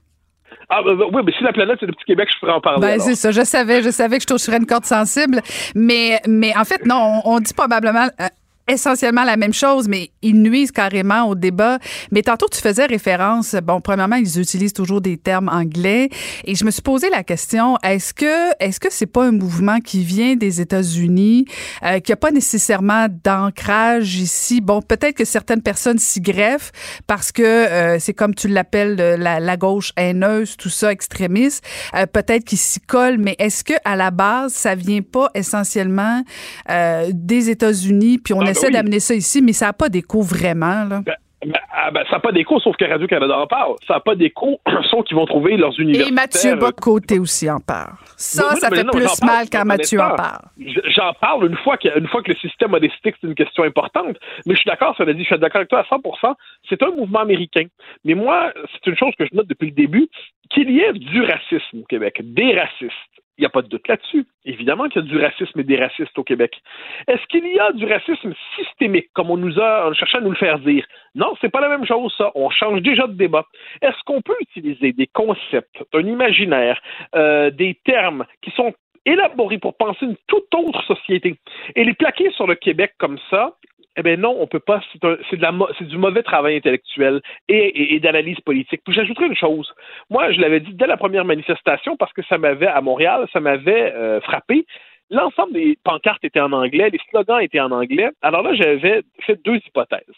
Ah, 0.70 0.82
ben, 0.84 0.97
oui, 1.12 1.22
mais 1.26 1.32
si 1.38 1.43
la 1.43 1.52
planète, 1.52 1.78
c'est 1.80 1.86
le 1.86 1.93
petit 1.93 2.06
Québec, 2.06 2.30
je 2.34 2.39
pourrais 2.39 2.54
en 2.54 2.62
parler. 2.62 2.82
Ben, 2.82 3.00
c'est 3.00 3.16
ça. 3.16 3.32
Je 3.32 3.43
savais, 3.43 3.82
je 3.82 3.89
savais 3.89 4.18
que 4.18 4.24
je 4.24 4.28
toucherais 4.28 4.58
une 4.58 4.66
corde 4.66 4.86
sensible. 4.86 5.41
Mais, 5.76 6.22
mais 6.28 6.56
en 6.56 6.64
fait, 6.64 6.86
non, 6.86 7.22
on 7.26 7.39
dit 7.39 7.54
probablement 7.54 8.08
euh, 8.20 8.28
essentiellement 8.70 9.24
la 9.24 9.38
même 9.38 9.53
chose, 9.53 9.88
mais 9.88 10.11
ils 10.22 10.41
nuisent 10.41 10.72
carrément 10.72 11.28
au 11.28 11.36
débat. 11.36 11.80
Mais 12.11 12.22
tantôt, 12.22 12.47
tu 12.51 12.61
faisais 12.61 12.86
référence, 12.86 13.55
bon, 13.63 13.82
premièrement, 13.82 14.15
ils 14.15 14.39
utilisent 14.39 14.74
toujours 14.74 15.01
des 15.01 15.17
termes 15.17 15.49
anglais. 15.49 16.09
Et 16.45 16.55
je 16.55 16.65
me 16.65 16.72
suis 16.72 16.82
posé 16.82 17.09
la 17.09 17.24
question, 17.24 17.78
est-ce 17.84 18.13
que 18.13 18.49
est-ce 18.59 18.80
que 18.80 18.88
c'est 18.91 19.05
pas 19.05 19.26
un 19.26 19.32
mouvement 19.32 19.80
qui 19.80 20.03
vient 20.03 20.36
des 20.36 20.61
États-Unis, 20.61 21.45
euh, 21.84 21.99
qui 21.99 22.11
a 22.11 22.15
pas 22.15 22.32
nécessairement 22.32 23.07
d'ancrage 23.24 24.15
ici? 24.15 24.61
Bon, 24.61 24.82
peut-être 24.82 25.15
que 25.15 25.26
certaines 25.26 25.61
personnes 25.61 25.99
s'y 25.99 26.22
greffent 26.22 26.72
parce 27.07 27.32
que 27.32 27.43
euh, 27.43 27.99
c'est 27.99 28.13
comme 28.13 28.36
tu 28.36 28.47
l'appelles, 28.47 28.95
la, 28.95 29.39
la, 29.39 29.57
gauche 29.57 29.91
haineuse, 29.95 30.55
tout 30.57 30.70
ça, 30.70 30.91
extrémiste. 30.91 31.63
Euh, 31.95 32.05
peut-être 32.05 32.45
qu'ils 32.45 32.57
s'y 32.57 32.80
collent, 32.80 33.17
mais 33.17 33.36
est-ce 33.39 33.63
que 33.63 33.74
à 33.84 33.95
la 33.95 34.11
base, 34.11 34.53
ça 34.53 34.76
vient 34.76 35.01
pas 35.01 35.30
essentiellement 35.34 36.24
euh, 36.70 37.09
des 37.13 37.49
États-Unis, 37.49 38.20
puis 38.20 38.34
on 38.34 38.41
essaie 38.60 38.68
essaie 38.68 38.74
d'amener 38.82 38.99
ça 38.99 39.14
ici, 39.14 39.41
mais 39.41 39.53
ça 39.53 39.68
n'a 39.68 39.74
pas 39.74 39.89
d'écho 39.89 40.22
vraiment. 40.22 40.86
Là. 40.86 41.01
Ben, 41.05 41.16
ben, 41.45 41.53
ah, 41.72 41.89
ben, 41.91 42.03
ça 42.10 42.18
n'a 42.18 42.20
pas 42.20 42.34
d'écho, 42.34 42.60
sauf 42.60 42.76
que 42.76 42.84
Radio-Canada 42.84 43.38
en 43.38 43.47
parle. 43.47 43.76
Ça 43.88 43.95
n'a 43.95 43.99
pas 44.01 44.16
d'écho, 44.16 44.60
sauf 44.89 45.05
qu'ils 45.05 45.16
vont 45.16 45.26
trouver 45.26 45.55
leurs 45.55 45.80
universités. 45.80 46.12
Et 46.12 46.14
Mathieu 46.14 46.55
Bocoté 46.55 47.18
aussi 47.18 47.49
en 47.49 47.60
parle. 47.60 47.93
Ça, 48.18 48.55
ça 48.57 48.70
fait 48.70 48.84
plus 48.84 49.22
mal 49.24 49.47
quand 49.49 49.64
Mathieu 49.64 50.01
en 50.01 50.16
parle. 50.16 50.41
J'en 50.57 51.14
parle 51.14 51.47
une 51.47 51.55
fois, 51.57 51.78
que, 51.78 51.88
fois 52.07 52.22
que 52.24 52.32
le 52.32 52.38
système 52.38 52.74
a 52.76 52.80
décidé 52.82 53.14
que 53.14 53.18
c'est 53.22 53.28
une 53.28 53.36
question 53.36 53.64
importante. 53.64 54.18
Mais 54.45 54.53
je 54.53 54.60
suis 54.60 54.68
d'accord, 54.68 54.95
ça 54.97 55.05
l'a 55.05 55.14
dit, 55.14 55.22
je 55.22 55.28
suis 55.28 55.39
d'accord 55.39 55.60
avec 55.60 55.70
toi 55.70 55.80
à 55.80 55.84
100% 55.84 56.36
C'est 56.68 56.84
un 56.84 56.91
mouvement 56.91 57.20
américain. 57.20 57.64
Mais 58.03 58.16
moi, 58.16 58.51
c'est 58.74 58.89
une 58.89 58.97
chose 58.97 59.14
que 59.18 59.26
je 59.26 59.34
note 59.34 59.47
depuis 59.47 59.68
le 59.68 59.76
début, 59.76 60.10
qu'il 60.49 60.70
y 60.70 60.82
ait 60.82 60.91
du 60.91 61.22
racisme 61.22 61.80
au 61.82 61.86
Québec, 61.86 62.20
des 62.22 62.53
racistes 62.60 62.93
il 63.40 63.44
n'y 63.44 63.46
a 63.46 63.50
pas 63.50 63.62
de 63.62 63.70
doute 63.70 63.88
là-dessus. 63.88 64.26
Évidemment 64.44 64.90
qu'il 64.90 65.02
y 65.02 65.06
a 65.06 65.08
du 65.08 65.18
racisme 65.18 65.60
et 65.62 65.64
des 65.64 65.78
racistes 65.78 66.18
au 66.20 66.26
Québec. 66.26 66.62
Est-ce 67.08 67.26
qu'il 67.28 67.48
y 67.48 67.58
a 67.58 67.72
du 67.72 67.86
racisme 67.86 68.34
systémique, 68.58 69.08
comme 69.14 69.32
on 69.32 69.38
nous 69.38 69.58
a 69.62 69.94
cherché 69.94 70.18
à 70.18 70.22
nous 70.22 70.32
le 70.32 70.36
faire 70.36 70.60
dire? 70.60 70.86
Non, 71.16 71.34
c'est 71.40 71.50
pas 71.50 71.62
la 71.62 71.70
même 71.70 71.86
chose, 71.86 72.14
ça. 72.18 72.32
On 72.36 72.50
change 72.50 72.82
déjà 72.82 73.08
de 73.08 73.14
débat. 73.14 73.46
Est-ce 73.82 74.04
qu'on 74.06 74.22
peut 74.22 74.36
utiliser 74.42 74.92
des 74.92 75.08
concepts, 75.08 75.82
un 75.94 76.06
imaginaire, 76.06 76.82
euh, 77.16 77.50
des 77.50 77.80
termes 77.86 78.26
qui 78.42 78.52
sont 78.52 78.74
élaborés 79.06 79.58
pour 79.58 79.78
penser 79.78 80.06
une 80.06 80.18
toute 80.28 80.54
autre 80.54 80.84
société? 80.84 81.38
Et 81.78 81.86
les 81.86 81.94
plaquer 81.94 82.32
sur 82.32 82.46
le 82.46 82.56
Québec 82.56 82.92
comme 82.98 83.20
ça, 83.30 83.56
eh 84.00 84.04
bien 84.04 84.16
non, 84.16 84.36
on 84.39 84.47
peut 84.47 84.62
pas. 84.62 84.82
C'est 85.30 85.86
du 85.86 85.97
mauvais 85.97 86.24
travail 86.24 86.56
intellectuel 86.56 87.22
et, 87.50 88.00
d'analyse 88.00 88.39
politique. 88.39 88.82
Puis 88.86 88.93
j'ajouterais 88.93 89.28
une 89.28 89.36
chose. 89.36 89.70
Moi, 90.10 90.32
je 90.32 90.39
l'avais 90.39 90.62
dit 90.62 90.74
dès 90.74 90.88
la 90.88 90.95
première 90.95 91.26
manifestation 91.26 91.97
parce 91.97 92.14
que 92.14 92.22
ça 92.24 92.38
m'avait 92.38 92.68
à 92.68 92.80
Montréal, 92.80 93.28
ça 93.34 93.41
m'avait 93.41 93.93
euh, 93.93 94.22
frappé. 94.22 94.66
L'ensemble 95.10 95.54
des 95.54 95.78
pancartes 95.84 96.24
étaient 96.24 96.39
en 96.39 96.54
anglais, 96.54 96.89
les 96.91 97.00
slogans 97.10 97.41
étaient 97.41 97.60
en 97.60 97.72
anglais. 97.72 98.10
Alors 98.22 98.41
là, 98.41 98.54
j'avais 98.54 99.02
fait 99.26 99.43
deux 99.43 99.58
hypothèses. 99.58 100.16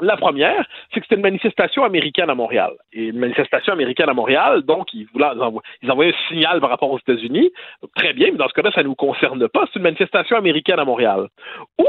La 0.00 0.16
première, 0.16 0.66
c'est 0.94 1.00
que 1.00 1.06
c'était 1.06 1.16
une 1.16 1.22
manifestation 1.22 1.84
américaine 1.84 2.30
à 2.30 2.34
Montréal. 2.34 2.72
Et 2.94 3.08
une 3.08 3.18
manifestation 3.18 3.74
américaine 3.74 4.08
à 4.08 4.14
Montréal, 4.14 4.62
donc 4.62 4.94
ils, 4.94 5.06
voulaient, 5.12 5.26
ils 5.82 5.90
envoyaient 5.90 6.14
un 6.14 6.28
signal 6.28 6.60
par 6.60 6.70
rapport 6.70 6.90
aux 6.90 6.98
États-Unis. 6.98 7.52
Très 7.96 8.14
bien, 8.14 8.28
mais 8.30 8.38
dans 8.38 8.48
ce 8.48 8.54
cas-là, 8.54 8.70
ça 8.72 8.82
ne 8.82 8.88
nous 8.88 8.94
concerne 8.94 9.46
pas. 9.48 9.66
C'est 9.66 9.78
une 9.78 9.82
manifestation 9.82 10.38
américaine 10.38 10.78
à 10.78 10.86
Montréal. 10.86 11.28
Ou, 11.78 11.86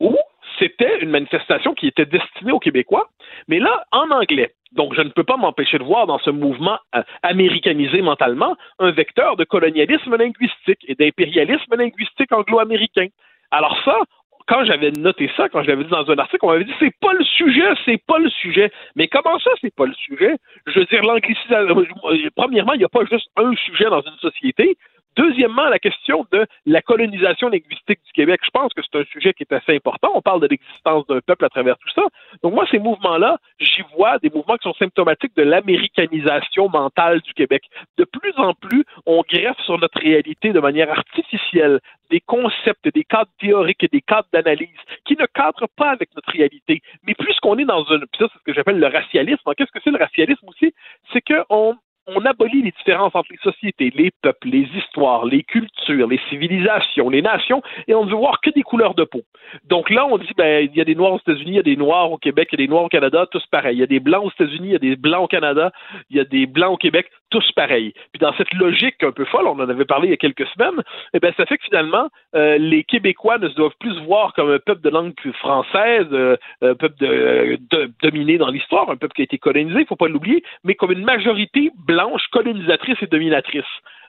ou 0.00 0.16
c'était 0.60 1.00
une 1.00 1.10
manifestation 1.10 1.74
qui 1.74 1.88
était 1.88 2.06
destinée 2.06 2.52
aux 2.52 2.60
Québécois, 2.60 3.08
mais 3.48 3.58
là, 3.58 3.84
en 3.90 4.10
anglais. 4.10 4.52
Donc, 4.72 4.94
je 4.94 5.02
ne 5.02 5.08
peux 5.08 5.24
pas 5.24 5.36
m'empêcher 5.36 5.78
de 5.78 5.82
voir 5.82 6.06
dans 6.06 6.18
ce 6.20 6.30
mouvement 6.30 6.78
euh, 6.94 7.02
américanisé 7.22 8.02
mentalement 8.02 8.56
un 8.78 8.92
vecteur 8.92 9.36
de 9.36 9.44
colonialisme 9.44 10.14
linguistique 10.16 10.84
et 10.86 10.94
d'impérialisme 10.94 11.74
linguistique 11.74 12.30
anglo-américain. 12.30 13.08
Alors 13.50 13.76
ça, 13.84 13.98
quand 14.46 14.64
j'avais 14.64 14.90
noté 14.92 15.30
ça, 15.36 15.48
quand 15.48 15.62
je 15.62 15.68
l'avais 15.68 15.84
dit 15.84 15.90
dans 15.90 16.08
un 16.08 16.18
article, 16.18 16.44
on 16.44 16.50
m'avait 16.50 16.64
dit 16.64 16.74
c'est 16.78 16.94
pas 17.00 17.12
le 17.12 17.24
sujet, 17.24 17.68
c'est 17.84 18.04
pas 18.06 18.18
le 18.18 18.30
sujet. 18.30 18.70
Mais 18.94 19.08
comment 19.08 19.38
ça, 19.38 19.50
c'est 19.60 19.74
pas 19.74 19.86
le 19.86 19.94
sujet? 19.94 20.36
Je 20.66 20.80
veux 20.80 20.86
dire, 20.86 21.02
l'anglicisation. 21.02 21.86
Euh, 22.04 22.28
premièrement, 22.36 22.74
il 22.74 22.78
n'y 22.78 22.84
a 22.84 22.88
pas 22.88 23.04
juste 23.10 23.28
un 23.36 23.54
sujet 23.54 23.86
dans 23.86 24.02
une 24.02 24.18
société. 24.20 24.76
Deuxièmement, 25.16 25.64
la 25.68 25.78
question 25.78 26.26
de 26.30 26.46
la 26.66 26.82
colonisation 26.82 27.48
linguistique 27.48 28.00
du 28.06 28.12
Québec. 28.12 28.40
Je 28.44 28.50
pense 28.50 28.72
que 28.72 28.80
c'est 28.82 28.98
un 28.98 29.04
sujet 29.04 29.32
qui 29.32 29.42
est 29.42 29.52
assez 29.52 29.74
important. 29.74 30.12
On 30.14 30.22
parle 30.22 30.40
de 30.40 30.46
l'existence 30.46 31.06
d'un 31.06 31.20
peuple 31.20 31.44
à 31.44 31.48
travers 31.48 31.76
tout 31.78 31.90
ça. 31.94 32.02
Donc 32.42 32.54
moi, 32.54 32.66
ces 32.70 32.78
mouvements-là, 32.78 33.38
j'y 33.58 33.82
vois 33.96 34.18
des 34.18 34.30
mouvements 34.30 34.56
qui 34.56 34.68
sont 34.68 34.74
symptomatiques 34.74 35.36
de 35.36 35.42
l'américanisation 35.42 36.68
mentale 36.68 37.20
du 37.22 37.32
Québec. 37.34 37.62
De 37.98 38.04
plus 38.04 38.32
en 38.36 38.54
plus, 38.54 38.84
on 39.06 39.22
greffe 39.28 39.60
sur 39.64 39.78
notre 39.78 39.98
réalité 40.00 40.52
de 40.52 40.60
manière 40.60 40.90
artificielle 40.90 41.80
des 42.10 42.20
concepts, 42.20 42.92
des 42.92 43.04
cadres 43.04 43.30
théoriques 43.40 43.84
et 43.84 43.88
des 43.88 44.00
cadres 44.00 44.28
d'analyse 44.32 44.68
qui 45.04 45.16
ne 45.16 45.26
cadrent 45.26 45.68
pas 45.76 45.90
avec 45.90 46.14
notre 46.14 46.30
réalité. 46.30 46.82
Mais 47.04 47.14
puisqu'on 47.14 47.56
est 47.58 47.64
dans 47.64 47.84
un, 47.92 48.00
ça 48.00 48.06
c'est 48.18 48.38
ce 48.38 48.44
que 48.44 48.52
j'appelle 48.52 48.78
le 48.78 48.86
racialisme. 48.86 49.50
Qu'est-ce 49.56 49.70
que 49.70 49.80
c'est 49.82 49.90
le 49.90 49.98
racialisme 49.98 50.46
aussi? 50.48 50.72
C'est 51.12 51.22
qu'on 51.22 51.76
on 52.06 52.24
abolit 52.24 52.62
les 52.62 52.72
différences 52.72 53.14
entre 53.14 53.30
les 53.30 53.38
sociétés, 53.38 53.92
les 53.94 54.10
peuples, 54.22 54.48
les 54.48 54.68
histoires, 54.76 55.24
les 55.24 55.42
cultures, 55.42 56.08
les 56.08 56.20
civilisations, 56.28 57.08
les 57.08 57.22
nations, 57.22 57.62
et 57.86 57.94
on 57.94 58.04
ne 58.04 58.10
veut 58.10 58.16
voir 58.16 58.40
que 58.40 58.50
des 58.50 58.62
couleurs 58.62 58.94
de 58.94 59.04
peau. 59.04 59.22
Donc 59.64 59.90
là, 59.90 60.06
on 60.06 60.18
dit, 60.18 60.32
ben, 60.36 60.68
il 60.70 60.76
y 60.76 60.80
a 60.80 60.84
des 60.84 60.94
Noirs 60.94 61.12
aux 61.12 61.18
États-Unis, 61.18 61.52
il 61.52 61.56
y 61.56 61.60
a 61.60 61.62
des 61.62 61.76
Noirs 61.76 62.10
au 62.10 62.18
Québec, 62.18 62.48
il 62.52 62.60
y 62.60 62.62
a 62.62 62.66
des 62.66 62.70
Noirs 62.70 62.84
au 62.84 62.88
Canada, 62.88 63.26
tous 63.30 63.44
pareils. 63.46 63.76
Il 63.76 63.80
y 63.80 63.84
a 63.84 63.86
des 63.86 64.00
Blancs 64.00 64.24
aux 64.24 64.30
États-Unis, 64.30 64.68
il 64.68 64.72
y 64.72 64.76
a 64.76 64.78
des 64.78 64.96
Blancs 64.96 65.24
au 65.24 65.28
Canada, 65.28 65.72
il 66.10 66.16
y 66.16 66.20
a 66.20 66.24
des 66.24 66.46
Blancs 66.46 66.72
au 66.72 66.76
Québec, 66.76 67.10
tous 67.30 67.50
pareils. 67.52 67.92
Puis 68.12 68.20
dans 68.20 68.32
cette 68.34 68.52
logique 68.54 69.02
un 69.02 69.12
peu 69.12 69.24
folle, 69.24 69.46
on 69.46 69.58
en 69.58 69.68
avait 69.68 69.84
parlé 69.84 70.08
il 70.08 70.10
y 70.10 70.14
a 70.14 70.16
quelques 70.16 70.46
semaines, 70.48 70.82
eh 71.14 71.20
ben, 71.20 71.32
ça 71.36 71.46
fait 71.46 71.58
que 71.58 71.64
finalement, 71.64 72.08
euh, 72.34 72.58
les 72.58 72.84
Québécois 72.84 73.38
ne 73.38 73.48
se 73.48 73.54
doivent 73.54 73.76
plus 73.78 73.98
voir 74.02 74.32
comme 74.34 74.50
un 74.50 74.58
peuple 74.58 74.82
de 74.82 74.90
langue 74.90 75.14
française, 75.34 76.06
euh, 76.12 76.36
un 76.62 76.74
peuple 76.74 76.96
de, 77.00 77.58
dominé 78.02 78.38
dans 78.38 78.50
l'histoire, 78.50 78.90
un 78.90 78.96
peuple 78.96 79.14
qui 79.14 79.22
a 79.22 79.24
été 79.24 79.38
colonisé, 79.38 79.80
il 79.80 79.86
faut 79.86 79.96
pas 79.96 80.08
l'oublier, 80.08 80.42
mais 80.64 80.74
comme 80.74 80.92
une 80.92 81.04
majorité 81.04 81.70
blanche 81.86 82.26
colonisatrice 82.32 82.98
et 83.02 83.06
dominatrice. 83.06 83.64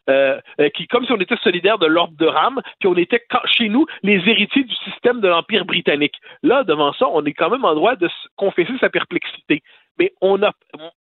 Euh, 0.09 0.39
qui, 0.73 0.87
comme 0.87 1.05
si 1.05 1.11
on 1.11 1.19
était 1.19 1.37
solidaire 1.43 1.77
de 1.77 1.85
l'ordre 1.85 2.15
de 2.17 2.25
Rame, 2.25 2.59
puis 2.79 2.89
on 2.89 2.95
était 2.95 3.23
chez 3.45 3.69
nous 3.69 3.85
les 4.01 4.17
héritiers 4.27 4.63
du 4.63 4.73
système 4.77 5.21
de 5.21 5.27
l'Empire 5.27 5.63
britannique. 5.63 6.15
Là, 6.41 6.63
devant 6.63 6.91
ça, 6.93 7.07
on 7.07 7.23
est 7.23 7.33
quand 7.33 7.51
même 7.51 7.65
en 7.65 7.75
droit 7.75 7.95
de 7.95 8.09
confesser 8.35 8.73
sa 8.79 8.89
perplexité 8.89 9.61
mais 10.01 10.13
on 10.19 10.41
a, 10.41 10.51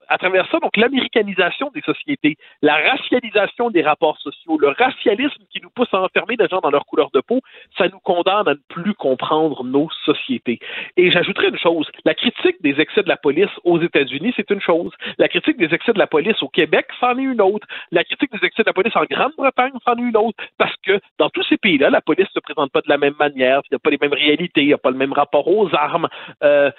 à 0.08 0.18
travers 0.18 0.46
ça, 0.50 0.58
donc 0.58 0.76
l'américanisation 0.76 1.70
des 1.74 1.80
sociétés, 1.80 2.36
la 2.60 2.76
racialisation 2.76 3.70
des 3.70 3.80
rapports 3.80 4.18
sociaux, 4.18 4.58
le 4.58 4.68
racialisme 4.68 5.42
qui 5.50 5.60
nous 5.62 5.70
pousse 5.70 5.88
à 5.92 6.02
enfermer 6.02 6.36
des 6.36 6.46
gens 6.48 6.60
dans 6.60 6.70
leur 6.70 6.84
couleur 6.84 7.08
de 7.14 7.20
peau, 7.20 7.40
ça 7.78 7.88
nous 7.88 8.00
condamne 8.00 8.46
à 8.46 8.54
ne 8.54 8.60
plus 8.68 8.92
comprendre 8.92 9.64
nos 9.64 9.88
sociétés. 10.04 10.58
Et 10.98 11.10
j'ajouterais 11.10 11.48
une 11.48 11.58
chose, 11.58 11.90
la 12.04 12.14
critique 12.14 12.56
des 12.60 12.78
excès 12.78 13.02
de 13.02 13.08
la 13.08 13.16
police 13.16 13.48
aux 13.64 13.80
États-Unis, 13.80 14.34
c'est 14.36 14.50
une 14.50 14.60
chose. 14.60 14.92
La 15.16 15.28
critique 15.28 15.56
des 15.56 15.72
excès 15.74 15.94
de 15.94 15.98
la 15.98 16.06
police 16.06 16.42
au 16.42 16.48
Québec, 16.48 16.86
c'en 17.00 17.16
est 17.16 17.22
une 17.22 17.40
autre. 17.40 17.66
La 17.90 18.04
critique 18.04 18.32
des 18.32 18.46
excès 18.46 18.64
de 18.64 18.68
la 18.68 18.74
police 18.74 18.94
en 18.96 19.04
Grande-Bretagne, 19.04 19.72
c'en 19.86 19.94
est 19.94 20.02
une 20.02 20.16
autre. 20.18 20.36
Parce 20.58 20.76
que 20.84 21.00
dans 21.18 21.30
tous 21.30 21.44
ces 21.44 21.56
pays-là, 21.56 21.88
la 21.88 22.02
police 22.02 22.28
ne 22.34 22.34
se 22.34 22.40
présente 22.40 22.70
pas 22.70 22.82
de 22.82 22.90
la 22.90 22.98
même 22.98 23.14
manière, 23.18 23.62
il 23.64 23.72
n'y 23.72 23.76
a 23.76 23.78
pas 23.78 23.90
les 23.90 23.98
mêmes 23.98 24.12
réalités, 24.12 24.60
il 24.60 24.66
n'y 24.66 24.74
a 24.74 24.78
pas 24.78 24.90
le 24.90 24.98
même 24.98 25.14
rapport 25.14 25.48
aux 25.48 25.74
armes. 25.74 26.08
Euh, 26.42 26.70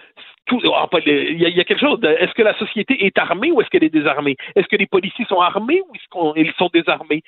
ah, 0.49 0.87
il 1.05 1.39
y, 1.39 1.59
a 1.59 1.63
quelque 1.63 1.79
chose. 1.79 1.99
Est-ce 2.03 2.33
que 2.33 2.41
la 2.41 2.57
société 2.57 3.05
est 3.05 3.17
armée 3.17 3.51
ou 3.51 3.61
est-ce 3.61 3.69
qu'elle 3.69 3.83
est 3.83 3.89
désarmée? 3.89 4.35
Est-ce 4.55 4.67
que 4.67 4.75
les 4.75 4.87
policiers 4.87 5.25
sont 5.25 5.39
armés 5.39 5.81
ou 5.87 5.95
est-ce 5.95 6.43
qu'ils 6.43 6.53
sont 6.53 6.69
désarmés? 6.73 7.23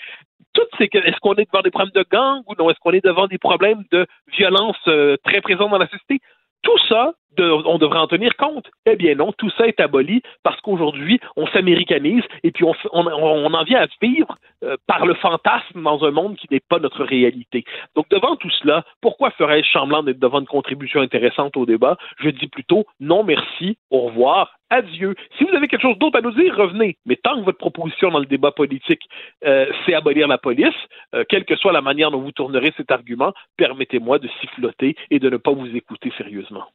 Toutes 0.54 0.70
ces, 0.78 0.90
est-ce 0.92 1.20
qu'on 1.20 1.34
est 1.36 1.50
devant 1.52 1.62
des 1.62 1.72
problèmes 1.72 1.92
de 1.96 2.06
gang 2.12 2.42
ou 2.48 2.54
non? 2.58 2.70
Est-ce 2.70 2.80
qu'on 2.80 2.92
est 2.92 3.04
devant 3.04 3.28
des 3.28 3.38
problèmes 3.38 3.84
de 3.92 4.06
violence 4.38 4.78
euh, 4.88 5.16
très 5.24 5.42
présents 5.42 5.70
dans 5.70 5.78
la 5.78 5.88
société? 5.88 6.20
Tout 6.64 6.78
ça 6.90 7.14
on 7.40 7.78
devrait 7.78 8.00
en 8.00 8.08
tenir 8.08 8.36
compte. 8.38 8.66
Eh 8.86 8.96
bien 8.96 9.16
non, 9.16 9.32
tout 9.38 9.50
ça 9.58 9.68
est 9.68 9.80
aboli 9.80 10.22
parce 10.44 10.60
qu'aujourd'hui, 10.62 11.20
on 11.36 11.48
s'américanise 11.48 12.24
et 12.44 12.52
puis 12.52 12.64
on, 12.64 12.74
en 12.94 13.64
vient 13.64 13.82
à 13.82 13.88
vivre 14.02 14.38
euh, 14.64 14.76
par 14.88 15.06
le 15.06 15.14
fantasme 15.16 15.82
dans 15.82 16.04
un 16.04 16.12
monde 16.12 16.36
qui 16.38 16.48
n'est 16.52 16.60
pas 16.60 16.80
notre 16.80 17.04
réalité. 17.04 17.64
Donc 17.96 18.08
devant 18.10 18.36
tout 18.36 18.50
cela, 18.62 18.84
pourquoi 19.02 19.32
ferais-je 19.32 19.70
semblant 19.72 20.04
d'être 20.04 20.20
devant 20.20 20.40
une 20.40 20.48
contribution 20.48 21.02
intéressante 21.02 21.58
au 21.58 21.66
débat? 21.66 21.98
Je 22.20 22.30
dis 22.30 22.48
plutôt 22.48 22.86
non 23.00 23.24
merci, 23.24 23.78
au 23.90 24.02
revoir, 24.02 24.58
adieu. 24.74 25.16
Si 25.38 25.44
vous 25.44 25.56
avez 25.56 25.68
quelque 25.68 25.82
chose 25.82 25.98
d'autre 26.00 26.18
à 26.18 26.22
nous 26.22 26.32
dire, 26.32 26.56
revenez. 26.56 26.98
Mais 27.06 27.16
tant 27.16 27.40
que 27.40 27.46
votre 27.46 27.58
proposition 27.58 28.10
dans 28.10 28.20
le 28.20 28.26
débat 28.26 28.52
politique, 28.52 29.02
euh, 29.46 29.68
c'est 29.86 29.94
abolir 29.94 30.28
la 30.28 30.38
police, 30.38 30.74
euh, 31.14 31.24
quelle 31.30 31.46
que 31.46 31.56
soit 31.56 31.72
la 31.72 31.82
manière 31.82 32.12
dont 32.12 32.22
vous 32.22 32.32
tournerez 32.32 32.74
cet 32.76 32.92
argument, 32.92 33.34
permettez-moi 33.58 34.20
de 34.20 34.28
siffloter 34.42 34.96
et 35.12 35.20
de 35.20 35.30
ne 35.30 35.38
pas 35.38 35.52
vous 35.52 35.76
écouter 35.76 36.12
sérieusement. 36.18 36.66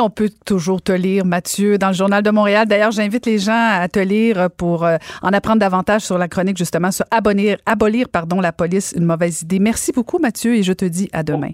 On 0.00 0.10
peut 0.10 0.30
toujours 0.44 0.82
te 0.82 0.92
lire, 0.92 1.24
Mathieu, 1.24 1.78
dans 1.78 1.88
le 1.88 1.94
Journal 1.94 2.22
de 2.22 2.30
Montréal. 2.30 2.66
D'ailleurs, 2.66 2.90
j'invite 2.90 3.26
les 3.26 3.38
gens 3.38 3.52
à 3.52 3.88
te 3.88 3.98
lire 3.98 4.48
pour 4.56 4.84
euh, 4.84 4.96
en 5.22 5.32
apprendre 5.32 5.60
davantage 5.60 6.02
sur 6.02 6.18
la 6.18 6.28
chronique, 6.28 6.56
justement, 6.56 6.90
sur 6.90 7.04
abolir, 7.10 7.56
abolir 7.66 8.08
pardon, 8.08 8.40
la 8.40 8.52
police, 8.52 8.94
une 8.96 9.04
mauvaise 9.04 9.42
idée. 9.42 9.58
Merci 9.58 9.92
beaucoup, 9.92 10.18
Mathieu, 10.18 10.54
et 10.54 10.62
je 10.62 10.72
te 10.72 10.84
dis 10.84 11.08
à 11.12 11.22
demain. 11.22 11.50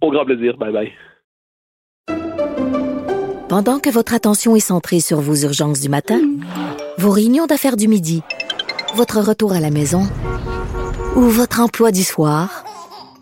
Au 0.00 0.10
grand 0.10 0.24
plaisir. 0.24 0.56
Bye 0.56 0.72
bye. 0.72 0.92
Pendant 3.48 3.80
que 3.80 3.90
votre 3.90 4.14
attention 4.14 4.54
est 4.54 4.60
centrée 4.60 5.00
sur 5.00 5.20
vos 5.20 5.34
urgences 5.34 5.80
du 5.80 5.88
matin, 5.88 6.20
vos 6.98 7.10
réunions 7.10 7.46
d'affaires 7.46 7.76
du 7.76 7.88
midi, 7.88 8.22
votre 8.94 9.20
retour 9.20 9.52
à 9.52 9.60
la 9.60 9.70
maison 9.70 10.02
ou 11.16 11.22
votre 11.22 11.60
emploi 11.60 11.90
du 11.90 12.04
soir, 12.04 12.64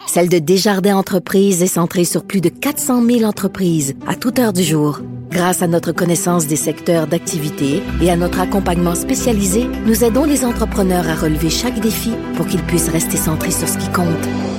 celle 0.09 0.29
de 0.29 0.39
Desjardins 0.39 0.97
Entreprises 0.97 1.63
est 1.63 1.67
centrée 1.67 2.05
sur 2.05 2.25
plus 2.25 2.41
de 2.41 2.49
400 2.49 3.05
000 3.05 3.23
entreprises 3.25 3.95
à 4.07 4.17
toute 4.17 4.39
heure 4.39 4.55
du 4.55 4.63
jour. 4.63 5.01
Grâce 5.31 5.61
à 5.61 5.67
notre 5.67 5.93
connaissance 5.93 6.47
des 6.47 6.57
secteurs 6.57 7.07
d'activité 7.07 7.83
et 8.01 8.11
à 8.11 8.17
notre 8.17 8.41
accompagnement 8.41 8.95
spécialisé, 8.95 9.69
nous 9.85 10.05
aidons 10.05 10.25
les 10.25 10.47
entrepreneurs 10.47 11.07
à 11.07 11.15
relever 11.15 11.51
chaque 11.51 11.79
défi 11.81 12.13
pour 12.37 12.47
qu'ils 12.47 12.63
puissent 12.63 12.89
rester 12.89 13.19
centrés 13.19 13.51
sur 13.51 13.69
ce 13.69 13.77
qui 13.77 13.89
compte, 13.93 14.07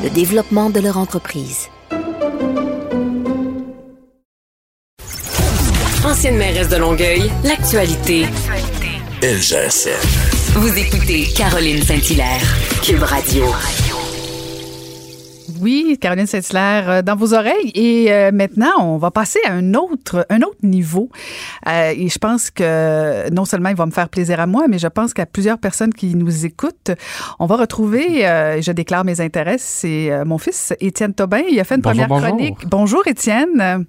le 0.04 0.12
développement 0.12 0.70
de 0.70 0.80
leur 0.80 0.98
entreprise. 0.98 1.68
Ancienne 6.06 6.38
mairesse 6.38 6.70
de 6.70 6.78
Longueuil, 6.78 7.32
l'actualité. 7.44 8.26
LGSN. 9.22 9.90
Vous 10.54 10.78
écoutez 10.78 11.28
Caroline 11.36 11.82
Saint-Hilaire, 11.82 12.56
Cube 12.84 13.04
Radio. 13.04 13.46
Oui, 15.61 15.98
Caroline 15.99 16.27
Saint-Hilaire, 16.27 16.90
euh, 16.90 17.02
dans 17.02 17.15
vos 17.15 17.34
oreilles. 17.34 17.72
Et 17.76 18.11
euh, 18.11 18.31
maintenant, 18.31 18.72
on 18.80 18.98
va 18.98 19.11
passer 19.11 19.40
à 19.45 19.53
un 19.53 19.73
autre, 19.73 20.26
un 20.30 20.41
autre 20.41 20.60
niveau. 20.64 21.10
Euh, 21.68 21.94
et 21.95 22.07
je 22.10 22.18
pense 22.18 22.49
que 22.49 23.30
non 23.31 23.45
seulement 23.45 23.69
il 23.69 23.76
va 23.76 23.86
me 23.86 23.91
faire 23.91 24.10
plaisir 24.10 24.40
à 24.40 24.48
moi, 24.48 24.65
mais 24.69 24.80
je 24.80 24.88
pense 24.88 25.14
qu'à 25.14 25.26
plusieurs 25.26 25.57
personnes 25.57 25.94
qui 25.94 26.15
nous 26.15 26.45
écoutent, 26.45 26.91
on 27.40 27.45
va 27.45 27.57
retrouver, 27.57 28.22
je 28.61 28.72
déclare 28.72 29.06
mes 29.06 29.22
intérêts, 29.22 29.57
c'est 29.57 30.11
mon 30.26 30.38
fils 30.38 30.73
Étienne 30.80 31.14
Tobin. 31.14 31.41
Il 31.49 31.60
a 31.60 31.64
fait 31.64 31.76
une 31.76 31.81
première 31.81 32.07
chronique. 32.07 32.68
Bonjour 32.68 33.06
Étienne. 33.07 33.86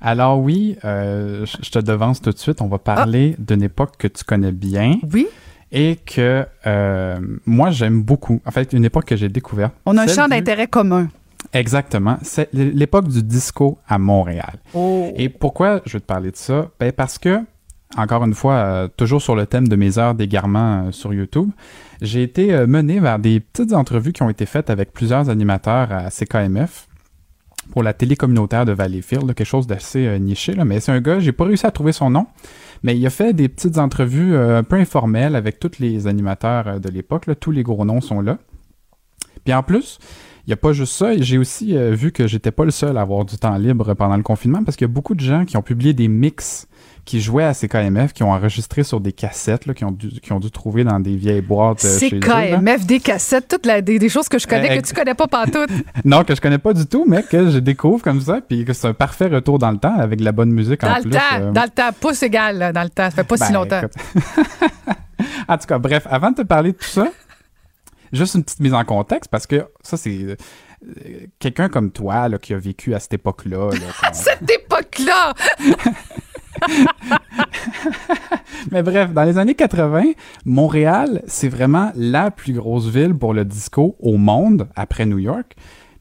Alors 0.00 0.40
oui, 0.40 0.76
je 0.82 1.70
te 1.70 1.78
devance 1.78 2.20
tout 2.20 2.30
de 2.30 2.38
suite. 2.38 2.60
On 2.60 2.68
va 2.68 2.78
parler 2.78 3.36
ah. 3.38 3.42
d'une 3.46 3.62
époque 3.62 3.96
que 3.98 4.08
tu 4.08 4.24
connais 4.24 4.52
bien. 4.52 4.98
Oui. 5.12 5.26
Et 5.72 5.96
que 5.96 6.44
euh, 6.66 7.18
moi, 7.46 7.70
j'aime 7.70 8.02
beaucoup. 8.02 8.40
En 8.44 8.50
fait, 8.50 8.72
une 8.72 8.84
époque 8.84 9.04
que 9.04 9.16
j'ai 9.16 9.28
découverte. 9.28 9.72
On 9.86 9.96
a 9.96 10.02
un 10.02 10.06
champ 10.06 10.28
d'intérêt 10.28 10.66
commun. 10.66 11.08
Exactement. 11.52 12.18
C'est 12.22 12.48
l'époque 12.52 13.08
du 13.08 13.22
disco 13.22 13.78
à 13.88 13.98
Montréal. 13.98 14.58
Oh. 14.74 15.12
Et 15.16 15.28
pourquoi 15.28 15.80
je 15.86 15.94
veux 15.94 16.00
te 16.00 16.06
parler 16.06 16.30
de 16.30 16.36
ça? 16.36 16.68
Ben 16.78 16.92
parce 16.92 17.18
que, 17.18 17.40
encore 17.96 18.24
une 18.24 18.34
fois, 18.34 18.54
euh, 18.54 18.88
toujours 18.96 19.22
sur 19.22 19.34
le 19.34 19.46
thème 19.46 19.68
de 19.68 19.76
mes 19.76 19.98
heures 19.98 20.14
d'égarement 20.14 20.92
sur 20.92 21.14
YouTube, 21.14 21.50
j'ai 22.02 22.22
été 22.22 22.66
mené 22.66 23.00
vers 23.00 23.18
des 23.18 23.40
petites 23.40 23.72
entrevues 23.72 24.12
qui 24.12 24.22
ont 24.22 24.30
été 24.30 24.46
faites 24.46 24.70
avec 24.70 24.92
plusieurs 24.92 25.28
animateurs 25.28 25.92
à 25.92 26.10
CKMF 26.10 26.88
pour 27.70 27.82
la 27.82 27.92
télé 27.92 28.16
communautaire 28.16 28.64
de 28.64 28.72
Valleyfield, 28.72 29.34
quelque 29.34 29.46
chose 29.46 29.66
d'assez 29.66 30.06
euh, 30.06 30.18
niché, 30.18 30.52
là, 30.52 30.64
mais 30.64 30.80
c'est 30.80 30.92
un 30.92 31.00
gars, 31.00 31.20
j'ai 31.20 31.32
pas 31.32 31.44
réussi 31.44 31.66
à 31.66 31.70
trouver 31.70 31.92
son 31.92 32.10
nom, 32.10 32.26
mais 32.82 32.96
il 32.96 33.06
a 33.06 33.10
fait 33.10 33.32
des 33.32 33.48
petites 33.48 33.78
entrevues 33.78 34.34
euh, 34.34 34.58
un 34.58 34.62
peu 34.62 34.76
informelles 34.76 35.36
avec 35.36 35.58
tous 35.58 35.78
les 35.78 36.06
animateurs 36.06 36.68
euh, 36.68 36.78
de 36.78 36.88
l'époque, 36.88 37.26
tous 37.40 37.50
les 37.50 37.62
gros 37.62 37.84
noms 37.84 38.00
sont 38.00 38.20
là. 38.20 38.38
Puis 39.44 39.54
en 39.54 39.62
plus, 39.62 39.98
il 40.46 40.50
n'y 40.50 40.54
a 40.54 40.56
pas 40.56 40.72
juste 40.72 40.94
ça, 40.94 41.16
j'ai 41.16 41.38
aussi 41.38 41.76
vu 41.92 42.12
que 42.12 42.26
j'étais 42.26 42.50
pas 42.50 42.64
le 42.64 42.70
seul 42.70 42.96
à 42.98 43.02
avoir 43.02 43.24
du 43.24 43.36
temps 43.36 43.56
libre 43.56 43.94
pendant 43.94 44.16
le 44.16 44.22
confinement 44.22 44.64
parce 44.64 44.76
qu'il 44.76 44.86
y 44.86 44.90
a 44.90 44.92
beaucoup 44.92 45.14
de 45.14 45.20
gens 45.20 45.44
qui 45.44 45.56
ont 45.56 45.62
publié 45.62 45.94
des 45.94 46.08
mix 46.08 46.66
qui 47.10 47.20
jouaient 47.20 47.42
à 47.42 47.54
CKMF, 47.54 48.12
qui 48.12 48.22
ont 48.22 48.30
enregistré 48.30 48.84
sur 48.84 49.00
des 49.00 49.10
cassettes, 49.10 49.66
là, 49.66 49.74
qui, 49.74 49.84
ont 49.84 49.90
dû, 49.90 50.10
qui 50.20 50.32
ont 50.32 50.38
dû 50.38 50.48
trouver 50.52 50.84
dans 50.84 51.00
des 51.00 51.16
vieilles 51.16 51.40
boîtes. 51.40 51.84
Euh, 51.84 51.98
CKMF, 51.98 52.86
des 52.86 53.00
cassettes, 53.00 53.48
toutes 53.48 53.66
la, 53.66 53.80
des, 53.80 54.08
choses 54.08 54.28
que 54.28 54.38
je 54.38 54.46
connais, 54.46 54.80
que 54.80 54.86
tu 54.86 54.94
connais 54.94 55.16
pas 55.16 55.26
pantoute. 55.26 55.70
non, 56.04 56.22
que 56.22 56.36
je 56.36 56.40
connais 56.40 56.58
pas 56.58 56.72
du 56.72 56.86
tout, 56.86 57.04
mais 57.08 57.24
que 57.24 57.50
je 57.50 57.58
découvre 57.58 58.00
comme 58.00 58.20
ça, 58.20 58.40
puis 58.40 58.64
que 58.64 58.72
c'est 58.72 58.86
un 58.86 58.94
parfait 58.94 59.26
retour 59.26 59.58
dans 59.58 59.72
le 59.72 59.78
temps 59.78 59.98
avec 59.98 60.20
de 60.20 60.24
la 60.24 60.30
bonne 60.30 60.52
musique 60.52 60.82
dans 60.82 60.92
en 60.92 60.98
le 60.98 61.10
Temps, 61.10 61.18
euh. 61.40 61.50
Dans 61.50 61.64
le 61.64 61.70
temps, 61.70 61.90
pouce 61.98 62.22
égal, 62.22 62.72
dans 62.72 62.84
le 62.84 62.90
temps, 62.90 63.06
ça 63.06 63.10
fait 63.10 63.24
pas 63.24 63.36
si 63.38 63.52
ben, 63.52 63.54
longtemps. 63.54 63.80
en 65.48 65.58
tout 65.58 65.66
cas, 65.66 65.78
bref, 65.80 66.06
avant 66.08 66.30
de 66.30 66.36
te 66.36 66.42
parler 66.42 66.70
de 66.70 66.76
tout 66.76 66.84
ça, 66.84 67.08
juste 68.12 68.36
une 68.36 68.44
petite 68.44 68.60
mise 68.60 68.74
en 68.74 68.84
contexte, 68.84 69.32
parce 69.32 69.48
que 69.48 69.66
ça, 69.82 69.96
c'est 69.96 70.16
euh, 70.22 70.36
quelqu'un 71.40 71.68
comme 71.68 71.90
toi 71.90 72.28
là, 72.28 72.38
qui 72.38 72.54
a 72.54 72.58
vécu 72.58 72.94
à 72.94 73.00
cette 73.00 73.14
époque-là. 73.14 73.70
cette 74.12 74.48
époque-là! 74.48 75.34
Mais 78.70 78.82
bref, 78.82 79.12
dans 79.12 79.24
les 79.24 79.38
années 79.38 79.54
80, 79.54 80.12
Montréal, 80.44 81.22
c'est 81.26 81.48
vraiment 81.48 81.92
la 81.94 82.30
plus 82.30 82.52
grosse 82.52 82.88
ville 82.88 83.14
pour 83.14 83.34
le 83.34 83.44
disco 83.44 83.96
au 84.00 84.16
monde, 84.16 84.68
après 84.76 85.06
New 85.06 85.18
York. 85.18 85.56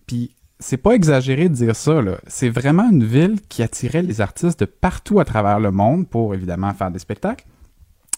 Puis 0.05 0.35
c'est 0.59 0.77
pas 0.77 0.91
exagéré 0.91 1.49
de 1.49 1.53
dire 1.53 1.75
ça. 1.75 2.01
C'est 2.27 2.49
vraiment 2.49 2.89
une 2.89 3.03
ville 3.03 3.37
qui 3.47 3.63
attirait 3.63 4.01
les 4.01 4.21
artistes 4.21 4.59
de 4.59 4.65
partout 4.65 5.19
à 5.19 5.25
travers 5.25 5.59
le 5.59 5.71
monde 5.71 6.07
pour 6.07 6.33
évidemment 6.33 6.73
faire 6.73 6.91
des 6.91 6.99
spectacles, 6.99 7.45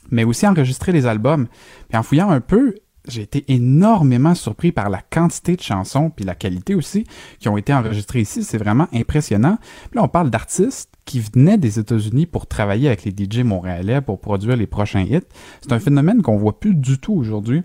mais 0.10 0.24
aussi 0.24 0.48
enregistrer 0.48 0.92
des 0.92 1.06
albums. 1.06 1.48
Puis 1.90 1.98
en 1.98 2.04
fouillant 2.04 2.32
un 2.32 2.42
peu, 2.42 2.76
j'ai 3.08 3.22
été 3.22 3.46
énormément 3.48 4.36
surpris 4.36 4.72
par 4.72 4.90
la 4.90 5.02
quantité 5.02 5.56
de 5.56 5.62
chansons 5.62 6.10
puis 6.10 6.26
la 6.26 6.36
qualité 6.36 6.76
aussi 6.76 7.06
qui 7.40 7.50
ont 7.50 7.58
été 7.58 7.74
enregistrées 7.74 8.22
ici. 8.22 8.44
C'est 8.44 8.58
vraiment 8.58 8.88
impressionnant. 8.94 9.58
Puis 9.90 9.98
là, 9.98 10.04
on 10.04 10.08
parle 10.08 10.30
d'artistes 10.30 10.91
qui 11.12 11.20
venaient 11.20 11.58
des 11.58 11.78
États-Unis 11.78 12.26
pour 12.26 12.48
travailler 12.48 12.88
avec 12.88 13.04
les 13.04 13.12
DJ 13.12 13.40
montréalais 13.40 14.00
pour 14.00 14.22
produire 14.22 14.56
les 14.56 14.66
prochains 14.66 15.02
hits. 15.02 15.28
C'est 15.62 15.74
un 15.74 15.80
phénomène 15.80 16.22
qu'on 16.22 16.38
voit 16.38 16.58
plus 16.58 16.74
du 16.74 17.00
tout 17.00 17.12
aujourd'hui. 17.12 17.64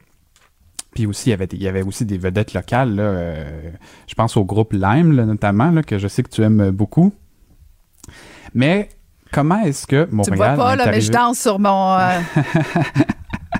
Puis 0.96 1.06
aussi, 1.06 1.28
il 1.28 1.30
y, 1.30 1.34
avait, 1.34 1.48
il 1.52 1.62
y 1.62 1.68
avait 1.68 1.82
aussi 1.82 2.04
des 2.04 2.18
vedettes 2.18 2.54
locales. 2.54 2.96
Euh, 2.98 3.70
je 4.08 4.14
pense 4.16 4.36
au 4.36 4.44
groupe 4.44 4.72
Lime, 4.72 5.14
notamment, 5.14 5.70
là, 5.70 5.84
que 5.84 5.96
je 5.96 6.08
sais 6.08 6.24
que 6.24 6.28
tu 6.28 6.42
aimes 6.42 6.72
beaucoup. 6.72 7.12
Mais 8.52 8.88
comment 9.30 9.62
est-ce 9.62 9.86
que 9.86 10.08
Montréal. 10.10 10.32
Tu 10.32 10.36
vois 10.36 10.56
pas, 10.56 10.74
là, 10.74 10.86
mais 10.90 11.00
je 11.00 11.12
danse 11.12 11.38
sur 11.38 11.60
mon. 11.60 11.92
Euh, 11.92 12.18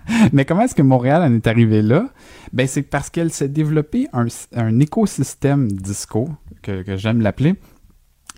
Mais 0.32 0.44
comment 0.44 0.62
est-ce 0.62 0.74
que 0.74 0.82
Montréal 0.82 1.22
en 1.22 1.34
est 1.34 1.46
arrivé 1.46 1.82
là? 1.82 2.08
Ben, 2.52 2.66
c'est 2.66 2.82
parce 2.82 3.10
qu'elle 3.10 3.32
s'est 3.32 3.48
développée 3.48 4.08
un, 4.12 4.80
écosystème 4.80 5.70
disco, 5.70 6.28
que, 6.62 6.96
j'aime 6.96 7.20
l'appeler, 7.20 7.54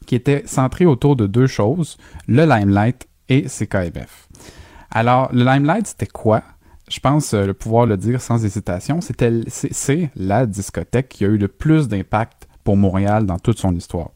qui 0.09 0.15
était 0.15 0.43
centré 0.47 0.87
autour 0.87 1.17
de 1.17 1.27
deux 1.27 1.47
choses, 1.47 1.99
le 2.27 2.47
Limelight 2.47 3.07
et 3.29 3.47
CKMF. 3.47 4.27
Alors, 4.91 5.29
le 5.35 5.45
Limelight, 5.45 5.87
c'était 5.87 6.07
quoi? 6.07 6.43
Je 6.89 6.99
pense 6.99 7.35
euh, 7.35 7.53
pouvoir 7.53 7.85
le 7.85 7.99
dire 7.99 8.23
sans 8.23 8.43
hésitation, 8.43 9.03
c'était 9.03 9.43
c'est 9.49 10.09
la 10.17 10.47
discothèque 10.47 11.11
qui 11.11 11.27
a 11.27 11.29
eu 11.29 11.37
le 11.37 11.49
plus 11.49 11.89
d'impact 11.89 12.49
pour 12.65 12.79
Montréal 12.79 13.27
dans 13.27 13.39
toute 13.39 13.59
son 13.59 13.75
histoire. 13.75 14.09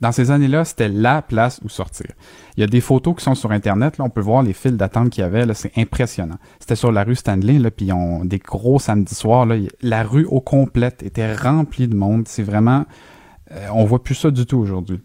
Dans 0.00 0.10
ces 0.10 0.32
années-là, 0.32 0.64
c'était 0.64 0.88
la 0.88 1.22
place 1.22 1.60
où 1.62 1.68
sortir. 1.68 2.06
Il 2.56 2.62
y 2.62 2.64
a 2.64 2.66
des 2.66 2.80
photos 2.80 3.14
qui 3.14 3.22
sont 3.22 3.36
sur 3.36 3.52
Internet, 3.52 3.98
là, 3.98 4.04
on 4.04 4.10
peut 4.10 4.22
voir 4.22 4.42
les 4.42 4.54
files 4.54 4.76
d'attente 4.76 5.10
qu'il 5.10 5.22
y 5.22 5.24
avait, 5.24 5.46
c'est 5.54 5.76
impressionnant. 5.76 6.38
C'était 6.58 6.74
sur 6.74 6.90
la 6.90 7.04
rue 7.04 7.14
Stanley, 7.14 7.70
puis 7.70 7.92
ont 7.92 8.24
des 8.24 8.38
gros 8.38 8.80
samedis 8.80 9.14
soirs, 9.14 9.46
la 9.82 10.02
rue 10.02 10.24
au 10.24 10.40
complète 10.40 11.04
était 11.04 11.32
remplie 11.36 11.86
de 11.86 11.94
monde. 11.94 12.26
C'est 12.26 12.42
vraiment, 12.42 12.86
on 13.72 13.84
voit 13.84 14.02
plus 14.02 14.14
ça 14.14 14.30
du 14.30 14.46
tout 14.46 14.58
aujourd'hui. 14.58 15.00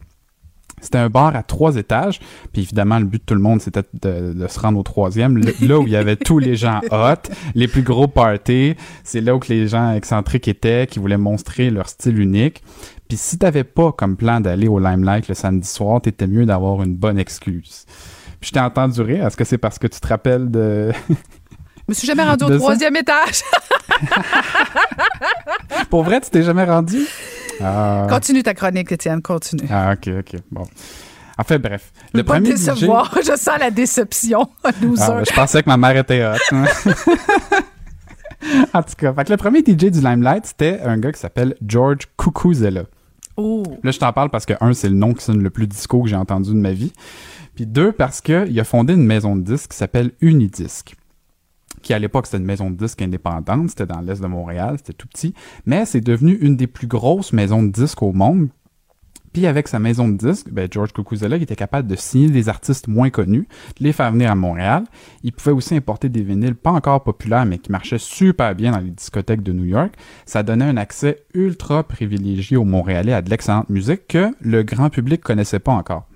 C'était 0.82 0.98
un 0.98 1.10
bar 1.10 1.36
à 1.36 1.42
trois 1.42 1.78
étages, 1.78 2.20
puis 2.52 2.62
évidemment, 2.62 3.00
le 3.00 3.06
but 3.06 3.20
de 3.20 3.26
tout 3.26 3.34
le 3.34 3.40
monde, 3.40 3.62
c'était 3.62 3.84
de, 4.02 4.48
se 4.48 4.60
rendre 4.60 4.78
au 4.78 4.84
troisième, 4.84 5.38
là 5.62 5.80
où 5.80 5.88
il 5.88 5.94
y 5.94 5.96
avait 5.96 6.18
tous 6.18 6.38
les 6.38 6.56
gens 6.56 6.82
hot, 6.92 7.32
les 7.56 7.68
plus 7.68 7.82
gros 7.82 8.08
parties. 8.08 8.76
C'est 9.04 9.22
là 9.22 9.36
où 9.36 9.40
les 9.48 9.68
gens 9.68 9.94
excentriques 9.94 10.48
étaient, 10.48 10.86
qui 10.86 11.00
voulaient 11.00 11.18
montrer 11.18 11.70
leur 11.72 11.90
style 11.90 12.20
unique. 12.20 12.62
Puis 13.08 13.18
si 13.18 13.38
t'avais 13.38 13.64
pas 13.64 13.94
comme 13.94 14.18
plan 14.18 14.42
d'aller 14.42 14.68
au 14.68 14.80
Limelight 14.80 15.28
le 15.28 15.34
samedi 15.34 15.68
soir, 15.68 16.02
t'étais 16.02 16.28
mieux 16.28 16.46
d'avoir 16.46 16.84
une 16.84 16.96
bonne 16.96 17.18
excuse. 17.18 17.86
Puis 18.40 18.50
je 18.50 18.52
t'ai 18.52 18.60
entendu 18.60 19.02
rire. 19.02 19.26
Est-ce 19.26 19.38
que 19.38 19.46
c'est 19.46 19.58
parce 19.58 19.80
que 19.80 19.88
tu 19.88 20.00
te 20.00 20.08
rappelles 20.08 20.52
de... 20.52 20.92
Je 21.88 21.91
me 21.91 21.94
suis 21.94 22.07
jamais 22.07 22.24
rendu 22.24 22.45
au 22.45 22.57
troisième 22.57 22.95
étage. 22.95 23.44
Pour 25.90 26.03
vrai, 26.03 26.20
tu 26.20 26.32
t'es 26.32 26.41
jamais 26.41 26.64
rendu? 26.64 26.98
Ah. 27.62 28.07
Continue 28.10 28.41
ta 28.41 28.56
chronique, 28.56 28.91
Étienne, 28.91 29.22
continue. 29.22 29.68
Ah, 29.70 29.94
OK, 29.94 30.10
OK. 30.20 30.41
Bon. 30.52 30.64
En 31.38 31.44
fait, 31.44 31.60
bref. 31.60 31.91
Le 32.14 32.24
pas 32.24 32.34
premier 32.34 32.56
DJ... 32.56 32.66
décevoir. 32.66 33.14
Je 33.18 33.38
sens 33.38 33.60
la 33.60 33.70
déception, 33.70 34.49
loser. 34.82 35.03
Ah, 35.03 35.12
ben, 35.12 35.26
je 35.26 35.34
pensais 35.34 35.62
que 35.62 35.70
ma 35.70 35.78
mère 35.78 35.95
était 35.98 36.26
hot. 36.26 36.38
hein. 36.52 36.66
en 38.74 38.84
tout 38.84 38.94
cas, 38.98 39.14
fait 39.14 39.24
que 39.26 39.32
le 39.32 39.38
premier 39.38 39.60
DJ 39.60 39.91
du 39.91 40.02
Limelight, 40.02 40.45
c'était 40.45 40.80
un 40.82 40.98
gars 40.98 41.12
qui 41.12 41.20
s'appelle 41.20 41.56
George 41.66 42.07
Cucuzella. 42.18 42.84
Oh. 43.38 43.64
Là, 43.84 43.91
je 43.91 43.99
t'en 43.99 44.12
parle 44.14 44.30
parce 44.30 44.45
que, 44.45 44.53
un, 44.62 44.74
c'est 44.74 44.90
le 44.90 44.95
nom 44.95 45.14
qui 45.14 45.24
sonne 45.24 45.44
le 45.44 45.49
plus 45.49 45.68
disco 45.68 46.02
que 46.02 46.10
j'ai 46.10 46.16
entendu 46.16 46.49
de 46.49 46.56
ma 46.56 46.72
vie. 46.72 46.94
Puis 47.56 47.66
deux, 47.66 47.91
parce 47.91 48.22
qu'il 48.22 48.60
a 48.60 48.64
fondé 48.64 48.94
une 48.94 49.06
maison 49.06 49.36
de 49.36 49.41
disques 49.41 49.72
qui 49.72 49.78
s'appelle 49.78 50.12
Unidisc. 50.22 50.95
Qui, 51.86 51.94
à 51.94 51.99
l'époque, 51.99 52.26
c'était 52.26 52.40
une 52.40 52.45
maison 52.45 52.72
de 52.72 52.76
disques 52.76 53.03
indépendante. 53.03 53.70
C'était 53.70 53.86
dans 53.86 54.02
l'est 54.02 54.20
de 54.20 54.26
Montréal. 54.26 54.78
C'était 54.78 54.94
tout 54.94 55.07
petit. 55.07 55.36
Mais 55.68 55.86
c'est 55.86 56.02
devenu 56.02 56.34
une 56.34 56.57
des 56.57 56.66
plus 56.66 56.88
grosses 56.88 57.32
maisons 57.32 57.62
de 57.62 57.72
disques 57.72 58.02
au 58.02 58.12
monde. 58.12 58.49
Puis 59.34 59.45
avec 59.45 59.68
sa 59.68 59.78
maison 59.78 60.07
de 60.07 60.18
disques, 60.18 60.49
ben 60.49 60.68
George 60.72 60.94
Cucuzella 60.94 61.38
était 61.38 61.56
capable 61.56 61.88
de 61.88 61.95
signer 61.95 62.30
des 62.30 62.49
artistes 62.49 62.88
moins 62.88 63.12
connus, 63.12 63.48
de 63.78 63.84
les 63.84 63.94
faire 63.94 64.12
venir 64.12 64.32
à 64.32 64.36
Montréal. 64.36 64.86
Il 65.22 65.32
pouvait 65.32 65.52
aussi 65.52 65.76
importer 65.76 66.10
des 66.10 66.24
vinyles 66.24 66.56
pas 66.56 66.72
encore 66.72 67.03
populaires, 67.03 67.45
mais 67.45 67.60
qui 67.60 67.72
marchaient 67.72 67.99
super 67.99 68.56
bien 68.56 68.72
dans 68.72 68.80
les 68.80 68.90
discothèques 68.90 69.44
de 69.44 69.53
New 69.53 69.66
York. 69.66 69.94
Ça 70.26 70.41
donnait 70.41 70.66
un 70.66 70.78
accès 70.78 71.24
ultra 71.36 71.84
privilégié 71.84 72.57
aux 72.57 72.66
Montréalais 72.66 73.14
à 73.14 73.22
de 73.22 73.30
l'excellente 73.30 73.70
musique 73.70 74.07
que 74.07 74.32
le 74.41 74.64
grand 74.64 74.90
public 74.90 75.22
connaissait 75.22 75.60
pas 75.60 75.74
encore. 75.74 76.07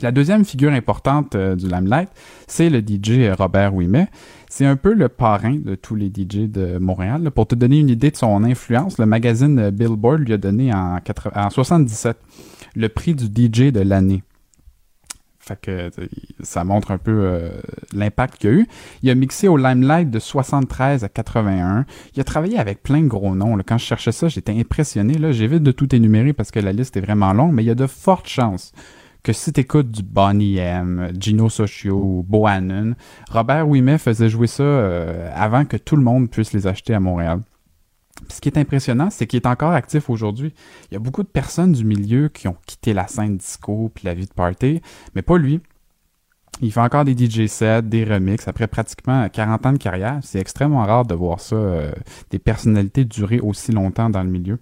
La 0.00 0.10
deuxième 0.10 0.44
figure 0.44 0.72
importante 0.72 1.36
euh, 1.36 1.54
du 1.54 1.68
Limelight, 1.68 2.08
c'est 2.48 2.70
le 2.70 2.80
DJ 2.80 3.30
Robert 3.38 3.74
Ouimet. 3.74 4.08
C'est 4.54 4.66
un 4.66 4.76
peu 4.76 4.92
le 4.92 5.08
parrain 5.08 5.54
de 5.54 5.74
tous 5.76 5.94
les 5.94 6.08
DJ 6.08 6.40
de 6.40 6.76
Montréal. 6.76 7.30
Pour 7.30 7.46
te 7.46 7.54
donner 7.54 7.78
une 7.78 7.88
idée 7.88 8.10
de 8.10 8.16
son 8.18 8.44
influence, 8.44 8.98
le 8.98 9.06
magazine 9.06 9.58
euh, 9.58 9.70
Billboard 9.70 10.20
lui 10.20 10.34
a 10.34 10.36
donné 10.36 10.74
en, 10.74 10.98
80 11.02 11.46
en 11.46 11.48
77 11.48 12.18
le 12.76 12.90
prix 12.90 13.14
du 13.14 13.24
DJ 13.24 13.72
de 13.72 13.80
l'année. 13.80 14.22
Fait 15.38 15.58
euh, 15.68 15.88
ça 16.42 16.64
montre 16.64 16.90
un 16.90 16.98
peu 16.98 17.18
euh, 17.24 17.48
l'impact 17.94 18.36
qu'il 18.36 18.50
a 18.50 18.52
eu. 18.52 18.66
Il 19.02 19.08
a 19.08 19.14
mixé 19.14 19.48
au 19.48 19.56
Limelight 19.56 20.10
de 20.10 20.18
73 20.18 21.02
à 21.02 21.08
81. 21.08 21.86
Il 22.14 22.20
a 22.20 22.24
travaillé 22.24 22.58
avec 22.58 22.82
plein 22.82 23.00
de 23.00 23.08
gros 23.08 23.34
noms. 23.34 23.56
Quand 23.66 23.78
je 23.78 23.86
cherchais 23.86 24.12
ça, 24.12 24.28
j'étais 24.28 24.52
impressionné. 24.52 25.14
J'évite 25.32 25.62
de 25.62 25.72
tout 25.72 25.94
énumérer 25.94 26.34
parce 26.34 26.50
que 26.50 26.60
la 26.60 26.74
liste 26.74 26.94
est 26.98 27.00
vraiment 27.00 27.32
longue, 27.32 27.54
mais 27.54 27.64
il 27.64 27.68
y 27.68 27.70
a 27.70 27.74
de 27.74 27.86
fortes 27.86 28.28
chances 28.28 28.72
que 29.22 29.32
si 29.32 29.52
t'écoutes 29.52 29.90
du 29.90 30.02
Bonnie 30.02 30.56
M, 30.58 31.12
Gino 31.18 31.48
Socio 31.48 31.94
ou 31.96 32.24
Bohannon, 32.28 32.94
Robert 33.30 33.68
Ouimet 33.68 33.98
faisait 33.98 34.28
jouer 34.28 34.48
ça 34.48 34.62
euh, 34.64 35.30
avant 35.34 35.64
que 35.64 35.76
tout 35.76 35.96
le 35.96 36.02
monde 36.02 36.28
puisse 36.30 36.52
les 36.52 36.66
acheter 36.66 36.92
à 36.94 37.00
Montréal. 37.00 37.40
Ce 38.28 38.40
qui 38.40 38.48
est 38.48 38.58
impressionnant, 38.58 39.10
c'est 39.10 39.26
qu'il 39.26 39.38
est 39.38 39.46
encore 39.46 39.72
actif 39.72 40.10
aujourd'hui. 40.10 40.52
Il 40.90 40.94
y 40.94 40.96
a 40.96 41.00
beaucoup 41.00 41.22
de 41.22 41.28
personnes 41.28 41.72
du 41.72 41.84
milieu 41.84 42.28
qui 42.28 42.46
ont 42.48 42.56
quitté 42.66 42.92
la 42.92 43.06
scène 43.06 43.36
disco 43.36 43.90
puis 43.94 44.04
la 44.06 44.14
vie 44.14 44.26
de 44.26 44.32
party, 44.32 44.80
mais 45.14 45.22
pas 45.22 45.38
lui. 45.38 45.60
Il 46.60 46.70
fait 46.72 46.80
encore 46.80 47.04
des 47.04 47.16
DJ 47.16 47.46
sets, 47.46 47.82
des 47.82 48.04
remixes 48.04 48.46
après 48.46 48.66
pratiquement 48.66 49.28
40 49.28 49.66
ans 49.66 49.72
de 49.72 49.78
carrière. 49.78 50.18
C'est 50.22 50.38
extrêmement 50.38 50.84
rare 50.84 51.06
de 51.06 51.14
voir 51.14 51.40
ça, 51.40 51.56
euh, 51.56 51.90
des 52.30 52.38
personnalités 52.38 53.04
durer 53.04 53.40
aussi 53.40 53.72
longtemps 53.72 54.10
dans 54.10 54.22
le 54.22 54.28
milieu. 54.30 54.58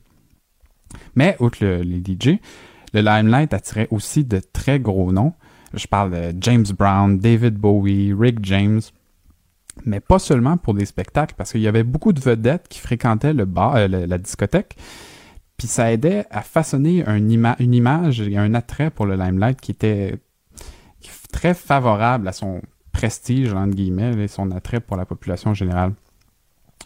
Mais, 1.14 1.36
outre 1.40 1.58
le- 1.62 1.82
les 1.82 1.98
DJ, 2.00 2.38
le 2.92 3.00
Limelight 3.00 3.54
attirait 3.54 3.88
aussi 3.90 4.24
de 4.24 4.40
très 4.40 4.80
gros 4.80 5.12
noms. 5.12 5.34
Je 5.74 5.86
parle 5.86 6.10
de 6.10 6.34
James 6.40 6.66
Brown, 6.76 7.18
David 7.18 7.54
Bowie, 7.54 8.12
Rick 8.12 8.44
James. 8.44 8.80
Mais 9.84 10.00
pas 10.00 10.18
seulement 10.18 10.56
pour 10.56 10.74
des 10.74 10.84
spectacles, 10.84 11.34
parce 11.36 11.52
qu'il 11.52 11.60
y 11.60 11.68
avait 11.68 11.84
beaucoup 11.84 12.12
de 12.12 12.20
vedettes 12.20 12.66
qui 12.68 12.80
fréquentaient 12.80 13.32
le 13.32 13.46
euh, 13.56 14.06
la 14.06 14.18
discothèque. 14.18 14.76
Puis 15.56 15.68
ça 15.68 15.92
aidait 15.92 16.24
à 16.30 16.42
façonner 16.42 17.04
une 17.06 17.30
image 17.30 18.20
et 18.20 18.36
un 18.36 18.54
attrait 18.54 18.90
pour 18.90 19.06
le 19.06 19.14
Limelight 19.14 19.60
qui 19.60 19.70
était 19.70 20.18
très 21.30 21.54
favorable 21.54 22.28
à 22.28 22.32
son 22.32 22.60
prestige, 22.92 23.52
entre 23.52 23.74
guillemets, 23.74 24.12
et 24.24 24.28
son 24.28 24.50
attrait 24.50 24.80
pour 24.80 24.96
la 24.96 25.06
population 25.06 25.54
générale. 25.54 25.92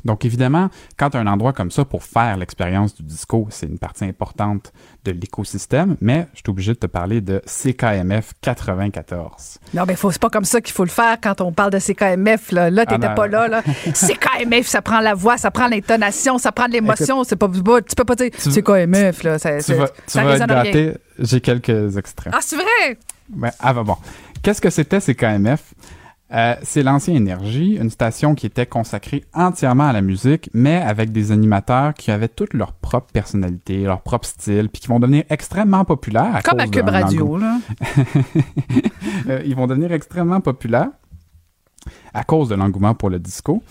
Donc 0.05 0.25
évidemment, 0.25 0.71
quand 0.97 1.15
un 1.15 1.27
endroit 1.27 1.53
comme 1.53 1.71
ça 1.71 1.85
pour 1.85 2.03
faire 2.03 2.37
l'expérience 2.37 2.95
du 2.95 3.05
disco, 3.05 3.47
c'est 3.51 3.67
une 3.67 3.79
partie 3.79 4.05
importante 4.05 4.73
de 5.05 5.13
l'écosystème, 5.13 5.97
mais 6.01 6.27
je 6.35 6.39
suis 6.39 6.51
obligé 6.51 6.73
de 6.73 6.79
te 6.79 6.87
parler 6.87 7.21
de 7.21 7.43
CKMF 7.47 8.33
94. 8.41 9.59
Non, 9.75 9.85
mais 9.87 9.97
faut- 9.97 10.11
c'est 10.11 10.21
pas 10.21 10.31
comme 10.31 10.45
ça 10.45 10.61
qu'il 10.61 10.73
faut 10.73 10.85
le 10.85 10.91
faire 10.91 11.17
quand 11.23 11.41
on 11.41 11.53
parle 11.53 11.71
de 11.73 11.79
CKMF. 11.79 12.53
Là, 12.53 12.71
là 12.71 12.87
t'étais 12.87 13.07
Ah, 13.07 13.11
pas 13.15 13.27
là, 13.27 13.49
là. 13.49 13.63
CKMF, 13.95 14.67
ça 14.67 14.83
prend 14.83 15.01
la 15.01 15.15
voix, 15.15 15.37
ça 15.37 15.51
prend 15.51 15.69
l'intonation, 15.69 16.39
ça 16.39 16.53
prend 16.53 16.67
de 16.69 16.73
l'émotion. 16.73 17.25
C'est 17.25 17.37
pas, 17.37 17.49
tu 17.49 17.63
peux 17.97 18.05
pas 18.05 18.15
dire 18.17 18.31
Tu- 18.31 18.51
CKMF, 18.51 19.23
là. 19.23 19.39
Ça, 19.39 19.57
Tu 19.57 19.63
ça- 19.63 19.75
vas, 19.75 19.89
tu 19.89 20.19
vas 20.19 20.35
être 20.37 20.47
gâté, 20.47 20.93
j'ai 21.19 21.41
quelques 21.41 21.97
extraits. 21.97 22.33
Ah, 22.35 22.41
c'est 22.41 22.57
vrai? 22.57 22.99
Ben, 23.29 23.51
ah, 23.61 23.73
ben 23.73 23.83
bon. 23.85 23.97
Qu'est-ce 24.43 24.61
que 24.61 24.69
c'était 24.71 25.01
CKMF? 25.01 25.73
Euh, 26.33 26.57
c'est 26.63 26.83
l'ancien 26.83 27.15
Énergie, 27.15 27.77
une 27.77 27.91
station 27.91 28.35
qui 28.35 28.47
était 28.47 28.67
consacrée 28.67 29.25
entièrement 29.35 29.89
à 29.89 29.93
la 29.93 30.01
musique, 30.01 30.49
mais 30.55 30.77
avec 30.77 31.13
des 31.13 31.33
animateurs 31.33 31.93
qui 31.95 32.11
avaient 32.11 32.29
toutes 32.29 32.55
leur 32.55 32.73
propre 32.73 33.13
personnalité, 33.13 33.83
leur 33.83 34.01
propre 34.01 34.27
style, 34.27 34.69
puis 34.71 34.81
qui 34.81 34.89
vont 34.89 34.99
devenir 34.99 35.25
extrêmement 35.29 35.85
populaires. 35.85 36.37
À 36.37 36.43
Comme 36.43 36.61
à 36.61 36.65
cause 36.65 36.73
Cube 36.73 36.87
d'un 36.87 36.93
Radio, 36.93 37.37
là. 37.37 37.59
Euh, 39.29 39.43
ils 39.47 39.55
vont 39.55 39.67
devenir 39.67 39.93
extrêmement 39.93 40.41
populaires 40.41 40.89
à 42.13 42.25
cause 42.25 42.49
de 42.49 42.55
l'engouement 42.55 42.95
pour 42.95 43.11
le 43.11 43.19
disco, 43.19 43.63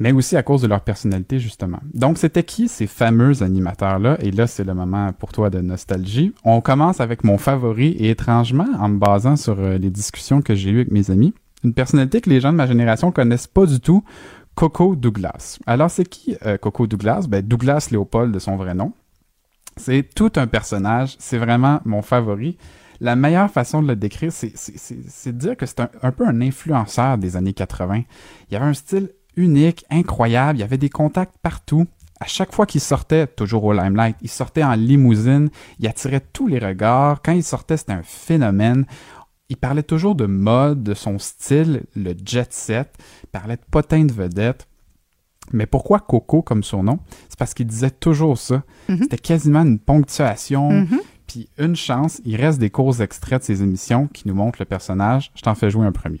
mais 0.00 0.12
aussi 0.12 0.36
à 0.36 0.42
cause 0.42 0.62
de 0.62 0.66
leur 0.66 0.80
personnalité, 0.80 1.38
justement. 1.38 1.78
Donc, 1.92 2.16
c'était 2.16 2.42
qui 2.42 2.68
ces 2.68 2.86
fameux 2.86 3.42
animateurs-là? 3.42 4.16
Et 4.20 4.30
là, 4.30 4.46
c'est 4.46 4.64
le 4.64 4.74
moment 4.74 5.12
pour 5.12 5.30
toi 5.30 5.50
de 5.50 5.60
nostalgie. 5.60 6.32
On 6.42 6.62
commence 6.62 7.00
avec 7.00 7.22
mon 7.22 7.36
favori, 7.36 7.88
et 7.90 8.08
étrangement, 8.08 8.66
en 8.78 8.88
me 8.88 8.98
basant 8.98 9.36
sur 9.36 9.60
euh, 9.60 9.76
les 9.76 9.90
discussions 9.90 10.40
que 10.40 10.54
j'ai 10.54 10.70
eues 10.70 10.76
avec 10.76 10.90
mes 10.90 11.10
amis, 11.10 11.34
une 11.62 11.74
personnalité 11.74 12.22
que 12.22 12.30
les 12.30 12.40
gens 12.40 12.50
de 12.50 12.56
ma 12.56 12.66
génération 12.66 13.12
connaissent 13.12 13.46
pas 13.46 13.66
du 13.66 13.78
tout, 13.78 14.02
Coco 14.54 14.96
Douglas. 14.96 15.58
Alors, 15.66 15.90
c'est 15.90 16.08
qui 16.08 16.34
euh, 16.46 16.56
Coco 16.56 16.86
Douglas? 16.86 17.26
Ben, 17.28 17.46
Douglas 17.46 17.88
Léopold 17.90 18.32
de 18.32 18.38
son 18.38 18.56
vrai 18.56 18.74
nom. 18.74 18.94
C'est 19.76 20.08
tout 20.14 20.32
un 20.36 20.46
personnage. 20.46 21.16
C'est 21.18 21.38
vraiment 21.38 21.80
mon 21.84 22.00
favori. 22.00 22.56
La 23.00 23.16
meilleure 23.16 23.50
façon 23.50 23.82
de 23.82 23.88
le 23.88 23.96
décrire, 23.96 24.32
c'est 24.32 25.32
de 25.32 25.38
dire 25.38 25.56
que 25.56 25.64
c'est 25.64 25.80
un, 25.80 25.90
un 26.02 26.12
peu 26.12 26.26
un 26.26 26.40
influenceur 26.42 27.16
des 27.16 27.36
années 27.36 27.54
80. 27.54 28.02
Il 28.50 28.56
avait 28.56 28.66
un 28.66 28.74
style 28.74 29.10
unique, 29.36 29.84
incroyable. 29.90 30.58
Il 30.58 30.60
y 30.60 30.64
avait 30.64 30.78
des 30.78 30.88
contacts 30.88 31.36
partout. 31.42 31.86
À 32.20 32.26
chaque 32.26 32.52
fois 32.54 32.66
qu'il 32.66 32.80
sortait, 32.82 33.26
toujours 33.26 33.64
au 33.64 33.72
limelight, 33.72 34.16
il 34.20 34.28
sortait 34.28 34.62
en 34.62 34.74
limousine. 34.74 35.48
Il 35.78 35.88
attirait 35.88 36.20
tous 36.20 36.46
les 36.46 36.58
regards. 36.58 37.22
Quand 37.22 37.32
il 37.32 37.42
sortait, 37.42 37.76
c'était 37.76 37.92
un 37.92 38.02
phénomène. 38.02 38.84
Il 39.48 39.56
parlait 39.56 39.82
toujours 39.82 40.14
de 40.14 40.26
mode, 40.26 40.82
de 40.82 40.94
son 40.94 41.18
style, 41.18 41.84
le 41.96 42.14
jet 42.24 42.52
set. 42.52 42.94
Il 43.24 43.28
parlait 43.28 43.56
de 43.56 43.64
potins 43.70 44.04
de 44.04 44.12
vedettes. 44.12 44.68
Mais 45.52 45.66
pourquoi 45.66 45.98
Coco 46.00 46.42
comme 46.42 46.62
surnom? 46.62 47.00
C'est 47.28 47.38
parce 47.38 47.54
qu'il 47.54 47.66
disait 47.66 47.90
toujours 47.90 48.38
ça. 48.38 48.62
C'était 48.86 49.18
quasiment 49.18 49.62
une 49.62 49.78
ponctuation. 49.78 50.70
Mhm. 50.70 51.00
Puis 51.26 51.48
une 51.58 51.76
chance, 51.76 52.20
il 52.24 52.36
reste 52.36 52.58
des 52.58 52.70
courts 52.70 53.00
extraits 53.00 53.40
de 53.40 53.44
ses 53.44 53.62
émissions 53.62 54.08
qui 54.08 54.26
nous 54.26 54.34
montrent 54.34 54.60
le 54.60 54.64
personnage. 54.66 55.30
Je 55.34 55.42
t'en 55.42 55.54
fais 55.54 55.70
jouer 55.70 55.86
un 55.86 55.92
premier. 55.92 56.20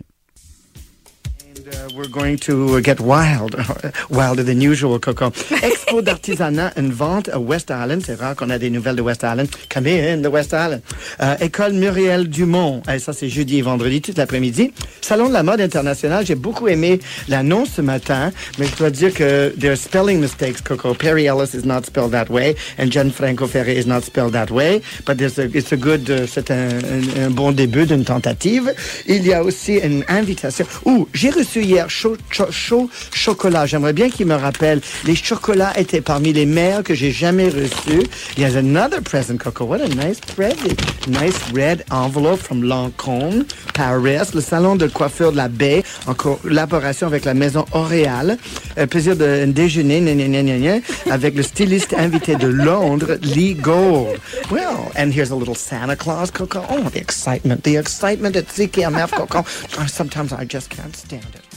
Uh, 1.72 1.88
we're 1.94 2.08
going 2.08 2.36
to 2.36 2.76
uh, 2.76 2.80
get 2.80 3.00
wild, 3.00 3.54
wilder 4.10 4.42
than 4.42 4.60
usual, 4.60 4.98
Coco. 4.98 5.30
Expo 5.62 6.02
d'artisanat, 6.02 6.72
une 6.76 6.90
vente 6.92 7.28
à 7.28 7.38
West 7.38 7.70
Island. 7.70 8.02
C'est 8.04 8.14
rare 8.18 8.34
qu'on 8.34 8.50
a 8.50 8.58
des 8.58 8.70
nouvelles 8.70 8.96
de 8.96 9.02
West 9.02 9.22
Island. 9.22 9.48
Come 9.72 9.86
in, 9.86 10.22
the 10.22 10.26
West 10.32 10.52
Island. 10.52 10.82
Euh, 11.20 11.36
École 11.40 11.74
Muriel 11.74 12.28
Dumont. 12.28 12.82
Eh, 12.92 12.98
ça, 12.98 13.12
c'est 13.12 13.28
jeudi 13.28 13.58
et 13.58 13.62
vendredi, 13.62 14.00
toute 14.00 14.18
l'après-midi. 14.18 14.72
Salon 15.00 15.28
de 15.28 15.32
la 15.32 15.42
mode 15.44 15.60
internationale. 15.60 16.26
J'ai 16.26 16.34
beaucoup 16.34 16.66
aimé 16.66 16.98
l'annonce 17.28 17.70
ce 17.76 17.82
matin, 17.82 18.32
mais 18.58 18.66
je 18.66 18.76
dois 18.76 18.90
dire 18.90 19.14
que 19.14 19.54
there 19.58 19.70
are 19.72 19.76
spelling 19.78 20.20
mistakes, 20.20 20.60
Coco. 20.62 20.94
Perry 20.94 21.26
Ellis 21.26 21.54
is 21.54 21.64
not 21.64 21.82
spelled 21.84 22.10
that 22.12 22.30
way, 22.30 22.56
and 22.78 22.86
Gianfranco 22.90 23.46
Ferre 23.46 23.68
is 23.68 23.86
not 23.86 24.00
spelled 24.02 24.32
that 24.32 24.50
way. 24.50 24.82
But 25.06 25.20
a, 25.20 25.26
it's 25.56 25.72
a 25.72 25.76
good, 25.76 26.08
uh, 26.10 26.26
c'est 26.26 26.50
un, 26.50 26.68
un- 26.68 27.26
un 27.26 27.30
bon 27.30 27.52
début 27.52 27.86
d'une 27.86 28.04
tentative. 28.04 28.74
Il 29.06 29.24
y 29.24 29.32
a 29.32 29.44
aussi 29.44 29.74
une 29.78 30.04
invitation. 30.08 30.66
Ouh, 30.84 31.06
j'ai 31.14 31.30
reçu 31.30 31.59
hier 31.62 31.88
chaud, 31.88 32.16
chaud, 32.30 32.50
chaud 32.50 32.90
chocolat. 33.12 33.66
J'aimerais 33.66 33.92
bien 33.92 34.10
qu'il 34.10 34.26
me 34.26 34.34
rappelle. 34.34 34.80
Les 35.04 35.14
chocolats 35.14 35.78
étaient 35.78 36.00
parmi 36.00 36.32
les 36.32 36.46
meilleurs 36.46 36.82
que 36.82 36.94
j'ai 36.94 37.12
jamais 37.12 37.48
reçus. 37.48 38.06
A 38.38 38.58
another 38.58 39.00
present, 39.02 39.38
Coco. 39.38 39.64
What 39.64 39.80
a 39.80 39.88
nice 39.88 40.20
present. 40.20 40.76
Nice 41.06 41.38
red 41.54 41.84
envelope 41.90 42.40
from 42.40 42.62
Lancôme, 42.62 43.44
Paris. 43.74 44.32
Le 44.34 44.40
salon 44.40 44.76
de 44.76 44.86
coiffure 44.86 45.32
de 45.32 45.36
la 45.36 45.48
baie, 45.48 45.82
en 46.06 46.14
collaboration 46.14 47.06
avec 47.06 47.24
la 47.24 47.34
maison 47.34 47.64
Auréal. 47.72 48.38
Euh, 48.78 48.86
plaisir 48.86 49.16
de 49.16 49.44
déjeuner, 49.46 50.00
gna, 50.00 50.14
gna, 50.14 50.42
gna, 50.42 50.80
avec 51.10 51.34
le 51.36 51.42
styliste 51.42 51.94
invité 51.96 52.36
de 52.36 52.48
Londres, 52.48 53.18
Lee 53.22 53.54
Gold. 53.54 54.18
Well, 54.50 54.90
and 54.96 55.12
here's 55.12 55.30
a 55.30 55.36
little 55.36 55.54
Santa 55.54 55.96
Claus, 55.96 56.30
Coco. 56.30 56.64
Oh, 56.70 56.88
the 56.90 56.98
excitement. 56.98 57.62
The 57.62 57.76
excitement 57.76 58.36
at 58.36 58.46
CKMF, 58.46 59.12
Coco. 59.12 59.44
Sometimes 59.86 60.32
I 60.32 60.44
just 60.44 60.70
can't 60.70 60.96
stand 60.96 61.24
it. 61.34 61.49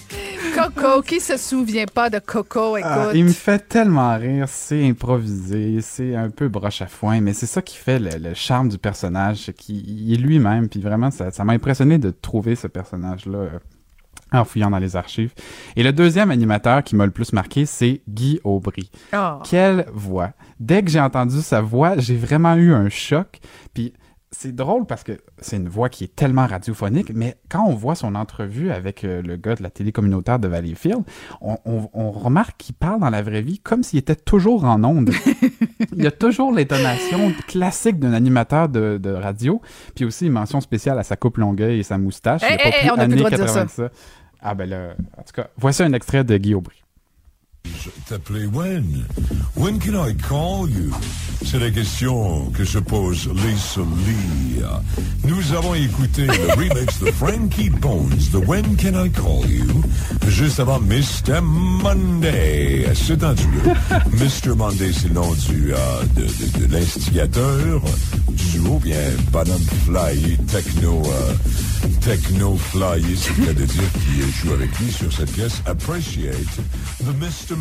Coco, 0.70 1.02
qui 1.02 1.20
se 1.20 1.38
souvient 1.38 1.86
pas 1.86 2.10
de 2.10 2.20
Coco? 2.20 2.78
Écoute. 2.78 2.92
Ah, 2.92 3.12
il 3.14 3.26
me 3.26 3.30
fait 3.32 3.68
tellement 3.68 4.18
rire, 4.18 4.46
c'est 4.48 4.88
improvisé, 4.88 5.80
c'est 5.82 6.16
un 6.16 6.30
peu 6.30 6.48
broche 6.48 6.82
à 6.82 6.88
foin, 6.88 7.22
mais 7.22 7.34
c'est 7.34 7.46
ça 7.46 7.62
qui 7.62 7.78
fait 7.78 8.00
le, 8.00 8.12
le 8.18 8.34
charme 8.34 8.70
du 8.70 8.78
personnage, 8.78 9.38
c'est 9.46 9.54
qu'il 9.54 10.14
est 10.14 10.18
lui-même, 10.18 10.70
puis 10.70 10.80
vraiment, 10.80 11.12
ça 11.12 11.32
ça 11.32 11.44
m'a 11.44 11.54
impressionné 11.54 11.98
de 11.98 12.12
trouver 12.12 12.56
ce 12.56 12.68
personnage-là 12.68 13.38
euh, 13.38 13.60
en 14.32 14.46
fouillant 14.46 14.70
dans 14.70 14.80
les 14.80 14.96
archives. 14.96 15.34
Et 15.76 15.84
le 15.84 15.92
deuxième 15.94 16.32
animateur 16.32 16.84
qui 16.84 16.96
m'a 16.96 17.06
le 17.06 17.12
plus 17.12 17.34
marqué, 17.34 17.66
c'est 17.66 18.02
Guy 18.08 18.40
Aubry. 18.44 18.90
Oh. 19.14 19.40
Quelle 19.44 19.86
voix! 19.94 20.32
Dès 20.60 20.84
que 20.84 20.90
j'ai 20.90 21.00
entendu 21.00 21.42
sa 21.42 21.62
voix, 21.62 21.98
j'ai 21.98 22.16
vraiment 22.16 22.56
eu 22.56 22.74
un 22.74 22.90
choc. 22.90 23.40
Puis 23.74 23.94
c'est 24.36 24.54
drôle 24.54 24.86
parce 24.86 25.04
que 25.04 25.14
c'est 25.40 25.58
une 25.58 25.70
voix 25.70 25.88
qui 25.90 26.04
est 26.04 26.16
tellement 26.16 26.46
radiophonique, 26.48 27.12
mais 27.14 27.38
quand 27.50 27.64
on 27.66 27.74
voit 27.76 27.96
son 27.96 28.16
entrevue 28.16 28.72
avec 28.72 29.04
euh, 29.04 29.22
le 29.22 29.36
gars 29.38 29.56
de 29.56 29.64
la 29.64 29.70
télé 29.70 29.92
communautaire 29.92 30.40
de 30.40 30.48
Valleyfield, 30.48 31.04
on, 31.40 31.58
on- 31.66 31.90
on 31.94 32.12
remarque 32.12 32.56
qu'il 32.58 32.76
parle 32.76 33.00
dans 33.00 33.10
la 33.10 33.22
vraie 33.22 33.42
vie 33.42 33.60
comme 33.60 33.84
s'il 33.84 34.00
était 34.00 34.16
toujours 34.16 34.66
en 34.66 34.84
onde. 34.84 35.12
il 35.96 36.04
y 36.04 36.08
a 36.08 36.12
toujours 36.12 36.52
l'intonation 36.52 37.32
classique 37.48 38.00
d'un 38.00 38.14
animateur 38.14 38.70
de, 38.70 38.98
de 38.98 39.12
radio, 39.12 39.62
puis 39.96 40.04
aussi 40.06 40.26
une 40.26 40.34
mention 40.34 40.60
spéciale 40.62 40.98
à 41.00 41.04
sa 41.04 41.16
coupe 41.16 41.38
longueuil 41.38 41.80
et 41.80 41.84
sa 41.84 41.98
moustache. 41.98 42.42
Il 42.42 42.46
a 42.46 42.52
Hey, 42.52 42.58
pas 42.58 42.64
hey, 42.66 42.72
pris 42.72 42.86
hey, 42.88 42.92
on 42.92 43.00
a 43.00 43.06
plus 43.06 43.12
le 43.12 43.18
droit 43.18 43.30
de 43.30 43.36
dire 43.36 43.46
80 43.46 43.68
ça. 43.68 43.90
Ah 44.42 44.56
ben 44.56 44.70
là, 44.70 44.96
en 45.18 45.22
tout 45.22 45.32
cas, 45.34 45.48
voici 45.58 45.84
un 45.84 45.94
extrait 45.94 46.24
de 46.26 46.36
Guy 46.38 46.54
Aubry. 46.54 46.83
T'appeler 48.10 48.46
when? 48.48 49.06
When 49.56 49.80
can 49.80 49.96
I 49.96 50.14
call 50.16 50.68
you? 50.70 50.92
C'est 51.46 51.60
la 51.60 51.72
question 51.72 52.50
que 52.52 52.66
se 52.66 52.78
pose 52.80 53.30
Lisa 53.30 53.82
Lee. 54.06 54.62
Nous 55.26 55.54
avons 55.54 55.74
écouté 55.76 56.26
le 56.26 56.54
remix 56.58 57.00
de 57.00 57.12
Frankie 57.12 57.70
Bones 57.70 58.10
de 58.32 58.38
When 58.38 58.76
Can 58.78 59.06
I 59.06 59.10
Call 59.12 59.50
You? 59.50 59.82
Juste 60.28 60.60
avant 60.60 60.80
Mr. 60.82 61.42
Monday. 61.42 62.86
C'est 62.96 63.24
un 63.24 63.34
duo. 63.34 63.48
Mr. 64.12 64.56
Monday, 64.56 64.92
c'est 64.94 65.08
le 65.10 65.14
nom 65.16 65.34
du, 65.34 65.74
euh, 65.74 66.04
de, 66.16 66.22
de- 66.24 66.66
de 66.68 66.74
l'instigateur 66.74 67.82
du 68.30 68.46
duo, 68.60 68.80
bien 68.80 68.98
Banana 69.32 69.56
Fly, 69.86 70.38
Techno, 70.52 71.02
euh, 71.06 71.34
Techno 72.02 72.58
Fly, 72.58 73.04
c'est 73.18 73.38
le 73.38 73.46
cas 73.46 73.54
de 73.54 73.66
dire 73.66 73.84
qui 73.94 74.22
joue 74.48 74.54
avec 74.54 74.78
lui 74.80 74.92
sur 74.92 75.12
cette 75.14 75.32
pièce. 75.32 75.62
Appreciate 75.66 76.36
the 77.00 77.14
Mr. 77.20 77.53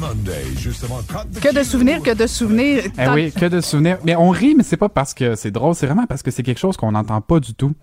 Que 1.41 1.55
de 1.55 1.63
souvenirs, 1.63 2.03
que 2.03 2.15
de 2.15 2.27
souvenirs. 2.27 2.85
Eh 2.99 3.09
oui, 3.09 3.33
que 3.33 3.47
de 3.47 3.61
souvenirs. 3.61 3.99
Mais 4.05 4.17
on 4.17 4.31
rit, 4.31 4.55
mais 4.55 4.63
c'est 4.63 4.77
pas 4.77 4.89
parce 4.89 5.15
que 5.15 5.35
c'est 5.35 5.51
drôle, 5.51 5.75
c'est 5.75 5.87
vraiment 5.87 6.07
parce 6.07 6.23
que 6.23 6.31
c'est 6.31 6.43
quelque 6.43 6.61
chose 6.61 6.77
qu'on 6.77 6.93
n'entend 6.93 7.21
pas 7.21 7.41
du 7.41 7.55
tout. 7.55 7.75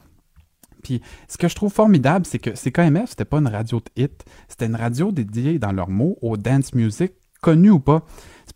Puis 0.83 1.01
ce 1.27 1.37
que 1.37 1.47
je 1.47 1.55
trouve 1.55 1.71
formidable, 1.71 2.25
c'est 2.25 2.39
que 2.39 2.51
CKMF, 2.51 3.09
c'était 3.09 3.25
pas 3.25 3.37
une 3.37 3.47
radio 3.47 3.79
de 3.79 4.03
hit, 4.03 4.23
c'était 4.47 4.65
une 4.65 4.75
radio 4.75 5.11
dédiée, 5.11 5.59
dans 5.59 5.71
leurs 5.71 5.89
mots, 5.89 6.17
au 6.21 6.37
dance 6.37 6.73
music, 6.73 7.11
connu 7.41 7.69
ou 7.69 7.79
pas. 7.79 8.05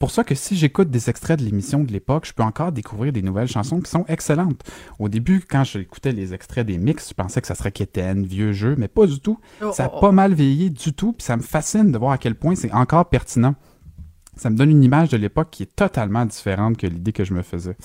C'est 0.03 0.07
pour 0.07 0.11
ça 0.11 0.25
que 0.25 0.35
si 0.35 0.57
j'écoute 0.57 0.89
des 0.89 1.09
extraits 1.09 1.39
de 1.39 1.45
l'émission 1.45 1.81
de 1.81 1.89
l'époque, 1.89 2.25
je 2.25 2.34
peux 2.34 2.43
encore 2.43 2.73
découvrir 2.73 3.13
des 3.13 3.21
nouvelles 3.21 3.47
chansons 3.47 3.80
qui 3.80 3.89
sont 3.89 4.03
excellentes. 4.09 4.61
Au 4.99 5.07
début, 5.07 5.39
quand 5.49 5.63
j'écoutais 5.63 6.11
les 6.11 6.34
extraits 6.34 6.67
des 6.67 6.77
mix, 6.77 7.07
je 7.07 7.13
pensais 7.13 7.39
que 7.39 7.47
ça 7.47 7.55
serait 7.55 7.71
quétaine, 7.71 8.25
vieux 8.25 8.51
jeu, 8.51 8.75
mais 8.77 8.89
pas 8.89 9.07
du 9.07 9.21
tout. 9.21 9.39
Oh, 9.61 9.71
ça 9.71 9.85
a 9.85 9.88
oh, 9.88 9.95
oh. 9.95 9.99
pas 10.01 10.11
mal 10.11 10.34
vieilli 10.34 10.71
du 10.71 10.91
tout, 10.91 11.13
puis 11.13 11.23
ça 11.23 11.38
me 11.38 11.41
fascine 11.41 11.93
de 11.93 11.97
voir 11.97 12.11
à 12.11 12.17
quel 12.17 12.35
point 12.35 12.53
c'est 12.53 12.73
encore 12.73 13.07
pertinent 13.07 13.55
ça 14.35 14.49
me 14.49 14.57
donne 14.57 14.71
une 14.71 14.84
image 14.84 15.09
de 15.09 15.17
l'époque 15.17 15.49
qui 15.51 15.61
est 15.61 15.75
totalement 15.75 16.25
différente 16.25 16.75
que 16.75 16.88
l'idée 16.88 17.13
que 17.13 17.23
je 17.23 17.35
me 17.35 17.43
faisais. 17.43 17.77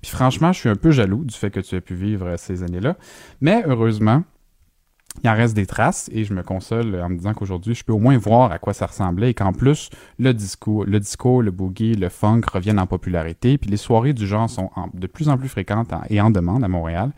Puis 0.00 0.12
franchement, 0.12 0.52
je 0.52 0.60
suis 0.60 0.68
un 0.68 0.76
peu 0.76 0.92
jaloux 0.92 1.24
du 1.24 1.34
fait 1.34 1.50
que 1.50 1.58
tu 1.58 1.74
aies 1.74 1.80
pu 1.80 1.96
vivre 1.96 2.36
ces 2.38 2.62
années-là. 2.62 2.96
Mais 3.40 3.64
heureusement, 3.66 4.22
il 5.24 5.30
en 5.30 5.34
reste 5.34 5.54
des 5.54 5.66
traces 5.66 6.08
et 6.12 6.24
je 6.24 6.32
me 6.34 6.42
console 6.42 7.00
en 7.02 7.08
me 7.08 7.16
disant 7.16 7.34
qu'aujourd'hui, 7.34 7.74
je 7.74 7.84
peux 7.84 7.92
au 7.92 7.98
moins 7.98 8.16
voir 8.18 8.52
à 8.52 8.58
quoi 8.58 8.72
ça 8.72 8.86
ressemblait 8.86 9.30
et 9.30 9.34
qu'en 9.34 9.52
plus, 9.52 9.90
le 10.18 10.32
disco, 10.34 10.84
le 10.84 11.00
disco, 11.00 11.40
le 11.42 11.50
boogie, 11.50 11.94
le 11.94 12.08
funk 12.08 12.42
reviennent 12.52 12.78
en 12.78 12.86
popularité. 12.86 13.58
Puis 13.58 13.70
les 13.70 13.76
soirées 13.76 14.12
du 14.12 14.26
genre 14.26 14.48
sont 14.48 14.70
en- 14.76 14.88
de 14.94 15.06
plus 15.06 15.28
en 15.28 15.36
plus 15.36 15.48
fréquentes 15.48 15.92
en- 15.92 16.02
et 16.10 16.20
en 16.20 16.30
demande 16.30 16.62
à 16.64 16.68
Montréal. 16.68 17.10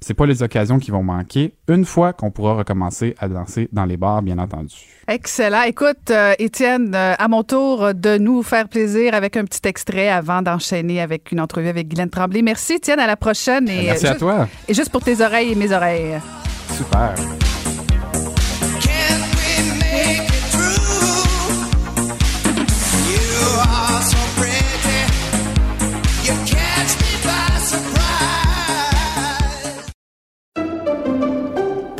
C'est 0.00 0.14
pas 0.14 0.26
les 0.26 0.42
occasions 0.42 0.78
qui 0.78 0.90
vont 0.90 1.02
manquer 1.02 1.54
une 1.68 1.84
fois 1.84 2.12
qu'on 2.12 2.30
pourra 2.30 2.54
recommencer 2.54 3.14
à 3.18 3.28
danser 3.28 3.68
dans 3.72 3.84
les 3.86 3.96
bars, 3.96 4.22
bien 4.22 4.38
entendu. 4.38 4.74
Excellent. 5.08 5.62
Écoute, 5.62 6.10
euh, 6.10 6.34
Étienne, 6.38 6.92
euh, 6.94 7.14
à 7.18 7.28
mon 7.28 7.42
tour 7.42 7.94
de 7.94 8.18
nous 8.18 8.42
faire 8.42 8.68
plaisir 8.68 9.14
avec 9.14 9.36
un 9.36 9.44
petit 9.44 9.66
extrait 9.66 10.08
avant 10.08 10.42
d'enchaîner 10.42 11.00
avec 11.00 11.32
une 11.32 11.40
entrevue 11.40 11.68
avec 11.68 11.88
Guylaine 11.88 12.10
Tremblay. 12.10 12.42
Merci, 12.42 12.74
Étienne. 12.74 13.00
À 13.00 13.06
la 13.06 13.16
prochaine. 13.16 13.68
Et, 13.68 13.84
Merci 13.86 14.04
euh, 14.06 14.08
à 14.08 14.12
juste- 14.12 14.18
toi. 14.20 14.48
Et 14.68 14.74
juste 14.74 14.90
pour 14.90 15.02
tes 15.02 15.20
oreilles 15.20 15.52
et 15.52 15.54
mes 15.54 15.72
oreilles. 15.72 16.20
Super. 16.76 17.14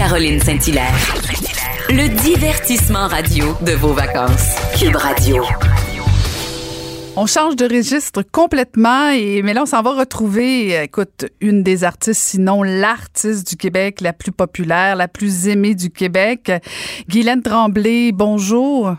Caroline, 0.00 0.40
Saint-Hilaire. 0.40 0.94
Le 1.90 2.08
divertissement 2.22 3.06
radio 3.06 3.54
de 3.60 3.72
vos 3.72 3.92
vacances. 3.92 4.56
Cube 4.78 4.96
Radio. 4.96 5.44
On 7.16 7.26
change 7.26 7.54
de 7.54 7.66
registre 7.66 8.22
complètement, 8.22 9.10
et, 9.10 9.42
mais 9.42 9.52
là, 9.52 9.64
on 9.64 9.66
s'en 9.66 9.82
va 9.82 9.90
retrouver, 9.90 10.74
euh, 10.74 10.84
écoute, 10.84 11.26
une 11.42 11.62
des 11.62 11.84
artistes, 11.84 12.22
sinon 12.22 12.62
l'artiste 12.62 13.46
du 13.46 13.56
Québec 13.56 14.00
la 14.00 14.14
plus 14.14 14.32
populaire, 14.32 14.96
la 14.96 15.06
plus 15.06 15.48
aimée 15.48 15.74
du 15.74 15.90
Québec. 15.90 16.50
Guylaine 17.06 17.42
Tremblay, 17.42 18.12
bonjour. 18.12 18.96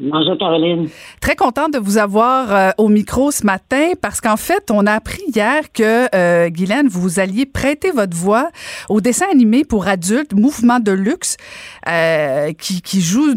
Bonjour 0.00 0.36
Caroline. 0.38 0.88
Très 1.20 1.36
contente 1.36 1.72
de 1.74 1.78
vous 1.78 1.98
avoir 1.98 2.52
euh, 2.52 2.70
au 2.78 2.88
micro 2.88 3.30
ce 3.30 3.44
matin 3.46 3.92
parce 4.00 4.20
qu'en 4.20 4.36
fait, 4.36 4.70
on 4.70 4.86
a 4.86 4.92
appris 4.92 5.22
hier 5.34 5.70
que, 5.72 6.08
euh, 6.14 6.48
Guylaine, 6.48 6.88
vous 6.88 7.20
alliez 7.20 7.46
prêter 7.46 7.90
votre 7.90 8.16
voix 8.16 8.50
au 8.88 9.00
dessin 9.00 9.26
animé 9.30 9.64
pour 9.64 9.86
adultes, 9.86 10.32
Mouvement 10.34 10.80
de 10.80 10.90
luxe, 10.92 11.36
euh, 11.88 12.52
qui, 12.54 12.82
qui 12.82 13.00
joue 13.00 13.34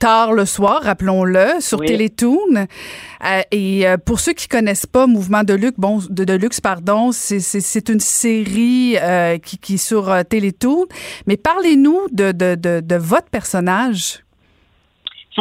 tard 0.00 0.32
le 0.32 0.46
soir, 0.46 0.80
rappelons-le, 0.82 1.60
sur 1.60 1.78
Oui. 1.80 1.86
Télétoon. 1.86 2.38
Euh, 2.56 3.40
et 3.52 3.86
euh, 3.86 3.96
pour 3.98 4.18
ceux 4.18 4.32
qui 4.32 4.48
connaissent 4.48 4.86
pas 4.86 5.06
Mouvement 5.06 5.44
de 5.44 5.54
luxe, 5.54 5.76
bon, 5.78 6.00
de, 6.08 6.24
de 6.24 6.32
luxe, 6.32 6.60
pardon, 6.60 7.12
c'est- 7.12 7.40
c'est 7.40 7.60
c'est 7.60 7.88
une 7.90 8.00
série 8.00 8.96
euh, 9.00 9.38
qui, 9.38 9.58
qui 9.58 9.74
est 9.74 9.76
sur 9.76 10.10
euh, 10.10 10.22
Télétoon. 10.22 10.86
Mais 11.26 11.36
parlez-nous 11.36 12.00
de, 12.10 12.32
de, 12.32 12.54
de, 12.56 12.80
de 12.80 12.96
votre 12.96 13.28
personnage. 13.28 14.24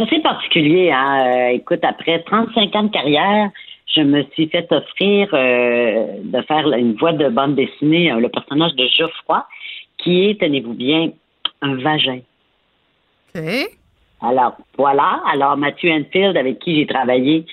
C'est 0.07 0.13
assez 0.15 0.21
particulier. 0.21 0.91
Hein? 0.91 1.26
Euh, 1.26 1.47
écoute, 1.55 1.80
après 1.84 2.21
35 2.23 2.76
ans 2.76 2.84
de 2.84 2.91
carrière, 2.91 3.49
je 3.95 4.01
me 4.01 4.23
suis 4.34 4.47
fait 4.47 4.67
offrir 4.71 5.30
euh, 5.34 6.05
de 6.23 6.41
faire 6.43 6.67
une 6.73 6.93
voix 6.93 7.11
de 7.13 7.27
bande 7.30 7.55
dessinée, 7.55 8.11
euh, 8.11 8.19
le 8.19 8.30
personnage 8.30 8.73
de 8.76 8.88
Geoffroy, 8.88 9.45
qui 9.97 10.26
est, 10.30 10.39
tenez-vous 10.39 10.73
bien, 10.73 11.09
un 11.61 11.76
vagin. 11.76 12.19
OK. 13.35 13.41
Alors, 14.21 14.57
voilà. 14.77 15.21
Alors, 15.31 15.57
Mathieu 15.57 15.91
Enfield, 15.91 16.38
avec 16.38 16.59
qui 16.59 16.76
j'ai 16.76 16.85
travaillé 16.85 17.45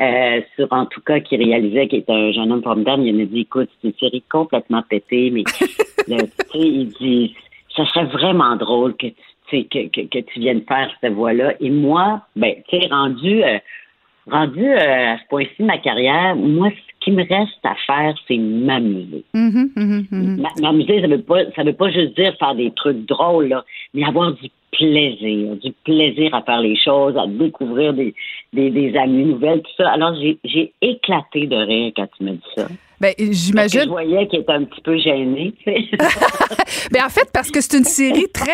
euh, 0.00 0.40
sur, 0.56 0.66
en 0.72 0.86
tout 0.86 1.00
cas, 1.00 1.20
qui 1.20 1.36
réalisait, 1.36 1.88
qui 1.88 1.96
est 1.96 2.10
un 2.10 2.32
jeune 2.32 2.50
homme 2.52 2.62
formidable, 2.62 3.02
il 3.04 3.16
m'a 3.16 3.24
dit, 3.24 3.40
écoute, 3.40 3.68
c'est 3.82 3.88
une 3.88 3.94
série 3.94 4.22
complètement 4.30 4.82
pétée, 4.88 5.30
mais, 5.30 5.44
le- 6.08 6.22
tu 6.24 6.28
sais, 6.52 6.58
il 6.58 6.88
dit, 7.00 7.34
ça 7.76 7.84
serait 7.86 8.04
vraiment 8.06 8.56
drôle 8.56 8.96
que 8.96 9.08
tu, 9.08 9.14
que, 9.50 9.88
que, 9.88 10.06
que 10.06 10.18
tu 10.18 10.40
viennes 10.40 10.62
faire 10.66 10.90
cette 11.00 11.12
voix-là. 11.12 11.54
Et 11.60 11.70
moi, 11.70 12.22
ben, 12.36 12.54
tu 12.68 12.78
sais, 12.78 12.86
rendu, 12.88 13.44
euh, 13.44 13.58
rendu 14.30 14.64
euh, 14.64 15.14
à 15.14 15.18
ce 15.18 15.28
point-ci 15.28 15.54
de 15.60 15.64
ma 15.66 15.78
carrière, 15.78 16.34
moi, 16.36 16.70
ce 16.70 17.04
qui 17.04 17.10
me 17.12 17.22
reste 17.22 17.64
à 17.64 17.74
faire, 17.86 18.14
c'est 18.26 18.38
m'amuser. 18.38 19.24
Mhm, 19.34 19.70
mhm, 19.76 20.06
mhm. 20.10 20.38
M- 20.44 20.62
M'amuser, 20.62 21.00
ça 21.00 21.06
veut 21.06 21.22
pas, 21.22 21.50
ça 21.54 21.62
veut 21.62 21.74
pas 21.74 21.90
juste 21.90 22.16
dire 22.16 22.34
faire 22.38 22.54
des 22.54 22.70
trucs 22.72 23.06
drôles, 23.06 23.48
là, 23.48 23.64
mais 23.92 24.04
avoir 24.04 24.32
du 24.32 24.48
plaisir, 24.72 25.54
du 25.56 25.72
plaisir 25.84 26.34
à 26.34 26.42
faire 26.42 26.60
les 26.60 26.76
choses, 26.76 27.16
à 27.16 27.26
découvrir 27.28 27.92
des, 27.92 28.12
des, 28.52 28.70
des 28.70 28.96
amis 28.96 29.24
nouvelles, 29.24 29.62
tout 29.62 29.70
ça. 29.76 29.90
Alors, 29.90 30.14
j'ai, 30.20 30.38
j'ai 30.44 30.72
éclaté 30.82 31.46
de 31.46 31.56
rire 31.56 31.92
quand 31.94 32.08
tu 32.16 32.24
m'as 32.24 32.32
dit 32.32 32.40
ça. 32.56 32.66
Ben, 33.00 33.14
j'imagine. 33.18 33.82
Je 33.82 33.88
voyais 33.88 34.26
qu'il 34.28 34.40
était 34.40 34.52
un 34.52 34.64
petit 34.64 34.80
peu 34.80 34.98
gêné. 34.98 35.54
Ben, 36.90 37.04
en 37.04 37.08
fait, 37.08 37.30
parce 37.32 37.50
que 37.50 37.60
c'est 37.60 37.78
une 37.78 37.84
série 37.84 38.28
très, 38.32 38.52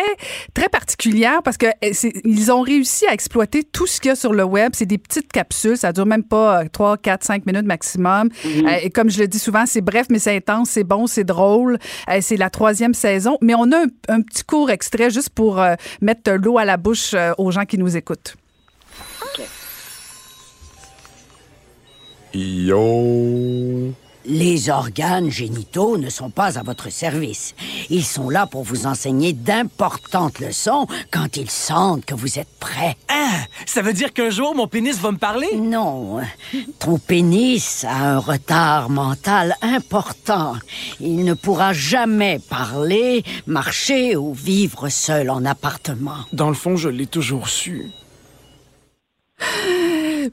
très 0.53 0.69
particulière, 0.69 1.41
parce 1.43 1.57
que 1.57 1.67
eh, 1.81 1.91
ils 2.23 2.51
ont 2.51 2.61
réussi 2.61 3.05
à 3.05 3.13
exploiter 3.13 3.63
tout 3.63 3.87
ce 3.87 3.99
qu'il 3.99 4.09
y 4.09 4.11
a 4.11 4.15
sur 4.15 4.33
le 4.33 4.43
web. 4.43 4.71
C'est 4.73 4.85
des 4.85 4.97
petites 4.97 5.31
capsules, 5.31 5.77
ça 5.77 5.91
dure 5.91 6.05
même 6.05 6.23
pas 6.23 6.65
3, 6.69 6.97
4, 6.97 7.23
5 7.23 7.45
minutes 7.45 7.65
maximum. 7.65 8.29
Mhm. 8.43 8.67
Euh, 8.67 8.71
et 8.83 8.89
comme 8.89 9.09
je 9.09 9.19
le 9.19 9.27
dis 9.27 9.39
souvent, 9.39 9.65
c'est 9.65 9.81
bref, 9.81 10.07
mais 10.09 10.19
c'est 10.19 10.35
intense, 10.35 10.69
c'est 10.69 10.83
bon, 10.83 11.07
c'est 11.07 11.23
drôle. 11.23 11.77
Euh, 12.09 12.17
c'est 12.21 12.37
la 12.37 12.49
troisième 12.49 12.93
saison. 12.93 13.37
Mais 13.41 13.53
on 13.53 13.71
a 13.71 13.85
un, 14.07 14.21
petit 14.21 14.43
court 14.43 14.69
extrait 14.69 15.09
juste 15.09 15.31
pour 15.31 15.59
euh, 15.59 15.75
mettre 16.01 16.31
l'eau 16.31 16.57
à 16.57 16.65
la 16.65 16.77
bouche 16.77 17.15
aux 17.37 17.51
gens 17.51 17.65
qui 17.65 17.77
nous 17.77 17.97
écoutent. 17.97 18.35
Yo. 22.33 23.93
Les 24.25 24.69
organes 24.69 25.31
génitaux 25.31 25.97
ne 25.97 26.09
sont 26.09 26.29
pas 26.29 26.59
à 26.59 26.63
votre 26.63 26.91
service. 26.91 27.55
Ils 27.89 28.05
sont 28.05 28.29
là 28.29 28.45
pour 28.45 28.63
vous 28.63 28.85
enseigner 28.85 29.33
d'importantes 29.33 30.39
leçons 30.39 30.85
quand 31.11 31.37
ils 31.37 31.49
sentent 31.49 32.05
que 32.05 32.13
vous 32.13 32.37
êtes 32.37 32.51
prêt. 32.59 32.95
Ah, 33.07 33.39
ça 33.65 33.81
veut 33.81 33.93
dire 33.93 34.13
qu'un 34.13 34.29
jour 34.29 34.53
mon 34.55 34.67
pénis 34.67 34.99
va 34.99 35.11
me 35.11 35.17
parler? 35.17 35.55
Non, 35.55 36.19
ton 36.79 36.99
pénis 36.99 37.83
a 37.83 38.13
un 38.13 38.19
retard 38.19 38.89
mental 38.89 39.55
important. 39.61 40.55
Il 40.99 41.25
ne 41.25 41.33
pourra 41.33 41.73
jamais 41.73 42.39
parler, 42.39 43.23
marcher 43.47 44.15
ou 44.15 44.33
vivre 44.33 44.89
seul 44.89 45.29
en 45.29 45.45
appartement. 45.45 46.25
Dans 46.31 46.49
le 46.49 46.55
fond, 46.55 46.77
je 46.77 46.89
l'ai 46.89 47.07
toujours 47.07 47.49
su. 47.49 47.87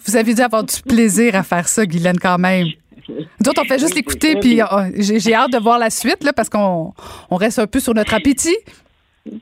Vous 0.04 0.16
avez 0.16 0.34
dû 0.34 0.42
avoir 0.42 0.64
du 0.64 0.80
plaisir 0.82 1.34
à 1.34 1.42
faire 1.42 1.68
ça, 1.68 1.86
Guylaine, 1.86 2.18
quand 2.18 2.38
même. 2.38 2.68
D'autres, 3.40 3.62
on 3.62 3.68
fait 3.68 3.78
juste 3.78 3.94
l'écouter, 3.94 4.36
puis 4.36 4.60
oh, 4.62 4.76
j'ai 4.96 5.34
hâte 5.34 5.52
de 5.52 5.58
voir 5.58 5.78
la 5.78 5.90
suite, 5.90 6.22
là, 6.24 6.32
parce 6.32 6.48
qu'on 6.48 6.92
on 7.30 7.36
reste 7.36 7.58
un 7.58 7.66
peu 7.66 7.80
sur 7.80 7.94
notre 7.94 8.14
appétit. 8.14 8.56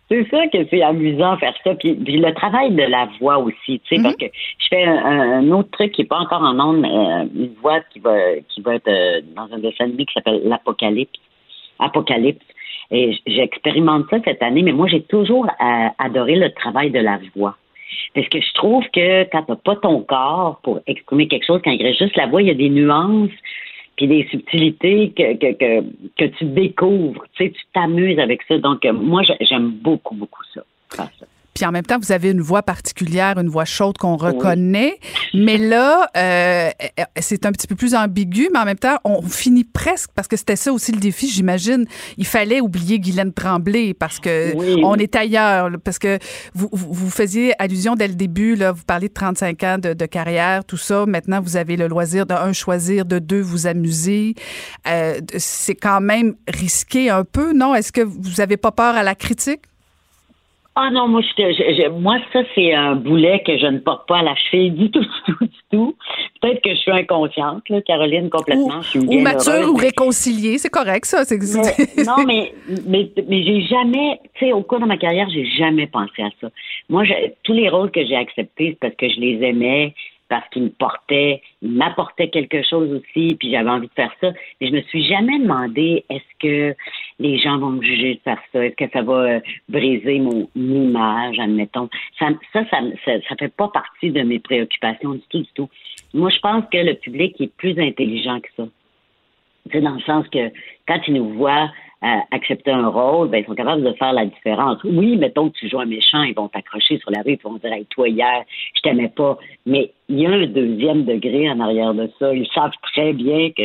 C'est 0.08 0.28
ça 0.30 0.46
que 0.48 0.58
c'est 0.70 0.82
amusant 0.82 1.36
faire 1.38 1.54
ça. 1.62 1.74
Puis, 1.74 1.94
le 1.94 2.32
travail 2.34 2.72
de 2.74 2.82
la 2.82 3.08
voix 3.20 3.38
aussi, 3.38 3.80
tu 3.84 3.96
sais, 3.96 4.02
parce 4.02 4.16
que 4.16 4.26
je 4.26 4.66
fais 4.68 4.84
un, 4.84 5.50
autre 5.50 5.70
truc 5.70 5.92
qui 5.92 6.02
n'est 6.02 6.08
pas 6.08 6.18
encore 6.18 6.42
en 6.42 6.58
ondes, 6.58 6.80
mais 6.80 6.90
euh, 6.90 7.24
une 7.34 7.54
voix 7.60 7.80
qui 7.92 8.00
va, 8.00 8.16
qui 8.48 8.60
va 8.62 8.76
être 8.76 8.88
euh, 8.88 9.20
dans 9.34 9.48
un 9.52 9.58
dessin 9.58 9.84
animé 9.84 10.06
qui 10.06 10.14
s'appelle 10.14 10.42
l'Apocalypse. 10.44 11.18
Apocalypse. 11.78 12.44
Et 12.90 13.18
j'expérimente 13.26 14.06
ça 14.10 14.18
cette 14.24 14.42
année, 14.42 14.62
mais 14.62 14.72
moi, 14.72 14.86
j'ai 14.86 15.02
toujours 15.02 15.46
euh, 15.46 15.88
adoré 15.98 16.36
le 16.36 16.50
travail 16.52 16.90
de 16.90 17.00
la 17.00 17.18
voix. 17.34 17.56
Parce 18.14 18.28
que 18.28 18.40
je 18.40 18.52
trouve 18.54 18.84
que 18.92 19.24
quand 19.24 19.42
tu 19.42 19.50
n'as 19.52 19.56
pas 19.56 19.76
ton 19.76 20.00
corps 20.00 20.60
pour 20.62 20.80
exprimer 20.86 21.28
quelque 21.28 21.46
chose, 21.46 21.60
quand 21.64 21.70
il 21.70 21.82
reste 21.82 21.98
juste 21.98 22.16
la 22.16 22.26
voix, 22.26 22.42
il 22.42 22.48
y 22.48 22.50
a 22.50 22.54
des 22.54 22.70
nuances 22.70 23.30
puis 23.96 24.06
des 24.06 24.26
subtilités 24.30 25.12
que, 25.16 26.26
tu 26.26 26.44
découvres. 26.44 27.24
Tu 27.34 27.46
sais, 27.46 27.50
tu 27.50 27.62
t'amuses 27.72 28.18
avec 28.18 28.42
ça. 28.46 28.58
Donc, 28.58 28.84
moi, 28.84 29.22
j'aime 29.40 29.70
beaucoup, 29.70 30.14
beaucoup 30.14 30.42
ça. 30.54 30.62
Puis 31.56 31.64
en 31.64 31.72
même 31.72 31.86
temps, 31.86 31.98
vous 31.98 32.12
avez 32.12 32.32
une 32.32 32.42
voix 32.42 32.62
particulière, 32.62 33.38
une 33.38 33.48
voix 33.48 33.64
chaude 33.64 33.96
qu'on 33.96 34.18
reconnaît. 34.18 34.98
Mais 35.32 35.56
là, 35.56 36.06
euh, 36.14 36.68
c'est 37.18 37.46
un 37.46 37.52
petit 37.52 37.66
peu 37.66 37.74
plus 37.74 37.94
ambigu, 37.94 38.50
mais 38.52 38.58
en 38.58 38.66
même 38.66 38.76
temps, 38.76 38.98
on 39.04 39.22
finit 39.22 39.64
presque, 39.64 40.10
parce 40.14 40.28
que 40.28 40.36
c'était 40.36 40.56
ça 40.56 40.70
aussi 40.70 40.92
le 40.92 41.00
défi, 41.00 41.30
j'imagine. 41.30 41.86
Il 42.18 42.26
fallait 42.26 42.60
oublier 42.60 43.00
Guylaine 43.00 43.32
Tremblay 43.32 43.94
parce 43.94 44.18
que 44.18 44.54
on 44.84 44.96
est 44.96 45.16
ailleurs. 45.16 45.70
Parce 45.82 45.98
que 45.98 46.18
vous, 46.52 46.68
vous, 46.70 47.08
faisiez 47.08 47.54
allusion 47.58 47.94
dès 47.94 48.08
le 48.08 48.16
début, 48.16 48.54
là, 48.54 48.72
vous 48.72 48.84
parlez 48.84 49.08
de 49.08 49.14
35 49.14 49.62
ans 49.62 49.78
de, 49.78 49.94
carrière, 50.04 50.62
tout 50.62 50.76
ça. 50.76 51.06
Maintenant, 51.06 51.40
vous 51.40 51.56
avez 51.56 51.78
le 51.78 51.88
loisir 51.88 52.26
de 52.26 52.34
un, 52.34 52.52
choisir, 52.52 53.06
de 53.06 53.18
deux, 53.18 53.40
vous 53.40 53.66
amuser. 53.66 54.34
Euh, 54.86 55.22
c'est 55.38 55.74
quand 55.74 56.02
même 56.02 56.34
risqué 56.52 57.08
un 57.08 57.24
peu, 57.24 57.54
non? 57.54 57.74
Est-ce 57.74 57.92
que 57.92 58.02
vous 58.02 58.42
avez 58.42 58.58
pas 58.58 58.72
peur 58.72 58.94
à 58.94 59.02
la 59.02 59.14
critique? 59.14 59.62
Ah 60.78 60.90
non, 60.90 61.08
moi, 61.08 61.22
je, 61.22 61.88
moi 61.88 62.18
ça, 62.34 62.40
c'est 62.54 62.74
un 62.74 62.96
boulet 62.96 63.42
que 63.46 63.56
je 63.56 63.66
ne 63.66 63.78
porte 63.78 64.06
pas 64.06 64.18
à 64.18 64.22
la 64.22 64.34
cheville 64.36 64.72
du 64.72 64.90
tout, 64.90 65.00
du 65.26 65.32
tout, 65.32 65.44
du 65.46 65.58
tout. 65.72 65.96
Peut-être 66.42 66.62
que 66.62 66.70
je 66.70 66.76
suis 66.76 66.90
inconsciente, 66.92 67.66
là, 67.70 67.80
Caroline, 67.80 68.28
complètement. 68.28 68.80
Ou, 68.94 69.20
mature 69.20 69.70
ou 69.72 69.76
réconciliée, 69.76 70.58
c'est 70.58 70.68
correct, 70.68 71.06
ça. 71.06 71.22
non, 72.06 72.24
mais, 72.26 72.52
mais, 72.86 73.10
mais 73.26 73.42
j'ai 73.42 73.62
jamais, 73.62 74.20
tu 74.34 74.46
sais, 74.46 74.52
au 74.52 74.60
cours 74.60 74.80
de 74.80 74.84
ma 74.84 74.98
carrière, 74.98 75.30
j'ai 75.30 75.46
jamais 75.46 75.86
pensé 75.86 76.22
à 76.22 76.28
ça. 76.42 76.50
Moi, 76.90 77.04
tous 77.42 77.54
les 77.54 77.70
rôles 77.70 77.90
que 77.90 78.04
j'ai 78.04 78.16
acceptés, 78.16 78.72
c'est 78.72 78.78
parce 78.78 78.94
que 78.96 79.08
je 79.08 79.18
les 79.18 79.42
aimais, 79.46 79.94
parce 80.28 80.48
qu'ils 80.50 80.64
me 80.64 80.68
portaient, 80.70 81.42
ils 81.62 81.70
m'apportaient 81.70 82.28
quelque 82.28 82.62
chose 82.62 82.92
aussi, 82.92 83.36
puis 83.36 83.50
j'avais 83.50 83.70
envie 83.70 83.86
de 83.86 83.92
faire 83.92 84.12
ça. 84.20 84.32
Mais 84.60 84.68
je 84.68 84.72
me 84.72 84.80
suis 84.82 85.04
jamais 85.04 85.38
demandé 85.38 86.04
est-ce 86.10 86.38
que 86.40 86.76
les 87.18 87.38
gens 87.38 87.58
vont 87.58 87.70
me 87.70 87.82
juger 87.82 88.14
de 88.14 88.20
faire 88.20 88.40
ça, 88.52 88.64
est-ce 88.64 88.76
que 88.76 88.90
ça 88.92 89.02
va 89.02 89.14
euh, 89.14 89.40
briser 89.68 90.18
mon 90.18 90.48
image, 90.54 91.38
admettons? 91.38 91.88
Ça, 92.18 92.28
ça, 92.52 92.64
ça, 92.70 92.80
ça, 93.04 93.36
fait 93.38 93.54
pas 93.54 93.68
partie 93.68 94.10
de 94.10 94.22
mes 94.22 94.38
préoccupations 94.38 95.14
du 95.14 95.22
tout, 95.28 95.40
du 95.40 95.52
tout. 95.54 95.68
Moi, 96.14 96.30
je 96.30 96.38
pense 96.40 96.64
que 96.72 96.78
le 96.78 96.94
public 96.94 97.40
est 97.40 97.54
plus 97.56 97.78
intelligent 97.78 98.40
que 98.40 98.48
ça. 98.56 98.64
C'est 99.72 99.80
dans 99.80 99.94
le 99.94 100.02
sens 100.02 100.26
que 100.28 100.50
quand 100.86 101.00
ils 101.08 101.14
nous 101.14 101.34
accepter 102.02 102.70
un 102.70 102.88
rôle, 102.88 103.28
ben, 103.28 103.38
ils 103.38 103.46
sont 103.46 103.54
capables 103.54 103.82
de 103.82 103.92
faire 103.94 104.12
la 104.12 104.26
différence. 104.26 104.82
Oui, 104.84 105.16
mettons 105.16 105.50
que 105.50 105.58
tu 105.58 105.68
joues 105.68 105.80
un 105.80 105.86
méchant, 105.86 106.22
ils 106.22 106.34
vont 106.34 106.48
t'accrocher 106.48 106.98
sur 106.98 107.10
la 107.10 107.22
rue, 107.22 107.32
ils 107.32 107.42
vont 107.42 107.54
dire 107.54 107.72
toi 107.90 108.08
hier, 108.08 108.44
je 108.74 108.80
t'aimais 108.82 109.08
pas. 109.08 109.38
Mais 109.64 109.92
il 110.08 110.20
y 110.20 110.26
a 110.26 110.30
un 110.30 110.46
deuxième 110.46 111.04
degré 111.04 111.50
en 111.50 111.60
arrière 111.60 111.94
de 111.94 112.10
ça. 112.18 112.34
Ils 112.34 112.48
savent 112.54 112.72
très 112.82 113.12
bien 113.12 113.50
que 113.50 113.62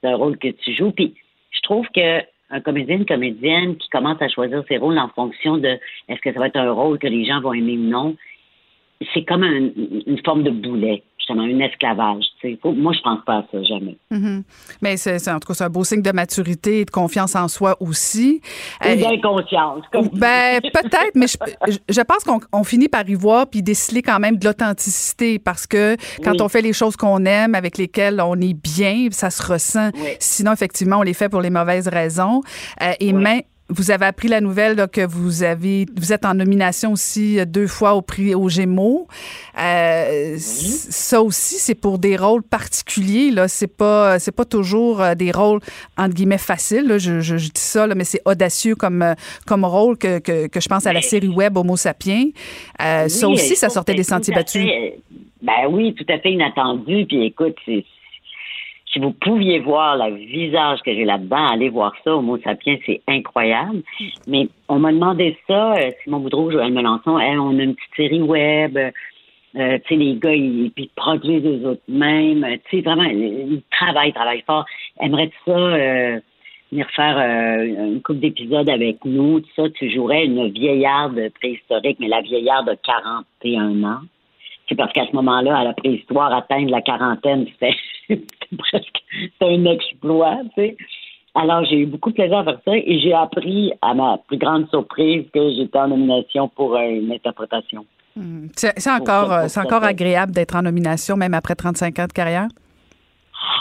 c'est 0.00 0.08
un 0.08 0.16
rôle 0.16 0.38
que 0.38 0.48
tu 0.48 0.72
joues. 0.74 0.92
Puis 0.92 1.14
je 1.50 1.60
trouve 1.60 1.86
que 1.94 2.20
un 2.50 2.60
comédien, 2.60 2.96
une 2.96 3.06
comédienne 3.06 3.76
qui 3.76 3.88
commence 3.88 4.20
à 4.20 4.28
choisir 4.28 4.62
ses 4.68 4.76
rôles 4.76 4.98
en 4.98 5.08
fonction 5.08 5.58
de 5.58 5.78
est-ce 6.08 6.20
que 6.20 6.32
ça 6.32 6.38
va 6.38 6.46
être 6.46 6.56
un 6.56 6.70
rôle 6.70 6.98
que 6.98 7.06
les 7.06 7.24
gens 7.24 7.40
vont 7.40 7.52
aimer 7.52 7.78
ou 7.78 7.88
non, 7.88 8.16
c'est 9.12 9.24
comme 9.24 9.44
une 9.44 10.20
forme 10.24 10.42
de 10.42 10.50
boulet 10.50 11.02
justement 11.26 11.44
un 11.44 11.60
esclavage. 11.60 12.24
moi, 12.64 12.92
je 12.92 13.00
pense 13.00 13.24
pas 13.24 13.38
à 13.38 13.44
ça, 13.50 13.62
jamais. 13.62 13.96
Mm-hmm. 14.12 14.42
Mais 14.82 14.96
c'est, 14.96 15.30
en 15.30 15.40
tout 15.40 15.48
cas, 15.48 15.54
c'est 15.54 15.64
un 15.64 15.70
beau 15.70 15.84
signe 15.84 16.02
de 16.02 16.12
maturité 16.12 16.80
et 16.80 16.84
de 16.84 16.90
confiance 16.90 17.34
en 17.34 17.48
soi 17.48 17.76
aussi. 17.80 18.40
Euh, 18.84 18.96
d'inconscience. 18.96 19.84
Ben, 20.12 20.60
peut-être, 20.72 21.12
mais 21.14 21.26
je, 21.26 21.78
je 21.88 22.00
pense 22.02 22.24
qu'on 22.24 22.64
finit 22.64 22.88
par 22.88 23.08
y 23.08 23.14
voir 23.14 23.46
puis 23.48 23.62
déceler 23.62 24.02
quand 24.02 24.18
même 24.18 24.36
de 24.36 24.44
l'authenticité 24.44 25.38
parce 25.38 25.66
que 25.66 25.96
quand 26.22 26.40
on 26.40 26.48
fait 26.48 26.62
les 26.62 26.72
choses 26.72 26.96
qu'on 26.96 27.24
aime, 27.24 27.54
avec 27.54 27.78
lesquelles 27.78 28.20
on 28.20 28.40
est 28.40 28.54
bien, 28.54 29.08
ça 29.10 29.30
se 29.30 29.42
ressent. 29.42 29.90
Sinon, 30.18 30.52
effectivement, 30.52 30.98
on 30.98 31.02
les 31.02 31.14
fait 31.14 31.28
pour 31.28 31.40
les 31.40 31.50
mauvaises 31.50 31.88
raisons. 31.88 32.42
Euh, 32.82 32.92
et 33.00 33.12
même 33.12 33.42
vous 33.70 33.90
avez 33.90 34.04
appris 34.04 34.28
la 34.28 34.40
nouvelle 34.40 34.86
que 34.92 35.06
vous 35.06 35.42
avez, 35.42 35.86
vous 35.96 36.12
êtes 36.12 36.26
en 36.26 36.34
nomination 36.34 36.92
aussi 36.92 37.40
euh, 37.40 37.44
deux 37.46 37.66
fois 37.66 37.94
au 37.94 38.02
prix 38.02 38.34
aux 38.34 38.48
Gémeaux. 38.48 39.08
Euh, 39.58 40.36
Ça 40.38 41.22
aussi, 41.22 41.56
c'est 41.56 41.74
pour 41.74 41.98
des 41.98 42.16
rôles 42.16 42.42
particuliers. 42.42 43.30
Là, 43.30 43.48
c'est 43.48 43.74
pas, 43.74 44.18
c'est 44.18 44.34
pas 44.36 44.44
toujours 44.44 45.00
euh, 45.00 45.14
des 45.14 45.32
rôles 45.32 45.60
entre 45.96 46.14
guillemets 46.14 46.38
faciles. 46.38 46.98
Je, 46.98 47.20
je, 47.20 47.36
dis 47.36 47.50
ça, 47.54 47.86
là, 47.86 47.94
mais 47.94 48.04
c'est 48.04 48.20
audacieux 48.26 48.74
comme 48.74 49.02
euh, 49.02 49.14
comme 49.46 49.64
rôle 49.64 49.96
que, 49.96 50.18
que, 50.18 50.46
que, 50.46 50.60
je 50.60 50.68
pense 50.68 50.86
à 50.86 50.92
la 50.92 51.00
série 51.00 51.28
web 51.28 51.56
Homo 51.56 51.76
sapiens. 51.76 52.26
Euh, 52.82 53.08
ça 53.08 53.28
aussi, 53.28 53.56
ça 53.56 53.70
sortait 53.70 53.94
des 53.94 54.02
sentiers 54.02 54.34
battus. 54.34 54.66
ben 55.42 55.66
oui, 55.70 55.94
tout 55.94 56.06
à 56.08 56.18
fait 56.18 56.32
inattendu. 56.32 57.06
Puis 57.06 57.24
écoute, 57.26 57.56
c'est 57.64 57.84
si 58.94 59.00
vous 59.00 59.10
pouviez 59.10 59.58
voir 59.58 59.96
le 59.96 60.14
visage 60.14 60.78
que 60.82 60.94
j'ai 60.94 61.04
là-dedans, 61.04 61.48
allez 61.48 61.68
voir 61.68 61.92
ça. 62.04 62.14
Homo 62.14 62.38
sapiens, 62.38 62.76
c'est 62.86 63.02
incroyable. 63.08 63.82
Mais 64.28 64.46
on 64.68 64.78
m'a 64.78 64.92
demandé 64.92 65.36
ça, 65.48 65.74
euh, 65.74 65.90
Simon 66.02 66.20
Boudreau, 66.20 66.52
Joël 66.52 66.72
Melançon, 66.72 67.10
on 67.10 67.18
a 67.58 67.62
une 67.62 67.74
petite 67.74 67.96
série 67.96 68.22
web. 68.22 68.78
Euh, 68.78 69.78
tu 69.78 69.88
sais, 69.88 69.96
les 69.96 70.14
gars, 70.14 70.32
ils, 70.32 70.70
produisent 70.94 71.44
eux 71.44 71.68
autres 71.70 71.82
mêmes. 71.88 72.46
Tu 72.70 72.76
sais, 72.76 72.82
vraiment, 72.82 73.02
ils 73.02 73.62
travaillent, 73.72 74.12
travaillent 74.12 74.44
fort. 74.46 74.64
Aimerais 75.00 75.30
ça 75.44 75.50
euh, 75.50 76.20
venir 76.70 76.88
faire 76.90 77.18
une 77.18 78.00
couple 78.00 78.20
d'épisodes 78.20 78.68
avec 78.68 79.04
nous? 79.04 79.40
Tout 79.40 79.50
ça, 79.56 79.70
tu 79.70 79.90
jouerais 79.90 80.24
une 80.24 80.50
vieillarde 80.50 81.30
préhistorique, 81.40 81.98
mais 81.98 82.08
la 82.08 82.20
vieillarde 82.20 82.68
de 82.68 82.78
41 82.84 83.82
ans. 83.82 84.00
C'est 84.68 84.74
parce 84.74 84.92
qu'à 84.92 85.06
ce 85.06 85.14
moment-là, 85.16 85.58
à 85.58 85.64
la 85.64 85.72
préhistoire, 85.74 86.32
atteindre 86.32 86.70
la 86.70 86.80
quarantaine, 86.82 87.46
c'était 87.60 88.24
presque 88.56 89.02
un 89.40 89.64
exploit, 89.66 90.38
tu 90.54 90.62
sais. 90.62 90.76
Alors, 91.36 91.64
j'ai 91.64 91.80
eu 91.80 91.86
beaucoup 91.86 92.10
de 92.10 92.14
plaisir 92.14 92.38
à 92.38 92.44
faire 92.44 92.60
ça 92.64 92.76
et 92.76 93.00
j'ai 93.00 93.12
appris, 93.12 93.72
à 93.82 93.92
ma 93.92 94.18
plus 94.28 94.38
grande 94.38 94.68
surprise, 94.70 95.24
que 95.34 95.50
j'étais 95.56 95.78
en 95.78 95.88
nomination 95.88 96.48
pour 96.48 96.76
une 96.76 97.10
interprétation. 97.10 97.84
Hmm. 98.14 98.46
C'est 98.54 98.90
encore, 98.90 99.32
euh, 99.32 99.44
c'est 99.48 99.58
encore 99.58 99.82
agréable 99.82 100.30
d'être 100.30 100.54
en 100.54 100.62
nomination, 100.62 101.16
même 101.16 101.34
après 101.34 101.56
35 101.56 101.98
ans 101.98 102.06
de 102.06 102.12
carrière? 102.12 102.46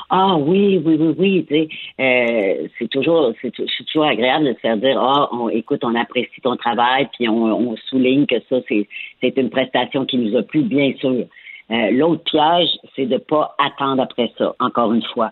Ah 0.10 0.36
oui, 0.38 0.82
oui, 0.84 0.98
oui, 1.00 1.16
oui. 1.18 1.46
Tu 1.48 1.56
sais, 1.56 1.68
euh, 2.00 2.68
c'est 2.78 2.90
toujours, 2.90 3.34
c'est, 3.42 3.52
toujours 3.52 4.06
agréable 4.06 4.46
de 4.46 4.54
se 4.54 4.60
faire 4.60 4.78
dire, 4.78 5.00
ah, 5.00 5.30
on, 5.32 5.50
écoute, 5.50 5.84
on 5.84 5.96
apprécie 5.96 6.42
ton 6.42 6.56
travail, 6.56 7.10
puis 7.14 7.28
on, 7.28 7.76
souligne 7.90 8.26
que 8.26 8.40
ça, 8.50 8.58
c'est, 8.68 9.38
une 9.38 9.50
prestation 9.50 10.06
qui 10.06 10.18
nous 10.18 10.38
a 10.38 10.44
plu, 10.44 10.62
bien 10.62 10.94
sûr. 11.00 11.26
Euh, 11.72 11.92
l'autre 11.92 12.24
piège, 12.26 12.70
c'est 12.96 13.06
de 13.06 13.18
pas 13.18 13.56
attendre 13.58 14.04
après 14.04 14.32
ça, 14.38 14.54
encore 14.60 14.94
une 14.94 15.04
fois. 15.14 15.32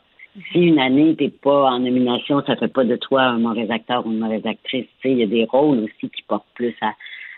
Si 0.52 0.60
une 0.60 0.80
année, 0.80 1.16
t'es 1.16 1.30
pas 1.30 1.72
en 1.72 1.80
nomination, 1.80 2.42
ça 2.48 2.56
fait 2.56 2.72
pas 2.72 2.86
de 2.86 2.96
toi 2.96 3.22
un 3.22 3.40
mauvais 3.40 3.70
acteur 3.70 4.06
ou 4.08 4.12
une 4.12 4.20
mauvaise 4.20 4.46
actrice. 4.46 4.88
Tu 5.02 5.12
il 5.12 5.18
y 5.18 5.24
a 5.24 5.28
des 5.28 5.44
rôles 5.44 5.80
aussi 5.80 6.10
qui 6.10 6.24
portent 6.28 6.46
plus 6.56 6.74
à, 6.82 6.94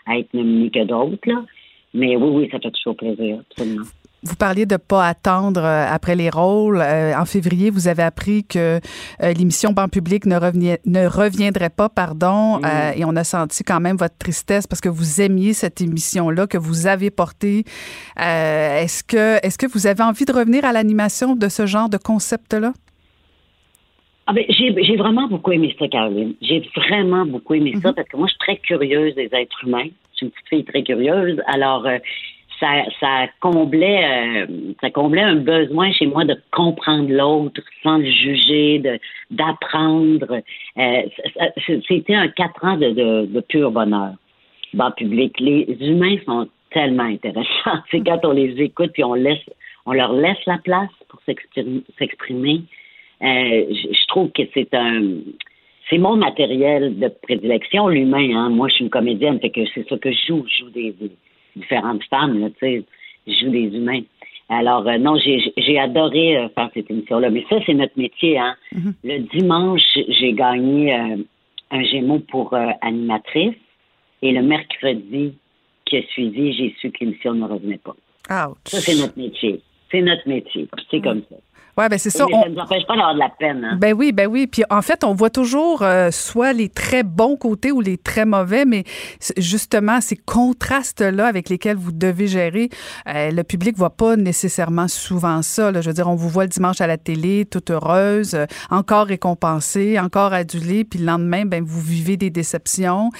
à 0.06 0.18
être 0.18 0.32
nominé 0.32 0.70
que 0.70 0.84
d'autres, 0.84 1.28
là. 1.28 1.42
Mais 1.92 2.16
oui, 2.16 2.28
oui, 2.28 2.48
ça 2.50 2.58
fait 2.58 2.70
toujours 2.70 2.96
plaisir, 2.96 3.38
absolument. 3.50 3.84
Vous 4.26 4.36
parliez 4.36 4.64
de 4.64 4.76
pas 4.76 5.06
attendre 5.06 5.62
euh, 5.62 5.86
après 5.88 6.14
les 6.16 6.30
rôles. 6.30 6.80
Euh, 6.80 7.14
en 7.14 7.26
février, 7.26 7.68
vous 7.70 7.88
avez 7.88 8.02
appris 8.02 8.44
que 8.44 8.80
euh, 9.22 9.32
l'émission 9.34 9.72
Banc 9.72 9.88
public 9.88 10.24
ne, 10.24 10.36
revenait, 10.36 10.80
ne 10.86 11.06
reviendrait 11.06 11.68
pas, 11.70 11.88
pardon, 11.90 12.60
euh, 12.64 12.92
et 12.96 13.04
on 13.04 13.16
a 13.16 13.24
senti 13.24 13.62
quand 13.64 13.80
même 13.80 13.96
votre 13.96 14.16
tristesse 14.16 14.66
parce 14.66 14.80
que 14.80 14.88
vous 14.88 15.20
aimiez 15.20 15.52
cette 15.52 15.80
émission-là 15.82 16.46
que 16.46 16.56
vous 16.58 16.86
avez 16.86 17.10
portée. 17.10 17.64
Euh, 18.18 18.80
est-ce 18.82 19.04
que 19.04 19.44
est-ce 19.44 19.58
que 19.58 19.66
vous 19.66 19.86
avez 19.86 20.02
envie 20.02 20.24
de 20.24 20.32
revenir 20.32 20.64
à 20.64 20.72
l'animation 20.72 21.36
de 21.36 21.48
ce 21.48 21.66
genre 21.66 21.88
de 21.90 21.98
concept-là? 21.98 22.72
Ah 24.26 24.32
ben, 24.32 24.44
j'ai, 24.48 24.74
j'ai 24.84 24.96
vraiment 24.96 25.28
beaucoup 25.28 25.52
aimé 25.52 25.76
ça, 25.78 25.86
Caroline. 25.86 26.32
J'ai 26.40 26.66
vraiment 26.74 27.26
beaucoup 27.26 27.52
aimé 27.54 27.74
ça 27.82 27.88
Mhm. 27.90 27.94
parce 27.94 28.08
que 28.08 28.16
moi, 28.16 28.26
je 28.26 28.32
suis 28.32 28.38
très 28.38 28.56
curieuse 28.56 29.14
des 29.16 29.28
êtres 29.32 29.64
humains. 29.66 29.84
Je 30.12 30.16
suis 30.16 30.26
une 30.26 30.32
petite 30.32 30.48
fille 30.48 30.64
très 30.64 30.82
curieuse. 30.82 31.42
Alors, 31.46 31.84
euh, 31.86 31.98
ça, 32.60 32.84
ça 33.00 33.26
comblait, 33.40 34.04
euh, 34.04 34.46
ça 34.80 34.90
comblait 34.90 35.22
un 35.22 35.36
besoin 35.36 35.92
chez 35.92 36.06
moi 36.06 36.24
de 36.24 36.36
comprendre 36.52 37.10
l'autre 37.10 37.60
sans 37.82 37.98
le 37.98 38.10
juger, 38.10 38.78
de 38.78 38.98
d'apprendre. 39.30 40.40
Euh, 40.78 41.02
c'était 41.88 42.14
un 42.14 42.28
quatre 42.28 42.64
ans 42.64 42.76
de, 42.76 42.90
de, 42.90 43.26
de 43.26 43.40
pur 43.40 43.70
bonheur 43.70 44.14
le 44.74 44.94
public. 44.94 45.38
Les 45.40 45.76
humains 45.80 46.16
sont 46.26 46.48
tellement 46.70 47.04
intéressants. 47.04 47.78
C'est 47.90 48.00
quand 48.00 48.20
on 48.24 48.32
les 48.32 48.60
écoute 48.60 48.90
puis 48.92 49.04
on 49.04 49.14
laisse, 49.14 49.38
on 49.86 49.92
leur 49.92 50.12
laisse 50.12 50.44
la 50.46 50.58
place 50.58 50.90
pour 51.08 51.20
s'exprimer. 51.98 52.62
Euh, 53.22 53.64
je 53.70 54.06
trouve 54.08 54.30
que 54.32 54.42
c'est 54.52 54.74
un, 54.74 55.02
c'est 55.88 55.98
mon 55.98 56.16
matériel 56.16 56.98
de 56.98 57.08
prédilection, 57.22 57.88
l'humain. 57.88 58.36
Hein. 58.36 58.50
Moi, 58.50 58.68
je 58.68 58.74
suis 58.74 58.84
une 58.84 58.90
comédienne, 58.90 59.38
fait 59.40 59.50
que 59.50 59.60
c'est 59.72 59.88
ça 59.88 59.96
que 59.96 60.10
je 60.10 60.26
joue. 60.26 60.44
Je 60.48 60.64
joue 60.64 60.70
des, 60.70 60.92
des 60.92 61.12
différentes 61.56 62.04
femmes, 62.04 62.40
là, 62.40 62.48
tu 62.50 62.56
sais. 62.60 62.84
Je 63.26 63.32
joue 63.32 63.50
des 63.50 63.74
humains. 63.74 64.02
Alors, 64.48 64.86
euh, 64.86 64.98
non, 64.98 65.16
j'ai 65.16 65.52
j'ai 65.56 65.78
adoré 65.78 66.36
euh, 66.36 66.48
faire 66.50 66.70
cette 66.74 66.90
émission-là. 66.90 67.30
Mais 67.30 67.44
ça, 67.48 67.56
c'est 67.64 67.74
notre 67.74 67.98
métier. 67.98 68.38
Hein. 68.38 68.56
Le 69.02 69.20
dimanche, 69.20 69.98
j'ai 70.08 70.32
gagné 70.34 70.94
euh, 70.94 71.16
un 71.70 71.82
Gémeaux 71.84 72.20
pour 72.20 72.54
animatrice. 72.82 73.54
Et 74.22 74.32
le 74.32 74.42
mercredi 74.42 75.34
qui 75.84 75.96
a 75.98 76.02
suivi, 76.12 76.52
j'ai 76.54 76.74
su 76.80 76.90
que 76.90 77.04
l'émission 77.04 77.34
ne 77.34 77.46
revenait 77.46 77.78
pas. 77.78 77.94
Ouch. 78.30 78.56
Ça, 78.64 78.80
c'est 78.80 78.96
notre 78.96 79.18
métier. 79.18 79.60
C'est 79.90 80.00
notre 80.00 80.26
métier. 80.26 80.66
C'est 80.90 81.00
comme 81.00 81.22
ça. 81.30 81.36
Ouais, 81.76 81.88
ben 81.88 81.98
c'est 81.98 82.10
ça. 82.10 82.24
Mais 82.28 82.34
on- 82.36 82.42
ça 82.42 82.48
ne 82.48 82.54
nous 82.54 82.60
empêche 82.60 82.86
pas 82.86 82.94
d'avoir 82.94 83.14
de 83.14 83.18
la 83.18 83.28
peine. 83.30 83.64
Hein. 83.64 83.76
Ben 83.80 83.94
oui, 83.94 84.12
ben 84.12 84.26
oui. 84.28 84.46
Puis 84.46 84.62
en 84.70 84.80
fait, 84.82 85.02
on 85.04 85.14
voit 85.14 85.30
toujours 85.30 85.82
euh, 85.82 86.10
soit 86.10 86.52
les 86.52 86.68
très 86.68 87.02
bons 87.02 87.36
côtés 87.36 87.72
ou 87.72 87.80
les 87.80 87.98
très 87.98 88.24
mauvais, 88.24 88.64
mais 88.64 88.84
justement, 89.36 90.00
ces 90.00 90.16
contrastes-là 90.16 91.26
avec 91.26 91.48
lesquels 91.48 91.76
vous 91.76 91.92
devez 91.92 92.26
gérer, 92.28 92.68
euh, 93.08 93.30
le 93.30 93.42
public 93.42 93.76
voit 93.76 93.90
pas 93.90 94.16
nécessairement 94.16 94.88
souvent 94.88 95.42
ça. 95.42 95.72
là. 95.72 95.80
Je 95.80 95.88
veux 95.88 95.94
dire, 95.94 96.08
on 96.08 96.14
vous 96.14 96.28
voit 96.28 96.44
le 96.44 96.48
dimanche 96.48 96.80
à 96.80 96.86
la 96.86 96.96
télé, 96.96 97.44
toute 97.44 97.70
heureuse, 97.70 98.34
euh, 98.34 98.46
encore 98.70 99.06
récompensée, 99.06 99.98
encore 99.98 100.32
adulée, 100.32 100.84
puis 100.84 100.98
le 101.00 101.06
lendemain, 101.06 101.44
ben 101.44 101.64
vous 101.64 101.80
vivez 101.80 102.16
des 102.16 102.30
déceptions. 102.30 103.10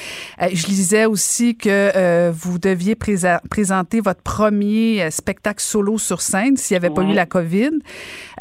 Euh, 0.41 0.49
je 0.53 0.67
lisais 0.67 1.07
aussi 1.07 1.57
que 1.57 1.69
euh, 1.97 2.33
vous 2.35 2.59
deviez 2.59 2.95
présenter 2.95 4.01
votre 4.01 4.23
premier 4.23 5.03
euh, 5.03 5.11
spectacle 5.11 5.61
solo 5.63 5.99
sur 5.99 6.21
scène 6.21 6.57
s'il 6.57 6.75
n'y 6.75 6.85
avait 6.85 6.95
pas 6.95 7.03
eu 7.03 7.13
la 7.13 7.27
COVID. 7.27 7.71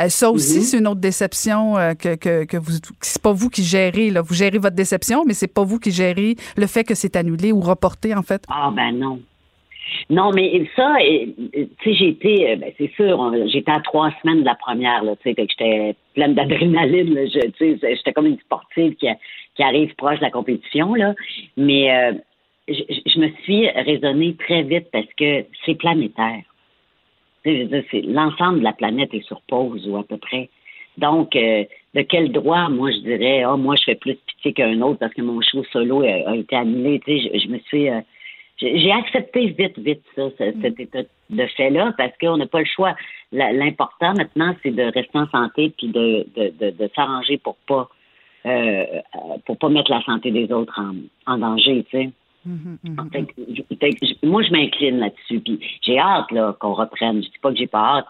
Euh, 0.04 0.10
ça 0.10 0.30
aussi, 0.32 0.58
Mhm. 0.60 0.64
c'est 0.64 0.78
une 0.80 0.88
autre 0.88 1.02
déception 1.02 1.78
euh, 1.78 1.94
que, 1.94 2.16
que, 2.16 2.46
que 2.46 2.58
vous. 2.58 2.74
C'est 3.02 3.22
pas 3.22 3.32
vous 3.34 3.50
qui 3.50 3.64
gérez, 3.64 4.10
là. 4.10 4.22
Vous 4.22 4.34
gérez 4.34 4.58
votre 4.58 4.76
déception, 4.76 5.24
mais 5.26 5.34
c'est 5.34 5.54
pas 5.54 5.64
vous 5.64 5.80
qui 5.80 5.92
gérez 5.92 6.36
le 6.58 6.68
fait 6.68 6.84
que 6.84 6.96
c'est 6.96 7.16
annulé 7.16 7.52
ou 7.52 7.60
reporté, 7.62 8.14
en 8.16 8.22
fait. 8.24 8.44
Ah, 8.50 8.72
ben 8.76 8.92
non. 8.92 9.20
Non, 10.10 10.32
mais 10.32 10.68
ça, 10.76 10.96
tu 11.00 11.68
sais, 11.84 11.94
j'ai 11.94 12.08
été, 12.10 12.52
euh, 12.52 12.56
ben, 12.56 12.72
c'est 12.78 12.92
sûr, 12.96 13.34
j'étais 13.48 13.72
à 13.72 13.80
trois 13.82 14.12
semaines 14.22 14.40
de 14.40 14.46
la 14.46 14.56
première, 14.56 15.04
là, 15.04 15.16
tu 15.18 15.24
sais, 15.30 15.36
que 15.36 15.44
j'étais 15.48 15.96
pleine 16.16 16.34
d'adrénaline, 16.34 17.14
là, 17.14 17.22
tu 17.28 17.40
sais, 17.60 17.78
j'étais 17.82 18.14
comme 18.14 18.26
une 18.26 18.40
sportive 18.40 18.96
qui, 18.96 19.08
qui 19.56 19.62
arrive 19.64 19.94
proche 19.96 20.18
de 20.20 20.24
la 20.24 20.32
compétition, 20.32 20.96
là, 20.96 21.14
mais 21.58 21.92
euh, 21.96 22.14
je 22.68 23.20
me 23.20 23.30
suis 23.44 23.70
raisonnée 23.70 24.36
très 24.36 24.64
vite 24.64 24.88
parce 24.92 25.06
que 25.18 25.46
c'est 25.66 25.76
planétaire. 25.76 26.42
Tu 26.42 26.48
sais, 26.48 26.48
je 26.48 26.48
veux 26.48 26.50
dire, 26.50 26.52
c'est- 27.22 27.33
l'ensemble 27.46 28.60
de 28.60 28.64
la 28.64 28.74
planète 28.74 29.14
est 29.14 29.26
sur 29.26 29.42
pause, 29.42 29.88
ou 29.88 29.98
à 29.98 30.04
peu 30.04 30.18
près. 30.18 30.50
Donc, 30.98 31.36
euh, 31.36 31.64
de 31.96 32.02
quel 32.02 32.32
droit, 32.32 32.70
moi, 32.70 32.92
je 32.92 32.98
dirais, 32.98 33.46
oh, 33.46 33.58
moi, 33.58 33.76
je 33.76 33.84
fais 33.84 33.96
plus 33.96 34.16
pitié 34.16 34.54
qu'un 34.54 34.80
autre 34.82 35.00
parce 35.00 35.14
que 35.14 35.22
mon 35.22 35.42
show 35.42 35.64
solo 35.72 36.02
a, 36.02 36.30
a 36.32 36.36
été 36.36 36.56
annulé. 36.56 37.00
Tu 37.00 37.20
sais, 37.20 37.32
je, 37.34 37.40
je 37.40 37.48
me 37.50 37.60
suis... 37.60 37.90
euh, 37.90 38.02
j'ai 38.62 38.92
accepté 38.92 39.48
vite, 39.48 39.78
vite 39.80 40.04
ça, 40.16 40.30
ce- 40.38 40.54
cet 40.62 40.80
état 40.80 41.02
de 41.30 41.46
fait-là, 41.58 41.94
parce 41.98 42.14
qu'on 42.22 42.38
n'a 42.38 42.46
pas 42.46 42.60
le 42.60 42.66
choix. 42.66 42.96
L'important 43.32 44.14
maintenant, 44.14 44.56
c'est 44.62 44.72
de 44.72 44.84
rester 44.84 45.18
en 45.18 45.28
santé 45.28 45.74
puis 45.76 45.88
de, 45.88 46.26
de, 46.36 46.54
de, 46.60 46.70
de 46.70 46.90
s'arranger 46.96 47.38
pour 47.38 47.56
pas 47.68 47.90
euh, 48.46 48.50
euh, 48.50 49.38
pour 49.46 49.58
pas 49.58 49.70
mettre 49.70 49.90
la 49.90 50.02
santé 50.04 50.30
des 50.30 50.52
autres 50.52 50.80
en, 50.80 50.94
en 51.34 51.38
danger, 51.38 51.84
tu 51.90 51.98
sais. 51.98 52.10
Que, 52.46 53.20
je- 53.56 53.76
fait 53.80 54.16
moi, 54.24 54.42
je 54.44 54.52
m'incline 54.52 55.00
là-dessus. 55.00 55.40
Puis 55.40 55.60
j'ai 55.82 55.98
hâte 56.00 56.32
là, 56.32 56.56
qu'on 56.60 56.74
reprenne. 56.74 57.24
Je 57.24 57.30
dis 57.30 57.40
pas 57.42 57.52
que 57.52 57.58
j'ai 57.58 57.68
pas 57.68 57.98
hâte, 57.98 58.06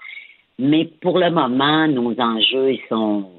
mais 0.60 0.86
pour 1.02 1.20
le 1.20 1.30
moment, 1.30 1.88
nos 1.88 2.20
enjeux, 2.20 2.74
ils 2.74 2.82
sont 2.90 3.30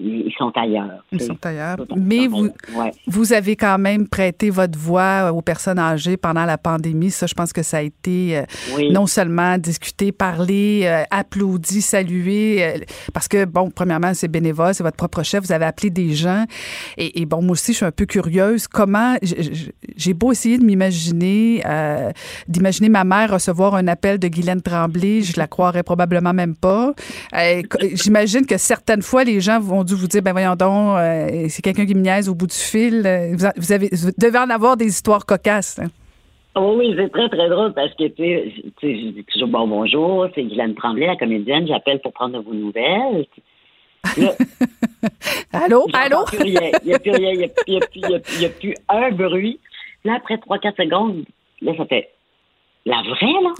ils 0.00 0.32
sont 0.38 0.52
ailleurs. 0.54 1.04
Ils 1.10 1.20
sont 1.20 1.36
ailleurs. 1.44 1.76
Mais 1.96 2.26
vous, 2.28 2.48
Ouais. 2.76 2.92
vous 3.06 3.32
avez 3.32 3.56
quand 3.56 3.78
même 3.78 4.06
prêté 4.08 4.50
votre 4.50 4.78
voix 4.78 5.32
aux 5.32 5.42
personnes 5.42 5.78
âgées 5.78 6.16
pendant 6.16 6.44
la 6.44 6.56
pandémie. 6.58 7.10
Ça, 7.10 7.26
je 7.26 7.34
pense 7.34 7.52
que 7.52 7.62
ça 7.62 7.78
a 7.78 7.82
été 7.82 8.38
euh, 8.38 8.42
Oui. 8.76 8.92
non 8.92 9.06
seulement 9.06 9.58
discuté, 9.58 10.12
parlé, 10.12 10.82
euh, 10.84 11.02
applaudi, 11.10 11.82
salué, 11.82 12.64
euh, 12.64 12.78
parce 13.12 13.26
que, 13.28 13.44
bon, 13.44 13.70
premièrement, 13.70 14.12
c'est 14.14 14.28
bénévole, 14.28 14.74
c'est 14.74 14.84
votre 14.84 14.96
propre 14.96 15.22
chef, 15.22 15.44
vous 15.44 15.52
avez 15.52 15.64
appelé 15.64 15.90
des 15.90 16.14
gens. 16.14 16.44
Et, 16.96 17.20
et 17.20 17.26
bon, 17.26 17.42
moi 17.42 17.52
aussi, 17.52 17.72
je 17.72 17.78
suis 17.78 17.86
un 17.86 17.90
peu 17.90 18.06
curieuse. 18.06 18.68
Comment, 18.68 19.16
j'ai 19.96 20.14
beau 20.14 20.30
essayer 20.32 20.58
de 20.58 20.64
m'imaginer, 20.64 21.62
euh, 21.66 22.10
d'imaginer 22.46 22.88
ma 22.88 23.04
mère 23.04 23.32
recevoir 23.32 23.74
un 23.74 23.88
appel 23.88 24.18
de 24.18 24.28
Guylaine 24.28 24.62
Tremblay, 24.62 25.22
je 25.22 25.36
la 25.38 25.46
croirais 25.48 25.82
probablement 25.82 26.32
même 26.32 26.54
pas. 26.54 26.92
Euh, 27.34 27.62
J'imagine 27.94 28.46
que 28.46 28.56
certaines 28.58 29.02
fois, 29.02 29.24
les 29.24 29.40
gens 29.40 29.58
vont 29.60 29.84
dû 29.88 29.94
vous 29.94 30.06
dire, 30.06 30.22
ben 30.22 30.32
voyons 30.32 30.54
donc, 30.54 30.98
euh, 30.98 31.46
c'est 31.48 31.62
quelqu'un 31.62 31.86
qui 31.86 31.94
me 31.94 32.00
niaise 32.02 32.28
au 32.28 32.34
bout 32.34 32.46
du 32.46 32.54
fil. 32.56 33.02
Euh, 33.06 33.32
Vous, 33.36 33.46
a- 33.46 33.52
vous 33.56 33.72
avez, 33.72 33.88
vous 33.92 34.10
devez 34.18 34.38
en 34.38 34.50
avoir 34.50 34.76
des 34.76 34.86
histoires 34.86 35.24
cocasses. 35.26 35.78
hein. 35.78 35.88
Ah 36.54 36.60
Oui, 36.62 36.92
c'est 36.96 37.10
très, 37.12 37.28
très 37.28 37.48
drôle 37.48 37.72
parce 37.72 37.92
que, 37.94 38.08
tu 38.08 38.22
sais, 38.22 38.52
je- 38.82 39.10
dis 39.10 39.24
toujours 39.32 39.48
bon 39.48 39.66
bonjour, 39.68 40.26
c'est 40.34 40.42
Guylaine 40.42 40.74
Tremblay, 40.74 41.06
la 41.06 41.16
comédienne, 41.16 41.66
j'appelle 41.68 42.00
pour 42.00 42.12
prendre 42.12 42.38
de 42.38 42.44
vos 42.44 42.54
nouvelles. 42.54 43.26
Là, 44.16 44.32
Allô? 45.52 45.86
Allô? 45.92 46.24
Il 46.44 46.52
n'y 46.84 46.94
a 46.94 46.98
plus 46.98 47.10
rien, 47.12 47.32
il 47.66 47.80
n'y 48.38 48.44
a 48.46 48.48
plus 48.50 48.74
un 48.88 49.10
bruit. 49.12 49.58
Là, 50.04 50.14
après 50.16 50.36
3-4 50.36 50.76
secondes, 50.76 51.24
là, 51.60 51.72
ça 51.76 51.84
fait 51.86 52.08
la 52.86 53.02
vraie, 53.02 53.40
là? 53.42 53.52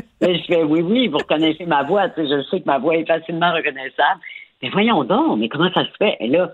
je 0.20 0.42
fais 0.46 0.62
oui, 0.62 0.82
oui, 0.82 1.08
vous 1.08 1.18
reconnaissez 1.18 1.66
ma 1.66 1.82
voix. 1.82 2.08
Tu 2.10 2.22
sais, 2.22 2.28
je 2.28 2.42
sais 2.48 2.60
que 2.60 2.66
ma 2.66 2.78
voix 2.78 2.96
est 2.96 3.06
facilement 3.06 3.52
reconnaissable. 3.52 4.20
Mais 4.62 4.68
voyons 4.68 5.04
donc, 5.04 5.38
mais 5.38 5.48
comment 5.48 5.72
ça 5.72 5.84
se 5.84 5.96
fait? 5.98 6.16
Et 6.20 6.28
là, 6.28 6.52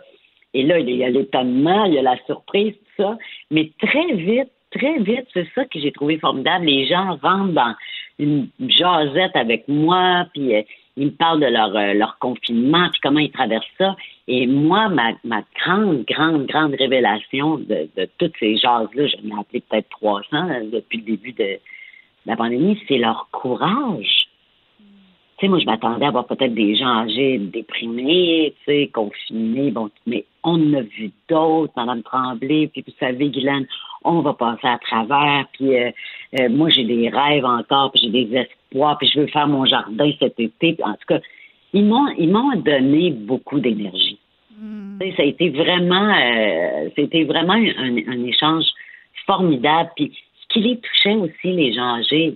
et 0.55 0.63
là, 0.63 0.79
il 0.79 0.89
y 0.89 1.05
a 1.05 1.11
l'étonnement, 1.11 1.85
il 1.85 1.95
y 1.95 1.99
a 1.99 2.03
la 2.03 2.17
surprise, 2.25 2.73
tout 2.73 3.03
ça. 3.03 3.19
Mais 3.51 3.71
très 3.79 4.15
vite, 4.15 4.51
très 4.71 4.99
vite, 5.01 5.27
c'est 5.35 5.47
ça 5.55 5.65
que 5.65 5.79
j'ai 5.79 5.93
trouvé 5.93 6.19
formidable. 6.19 6.67
Les 6.67 6.87
gens 6.87 7.19
rentrent 7.23 7.53
dans 7.53 7.75
une 8.19 8.49
jasette 8.61 9.35
avec 9.35 9.69
moi, 9.69 10.27
puis 10.33 10.55
euh, 10.55 10.63
ils 10.97 11.07
me 11.07 11.11
parlent 11.11 11.41
de 11.41 11.47
leur, 11.47 11.77
euh, 11.77 11.93
leur 11.93 12.19
confinement, 12.19 12.89
puis 12.91 13.01
comment 13.03 13.21
ils 13.21 13.31
traversent 13.31 13.67
ça. 13.77 13.97
Et 14.29 14.47
moi, 14.47 14.89
ma, 14.89 15.13
ma 15.25 15.43
grande, 15.61 16.05
grande, 16.07 16.47
grande 16.47 16.75
révélation 16.75 17.59
de, 17.59 17.89
de 17.97 18.09
toutes 18.19 18.35
ces 18.41 18.57
jases-là, 18.57 19.07
je 19.07 19.17
l'ai 19.23 19.33
appelé 19.39 19.63
peut-être 19.69 19.89
300 19.91 20.27
euh, 20.33 20.61
depuis 20.73 20.99
le 20.99 21.05
début 21.05 21.33
de 21.33 21.59
la 22.27 22.37
pandémie, 22.37 22.79
c'est 22.89 22.99
leur 22.99 23.29
courage. 23.31 24.29
Tu 25.39 25.45
sais, 25.45 25.49
moi, 25.49 25.59
je 25.59 25.67
m'attendais 25.67 26.07
à 26.07 26.11
voir 26.11 26.27
peut-être 26.27 26.55
des 26.55 26.77
gens 26.77 27.03
âgés, 27.03 27.39
déprimés, 27.39 28.55
tu 28.59 28.65
sais, 28.65 28.91
confinés, 28.93 29.71
bon, 29.71 29.91
mais 30.07 30.25
on 30.43 30.55
en 30.55 30.75
a 30.75 30.81
vu 30.81 31.11
d'autres, 31.29 31.73
Madame 31.77 32.03
Tremblay, 32.03 32.69
puis 32.69 32.83
vous 32.87 32.95
savez, 32.99 33.29
Guylaine, 33.29 33.67
on 34.03 34.21
va 34.21 34.33
passer 34.33 34.67
à 34.67 34.79
travers, 34.79 35.45
puis 35.53 35.77
euh, 35.77 35.91
euh, 36.41 36.49
moi, 36.49 36.71
j'ai 36.71 36.85
des 36.85 37.11
rêves 37.11 37.45
encore, 37.45 37.93
puis 37.93 38.05
j'ai 38.05 38.25
des 38.25 38.35
espoirs, 38.35 38.97
puis 38.97 39.11
je 39.13 39.21
veux 39.21 39.27
faire 39.27 39.47
mon 39.47 39.67
jardin 39.67 40.11
cet 40.19 40.41
été. 40.41 40.73
Puis, 40.73 40.85
en 40.85 40.95
tout 40.95 41.07
cas, 41.07 41.21
ils 41.75 41.85
m'ont, 41.85 42.09
ils 42.17 42.31
m'ont 42.31 42.57
donné 42.57 43.11
beaucoup 43.11 43.61
d'énergie. 43.61 44.19
Tu 44.49 45.07
sais, 45.07 45.17
Ça 45.17 45.23
a 45.23 45.27
été 45.27 45.51
vraiment, 45.51 46.15
euh, 46.15 46.89
c'était 46.97 47.25
vraiment 47.25 47.53
un, 47.53 47.97
un 48.09 48.25
échange 48.25 48.65
formidable. 49.27 49.91
Puis 49.97 50.13
qui 50.57 50.63
les 50.63 50.79
touchait 50.79 51.15
aussi, 51.15 51.53
les 51.53 51.73
gens 51.75 51.97
âgés, 51.97 52.35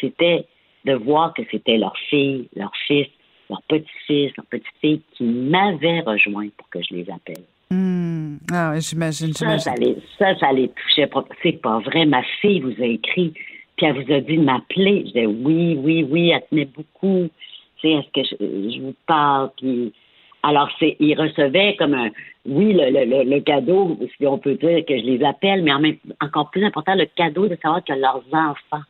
c'était 0.00 0.44
de 0.84 0.94
voir 0.94 1.32
que 1.34 1.42
c'était 1.50 1.78
leur 1.78 1.96
fille, 2.10 2.48
leur 2.56 2.72
fils, 2.86 3.06
leur 3.48 3.62
petit-fils, 3.62 4.32
leur 4.36 4.46
petite-fille 4.46 5.00
qui 5.12 5.24
m'avaient 5.24 6.00
rejoint 6.00 6.48
pour 6.56 6.68
que 6.70 6.80
je 6.82 6.94
les 6.94 7.10
appelle. 7.10 7.44
Hmm. 7.70 8.38
Ah, 8.52 8.72
ouais, 8.72 8.80
j'imagine, 8.80 9.32
Ça, 9.32 9.58
ça 9.58 9.74
les, 9.76 9.96
ça, 10.18 10.36
ça 10.38 10.52
les 10.52 10.68
touchait. 10.68 11.08
C'est 11.42 11.62
pas 11.62 11.78
vrai. 11.78 12.04
Ma 12.04 12.22
fille 12.40 12.60
vous 12.60 12.82
a 12.82 12.86
écrit, 12.86 13.32
puis 13.76 13.86
elle 13.86 14.02
vous 14.02 14.12
a 14.12 14.20
dit 14.20 14.36
de 14.36 14.42
m'appeler. 14.42 15.00
Je 15.00 15.12
disais 15.12 15.26
oui, 15.26 15.78
oui, 15.80 16.04
oui, 16.08 16.30
elle 16.30 16.42
tenait 16.50 16.64
beaucoup. 16.64 17.28
Tu 17.76 17.88
sais, 17.88 17.94
est-ce 17.94 18.10
que 18.12 18.28
je, 18.28 18.76
je 18.76 18.80
vous 18.82 18.94
parle? 19.06 19.50
Puis, 19.56 19.92
alors, 20.42 20.68
c'est, 20.78 20.96
ils 20.98 21.14
recevaient 21.14 21.76
comme 21.78 21.94
un, 21.94 22.08
oui, 22.46 22.72
le, 22.72 22.90
le, 22.90 23.24
le, 23.30 23.40
cadeau, 23.40 23.96
si 24.18 24.26
on 24.26 24.38
peut 24.38 24.54
dire 24.54 24.84
que 24.86 24.96
je 24.98 25.04
les 25.04 25.24
appelle, 25.24 25.62
mais 25.62 25.72
en 25.72 25.78
même, 25.78 25.96
encore 26.20 26.50
plus 26.50 26.64
important, 26.64 26.94
le 26.94 27.06
cadeau 27.16 27.46
de 27.46 27.56
savoir 27.62 27.84
que 27.84 27.92
leurs 27.92 28.22
enfants 28.32 28.82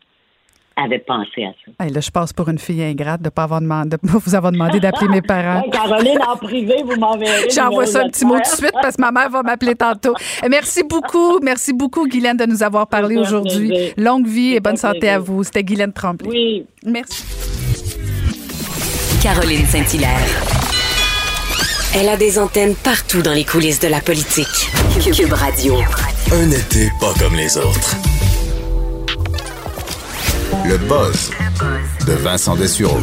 avaient 0.77 1.01
pensé 1.01 1.45
à 1.45 1.51
ça. 1.51 1.85
Hey, 1.85 1.93
là, 1.93 2.01
je 2.01 2.11
passe 2.11 2.33
pour 2.33 2.49
une 2.49 2.59
fille 2.59 2.83
ingrate 2.83 3.21
de 3.21 3.27
ne 3.27 3.31
pas 3.31 3.43
avoir 3.43 3.61
demandé, 3.61 3.91
de 3.91 3.97
pas 3.97 4.19
vous 4.19 4.35
avoir 4.35 4.53
demandé 4.53 4.81
d'appeler 4.81 5.09
mes 5.09 5.21
parents. 5.21 5.61
Ouais, 5.63 5.71
Caroline, 5.71 6.19
en 6.27 6.37
privé, 6.39 6.77
vous 6.83 6.99
m'enverrez. 6.99 7.51
J'envoie 7.55 7.85
ça 7.85 8.01
un 8.03 8.09
petit 8.09 8.25
mot 8.25 8.37
tout 8.37 8.41
de 8.41 8.47
suite 8.57 8.73
parce 8.81 8.97
que 8.97 9.03
ma 9.03 9.13
mère 9.13 9.29
va 9.29 9.43
m'appeler 9.43 9.75
tantôt. 9.75 10.15
Et 10.43 10.49
Merci 10.49 10.83
beaucoup, 10.89 11.39
merci 11.43 11.75
beaucoup, 11.75 12.07
Guylaine, 12.09 12.39
de 12.39 12.47
nous 12.47 12.63
avoir 12.63 12.87
parlé 12.87 13.19
aujourd'hui. 13.19 13.69
plaisir. 13.69 13.95
Longue 13.99 14.27
vie 14.27 14.55
et 14.55 14.61
bonne 14.61 14.77
santé 14.77 15.01
plaisir. 15.01 15.17
à 15.17 15.19
vous. 15.19 15.45
C'était 15.45 15.63
Guylaine 15.63 15.93
Tremblay. 15.93 16.29
Oui. 16.29 16.67
Merci. 16.87 17.23
Caroline 19.23 19.67
Saint-Hilaire. 19.67 20.72
Elle 21.95 22.09
a 22.09 22.17
des 22.17 22.39
antennes 22.39 22.75
partout 22.75 23.21
dans 23.21 23.33
les 23.33 23.45
coulisses 23.45 23.79
de 23.79 23.89
la 23.89 24.01
politique. 24.01 24.71
Cube 25.15 25.33
Radio. 25.33 25.77
Un 26.33 26.51
été 26.51 26.91
pas 26.99 27.13
comme 27.19 27.35
les 27.35 27.59
autres. 27.59 27.97
Le 30.65 30.79
buzz 30.79 31.31
de 32.07 32.13
Vincent 32.15 32.57
Dessureau. 32.57 32.99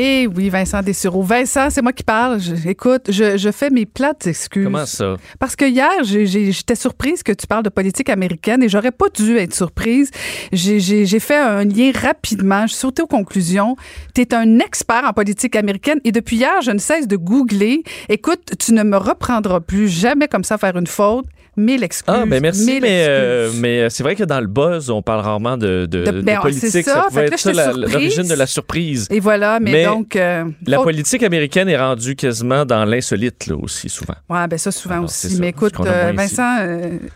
Eh 0.00 0.28
oui, 0.28 0.48
Vincent 0.48 0.80
Dessureau. 0.80 1.22
Vincent, 1.22 1.70
c'est 1.70 1.82
moi 1.82 1.92
qui 1.92 2.04
parle. 2.04 2.38
Je- 2.40 2.68
écoute, 2.68 3.06
je, 3.10 3.36
je 3.36 3.50
fais 3.50 3.68
mes 3.68 3.84
plates 3.84 4.28
excuses. 4.28 4.62
Comment 4.62 4.86
ça? 4.86 5.16
Parce 5.40 5.56
que 5.56 5.64
hier, 5.64 5.90
j'étais 6.04 6.76
surprise 6.76 7.24
que 7.24 7.32
tu 7.32 7.48
parles 7.48 7.64
de 7.64 7.68
politique 7.68 8.08
américaine 8.08 8.62
et 8.62 8.68
j'aurais 8.68 8.92
pas 8.92 9.06
dû 9.12 9.36
être 9.38 9.52
surprise. 9.54 10.12
J'ai- 10.52 10.78
J'ai 10.78 11.04
j'ai 11.04 11.18
fait 11.18 11.36
un 11.36 11.64
lien 11.64 11.90
rapidement. 11.92 12.62
Je 12.68 12.74
suis 12.74 12.78
sautée 12.80 13.02
aux 13.02 13.08
conclusions. 13.08 13.74
Tu 14.14 14.20
es 14.20 14.32
un 14.34 14.60
expert 14.60 15.02
en 15.04 15.12
politique 15.12 15.56
américaine 15.56 15.98
et 16.04 16.12
depuis 16.12 16.36
hier, 16.36 16.62
je 16.62 16.70
ne 16.70 16.78
cesse 16.78 17.08
de 17.08 17.16
googler. 17.16 17.82
Écoute, 18.08 18.52
tu 18.60 18.74
ne 18.74 18.84
me 18.84 18.96
reprendras 18.96 19.58
plus 19.58 19.88
jamais 19.88 20.28
comme 20.28 20.44
ça 20.44 20.58
faire 20.58 20.76
une 20.76 20.86
faute. 20.86 21.26
Mille 21.58 21.82
excuses. 21.82 22.04
Ah, 22.16 22.24
ben 22.24 22.40
merci, 22.40 22.64
mille 22.64 22.80
mais, 22.82 23.00
excuses. 23.00 23.08
euh, 23.10 23.50
mais 23.56 23.80
euh, 23.82 23.88
c'est 23.90 24.02
vrai 24.04 24.14
que 24.14 24.22
dans 24.24 24.40
le 24.40 24.46
buzz, 24.46 24.90
on 24.90 25.02
parle 25.02 25.20
rarement 25.22 25.56
de, 25.56 25.86
de, 25.86 26.04
De- 26.04 26.10
de 26.12 26.20
ben, 26.22 26.38
politique. 26.40 26.70
c'est 26.70 26.82
ça. 26.82 27.06
pouvait 27.08 27.22
là, 27.26 27.32
être 27.32 27.38
ça 27.38 27.72
l'origine 27.72 28.28
de 28.28 28.34
la 28.34 28.46
surprise. 28.46 29.08
Et 29.10 29.18
voilà, 29.20 29.58
mais, 29.60 29.72
Mais 29.72 29.84
donc. 29.84 30.14
euh, 30.16 30.44
La 30.66 30.78
politique 30.78 31.22
américaine 31.24 31.68
est 31.68 31.76
rendue 31.76 32.14
quasiment 32.16 32.64
dans 32.64 32.84
l'insolite, 32.84 33.46
là, 33.48 33.56
aussi, 33.56 33.88
souvent. 33.88 34.14
Ouais, 34.30 34.46
ben 34.46 34.56
ça, 34.58 34.70
souvent 34.70 34.94
Alors, 34.94 35.04
aussi. 35.06 35.30
ça, 35.30 35.36
Mais 35.40 35.48
écoute, 35.48 35.74
euh. 35.84 36.12
Vincent, 36.16 36.58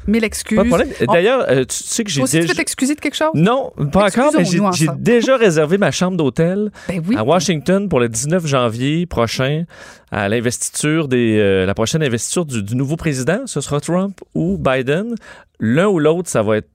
mille 0.06 0.24
excuses. 0.24 0.58
D'ailleurs, 1.06 1.46
tu 1.48 1.64
sais 1.70 2.02
que 2.04 2.10
j'ai 2.10 2.20
aussi, 2.22 2.32
tu 2.32 2.40
déjà... 2.40 2.52
veux 2.52 2.56
t'excuser 2.56 2.94
de 2.96 3.00
quelque 3.00 3.16
chose? 3.16 3.30
Non, 3.34 3.72
pas 3.92 4.06
encore, 4.06 4.32
mais 4.36 4.44
j'ai 4.44 4.88
déjà 4.98 5.36
réservé 5.36 5.78
ma 5.78 5.90
chambre 5.92 6.16
d'hôtel 6.16 6.70
Ben 6.88 7.00
oui. 7.08 7.16
à 7.16 7.22
Washington 7.22 7.88
pour 7.88 8.00
le 8.00 8.08
19 8.08 8.46
janvier 8.46 9.06
prochain 9.06 9.64
à 10.12 10.28
l'investiture 10.28 11.08
des 11.08 11.38
euh, 11.38 11.66
la 11.66 11.74
prochaine 11.74 12.02
investiture 12.02 12.44
du, 12.44 12.62
du 12.62 12.76
nouveau 12.76 12.96
président. 12.96 13.40
Ce 13.46 13.60
sera 13.60 13.80
Trump 13.80 14.20
ou 14.34 14.58
Biden. 14.58 15.14
L'un 15.58 15.88
ou 15.88 15.98
l'autre, 15.98 16.28
ça 16.28 16.42
va 16.42 16.58
être 16.58 16.68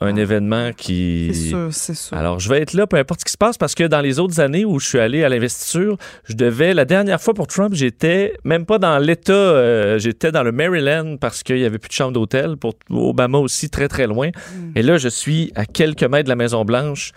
un 0.00 0.16
événement 0.16 0.72
qui. 0.76 1.30
C'est 1.32 1.48
sûr, 1.48 1.68
c'est 1.70 1.94
sûr. 1.94 2.16
Alors, 2.16 2.40
je 2.40 2.48
vais 2.48 2.60
être 2.60 2.74
là, 2.74 2.86
peu 2.86 2.96
importe 2.96 3.20
ce 3.20 3.24
qui 3.24 3.32
se 3.32 3.38
passe, 3.38 3.56
parce 3.56 3.74
que 3.74 3.84
dans 3.84 4.00
les 4.00 4.18
autres 4.18 4.40
années 4.40 4.64
où 4.64 4.78
je 4.80 4.86
suis 4.86 4.98
allé 4.98 5.24
à 5.24 5.28
l'investiture, 5.28 5.96
je 6.24 6.34
devais, 6.34 6.74
la 6.74 6.84
dernière 6.84 7.22
fois 7.22 7.32
pour 7.32 7.46
Trump, 7.46 7.74
j'étais 7.74 8.34
même 8.44 8.66
pas 8.66 8.78
dans 8.78 8.98
l'État, 8.98 9.32
euh, 9.32 9.98
j'étais 9.98 10.32
dans 10.32 10.42
le 10.42 10.52
Maryland 10.52 11.16
parce 11.18 11.42
qu'il 11.42 11.58
y 11.58 11.64
avait 11.64 11.78
plus 11.78 11.88
de 11.88 11.94
chambre 11.94 12.12
d'hôtel. 12.12 12.56
Pour 12.56 12.74
Obama 12.90 13.38
aussi, 13.38 13.70
très, 13.70 13.88
très 13.88 14.06
loin. 14.06 14.28
Hmm. 14.28 14.72
Et 14.74 14.82
là, 14.82 14.98
je 14.98 15.08
suis 15.08 15.52
à 15.54 15.64
quelques 15.64 16.04
mètres 16.04 16.24
de 16.24 16.30
la 16.30 16.36
Maison-Blanche. 16.36 17.12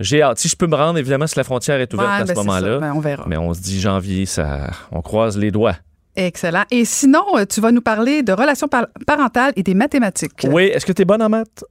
J'ai 0.00 0.22
hâte. 0.22 0.38
Si 0.38 0.48
je 0.48 0.56
peux 0.56 0.66
me 0.66 0.74
rendre, 0.74 0.98
évidemment, 0.98 1.26
si 1.26 1.36
la 1.36 1.44
frontière 1.44 1.78
est 1.80 1.92
ouverte 1.94 2.08
Ouais, 2.08 2.14
à 2.16 2.18
ben, 2.20 2.26
ce 2.26 2.32
c'est 2.34 2.38
moment-là. 2.46 2.78
Ben, 2.78 2.92
on 2.96 3.00
verra. 3.00 3.24
Mais 3.28 3.36
on 3.36 3.52
se 3.54 3.60
dit 3.60 3.80
janvier, 3.80 4.26
ça, 4.26 4.70
on 4.90 5.02
croise 5.02 5.36
les 5.38 5.50
doigts. 5.50 5.76
Excellent. 6.16 6.64
Et 6.70 6.84
sinon, 6.84 7.22
euh, 7.36 7.44
tu 7.44 7.60
vas 7.60 7.70
nous 7.70 7.80
parler 7.82 8.22
de 8.22 8.32
relations 8.32 8.66
par- 8.66 8.86
parentales 9.06 9.52
et 9.56 9.62
des 9.62 9.74
mathématiques. 9.74 10.46
Oui, 10.50 10.64
est-ce 10.64 10.84
que 10.84 10.92
tu 10.92 11.02
es 11.02 11.04
bonne 11.04 11.22
en 11.22 11.28
maths? 11.28 11.64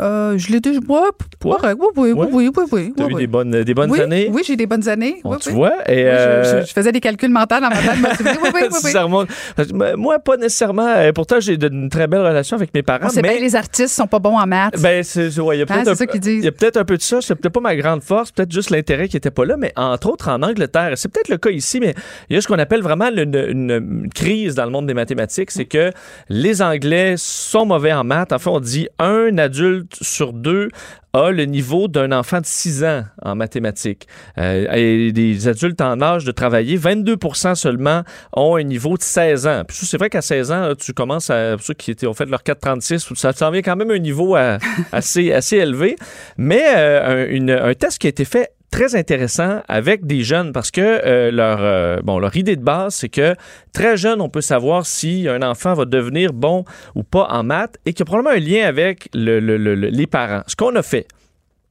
Euh, 0.00 0.36
je 0.38 0.50
l'ai 0.52 0.60
déjà. 0.60 0.78
Ouais, 0.80 1.00
correct. 1.40 1.76
oui, 1.80 1.86
oui, 1.96 2.12
oui, 2.12 2.26
oui, 2.32 2.50
oui, 2.56 2.64
oui. 2.72 2.92
Tu 2.96 3.02
as 3.02 3.06
oui, 3.06 3.12
eu 3.12 3.14
oui. 3.14 3.20
des 3.22 3.26
bonnes, 3.26 3.62
des 3.62 3.74
bonnes 3.74 3.90
oui, 3.90 4.00
années? 4.00 4.30
Oui, 4.32 4.42
j'ai 4.46 4.56
des 4.56 4.66
bonnes 4.66 4.88
années. 4.88 5.20
Bon, 5.22 5.32
oui, 5.32 5.36
tu 5.40 5.50
vois? 5.50 5.72
Et, 5.90 6.04
euh, 6.06 6.60
je, 6.62 6.66
je 6.66 6.72
faisais 6.72 6.92
des 6.92 7.00
calculs 7.00 7.30
mentaux 7.30 7.56
dans 7.60 7.68
ma 7.68 7.76
tête. 7.76 8.20
Oui, 8.20 8.30
oui, 8.42 8.50
oui, 8.54 8.60
oui. 8.84 8.90
Ça 8.90 9.02
remonte. 9.04 9.28
Parce 9.54 9.68
que, 9.68 9.94
Moi, 9.96 10.18
pas 10.18 10.36
nécessairement. 10.36 10.94
Pourtant, 11.14 11.40
j'ai 11.40 11.54
une 11.54 11.88
très 11.88 12.06
belle 12.06 12.20
relation 12.20 12.56
avec 12.56 12.72
mes 12.74 12.82
parents. 12.82 13.06
On 13.06 13.08
sait 13.08 13.22
mais 13.22 13.30
bien, 13.34 13.40
les 13.40 13.54
artistes 13.56 13.94
sont 13.94 14.06
pas 14.06 14.18
bons 14.18 14.36
en 14.38 14.46
maths. 14.46 14.80
Ben, 14.80 15.02
c'est 15.02 15.38
ouais, 15.38 15.56
il 15.56 15.60
y 15.60 15.62
a 15.62 15.66
peut-être 15.66 15.84
c'est 15.84 15.90
un, 15.90 15.94
ça 15.94 16.06
qu'ils 16.06 16.20
peu- 16.20 16.26
disent. 16.26 16.38
il 16.42 16.44
y 16.44 16.48
a 16.48 16.52
peut-être 16.52 16.76
un 16.76 16.84
peu 16.84 16.96
de 16.96 17.02
ça. 17.02 17.20
C'est 17.20 17.34
peut-être 17.34 17.52
pas 17.54 17.60
ma 17.60 17.76
grande 17.76 18.02
force, 18.02 18.32
peut-être 18.32 18.52
juste 18.52 18.70
l'intérêt 18.70 19.08
qui 19.08 19.16
était 19.16 19.30
pas 19.30 19.44
là. 19.44 19.56
Mais 19.56 19.72
entre 19.76 20.08
autres, 20.10 20.28
en 20.28 20.42
Angleterre, 20.42 20.92
et 20.92 20.96
c'est 20.96 21.08
peut-être 21.10 21.28
le 21.28 21.38
cas 21.38 21.50
ici, 21.50 21.80
mais 21.80 21.94
il 22.28 22.34
y 22.34 22.38
a 22.38 22.40
ce 22.40 22.48
qu'on 22.48 22.58
appelle 22.58 22.82
vraiment 22.82 23.08
une, 23.10 23.34
une 23.48 24.08
crise 24.14 24.54
dans 24.54 24.64
le 24.64 24.70
monde 24.70 24.86
des 24.86 24.94
mathématiques. 24.94 25.50
C'est 25.50 25.64
que 25.66 25.90
les 26.28 26.62
Anglais 26.62 27.14
sont 27.16 27.66
mauvais 27.66 27.92
en 27.92 28.04
maths. 28.04 28.32
Enfin, 28.32 28.50
on 28.52 28.60
dit 28.60 28.88
un 28.98 29.35
adulte 29.38 29.96
sur 30.00 30.32
deux 30.32 30.68
a 31.12 31.30
le 31.30 31.44
niveau 31.44 31.88
d'un 31.88 32.12
enfant 32.12 32.40
de 32.40 32.46
6 32.46 32.84
ans 32.84 33.04
en 33.22 33.34
mathématiques. 33.34 34.06
Euh, 34.38 34.70
et 34.72 35.12
des 35.12 35.48
adultes 35.48 35.80
en 35.80 36.00
âge 36.02 36.24
de 36.24 36.32
travailler, 36.32 36.78
22% 36.78 37.54
seulement 37.54 38.02
ont 38.34 38.56
un 38.56 38.62
niveau 38.62 38.96
de 38.96 39.02
16 39.02 39.46
ans. 39.46 39.62
Puis 39.66 39.78
c'est 39.80 39.96
vrai 39.96 40.10
qu'à 40.10 40.22
16 40.22 40.52
ans, 40.52 40.72
tu 40.78 40.92
commences 40.92 41.30
à... 41.30 41.56
Ceux 41.58 41.74
qui 41.74 41.90
étaient, 41.90 42.06
ont 42.06 42.14
fait 42.14 42.26
leur 42.26 42.42
436, 42.42 43.14
ça 43.14 43.32
s'en 43.32 43.50
vient 43.50 43.62
quand 43.62 43.76
même 43.76 43.90
un 43.90 43.98
niveau 43.98 44.36
assez, 44.92 45.32
élevé. 45.52 45.96
Mais 46.36 46.64
euh, 46.76 47.28
un, 47.32 47.70
un 47.70 47.74
test 47.74 47.98
qui 47.98 48.06
a 48.06 48.10
été 48.10 48.24
fait 48.24 48.50
très 48.76 48.94
intéressant 48.94 49.62
avec 49.68 50.04
des 50.06 50.22
jeunes 50.22 50.52
parce 50.52 50.70
que 50.70 50.82
euh, 50.82 51.30
leur, 51.30 51.58
euh, 51.62 51.96
leur 52.20 52.36
idée 52.36 52.56
de 52.56 52.62
base, 52.62 52.94
c'est 52.96 53.08
que 53.08 53.34
très 53.72 53.96
jeune, 53.96 54.20
on 54.20 54.28
peut 54.28 54.42
savoir 54.42 54.84
si 54.84 55.26
un 55.30 55.40
enfant 55.40 55.72
va 55.72 55.86
devenir 55.86 56.34
bon 56.34 56.66
ou 56.94 57.02
pas 57.02 57.26
en 57.30 57.42
maths 57.42 57.78
et 57.86 57.94
qu'il 57.94 58.00
y 58.00 58.02
a 58.02 58.04
probablement 58.04 58.36
un 58.36 58.38
lien 58.38 58.66
avec 58.66 59.08
le- 59.14 59.40
le- 59.40 59.56
le- 59.56 59.74
le- 59.74 59.88
les 59.88 60.06
parents. 60.06 60.42
Ce 60.46 60.54
qu'on 60.56 60.76
a 60.76 60.82
fait, 60.82 61.06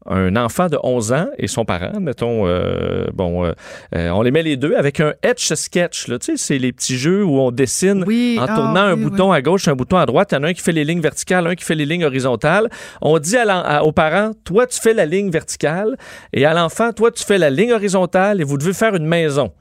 un 0.08 0.36
enfant 0.36 0.68
de 0.68 0.78
11 0.84 1.14
ans 1.14 1.28
et 1.38 1.48
son 1.48 1.66
parent, 1.66 2.00
mettons, 2.00 2.46
euh, 2.46 3.08
bon, 3.14 3.46
euh, 3.46 3.54
euh, 3.96 4.10
on 4.10 4.22
les 4.22 4.32
met 4.32 4.44
les 4.44 4.56
deux 4.56 4.76
avec 4.76 5.00
un 5.00 5.14
Etch 5.24 5.54
Sketch. 5.54 6.08
Là, 6.08 6.20
tu 6.20 6.26
sais, 6.26 6.38
c'est 6.38 6.58
les 6.58 6.72
petits 6.72 6.98
jeux 6.98 7.24
où 7.24 7.40
on 7.40 7.52
dessine 7.52 8.04
en 8.04 8.44
ah, 8.44 8.56
tournant 8.56 8.82
un 8.82 8.94
oui, 8.94 9.04
bouton 9.04 9.32
à 9.32 9.42
gauche, 9.42 9.68
un 9.68 9.76
bouton 9.76 9.98
à 9.98 10.06
droite. 10.06 10.30
Il 10.32 10.36
y 10.36 10.38
en 10.38 10.44
a 10.44 10.48
un 10.48 10.54
qui 10.54 10.62
fait 10.62 10.72
les 10.72 10.84
lignes 10.84 11.02
verticales, 11.02 11.48
un 11.48 11.56
qui 11.56 11.64
fait 11.66 11.76
les 11.76 11.86
lignes 11.86 12.06
horizontales. 12.06 12.70
On 13.02 13.18
dit 13.18 13.38
à- 13.38 13.84
aux 13.84 13.92
parents, 13.92 14.32
toi, 14.44 14.68
tu 14.68 14.80
fais 14.80 14.94
la 14.94 15.06
ligne 15.06 15.32
verticale 15.32 15.98
et 16.34 16.46
à 16.46 16.54
l'enfant, 16.54 16.94
toi, 16.94 17.12
tu 17.12 17.24
fais 17.24 17.38
la 17.38 17.50
ligne 17.50 17.74
horizontale 17.74 18.42
et 18.42 18.44
vous 18.44 18.58
devez 18.58 18.74
faire 18.74 18.96
une 18.96 19.08
maison. 19.08 19.52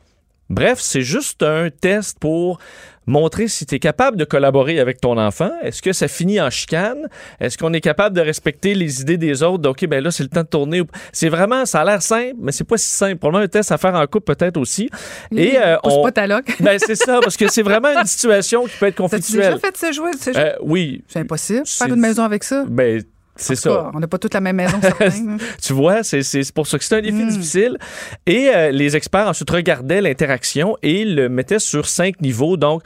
Bref, 0.50 0.78
c'est 0.80 1.02
juste 1.02 1.42
un 1.42 1.70
test 1.70 2.18
pour 2.18 2.58
montrer 3.06 3.48
si 3.48 3.66
tu 3.66 3.74
es 3.74 3.78
capable 3.78 4.16
de 4.16 4.24
collaborer 4.24 4.80
avec 4.80 5.00
ton 5.00 5.18
enfant. 5.18 5.50
Est-ce 5.62 5.82
que 5.82 5.92
ça 5.92 6.08
finit 6.08 6.40
en 6.40 6.50
chicane? 6.50 7.08
Est-ce 7.40 7.58
qu'on 7.58 7.72
est 7.72 7.80
capable 7.80 8.16
de 8.16 8.20
respecter 8.20 8.74
les 8.74 9.00
idées 9.02 9.16
des 9.16 9.42
autres? 9.42 9.58
Donc, 9.58 9.82
OK, 9.82 9.88
ben 9.88 10.02
là, 10.02 10.10
c'est 10.10 10.22
le 10.22 10.28
temps 10.28 10.42
de 10.42 10.46
tourner. 10.48 10.82
C'est 11.12 11.28
vraiment, 11.28 11.66
ça 11.66 11.80
a 11.80 11.84
l'air 11.84 12.02
simple, 12.02 12.36
mais 12.38 12.52
c'est 12.52 12.64
pas 12.64 12.78
si 12.78 12.88
simple. 12.88 13.16
Probablement 13.16 13.44
un 13.44 13.48
test 13.48 13.72
à 13.72 13.78
faire 13.78 13.94
en 13.94 14.06
couple 14.06 14.34
peut-être 14.34 14.56
aussi. 14.56 14.88
Et 15.34 15.58
euh, 15.58 15.76
on... 15.82 16.02
pas 16.02 16.12
ta. 16.26 16.26
Ben, 16.26 16.78
c'est 16.78 16.94
ça, 16.94 17.20
parce 17.20 17.36
que 17.36 17.50
c'est 17.50 17.62
vraiment 17.62 17.90
une 17.90 18.06
situation 18.06 18.64
qui 18.64 18.76
peut 18.78 18.86
être 18.86 18.96
T'as-tu 19.08 19.32
déjà 19.32 19.52
conflictuelle. 19.52 19.58
fait 19.58 19.76
ce 19.76 19.92
jeu? 19.92 20.02
ce 20.18 20.32
jeu? 20.32 20.38
Euh, 20.38 20.52
oui. 20.62 21.04
C'est 21.08 21.20
impossible. 21.20 21.66
Faire 21.66 21.88
une 21.88 22.00
maison 22.00 22.22
avec 22.22 22.44
ça? 22.44 22.64
Ben, 22.68 23.02
c'est 23.36 23.54
cas, 23.54 23.60
ça. 23.60 23.90
On 23.94 24.00
n'a 24.00 24.06
pas 24.06 24.18
toute 24.18 24.34
la 24.34 24.40
même 24.40 24.56
maison. 24.56 24.78
Tu 25.62 25.72
vois, 25.72 26.02
c'est 26.02 26.52
pour 26.52 26.66
ça 26.66 26.78
que 26.78 26.84
c'est 26.84 26.96
un 26.96 27.00
défi 27.00 27.14
Hmm. 27.14 27.28
difficile. 27.28 27.78
Et 28.26 28.50
euh, 28.54 28.70
les 28.70 28.96
experts 28.96 29.28
ensuite 29.28 29.50
regardaient 29.50 30.00
l'interaction 30.00 30.76
et 30.82 31.04
le 31.04 31.28
mettaient 31.28 31.58
sur 31.58 31.86
cinq 31.88 32.20
niveaux. 32.20 32.56
Donc, 32.56 32.82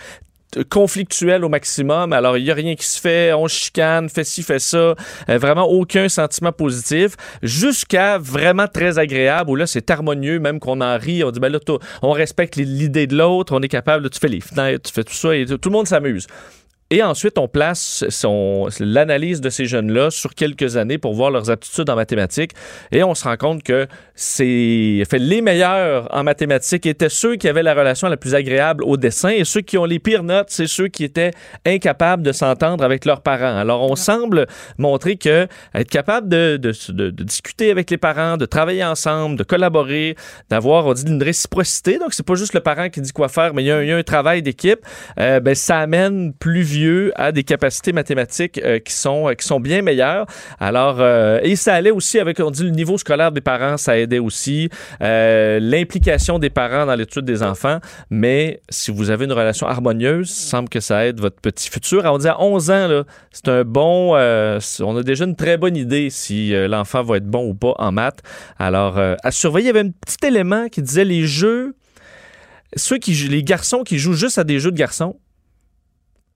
conflictuel 0.70 1.45
au 1.45 1.49
maximum. 1.49 2.12
Alors, 2.12 2.39
il 2.39 2.45
n'y 2.45 2.51
a 2.51 2.55
rien 2.55 2.75
qui 2.75 2.87
se 2.87 2.99
fait, 2.99 3.33
on 3.33 3.49
chicane, 3.49 4.09
fait 4.09 4.25
ci, 4.25 4.43
fait 4.43 4.59
ça. 4.59 4.95
Euh, 5.29 5.39
vraiment 5.39 5.69
aucun 5.69 6.09
sentiment 6.09 6.53
positif. 6.53 7.16
Jusqu'à 7.43 8.19
vraiment 8.19 8.66
très 8.66 8.99
agréable, 8.99 9.51
où 9.51 9.57
là, 9.57 9.66
c'est 9.66 9.91
harmonieux, 9.91 10.41
même 10.41 10.59
qu'on 10.59 10.81
en 10.81 10.97
rit. 10.99 11.23
On 11.23 11.31
dit, 11.31 11.41
ben 11.41 11.53
là, 11.53 11.59
on 12.03 12.12
respecte 12.12 12.57
l'idée 12.57 13.07
de 13.07 13.16
l'autre, 13.16 13.55
on 13.55 13.61
est 13.61 13.69
capable, 13.69 14.05
là, 14.05 14.11
tu 14.11 14.19
fais 14.19 14.29
les 14.29 14.41
fenêtres, 14.41 14.89
tu 14.89 14.93
fais 14.95 15.05
tout 15.05 15.15
ça, 15.15 15.37
et 15.37 15.45
tout 15.45 15.59
tout 15.59 15.69
le 15.69 15.75
monde 15.75 15.87
s'amuse. 15.87 16.27
Et 16.90 17.02
ensuite, 17.02 17.36
on 17.36 17.48
place 17.48 18.06
son, 18.09 18.69
l'analyse 18.81 19.43
de 19.43 19.51
ces 19.51 19.66
jeunes-là 19.66 20.10
sur 20.10 20.35
quelques 20.35 20.78
années 20.78 20.97
pour 20.97 21.12
voir 21.12 21.31
leurs 21.31 21.51
aptitudes 21.51 21.90
en 21.90 21.97
mathématiques. 21.97 22.52
Et 22.93 23.05
on 23.05 23.15
se 23.15 23.24
rend 23.24 23.36
compte 23.36 23.62
que 23.62 23.86
c'est, 24.15 25.02
fait, 25.10 25.19
les 25.19 25.43
meilleurs 25.43 26.09
en 26.16 26.24
mathématiques 26.24 26.86
étaient 26.86 27.10
ceux 27.10 27.36
qui 27.36 27.47
avaient 27.47 27.62
la 27.62 27.74
relation 27.74 28.09
la 28.09 28.16
plus 28.16 28.35
agréable 28.35 28.85
au 28.85 28.97
dessin 28.97 29.28
et 29.28 29.44
ceux 29.44 29.60
qui 29.60 29.77
ont 29.77 29.85
les 29.85 29.98
pires 29.98 30.23
notes, 30.23 30.48
c'est 30.48 30.66
ceux 30.66 30.89
qui 30.89 31.05
étaient 31.05 31.32
incapables 31.66 32.23
de 32.23 32.32
s'entendre 32.32 32.82
avec 32.82 33.05
leurs 33.05 33.20
parents. 33.20 33.59
Alors, 33.59 33.82
on 33.82 33.94
semble 33.94 34.47
montrer 34.78 35.16
que 35.16 35.47
être 35.74 35.90
capable 35.90 36.31
de, 36.31 36.56
de, 36.56 36.73
de, 36.89 37.10
de 37.10 37.23
discuter 37.23 37.70
avec 37.70 37.90
les 37.90 37.98
parents, 37.98 38.39
de 38.39 38.47
travailler 38.47 38.85
ensemble, 38.85 39.36
de 39.36 39.44
collaborer, 39.44 40.16
d'avoir, 40.48 40.86
on 40.86 40.94
dit, 40.94 41.05
une 41.06 41.23
réciprocité. 41.23 41.98
Donc, 41.98 42.15
c'est 42.15 42.27
pas 42.27 42.35
juste 42.35 42.55
le 42.55 42.60
parent 42.60 42.89
qui 42.89 43.02
dit 43.02 43.12
quoi 43.12 43.28
faire, 43.28 43.52
mais 43.52 43.62
il 43.62 43.66
y 43.66 43.73
a, 43.73 43.82
il 43.82 43.89
y 43.89 43.93
a 43.93 43.97
un 43.97 44.02
travail 44.02 44.40
d'équipe. 44.40 44.81
Euh, 45.20 45.40
ben, 45.40 45.55
ça 45.55 45.81
amène 45.81 46.32
plus 46.32 46.62
à 47.17 47.33
des 47.33 47.45
capacités 47.45 47.93
mathématiques 47.93 48.61
euh, 48.65 48.79
qui 48.79 48.93
sont 48.93 49.33
qui 49.39 49.47
sont 49.47 49.61
bien 49.61 49.83
meilleures. 49.83 50.27
Alors 50.59 50.97
euh, 51.01 51.41
et 51.43 51.57
ça 51.57 51.75
allait 51.75 51.91
aussi 51.91 52.19
avec 52.19 52.41
on 52.41 52.51
dit 52.51 52.65
le 52.65 52.71
niveau 52.71 52.99
scolaire 52.99 53.33
des 53.33 53.41
parents, 53.41 53.77
ça 53.77 53.99
aidait 53.99 54.19
aussi 54.19 54.69
euh, 55.03 55.59
l'implication 55.61 56.39
des 56.39 56.51
parents 56.51 56.87
dans 56.87 56.95
l'étude 56.95 57.25
des 57.25 57.43
enfants. 57.43 57.79
Mais 58.11 58.61
si 58.69 58.91
vous 58.91 59.11
avez 59.11 59.25
une 59.25 59.33
relation 59.33 59.67
harmonieuse, 59.67 60.31
semble 60.31 60.69
que 60.69 60.81
ça 60.81 61.07
aide 61.07 61.21
votre 61.21 61.41
petit 61.41 61.69
futur. 61.69 62.05
on 62.05 62.19
dit 62.19 62.29
à 62.29 62.41
11 62.41 62.71
ans 62.71 63.03
c'est 63.33 63.49
un 63.49 63.65
bon, 63.65 64.13
on 64.15 64.97
a 64.97 65.03
déjà 65.03 65.25
une 65.25 65.37
très 65.37 65.57
bonne 65.57 65.77
idée 65.77 66.11
si 66.11 66.53
l'enfant 66.69 67.03
va 67.03 67.17
être 67.17 67.27
bon 67.27 67.49
ou 67.49 67.55
pas 67.55 67.75
en 67.79 67.93
maths. 67.93 68.21
Alors 68.59 68.99
à 68.99 69.31
surveiller, 69.31 69.67
il 69.67 69.75
y 69.75 69.79
avait 69.79 69.89
un 69.89 69.91
petit 69.91 70.27
élément 70.27 70.69
qui 70.69 70.83
disait 70.83 71.05
les 71.05 71.25
jeux 71.27 71.75
ceux 72.77 72.99
qui 72.99 73.13
les 73.13 73.43
garçons 73.43 73.83
qui 73.83 73.99
jouent 73.99 74.15
juste 74.15 74.39
à 74.39 74.45
des 74.45 74.61
jeux 74.61 74.71
de 74.71 74.77
garçons 74.77 75.17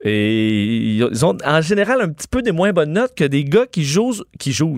et 0.04 0.96
ils 0.96 1.24
ont 1.24 1.36
en 1.44 1.60
général 1.60 2.00
un 2.00 2.08
petit 2.08 2.28
peu 2.28 2.42
des 2.42 2.52
moins 2.52 2.72
bonnes 2.72 2.92
notes 2.92 3.14
que 3.14 3.24
des 3.24 3.44
gars 3.44 3.66
qui 3.70 3.84
jouent, 3.84 4.24
qui 4.38 4.52
jouent, 4.52 4.76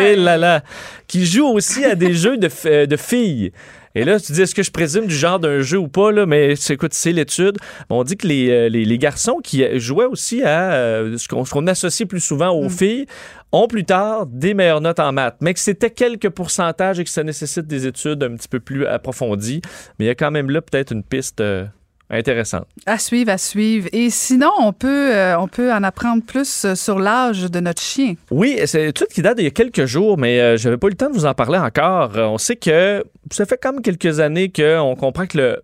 et 0.00 0.16
là 0.16 0.36
là, 0.36 0.62
qui 1.08 1.26
jouent 1.26 1.48
aussi 1.48 1.84
à 1.84 1.94
des 1.94 2.14
jeux 2.14 2.36
de, 2.36 2.86
de 2.86 2.96
filles. 2.96 3.52
Et 3.96 4.04
là, 4.04 4.20
tu 4.20 4.30
dis, 4.30 4.42
est-ce 4.42 4.54
que 4.54 4.62
je 4.62 4.70
présume 4.70 5.06
du 5.06 5.14
genre 5.14 5.40
d'un 5.40 5.62
jeu 5.62 5.78
ou 5.78 5.88
pas, 5.88 6.12
là? 6.12 6.24
Mais 6.24 6.54
écoute, 6.68 6.94
c'est 6.94 7.10
l'étude. 7.10 7.58
On 7.88 8.04
dit 8.04 8.16
que 8.16 8.28
les, 8.28 8.48
euh, 8.48 8.68
les, 8.68 8.84
les, 8.84 8.98
garçons 8.98 9.40
qui 9.42 9.64
jouaient 9.80 10.04
aussi 10.04 10.44
à 10.44 10.72
euh, 10.74 11.18
ce 11.18 11.26
qu'on 11.26 11.66
associe 11.66 12.08
plus 12.08 12.20
souvent 12.20 12.50
aux 12.50 12.66
mm. 12.66 12.70
filles 12.70 13.06
ont 13.50 13.66
plus 13.66 13.84
tard 13.84 14.26
des 14.26 14.54
meilleures 14.54 14.80
notes 14.80 15.00
en 15.00 15.10
maths, 15.10 15.38
mais 15.40 15.54
que 15.54 15.60
c'était 15.60 15.90
quelques 15.90 16.30
pourcentages 16.30 17.00
et 17.00 17.04
que 17.04 17.10
ça 17.10 17.24
nécessite 17.24 17.66
des 17.66 17.88
études 17.88 18.22
un 18.22 18.36
petit 18.36 18.46
peu 18.46 18.60
plus 18.60 18.86
approfondies. 18.86 19.60
Mais 19.98 20.04
il 20.04 20.08
y 20.08 20.12
a 20.12 20.14
quand 20.14 20.30
même 20.30 20.50
là 20.50 20.62
peut-être 20.62 20.92
une 20.92 21.02
piste. 21.02 21.40
Euh, 21.40 21.66
Intéressant. 22.10 22.62
À 22.86 22.98
suivre, 22.98 23.30
à 23.30 23.38
suivre. 23.38 23.88
Et 23.92 24.10
sinon, 24.10 24.50
on 24.58 24.72
peut, 24.72 25.14
euh, 25.14 25.38
on 25.38 25.46
peut 25.46 25.72
en 25.72 25.84
apprendre 25.84 26.24
plus 26.24 26.64
euh, 26.64 26.74
sur 26.74 26.98
l'âge 26.98 27.42
de 27.42 27.60
notre 27.60 27.80
chien. 27.80 28.14
Oui, 28.32 28.58
c'est 28.66 28.82
une 28.82 28.88
étude 28.88 29.06
qui 29.08 29.22
date 29.22 29.36
d'il 29.36 29.44
y 29.44 29.48
a 29.48 29.52
quelques 29.52 29.84
jours, 29.84 30.18
mais 30.18 30.40
euh, 30.40 30.56
je 30.56 30.68
n'avais 30.68 30.76
pas 30.76 30.88
eu 30.88 30.90
le 30.90 30.96
temps 30.96 31.08
de 31.08 31.14
vous 31.14 31.26
en 31.26 31.34
parler 31.34 31.58
encore. 31.58 32.10
On 32.16 32.36
sait 32.36 32.56
que 32.56 33.04
ça 33.30 33.46
fait 33.46 33.60
comme 33.60 33.80
quelques 33.80 34.18
années 34.18 34.50
qu'on 34.50 34.96
comprend 34.96 35.26
que 35.26 35.38
le 35.38 35.62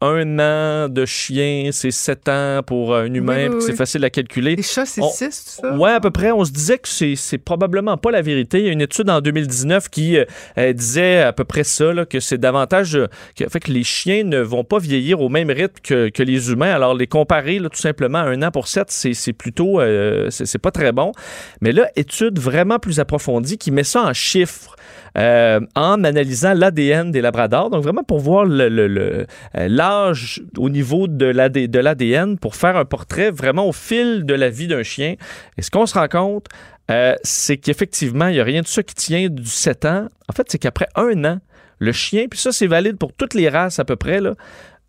un 0.00 0.38
an 0.38 0.88
de 0.88 1.04
chien, 1.04 1.70
c'est 1.72 1.90
sept 1.90 2.28
ans 2.28 2.60
pour 2.64 2.94
un 2.94 3.12
humain, 3.12 3.58
c'est 3.60 3.74
facile 3.74 4.04
à 4.04 4.10
calculer. 4.10 4.56
Les 4.56 4.62
chats, 4.62 4.86
c'est 4.86 5.02
six, 5.02 5.58
ça? 5.60 5.74
Oui, 5.76 5.90
à 5.90 6.00
peu 6.00 6.10
près. 6.10 6.30
On 6.30 6.44
se 6.44 6.52
disait 6.52 6.78
que 6.78 6.88
c'est 6.88 7.38
probablement 7.38 7.96
pas 7.96 8.10
la 8.10 8.22
vérité. 8.22 8.60
Il 8.60 8.66
y 8.66 8.68
a 8.68 8.72
une 8.72 8.80
étude 8.80 9.10
en 9.10 9.20
2019 9.20 9.88
qui 9.88 10.18
euh, 10.18 10.72
disait 10.72 11.22
à 11.22 11.32
peu 11.32 11.44
près 11.44 11.64
ça, 11.64 11.92
que 12.08 12.20
c'est 12.20 12.38
davantage. 12.38 12.96
Euh, 12.96 13.08
fait 13.48 13.60
que 13.60 13.72
les 13.72 13.84
chiens 13.84 14.24
ne 14.24 14.40
vont 14.40 14.64
pas 14.64 14.78
vieillir 14.78 15.20
au 15.20 15.28
même 15.28 15.50
rythme 15.50 15.80
que, 15.82 16.22
les 16.22 16.50
humains. 16.50 16.72
Alors, 16.72 16.94
les 16.94 17.06
comparer 17.06 17.58
tout 17.58 17.80
simplement 17.80 18.18
à 18.18 18.24
un 18.24 18.42
an 18.42 18.50
pour 18.50 18.68
sept, 18.68 18.90
c'est 18.90 19.32
plutôt. 19.32 19.80
Euh, 19.80 20.28
c'est 20.30 20.58
pas 20.58 20.70
très 20.70 20.92
bon. 20.92 21.12
Mais 21.60 21.72
là, 21.72 21.88
étude 21.96 22.38
vraiment 22.38 22.78
plus 22.78 23.00
approfondie 23.00 23.58
qui 23.58 23.70
met 23.70 23.84
ça 23.84 24.02
en 24.02 24.12
chiffres. 24.12 24.76
En 25.18 26.04
analysant 26.04 26.52
l'ADN 26.52 27.10
des 27.10 27.22
labradors. 27.22 27.70
Donc, 27.70 27.82
vraiment 27.82 28.02
pour 28.02 28.18
voir 28.18 28.44
euh, 28.46 29.24
l'âge 29.56 30.42
au 30.56 30.68
niveau 30.68 31.08
de 31.08 31.26
l'ADN, 31.26 32.38
pour 32.38 32.56
faire 32.56 32.76
un 32.76 32.84
portrait 32.84 33.30
vraiment 33.30 33.66
au 33.66 33.72
fil 33.72 34.24
de 34.24 34.34
la 34.34 34.50
vie 34.50 34.66
d'un 34.66 34.82
chien. 34.82 35.16
Et 35.56 35.62
ce 35.62 35.70
qu'on 35.70 35.86
se 35.86 35.94
rend 35.94 36.08
compte, 36.08 36.46
euh, 36.90 37.14
c'est 37.22 37.56
qu'effectivement, 37.56 38.28
il 38.28 38.34
n'y 38.34 38.40
a 38.40 38.44
rien 38.44 38.62
de 38.62 38.66
ça 38.66 38.82
qui 38.82 38.94
tient 38.94 39.28
du 39.28 39.46
7 39.46 39.84
ans. 39.86 40.08
En 40.28 40.32
fait, 40.32 40.46
c'est 40.48 40.58
qu'après 40.58 40.88
un 40.94 41.24
an, 41.24 41.38
le 41.78 41.92
chien, 41.92 42.26
puis 42.30 42.38
ça, 42.38 42.52
c'est 42.52 42.66
valide 42.66 42.96
pour 42.96 43.12
toutes 43.12 43.34
les 43.34 43.48
races 43.48 43.78
à 43.78 43.84
peu 43.84 43.96
près, 43.96 44.20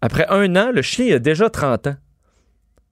après 0.02 0.26
un 0.30 0.56
an, 0.56 0.72
le 0.73 0.81
chien 0.81 1.15
a 1.15 1.19
déjà 1.19 1.49
30 1.49 1.88
ans. 1.88 1.95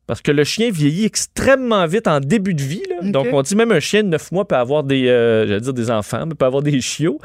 Parce 0.07 0.21
que 0.21 0.31
le 0.31 0.43
chien 0.43 0.69
vieillit 0.71 1.05
extrêmement 1.05 1.85
vite 1.87 2.07
en 2.07 2.19
début 2.19 2.53
de 2.53 2.61
vie. 2.61 2.83
Donc, 3.01 3.27
on 3.33 3.41
dit 3.41 3.55
même 3.55 3.71
un 3.71 3.79
chien 3.79 4.03
de 4.03 4.09
9 4.09 4.31
mois 4.31 4.47
peut 4.47 4.55
avoir 4.55 4.83
des, 4.83 5.07
euh, 5.07 5.59
dire 5.59 5.73
des 5.73 5.89
enfants, 5.89 6.25
mais 6.27 6.35
peut 6.35 6.45
avoir 6.45 6.61
des 6.61 6.79
chiots. 6.79 7.19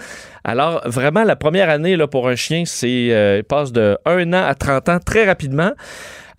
Alors, 0.45 0.81
vraiment, 0.87 1.23
la 1.25 1.37
première 1.37 1.69
année 1.69 1.97
là, 1.97 2.07
pour 2.07 2.29
un 2.29 2.37
chien, 2.37 2.65
c'est 2.65 3.09
euh, 3.11 3.39
il 3.39 3.45
passe 3.45 3.73
de 3.73 3.99
1 4.07 4.33
an 4.33 4.45
à 4.45 4.55
30 4.55 4.89
ans 4.89 4.99
très 5.05 5.27
rapidement. 5.27 5.73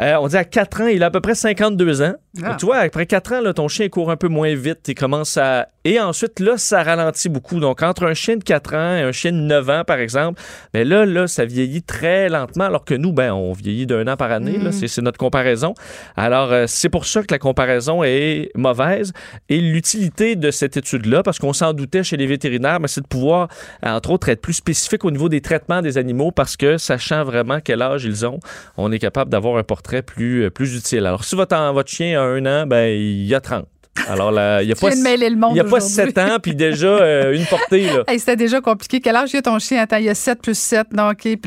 Euh, 0.01 0.15
on 0.19 0.27
dit 0.27 0.37
à 0.37 0.43
4 0.43 0.81
ans, 0.81 0.87
il 0.87 1.03
a 1.03 1.07
à 1.07 1.11
peu 1.11 1.21
près 1.21 1.35
52 1.35 2.01
ans. 2.01 2.13
Ah. 2.41 2.55
Tu 2.57 2.65
vois, 2.65 2.77
après 2.77 3.05
4 3.05 3.33
ans, 3.33 3.41
là, 3.41 3.53
ton 3.53 3.67
chien 3.67 3.89
court 3.89 4.09
un 4.09 4.15
peu 4.15 4.29
moins 4.29 4.55
vite. 4.55 4.87
Il 4.87 4.95
commence 4.95 5.35
à. 5.35 5.67
Et 5.83 5.99
ensuite, 5.99 6.39
là, 6.39 6.57
ça 6.57 6.83
ralentit 6.83 7.27
beaucoup. 7.27 7.59
Donc, 7.59 7.81
entre 7.81 8.05
un 8.05 8.13
chien 8.13 8.37
de 8.37 8.43
4 8.43 8.75
ans 8.75 8.95
et 8.95 9.01
un 9.01 9.11
chien 9.11 9.31
de 9.31 9.37
9 9.37 9.69
ans, 9.69 9.83
par 9.85 9.97
exemple, 9.97 10.39
mais 10.73 10.85
là, 10.85 11.05
là, 11.05 11.27
ça 11.27 11.43
vieillit 11.43 11.81
très 11.81 12.29
lentement, 12.29 12.65
alors 12.65 12.85
que 12.85 12.93
nous, 12.93 13.11
ben, 13.11 13.33
on 13.33 13.51
vieillit 13.51 13.87
d'un 13.87 14.07
an 14.07 14.15
par 14.15 14.31
année. 14.31 14.59
Mm. 14.59 14.71
C'est 14.71 15.01
notre 15.01 15.17
comparaison. 15.17 15.73
Alors, 16.15 16.53
euh, 16.53 16.65
c'est 16.67 16.89
pour 16.89 17.05
ça 17.05 17.21
que 17.21 17.31
la 17.31 17.39
comparaison 17.39 18.03
est 18.03 18.51
mauvaise. 18.55 19.11
Et 19.49 19.59
l'utilité 19.59 20.35
de 20.35 20.51
cette 20.51 20.77
étude-là, 20.77 21.23
parce 21.23 21.39
qu'on 21.39 21.53
s'en 21.53 21.73
doutait 21.73 22.03
chez 22.03 22.15
les 22.15 22.27
vétérinaires, 22.27 22.79
mais 22.79 22.87
c'est 22.87 23.01
de 23.01 23.07
pouvoir, 23.07 23.49
entre 23.83 24.11
autres, 24.11 24.29
être 24.29 24.41
plus 24.41 24.53
spécifique 24.53 25.03
au 25.03 25.11
niveau 25.11 25.27
des 25.27 25.41
traitements 25.41 25.81
des 25.81 25.97
animaux, 25.97 26.31
parce 26.31 26.55
que 26.55 26.77
sachant 26.77 27.25
vraiment 27.25 27.59
quel 27.59 27.81
âge 27.81 28.05
ils 28.05 28.25
ont, 28.25 28.39
on 28.77 28.91
est 28.91 28.99
capable 28.99 29.31
d'avoir 29.31 29.57
un 29.57 29.63
portrait 29.63 30.01
plus, 30.01 30.49
plus 30.51 30.77
utile. 30.77 31.05
Alors, 31.07 31.25
si 31.25 31.35
votre, 31.35 31.73
votre 31.73 31.89
chien 31.89 32.20
un 32.21 32.45
an, 32.45 32.67
ben, 32.67 32.87
il 32.87 33.25
y 33.25 33.35
a 33.35 33.41
30. 33.41 33.65
Alors, 34.07 34.31
il 34.31 34.65
n'y 34.65 34.71
a, 34.71 34.75
pas, 34.79 34.93
il 34.93 35.55
y 35.55 35.59
a 35.59 35.63
pas 35.63 35.79
7 35.79 36.17
ans, 36.17 36.37
puis 36.41 36.55
déjà 36.55 36.87
euh, 37.01 37.35
une 37.35 37.45
portée. 37.45 37.87
Là. 37.87 38.03
C'était 38.17 38.35
déjà 38.35 38.61
compliqué. 38.61 38.99
Quel 38.99 39.15
âge 39.15 39.35
a 39.35 39.41
ton 39.41 39.59
chien? 39.59 39.81
Attends, 39.81 39.97
il 39.97 40.05
y 40.05 40.09
a 40.09 40.15
7 40.15 40.41
plus 40.41 40.57
7. 40.57 40.87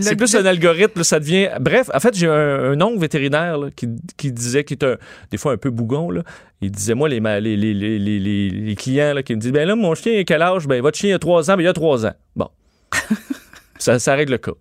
c'est 0.01 0.17
plus 0.17 0.35
un 0.35 0.45
algorithme, 0.45 1.03
ça 1.03 1.21
devient. 1.21 1.49
Bref, 1.61 1.91
en 1.93 2.01
fait, 2.01 2.15
j'ai 2.15 2.29
un, 2.29 2.81
oncle 2.81 2.99
vétérinaire 2.99 3.59
qui, 3.75 3.89
qui, 4.17 4.31
disait, 4.33 4.65
qui 4.65 4.75
est 4.75 4.87
des 5.31 5.39
fois 5.39 5.53
un 5.53 5.57
peu 5.57 5.71
bougon, 5.71 6.11
là. 6.11 6.23
il 6.61 6.71
disait, 6.71 6.95
moi, 6.95 7.09
les, 7.09 7.21
les, 7.21 7.57
les, 7.57 8.51
les 8.51 8.77
clients 8.77 9.15
là, 9.15 9.23
qui 9.23 9.35
me 9.35 9.41
disent, 9.41 9.53
ben 9.53 9.67
là, 9.67 9.75
mon 9.75 9.95
chien, 9.95 10.23
quel 10.27 10.43
âge? 10.43 10.67
Ben, 10.67 10.81
votre 10.83 10.99
chien 10.99 11.15
a 11.15 11.19
3 11.19 11.51
ans, 11.51 11.57
ben, 11.57 11.63
il 11.63 11.69
a 11.69 11.73
3 11.73 12.07
ans. 12.07 12.15
Bon. 12.37 12.49
ça, 13.79 13.99
ça 13.99 14.15
règle 14.15 14.33
le 14.33 14.39
cas. 14.39 14.53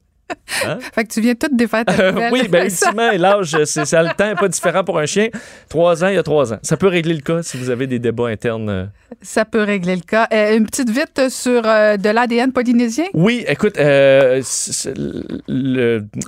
Hein? 0.66 0.80
fait 0.94 1.06
que 1.06 1.14
tu 1.14 1.22
viens 1.22 1.36
tout 1.36 1.48
défaire 1.52 1.86
ta 1.86 1.94
euh, 2.00 2.30
Oui, 2.32 2.48
bien, 2.48 2.66
ultimement, 2.66 3.12
l'âge, 3.18 3.58
c'est, 3.66 3.86
ça, 3.86 4.04
le 4.04 4.10
temps 4.10 4.28
n'est 4.28 4.36
pas 4.36 4.48
différent 4.48 4.84
pour 4.84 5.00
un 5.00 5.06
chien. 5.06 5.30
Trois 5.70 6.04
ans, 6.04 6.08
il 6.08 6.16
y 6.16 6.18
a 6.18 6.24
trois 6.24 6.54
ans. 6.54 6.60
Ça 6.62 6.78
peut 6.78 6.88
régler 6.88 7.14
le 7.14 7.22
cas 7.22 7.44
si 7.44 7.58
vous 7.58 7.70
avez 7.70 7.88
des 7.88 8.00
débats 8.00 8.28
internes. 8.28 8.70
Euh. 8.70 8.86
Ça 9.22 9.45
peut 9.45 9.64
régler 9.64 9.95
le 9.95 10.02
cas. 10.02 10.28
Euh, 10.34 10.58
une 10.58 10.66
petite 10.66 10.90
vite 10.90 11.30
sur 11.30 11.62
de 11.62 12.10
l'ADN 12.10 12.52
polynésien? 12.52 13.06
Oui, 13.14 13.45
écoute, 13.48 13.78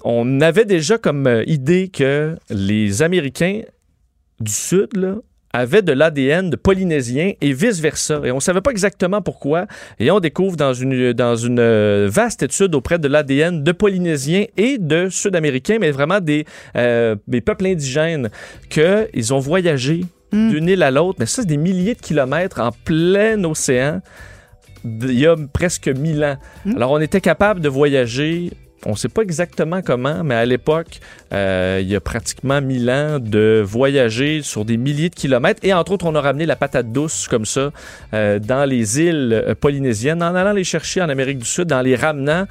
on 0.04 0.42
avait 0.42 0.66
déjà 0.66 0.98
comme 0.98 1.44
idée 1.46 1.90
que 1.90 2.36
les 2.50 3.02
Américains 3.02 3.62
du 4.40 4.52
Sud, 4.52 4.96
là, 4.96 5.16
avait 5.56 5.82
de 5.82 5.94
l'ADN 5.94 6.50
de 6.50 6.56
polynésien 6.56 7.34
et 7.40 7.54
vice-versa. 7.54 8.22
Et 8.24 8.32
on 8.32 8.36
ne 8.36 8.40
savait 8.42 8.62
pas 8.62 8.72
exactement 8.72 9.22
pourquoi. 9.22 9.68
Et 10.00 10.12
on 10.12 10.20
découvre 10.20 10.58
dans 10.58 10.74
une, 10.74 11.14
dans 11.14 11.36
une 11.36 11.60
euh, 11.60 12.08
vaste 12.12 12.44
étude 12.44 12.76
auprès 12.76 13.00
de 13.00 13.08
l'ADN 13.08 13.64
de 13.64 13.72
polynésiens 13.72 14.46
et 14.58 14.78
de 14.78 15.10
sud-américains, 15.10 15.78
mais 15.80 15.92
vraiment 15.92 16.20
des, 16.20 16.46
euh, 16.76 17.16
des 17.28 17.42
peuples 17.42 17.68
indigènes, 17.68 18.30
qu'ils 18.70 19.34
ont 19.34 19.40
voyagé 19.40 20.02
hmm. 20.32 20.50
d'une 20.50 20.68
île 20.68 20.84
à 20.84 20.92
l'autre, 20.92 21.18
mais 21.20 21.26
ça, 21.26 21.42
c'est 21.42 21.48
des 21.48 21.58
milliers 21.58 21.96
de 21.96 22.02
kilomètres 22.02 22.60
en 22.60 22.72
plein 22.72 23.42
océan 23.44 24.02
il 24.84 25.20
y 25.20 25.26
a 25.26 25.36
presque 25.52 25.88
mille 25.88 26.24
ans. 26.24 26.38
Hmm. 26.64 26.76
Alors, 26.76 26.92
on 26.92 27.00
était 27.00 27.22
capable 27.22 27.60
de 27.60 27.70
voyager 27.70 28.52
on 28.86 28.92
ne 28.92 28.96
sait 28.96 29.10
pas 29.10 29.24
exactement 29.24 29.82
comment, 29.82 30.24
mais 30.24 30.36
à 30.36 30.46
l'époque, 30.46 31.00
euh, 31.34 31.80
il 31.82 31.88
y 31.88 31.96
a 31.96 32.00
pratiquement 32.00 32.62
1000 32.62 32.90
ans 32.90 33.20
de 33.20 33.64
voyager 33.66 34.42
sur 34.44 34.64
des 34.64 34.78
milliers 34.78 35.10
de 35.10 35.16
kilomètres. 35.16 35.60
Et 35.64 35.74
entre 35.74 35.94
autres, 35.94 36.06
on 36.06 36.16
a 36.16 36.22
ramené 36.22 36.46
la 36.46 36.56
patate 36.56 36.92
douce 36.92 37.28
comme 37.28 37.46
ça 37.46 37.72
euh, 38.14 38.40
dans 38.40 38.66
les 38.66 39.02
îles 39.02 39.34
euh, 39.34 39.56
polynésiennes, 39.56 40.22
en 40.22 40.36
allant 40.36 40.54
les 40.54 40.64
chercher 40.64 41.02
en 41.02 41.10
Amérique 41.10 41.40
du 41.40 41.46
Sud, 41.46 41.74
en 41.74 41.82
les 41.82 41.96
ramenant, 41.96 42.46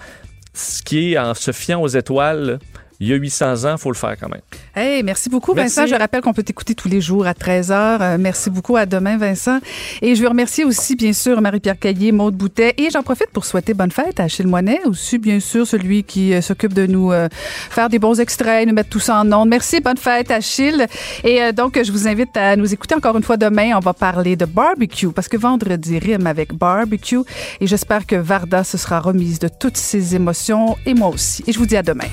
ce 0.53 0.83
qui 0.83 1.13
est 1.13 1.19
en 1.19 1.35
se 1.35 1.53
fiant 1.53 1.81
aux 1.81 1.89
étoiles 1.89 2.59
il 3.01 3.09
y 3.09 3.13
a 3.13 3.17
800 3.17 3.65
ans, 3.65 3.73
il 3.73 3.79
faut 3.79 3.91
le 3.91 3.97
faire 3.97 4.17
quand 4.19 4.29
même. 4.29 4.41
Hey, 4.75 5.03
merci 5.03 5.29
beaucoup, 5.29 5.53
Vincent. 5.53 5.87
Je 5.87 5.95
rappelle 5.95 6.21
qu'on 6.21 6.33
peut 6.33 6.43
t'écouter 6.43 6.75
tous 6.75 6.89
les 6.89 7.01
jours 7.01 7.27
à 7.27 7.33
13h. 7.33 7.73
Euh, 8.01 8.17
merci 8.19 8.51
beaucoup. 8.51 8.77
À 8.77 8.87
demain, 8.87 9.17
Vincent. 9.17 9.59
Et 10.01 10.15
je 10.15 10.23
veux 10.23 10.29
remercier 10.29 10.65
aussi, 10.65 10.97
bien 10.97 11.13
sûr, 11.13 11.41
Marie-Pierre 11.41 11.79
Caillé, 11.79 12.13
Maude 12.13 12.35
Boutet. 12.35 12.75
Et 12.79 12.91
j'en 12.91 13.03
profite 13.03 13.31
pour 13.31 13.45
souhaiter 13.45 13.75
bonne 13.75 13.91
fête 13.91 14.21
à 14.21 14.25
Achille 14.25 14.47
Moinet, 14.47 14.81
aussi, 14.87 15.19
bien 15.19 15.41
sûr, 15.41 15.67
celui 15.67 16.05
qui 16.05 16.33
euh, 16.33 16.41
s'occupe 16.41 16.73
de 16.73 16.87
nous 16.87 17.13
euh, 17.13 17.29
faire 17.33 17.89
des 17.89 17.99
bons 17.99 18.21
extraits, 18.21 18.67
nous 18.67 18.75
mettre 18.75 18.91
tout 18.91 19.01
ça 19.01 19.21
en 19.21 19.33
ondes. 19.33 19.49
Merci, 19.49 19.81
bonne 19.81 19.97
fête, 19.97 20.31
Achille. 20.31 20.87
Et 21.25 21.43
euh, 21.43 21.53
donc, 21.53 21.81
je 21.83 21.91
vous 21.91 22.07
invite 22.07 22.37
à 22.37 22.57
nous 22.57 22.73
écouter 22.73 22.95
encore 22.95 23.17
une 23.17 23.23
fois 23.23 23.37
demain. 23.37 23.73
On 23.77 23.81
va 23.81 23.93
parler 23.93 24.37
de 24.37 24.45
barbecue, 24.45 25.13
parce 25.13 25.29
que 25.29 25.37
vendredi 25.37 25.99
rime 25.99 26.27
avec 26.27 26.55
barbecue. 26.55 27.19
Et 27.61 27.67
j'espère 27.67 28.07
que 28.07 28.17
Varda 28.17 28.65
se 28.65 28.79
sera 28.79 29.01
remise 29.01 29.39
de 29.39 29.49
toutes 29.49 29.77
ses 29.77 30.15
émotions, 30.15 30.77
et 30.87 30.95
moi 30.95 31.09
aussi. 31.09 31.43
Et 31.47 31.53
je 31.53 31.59
vous 31.59 31.67
dis 31.67 31.77
à 31.77 31.83
demain. 31.83 32.09